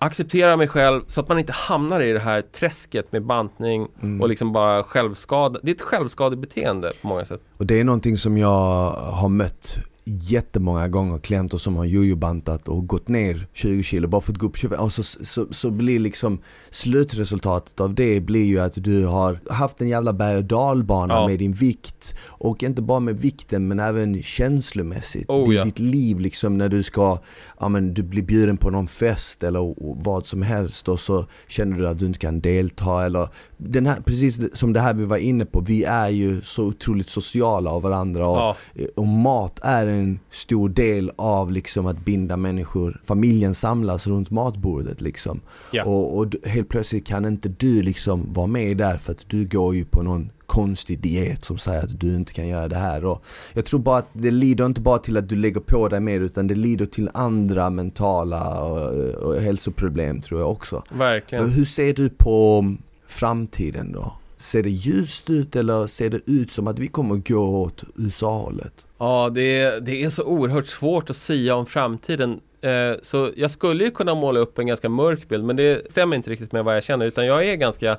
accepterar 0.00 0.56
mig 0.56 0.68
själv 0.68 1.02
så 1.06 1.20
att 1.20 1.28
man 1.28 1.38
inte 1.38 1.52
hamnar 1.52 2.00
i 2.00 2.12
det 2.12 2.20
här 2.20 2.42
träsket 2.42 3.12
med 3.12 3.22
bantning 3.26 3.88
mm. 4.02 4.20
och 4.20 4.28
liksom 4.28 4.52
bara 4.52 4.82
självskada. 4.82 5.60
Det 5.62 5.70
är 5.70 5.74
ett 5.74 5.80
självskadebeteende 5.80 6.92
på 7.02 7.08
många 7.08 7.24
sätt. 7.24 7.40
Och 7.56 7.66
det 7.66 7.80
är 7.80 7.84
någonting 7.84 8.16
som 8.16 8.38
jag 8.38 8.90
har 8.90 9.28
mött 9.28 9.78
jättemånga 10.18 10.88
gånger 10.88 11.18
klienter 11.18 11.58
som 11.58 11.76
har 11.76 11.84
jojo-bantat 11.84 12.68
och 12.68 12.86
gått 12.86 13.08
ner 13.08 13.46
20 13.52 13.82
kilo 13.82 14.08
bara 14.08 14.20
för 14.20 14.32
att 14.32 14.38
gå 14.38 14.46
upp 14.46 14.56
25 14.56 14.80
och 14.80 14.92
så, 14.92 15.02
så, 15.02 15.46
så 15.50 15.70
blir 15.70 15.98
liksom 15.98 16.38
slutresultatet 16.70 17.80
av 17.80 17.94
det 17.94 18.20
blir 18.20 18.44
ju 18.44 18.58
att 18.60 18.84
du 18.84 19.04
har 19.04 19.40
haft 19.50 19.80
en 19.80 19.88
jävla 19.88 20.12
berg 20.12 20.36
och 20.36 20.44
dalbana 20.44 21.14
ja. 21.14 21.28
med 21.28 21.38
din 21.38 21.52
vikt 21.52 22.14
och 22.26 22.62
inte 22.62 22.82
bara 22.82 23.00
med 23.00 23.20
vikten 23.20 23.68
men 23.68 23.80
även 23.80 24.22
känslomässigt. 24.22 25.28
Oh, 25.28 25.54
ja. 25.54 25.64
Ditt 25.64 25.78
liv 25.78 26.20
liksom 26.20 26.58
när 26.58 26.68
du 26.68 26.82
ska, 26.82 27.18
ja 27.60 27.68
men 27.68 27.94
du 27.94 28.02
blir 28.02 28.22
bjuden 28.22 28.56
på 28.56 28.70
någon 28.70 28.88
fest 28.88 29.42
eller 29.42 29.74
vad 30.04 30.26
som 30.26 30.42
helst 30.42 30.88
och 30.88 31.00
så 31.00 31.26
känner 31.48 31.78
du 31.78 31.88
att 31.88 31.98
du 31.98 32.06
inte 32.06 32.18
kan 32.18 32.40
delta 32.40 33.04
eller 33.04 33.28
den 33.56 33.86
här, 33.86 34.00
precis 34.00 34.58
som 34.58 34.72
det 34.72 34.80
här 34.80 34.94
vi 34.94 35.04
var 35.04 35.16
inne 35.16 35.44
på, 35.44 35.60
vi 35.60 35.84
är 35.84 36.08
ju 36.08 36.42
så 36.42 36.64
otroligt 36.64 37.10
sociala 37.10 37.70
av 37.70 37.82
varandra 37.82 38.28
och, 38.28 38.38
ja. 38.38 38.56
och 38.96 39.06
mat 39.06 39.60
är 39.62 39.86
en 39.86 39.99
stor 40.30 40.68
del 40.68 41.12
av 41.16 41.52
liksom 41.52 41.86
att 41.86 42.04
binda 42.04 42.36
människor. 42.36 43.00
Familjen 43.04 43.54
samlas 43.54 44.06
runt 44.06 44.30
matbordet 44.30 45.00
liksom. 45.00 45.40
Ja. 45.70 45.84
Och, 45.84 46.18
och 46.18 46.34
helt 46.44 46.68
plötsligt 46.68 47.06
kan 47.06 47.24
inte 47.24 47.48
du 47.48 47.82
liksom 47.82 48.32
vara 48.32 48.46
med 48.46 48.76
där 48.76 48.96
för 48.98 49.12
att 49.12 49.24
du 49.28 49.44
går 49.44 49.74
ju 49.74 49.84
på 49.84 50.02
någon 50.02 50.30
konstig 50.46 51.00
diet 51.00 51.44
som 51.44 51.58
säger 51.58 51.82
att 51.82 52.00
du 52.00 52.14
inte 52.14 52.32
kan 52.32 52.48
göra 52.48 52.68
det 52.68 52.76
här. 52.76 53.04
Och 53.04 53.24
jag 53.52 53.64
tror 53.64 53.80
bara 53.80 53.98
att 53.98 54.08
det 54.12 54.30
lider 54.30 54.66
inte 54.66 54.80
bara 54.80 54.98
till 54.98 55.16
att 55.16 55.28
du 55.28 55.36
lägger 55.36 55.60
på 55.60 55.88
dig 55.88 56.00
mer 56.00 56.20
utan 56.20 56.46
det 56.46 56.54
lider 56.54 56.86
till 56.86 57.10
andra 57.14 57.70
mentala 57.70 58.60
och, 58.60 58.94
och 59.14 59.40
hälsoproblem 59.40 60.20
tror 60.20 60.40
jag 60.40 60.50
också. 60.50 60.82
Verkligen. 60.90 61.50
Hur 61.50 61.64
ser 61.64 61.94
du 61.94 62.08
på 62.08 62.64
framtiden 63.06 63.92
då? 63.92 64.12
Ser 64.40 64.62
det 64.62 64.70
ljust 64.70 65.30
ut 65.30 65.56
eller 65.56 65.86
ser 65.86 66.10
det 66.10 66.20
ut 66.26 66.52
som 66.52 66.68
att 66.68 66.78
vi 66.78 66.88
kommer 66.88 67.16
gå 67.16 67.62
åt 67.62 67.84
USA-hållet? 67.96 68.86
Ja, 68.98 69.30
det, 69.34 69.86
det 69.86 70.04
är 70.04 70.10
så 70.10 70.24
oerhört 70.24 70.66
svårt 70.66 71.10
att 71.10 71.16
säga 71.16 71.54
om 71.54 71.66
framtiden. 71.66 72.40
Eh, 72.60 73.00
så 73.02 73.30
jag 73.36 73.50
skulle 73.50 73.84
ju 73.84 73.90
kunna 73.90 74.14
måla 74.14 74.40
upp 74.40 74.58
en 74.58 74.66
ganska 74.66 74.88
mörk 74.88 75.28
bild, 75.28 75.44
men 75.44 75.56
det 75.56 75.92
stämmer 75.92 76.16
inte 76.16 76.30
riktigt 76.30 76.52
med 76.52 76.64
vad 76.64 76.76
jag 76.76 76.84
känner, 76.84 77.06
utan 77.06 77.26
jag 77.26 77.48
är 77.48 77.54
ganska 77.54 77.98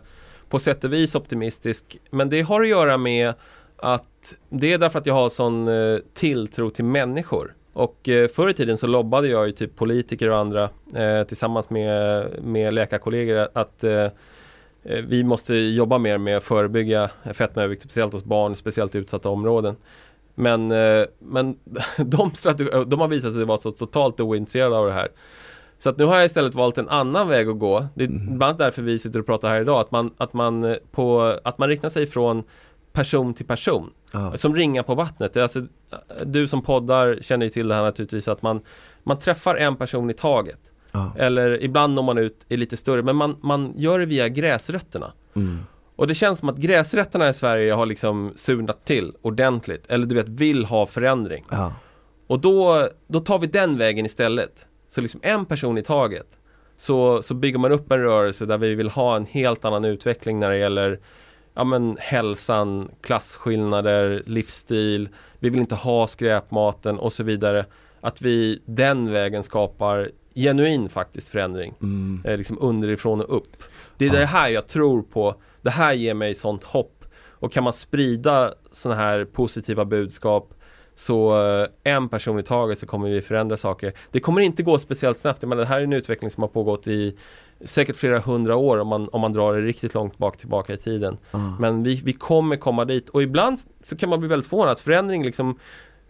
på 0.50 0.60
sätt 0.60 0.84
och 0.84 0.94
vis 0.94 1.16
optimistisk. 1.16 1.98
Men 2.10 2.30
det 2.30 2.42
har 2.42 2.62
att 2.62 2.70
göra 2.70 2.98
med 2.98 3.34
att 3.78 4.34
det 4.50 4.74
är 4.74 4.78
därför 4.78 5.00
att 5.00 5.06
jag 5.06 5.14
har 5.14 5.30
sån 5.30 5.68
eh, 5.68 6.00
tilltro 6.14 6.70
till 6.70 6.86
människor. 6.86 7.56
Och 7.74 8.10
eh, 8.10 8.28
förr 8.28 8.50
i 8.50 8.54
tiden 8.54 8.78
så 8.78 8.88
lobbade 8.88 9.28
jag 9.28 9.48
ju 9.48 9.52
typ 9.52 9.76
politiker 9.76 10.30
och 10.30 10.38
andra 10.38 10.70
eh, 10.96 11.24
tillsammans 11.28 11.70
med, 11.70 12.28
med 12.44 12.74
läkarkollegor 12.74 13.48
att 13.54 13.84
eh, 13.84 14.08
vi 14.84 15.24
måste 15.24 15.56
jobba 15.56 15.98
mer 15.98 16.18
med 16.18 16.38
att 16.38 16.44
förebygga 16.44 17.10
fetmaövervikt, 17.34 17.84
speciellt 17.84 18.14
hos 18.14 18.24
barn, 18.24 18.56
speciellt 18.56 18.96
i 18.96 18.98
utsatta 18.98 19.30
områden. 19.30 19.76
Men, 20.36 20.72
eh, 20.72 21.06
men 21.20 21.58
de, 21.98 22.32
de 22.88 23.00
har 23.00 23.08
visat 23.08 23.34
sig 23.34 23.46
vara 23.46 23.58
så 23.58 23.72
totalt 23.72 24.20
ointresserade 24.20 24.78
av 24.78 24.88
det 24.88 24.94
här. 24.94 25.08
Så 25.80 25.90
att 25.90 25.98
nu 25.98 26.06
har 26.06 26.16
jag 26.16 26.26
istället 26.26 26.54
valt 26.54 26.78
en 26.78 26.90
annan 26.90 27.28
väg 27.28 27.50
att 27.50 27.60
gå. 27.60 27.88
Det 27.96 28.04
är 28.04 28.08
mm. 28.08 28.26
bland 28.26 28.44
annat 28.44 28.58
därför 28.58 28.82
vi 28.82 29.00
sitter 29.00 29.20
och 29.20 29.26
pratar 29.26 29.50
här 29.50 29.62
idag. 29.62 29.80
Att 29.80 29.92
man, 29.92 30.14
att 30.18 30.34
man, 30.34 30.64
eh, 30.64 30.76
på, 30.92 31.38
att 31.44 31.58
man 31.58 31.70
riktar 31.70 31.90
sig 31.90 32.08
från 32.08 32.44
person 32.94 33.34
till 33.34 33.46
person. 33.46 33.90
Ah. 34.14 34.38
Som 34.38 34.56
ringar 34.56 34.84
på 34.84 34.96
vattnet. 34.96 35.38
Alltså, 35.38 35.66
du 36.26 36.48
som 36.48 36.62
poddar 36.62 37.18
känner 37.22 37.46
ju 37.46 37.50
till 37.50 37.68
det 37.68 37.76
här 37.76 37.84
naturligtvis 37.84 38.28
att 38.28 38.42
man, 38.42 38.62
man 39.04 39.20
träffar 39.20 39.56
en 39.56 39.76
person 39.76 40.10
i 40.10 40.14
taget. 40.14 40.60
Eller 41.18 41.64
ibland 41.64 41.94
når 41.94 42.04
man 42.04 42.18
ut 42.18 42.46
i 42.50 42.58
lite 42.58 42.78
större, 42.78 43.04
men 43.04 43.16
man, 43.16 43.38
man 43.42 43.74
gör 43.76 44.00
det 44.00 44.06
via 44.06 44.30
gräsrötterna. 44.30 45.14
Mm. 45.36 45.60
Och 45.96 46.08
det 46.08 46.16
känns 46.16 46.39
som 46.39 46.50
att 46.50 46.58
gräsrötterna 46.58 47.30
i 47.30 47.34
Sverige 47.34 47.74
har 47.74 47.86
liksom 47.86 48.32
surnat 48.36 48.86
till 48.86 49.14
ordentligt. 49.22 49.86
Eller 49.88 50.06
du 50.06 50.16
vet, 50.16 50.30
vill 50.30 50.66
ha 50.66 50.86
förändring. 50.86 51.46
Ah. 51.50 51.70
Och 52.28 52.39
då, 52.39 52.89
då 53.08 53.20
tar 53.20 53.39
vi 53.39 53.48
den 53.48 53.78
vägen 53.78 54.06
istället. 54.06 54.66
Så 54.89 55.02
liksom 55.02 55.20
en 55.24 55.46
person 55.46 55.78
i 55.78 55.84
taget. 55.84 56.28
Så, 56.78 57.22
så 57.22 57.34
bygger 57.34 57.60
man 57.60 57.72
upp 57.72 57.92
en 57.92 58.00
rörelse 58.00 58.46
där 58.46 58.58
vi 58.58 58.76
vill 58.76 58.89
ha 58.89 59.16
en 59.16 59.26
helt 59.26 59.66
annan 59.66 59.86
utveckling 59.86 60.39
när 60.39 60.50
det 60.50 60.58
gäller 60.58 61.00
ja, 61.54 61.64
men, 61.64 61.98
hälsan, 62.00 62.89
klasskillnader, 63.02 64.24
livsstil. 64.26 65.10
Vi 65.39 65.50
vill 65.50 65.60
inte 65.60 65.76
ha 65.76 66.08
skräpmaten 66.08 67.00
och 67.00 67.14
så 67.14 67.24
vidare. 67.24 67.66
Att 68.02 68.22
vi 68.22 68.62
den 68.66 69.12
vägen 69.12 69.44
skapar 69.44 70.12
genuin 70.36 70.90
faktiskt 70.90 71.30
förändring. 71.30 71.74
Mm. 71.82 72.22
Eh, 72.26 72.38
liksom 72.38 72.58
underifrån 72.62 73.22
och 73.22 73.38
upp. 73.38 73.64
Det 73.98 74.06
är 74.06 74.10
ah. 74.10 74.20
det 74.20 74.26
här 74.26 74.50
jag 74.50 74.68
tror 74.68 75.02
på. 75.02 75.36
Det 75.62 75.70
här 75.70 75.94
ger 75.94 76.14
mig 76.14 76.36
sånt 76.36 76.64
hopp. 76.64 77.06
Och 77.30 77.52
kan 77.52 77.64
man 77.64 77.74
sprida 77.74 78.54
sådana 78.72 79.02
här 79.02 79.26
positiva 79.26 79.86
budskap 79.86 80.54
så 80.96 81.48
eh, 81.48 81.68
en 81.84 82.10
person 82.10 82.40
i 82.40 82.44
taget 82.44 82.80
så 82.80 82.86
kommer 82.86 83.10
vi 83.10 83.22
förändra 83.22 83.58
saker. 83.58 83.94
Det 84.12 84.20
kommer 84.20 84.42
inte 84.42 84.64
gå 84.64 84.80
speciellt 84.80 85.18
snabbt. 85.18 85.42
Men 85.42 85.58
det 85.58 85.66
här 85.66 85.80
är 85.80 85.84
en 85.84 85.94
utveckling 85.94 86.32
som 86.32 86.44
har 86.44 86.48
pågått 86.48 86.88
i 86.88 87.18
säkert 87.66 87.96
flera 87.96 88.20
hundra 88.20 88.56
år 88.56 88.78
om 88.78 88.88
man, 88.88 89.10
om 89.12 89.22
man 89.22 89.34
drar 89.34 89.54
det 89.54 89.62
riktigt 89.62 89.94
långt 89.94 90.18
bak 90.18 90.38
tillbaka 90.38 90.74
i 90.74 90.78
tiden. 90.78 91.18
Mm. 91.32 91.56
Men 91.60 91.84
vi, 91.84 92.02
vi 92.06 92.14
kommer 92.14 92.56
komma 92.56 92.86
dit 92.86 93.10
och 93.10 93.24
ibland 93.24 93.60
så 93.84 93.98
kan 93.98 94.10
man 94.10 94.20
bli 94.20 94.30
väldigt 94.30 94.50
förvånad 94.50 94.72
att 94.72 94.80
förändring 94.80 95.24
liksom 95.24 95.60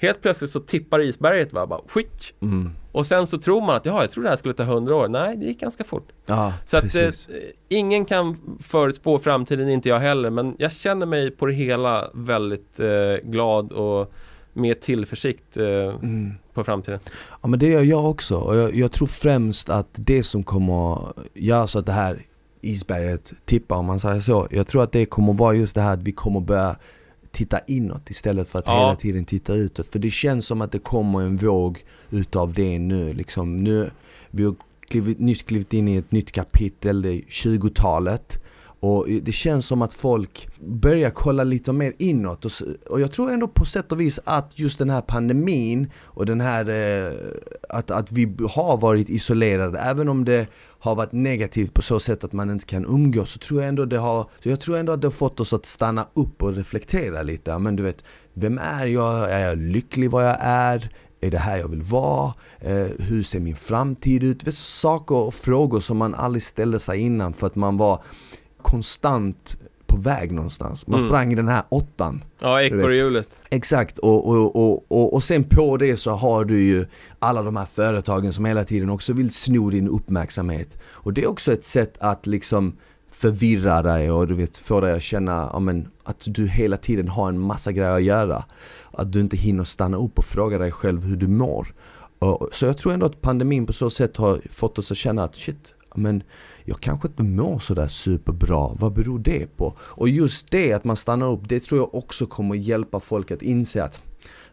Helt 0.02 0.22
plötsligt 0.22 0.52
så 0.52 0.60
tippar 0.60 1.02
isberget 1.02 1.54
va, 1.54 1.68
bara 1.68 1.82
skick. 1.88 2.34
Mm. 2.42 2.72
Och 2.92 3.08
sen 3.08 3.28
så 3.28 3.38
tror 3.38 3.62
man 3.62 3.76
att 3.76 3.86
ja, 3.86 4.02
jag 4.02 4.12
tror 4.12 4.24
det 4.24 4.30
här 4.30 4.38
skulle 4.38 4.54
ta 4.54 4.64
hundra 4.64 4.96
år. 4.96 5.08
Nej, 5.08 5.38
det 5.38 5.46
gick 5.46 5.60
ganska 5.60 5.84
fort. 5.84 6.12
Ja, 6.26 6.54
så 6.66 6.78
att 6.78 6.96
eh, 6.96 7.10
ingen 7.70 8.06
kan 8.06 8.38
förutspå 8.60 9.20
framtiden, 9.20 9.70
inte 9.70 9.90
jag 9.90 10.00
heller. 10.00 10.30
Men 10.30 10.56
jag 10.58 10.72
känner 10.72 11.06
mig 11.06 11.32
på 11.32 11.46
det 11.46 11.54
hela 11.54 12.10
väldigt 12.14 12.80
eh, 12.80 13.30
glad 13.30 13.72
och 13.72 14.14
med 14.54 14.80
tillförsikt 14.80 15.58
eh, 15.58 15.66
mm. 15.66 16.34
på 16.54 16.64
framtiden. 16.64 17.00
Ja 17.42 17.48
men 17.48 17.60
det 17.60 17.68
gör 17.68 17.82
jag 17.82 18.06
också 18.06 18.38
och 18.38 18.56
jag, 18.56 18.76
jag, 18.76 18.92
tror 18.92 19.08
främst 19.08 19.70
att 19.70 19.90
det 19.94 20.24
som 20.24 20.44
kommer 20.44 21.14
göra 21.34 21.68
så 21.68 21.80
att 21.80 21.86
det 21.86 21.92
här 21.92 22.26
isberget 22.62 23.34
tippar 23.46 23.76
om 23.76 23.86
man 23.86 24.00
säger 24.00 24.22
så. 24.22 24.48
Jag 24.52 24.68
tror 24.68 24.84
att 24.84 24.92
det 24.92 25.06
kommer 25.06 25.34
vara 25.34 25.54
just 25.54 25.76
det 25.76 25.82
här 25.82 25.94
att 25.94 26.04
vi 26.04 26.12
kommer 26.12 26.40
börja 26.40 26.76
titta 27.32 27.60
inåt 27.68 28.10
istället 28.10 28.50
för 28.50 28.60
att 28.60 28.68
ja. 28.68 28.80
hela 28.80 28.96
tiden 28.96 29.26
titta 29.26 29.54
utåt. 29.54 29.88
För 29.88 30.00
det 30.00 30.10
känns 30.10 30.46
som 30.46 30.62
att 30.62 30.72
det 30.72 30.80
kommer 30.80 31.22
en 31.22 31.38
våg 31.38 31.86
utav 32.10 32.54
det 32.54 32.80
nu. 32.80 33.14
Liksom, 33.14 33.58
nu 33.58 33.92
vi 34.32 34.44
har 34.44 34.56
klivit, 34.80 35.20
nyss 35.20 35.44
klivit 35.44 35.74
in 35.74 35.88
i 35.88 35.96
ett 35.96 36.12
nytt 36.12 36.32
kapitel, 36.32 37.02
det 37.02 37.10
är 37.10 37.22
20-talet. 37.22 38.40
Och 38.80 39.08
det 39.10 39.32
känns 39.32 39.66
som 39.66 39.82
att 39.82 39.94
folk 39.94 40.48
börjar 40.60 41.10
kolla 41.10 41.44
lite 41.44 41.72
mer 41.72 41.94
inåt 41.98 42.46
och, 42.46 42.52
och 42.90 43.02
jag 43.02 43.12
tror 43.12 43.32
ändå 43.32 43.48
på 43.48 43.66
sätt 43.66 43.92
och 43.92 44.02
vis 44.02 44.20
att 44.24 44.60
just 44.60 44.80
den 44.80 44.90
här 44.90 45.02
pandemin 45.02 45.92
och 45.98 46.26
den 46.26 46.42
här 46.42 46.70
eh, 46.70 47.14
att, 47.70 47.92
att 47.92 48.12
vi 48.12 48.36
har 48.50 48.78
varit 48.78 49.10
isolerade, 49.10 49.80
även 49.80 50.10
om 50.10 50.26
det 50.26 50.48
har 50.82 50.96
varit 50.96 51.12
negativt 51.12 51.74
på 51.74 51.82
så 51.82 52.00
sätt 52.00 52.24
att 52.24 52.34
man 52.34 52.50
inte 52.50 52.66
kan 52.66 52.86
umgås 52.86 53.32
så 53.32 53.40
tror 53.40 53.60
jag 53.60 53.70
ändå 53.70 53.86
det 53.86 53.98
har, 53.98 54.30
så 54.44 54.50
jag 54.50 54.60
tror 54.60 54.78
ändå 54.78 54.92
att 54.92 55.02
det 55.02 55.08
har 55.08 55.12
fått 55.12 55.40
oss 55.40 55.54
att 55.54 55.66
stanna 55.66 56.08
upp 56.14 56.44
och 56.44 56.56
reflektera 56.56 57.24
lite. 57.24 57.58
Men 57.58 57.76
du 57.76 57.84
vet, 57.84 58.04
vem 58.34 58.58
är 58.58 58.86
jag? 58.86 59.32
Är 59.32 59.48
jag 59.48 59.58
lycklig 59.58 60.12
vad 60.12 60.26
jag 60.26 60.38
är? 60.40 60.90
Är 61.22 61.32
det 61.32 61.38
här 61.38 61.58
jag 61.58 61.68
vill 61.68 61.82
vara? 61.82 62.34
Eh, 62.60 62.88
hur 63.00 63.24
ser 63.24 63.40
min 63.40 63.56
framtid 63.56 64.24
ut? 64.24 64.44
Vet, 64.44 64.56
saker 64.56 65.16
och 65.16 65.34
frågor 65.34 65.80
som 65.80 65.98
man 65.98 66.16
aldrig 66.16 66.44
ställde 66.44 66.80
sig 66.80 67.00
innan 67.00 67.34
för 67.34 67.48
att 67.48 67.56
man 67.56 67.78
var 67.78 68.04
konstant 68.62 69.58
på 69.92 69.98
väg 69.98 70.32
någonstans. 70.32 70.88
Man 70.88 71.00
mm. 71.00 71.10
sprang 71.10 71.32
i 71.32 71.36
den 71.36 71.48
här 71.48 71.64
åttan. 71.70 72.24
Ja, 72.40 72.62
ekorrhjulet. 72.62 73.30
Exakt, 73.50 73.98
och, 73.98 74.28
och, 74.28 74.56
och, 74.56 74.86
och, 74.88 75.14
och 75.14 75.24
sen 75.24 75.44
på 75.44 75.78
det 75.78 75.98
så 75.98 76.12
har 76.12 76.46
du 76.46 76.64
ju 76.64 76.86
alla 77.20 77.42
de 77.44 77.56
här 77.56 77.66
företagen 77.66 78.34
som 78.34 78.46
hela 78.46 78.64
tiden 78.64 78.90
också 78.90 79.14
vill 79.14 79.32
sno 79.32 79.70
din 79.70 79.88
uppmärksamhet. 79.88 80.78
Och 80.84 81.14
det 81.14 81.24
är 81.24 81.30
också 81.30 81.54
ett 81.54 81.66
sätt 81.66 81.98
att 82.00 82.28
liksom 82.28 82.78
förvirra 83.12 83.82
dig 83.82 84.12
och 84.12 84.28
du 84.28 84.36
vet 84.36 84.58
få 84.58 84.82
dig 84.82 84.94
att 84.94 85.04
känna 85.04 85.50
ja, 85.54 85.60
men, 85.60 85.88
att 86.04 86.28
du 86.28 86.48
hela 86.48 86.78
tiden 86.78 87.08
har 87.08 87.30
en 87.30 87.40
massa 87.40 87.72
grejer 87.72 87.92
att 87.92 88.04
göra. 88.04 88.44
Att 88.92 89.14
du 89.14 89.20
inte 89.20 89.38
hinner 89.38 89.64
stanna 89.64 89.98
upp 89.98 90.18
och 90.18 90.26
fråga 90.26 90.58
dig 90.58 90.72
själv 90.72 91.04
hur 91.04 91.16
du 91.16 91.28
mår. 91.28 91.68
Så 92.52 92.66
jag 92.66 92.78
tror 92.78 92.94
ändå 92.94 93.06
att 93.06 93.22
pandemin 93.22 93.66
på 93.66 93.74
så 93.74 93.90
sätt 93.90 94.18
har 94.18 94.42
fått 94.50 94.78
oss 94.78 94.92
att 94.92 94.98
känna 94.98 95.24
att 95.24 95.36
shit, 95.36 95.76
men 95.96 96.24
jag 96.66 96.80
kanske 96.80 97.08
inte 97.08 97.24
mår 97.24 97.60
sådär 97.60 97.88
superbra, 97.88 98.72
vad 98.80 98.94
beror 98.94 99.20
det 99.20 99.58
på? 99.58 99.74
Och 99.80 100.10
just 100.10 100.52
det 100.52 100.74
att 100.74 100.84
man 100.84 100.98
stannar 100.98 101.32
upp, 101.32 101.50
det 101.50 101.60
tror 101.60 101.80
jag 101.80 101.96
också 101.96 102.26
kommer 102.26 102.56
hjälpa 102.56 103.00
folk 103.00 103.32
att 103.32 103.42
inse 103.42 103.84
att 103.84 104.02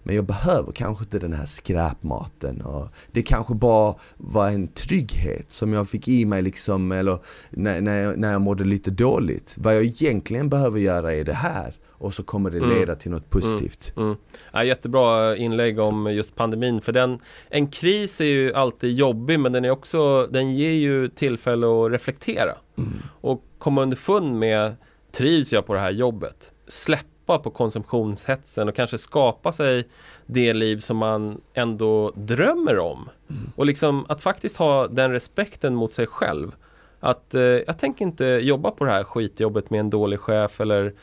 men 0.03 0.15
jag 0.15 0.25
behöver 0.25 0.73
kanske 0.73 1.05
inte 1.05 1.19
den 1.19 1.33
här 1.33 1.47
skräpmaten 1.47 2.61
och 2.61 2.89
det 3.13 3.23
kanske 3.23 3.55
bara 3.55 3.95
var 4.17 4.51
en 4.51 4.69
trygghet 4.69 5.51
som 5.51 5.73
jag 5.73 5.89
fick 5.89 6.09
i 6.09 6.25
mig 6.25 6.43
liksom, 6.43 6.93
eller 6.93 7.19
när, 7.51 7.81
när, 7.81 8.03
jag, 8.03 8.19
när 8.19 8.33
jag 8.33 8.41
mådde 8.41 8.65
lite 8.65 8.91
dåligt. 8.91 9.57
Vad 9.59 9.77
jag 9.77 9.85
egentligen 9.85 10.49
behöver 10.49 10.81
göra 10.81 11.15
är 11.15 11.25
det 11.25 11.35
här 11.35 11.75
och 11.99 12.15
så 12.15 12.23
kommer 12.23 12.51
det 12.51 12.59
mm. 12.59 12.71
leda 12.71 12.95
till 12.95 13.11
något 13.11 13.31
positivt. 13.31 13.93
Mm. 13.97 14.09
Mm. 14.09 14.19
Ja, 14.53 14.65
jättebra 14.65 15.37
inlägg 15.37 15.79
om 15.79 16.15
just 16.15 16.37
pandemin 16.37 16.81
för 16.81 16.93
den 16.93 17.19
En 17.49 17.67
kris 17.67 18.21
är 18.21 18.25
ju 18.25 18.55
alltid 18.55 18.93
jobbig 18.93 19.41
men 19.41 19.53
den 19.53 19.65
är 19.65 19.71
också 19.71 20.27
Den 20.27 20.55
ger 20.55 20.73
ju 20.73 21.09
tillfälle 21.09 21.67
att 21.67 21.93
reflektera 21.93 22.55
mm. 22.79 22.93
och 23.21 23.43
komma 23.59 23.83
underfund 23.83 24.39
med 24.39 24.75
Trivs 25.13 25.53
jag 25.53 25.67
på 25.67 25.75
det 25.75 25.81
här 25.81 25.91
jobbet? 25.91 26.53
Släppa 26.67 27.39
på 27.39 27.51
konsumtionshetsen 27.51 28.69
och 28.69 28.75
kanske 28.75 28.99
skapa 28.99 29.53
sig 29.53 29.89
det 30.27 30.53
liv 30.53 30.79
som 30.79 30.97
man 30.97 31.41
ändå 31.55 32.13
drömmer 32.17 32.79
om. 32.79 33.09
Mm. 33.31 33.53
Och 33.57 33.67
liksom 33.67 34.07
att 34.09 34.23
faktiskt 34.23 34.57
ha 34.57 34.89
den 34.89 35.13
respekten 35.13 35.75
mot 35.75 35.93
sig 35.93 36.07
själv. 36.07 36.53
Att 37.01 37.35
eh, 37.35 37.43
jag 37.43 37.79
tänker 37.79 38.05
inte 38.05 38.25
jobba 38.25 38.71
på 38.71 38.85
det 38.85 38.91
här 38.91 39.05
skitjobbet 39.05 39.71
med 39.71 39.81
en 39.81 39.91
dålig 39.91 40.21
chef 40.21 40.61
eller 40.61 40.95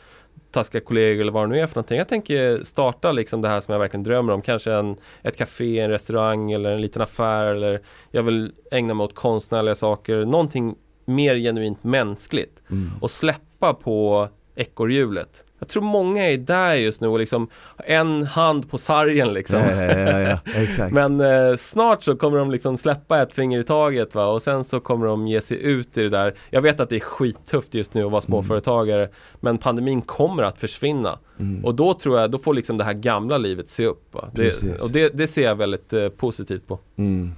taskiga 0.50 0.84
kollegor 0.84 1.20
eller 1.20 1.32
vad 1.32 1.44
det 1.44 1.54
nu 1.54 1.60
är 1.60 1.66
för 1.66 1.76
någonting. 1.76 1.98
Jag 1.98 2.08
tänker 2.08 2.64
starta 2.64 3.12
liksom 3.12 3.42
det 3.42 3.48
här 3.48 3.60
som 3.60 3.72
jag 3.72 3.78
verkligen 3.78 4.04
drömmer 4.04 4.32
om. 4.32 4.42
Kanske 4.42 4.72
en, 4.72 4.96
ett 5.22 5.36
café, 5.36 5.78
en 5.78 5.90
restaurang 5.90 6.52
eller 6.52 6.72
en 6.72 6.80
liten 6.80 7.02
affär 7.02 7.44
eller 7.44 7.80
jag 8.10 8.22
vill 8.22 8.52
ägna 8.70 8.94
mig 8.94 9.04
åt 9.04 9.14
konstnärliga 9.14 9.74
saker. 9.74 10.24
Någonting 10.24 10.74
mer 11.04 11.34
genuint 11.34 11.84
mänskligt 11.84 12.62
mm. 12.70 12.90
och 13.00 13.10
släppa 13.10 13.74
på 13.74 14.28
ekorrhjulet. 14.54 15.44
Jag 15.58 15.68
tror 15.68 15.82
många 15.82 16.30
är 16.30 16.36
där 16.36 16.74
just 16.74 17.00
nu 17.00 17.08
och 17.08 17.18
liksom 17.18 17.48
en 17.76 18.26
hand 18.26 18.70
på 18.70 18.78
sargen 18.78 19.32
liksom. 19.32 19.60
Ja, 19.60 19.82
ja, 19.82 20.38
ja, 20.78 20.88
Men 20.90 21.20
eh, 21.20 21.56
snart 21.56 22.02
så 22.02 22.16
kommer 22.16 22.38
de 22.38 22.50
liksom 22.50 22.76
släppa 22.76 23.22
ett 23.22 23.32
finger 23.32 23.58
i 23.58 23.64
taget 23.64 24.14
va 24.14 24.26
och 24.26 24.42
sen 24.42 24.64
så 24.64 24.80
kommer 24.80 25.06
de 25.06 25.26
ge 25.26 25.40
sig 25.40 25.62
ut 25.62 25.98
i 25.98 26.02
det 26.02 26.08
där. 26.08 26.34
Jag 26.50 26.62
vet 26.62 26.80
att 26.80 26.88
det 26.88 26.96
är 26.96 27.00
skittufft 27.00 27.74
just 27.74 27.94
nu 27.94 28.00
att 28.00 28.10
vara 28.10 28.20
mm. 28.20 28.26
småföretagare 28.26 29.02
mm. 29.02 29.14
men 29.40 29.58
pandemin 29.58 30.02
kommer 30.02 30.42
att 30.42 30.60
försvinna. 30.60 31.18
Mm. 31.38 31.64
Och 31.64 31.74
då 31.74 31.94
tror 31.94 32.20
jag, 32.20 32.30
då 32.30 32.38
får 32.38 32.54
liksom 32.54 32.78
det 32.78 32.84
här 32.84 32.94
gamla 32.94 33.38
livet 33.38 33.70
se 33.70 33.86
upp. 33.86 34.16
Det, 34.32 34.62
och 34.82 34.90
det, 34.92 35.08
det, 35.08 35.26
ser 35.26 35.42
jag 35.42 35.56
väldigt 35.56 35.92
eh, 35.92 36.08
positivt 36.08 36.66
på. 36.66 36.78
Mm. 36.96 37.32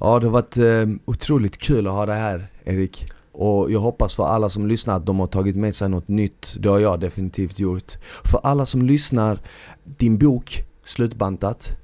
Ja 0.00 0.18
det 0.18 0.26
har 0.26 0.32
varit 0.32 0.56
eh, 0.56 0.86
otroligt 1.04 1.58
kul 1.58 1.86
att 1.86 1.92
ha 1.92 2.06
det 2.06 2.12
här 2.12 2.46
Erik. 2.64 3.06
Och 3.32 3.72
jag 3.72 3.80
hoppas 3.80 4.14
för 4.16 4.24
alla 4.24 4.48
som 4.48 4.66
lyssnar 4.66 4.96
att 4.96 5.06
de 5.06 5.20
har 5.20 5.26
tagit 5.26 5.56
med 5.56 5.74
sig 5.74 5.88
något 5.88 6.08
nytt. 6.08 6.56
Det 6.58 6.68
har 6.68 6.78
jag 6.78 7.00
definitivt 7.00 7.58
gjort. 7.58 7.92
För 8.24 8.40
alla 8.42 8.66
som 8.66 8.82
lyssnar, 8.82 9.38
din 9.84 10.18
bok 10.18 10.64
Slutbantat. 10.84 11.76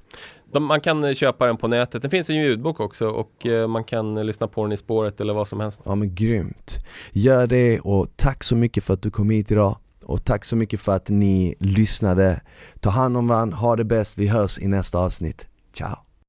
de, 0.53 0.65
man 0.65 0.81
kan 0.81 1.05
eh, 1.05 1.15
köpa 1.15 1.47
den 1.47 1.57
på 1.57 1.69
nätet. 1.69 2.03
Det 2.03 2.11
finns 2.11 2.31
en 2.31 2.37
ljudbok 2.37 2.81
också 2.81 3.09
och 3.09 3.47
eh, 3.47 3.69
man 3.69 3.85
kan 3.85 4.17
eh, 4.17 4.25
lyssna 4.25 4.49
på 4.49 4.63
den 4.63 4.73
i 4.73 4.77
spåret 4.77 5.21
eller 5.21 5.35
vad 5.35 5.49
som 5.49 5.61
helst. 5.61 5.81
Ja 5.85 5.95
men 5.95 6.15
grymt. 6.15 6.79
Gör 7.13 7.47
det 7.47 7.81
och 7.81 8.09
tack 8.17 8.45
så 8.45 8.57
mycket 8.57 8.85
för 8.85 8.95
att 8.95 9.03
du 9.03 9.11
kom 9.11 9.31
hit 9.31 9.51
idag. 9.51 9.77
Och 10.05 10.25
tack 10.25 10.45
så 10.45 10.57
mycket 10.57 10.81
för 10.81 10.93
att 10.93 11.09
ni 11.09 11.55
lyssnade. 11.59 12.41
Ta 12.81 12.91
hand 12.91 13.17
om 13.17 13.29
varandra, 13.29 13.57
ha 13.57 13.77
det 13.77 13.85
bäst, 13.85 14.19
vi 14.19 14.27
hörs 14.29 14.59
i 14.59 14.67
nästa 14.67 14.99
avsnitt. 14.99 15.47
Ciao! 15.73 16.06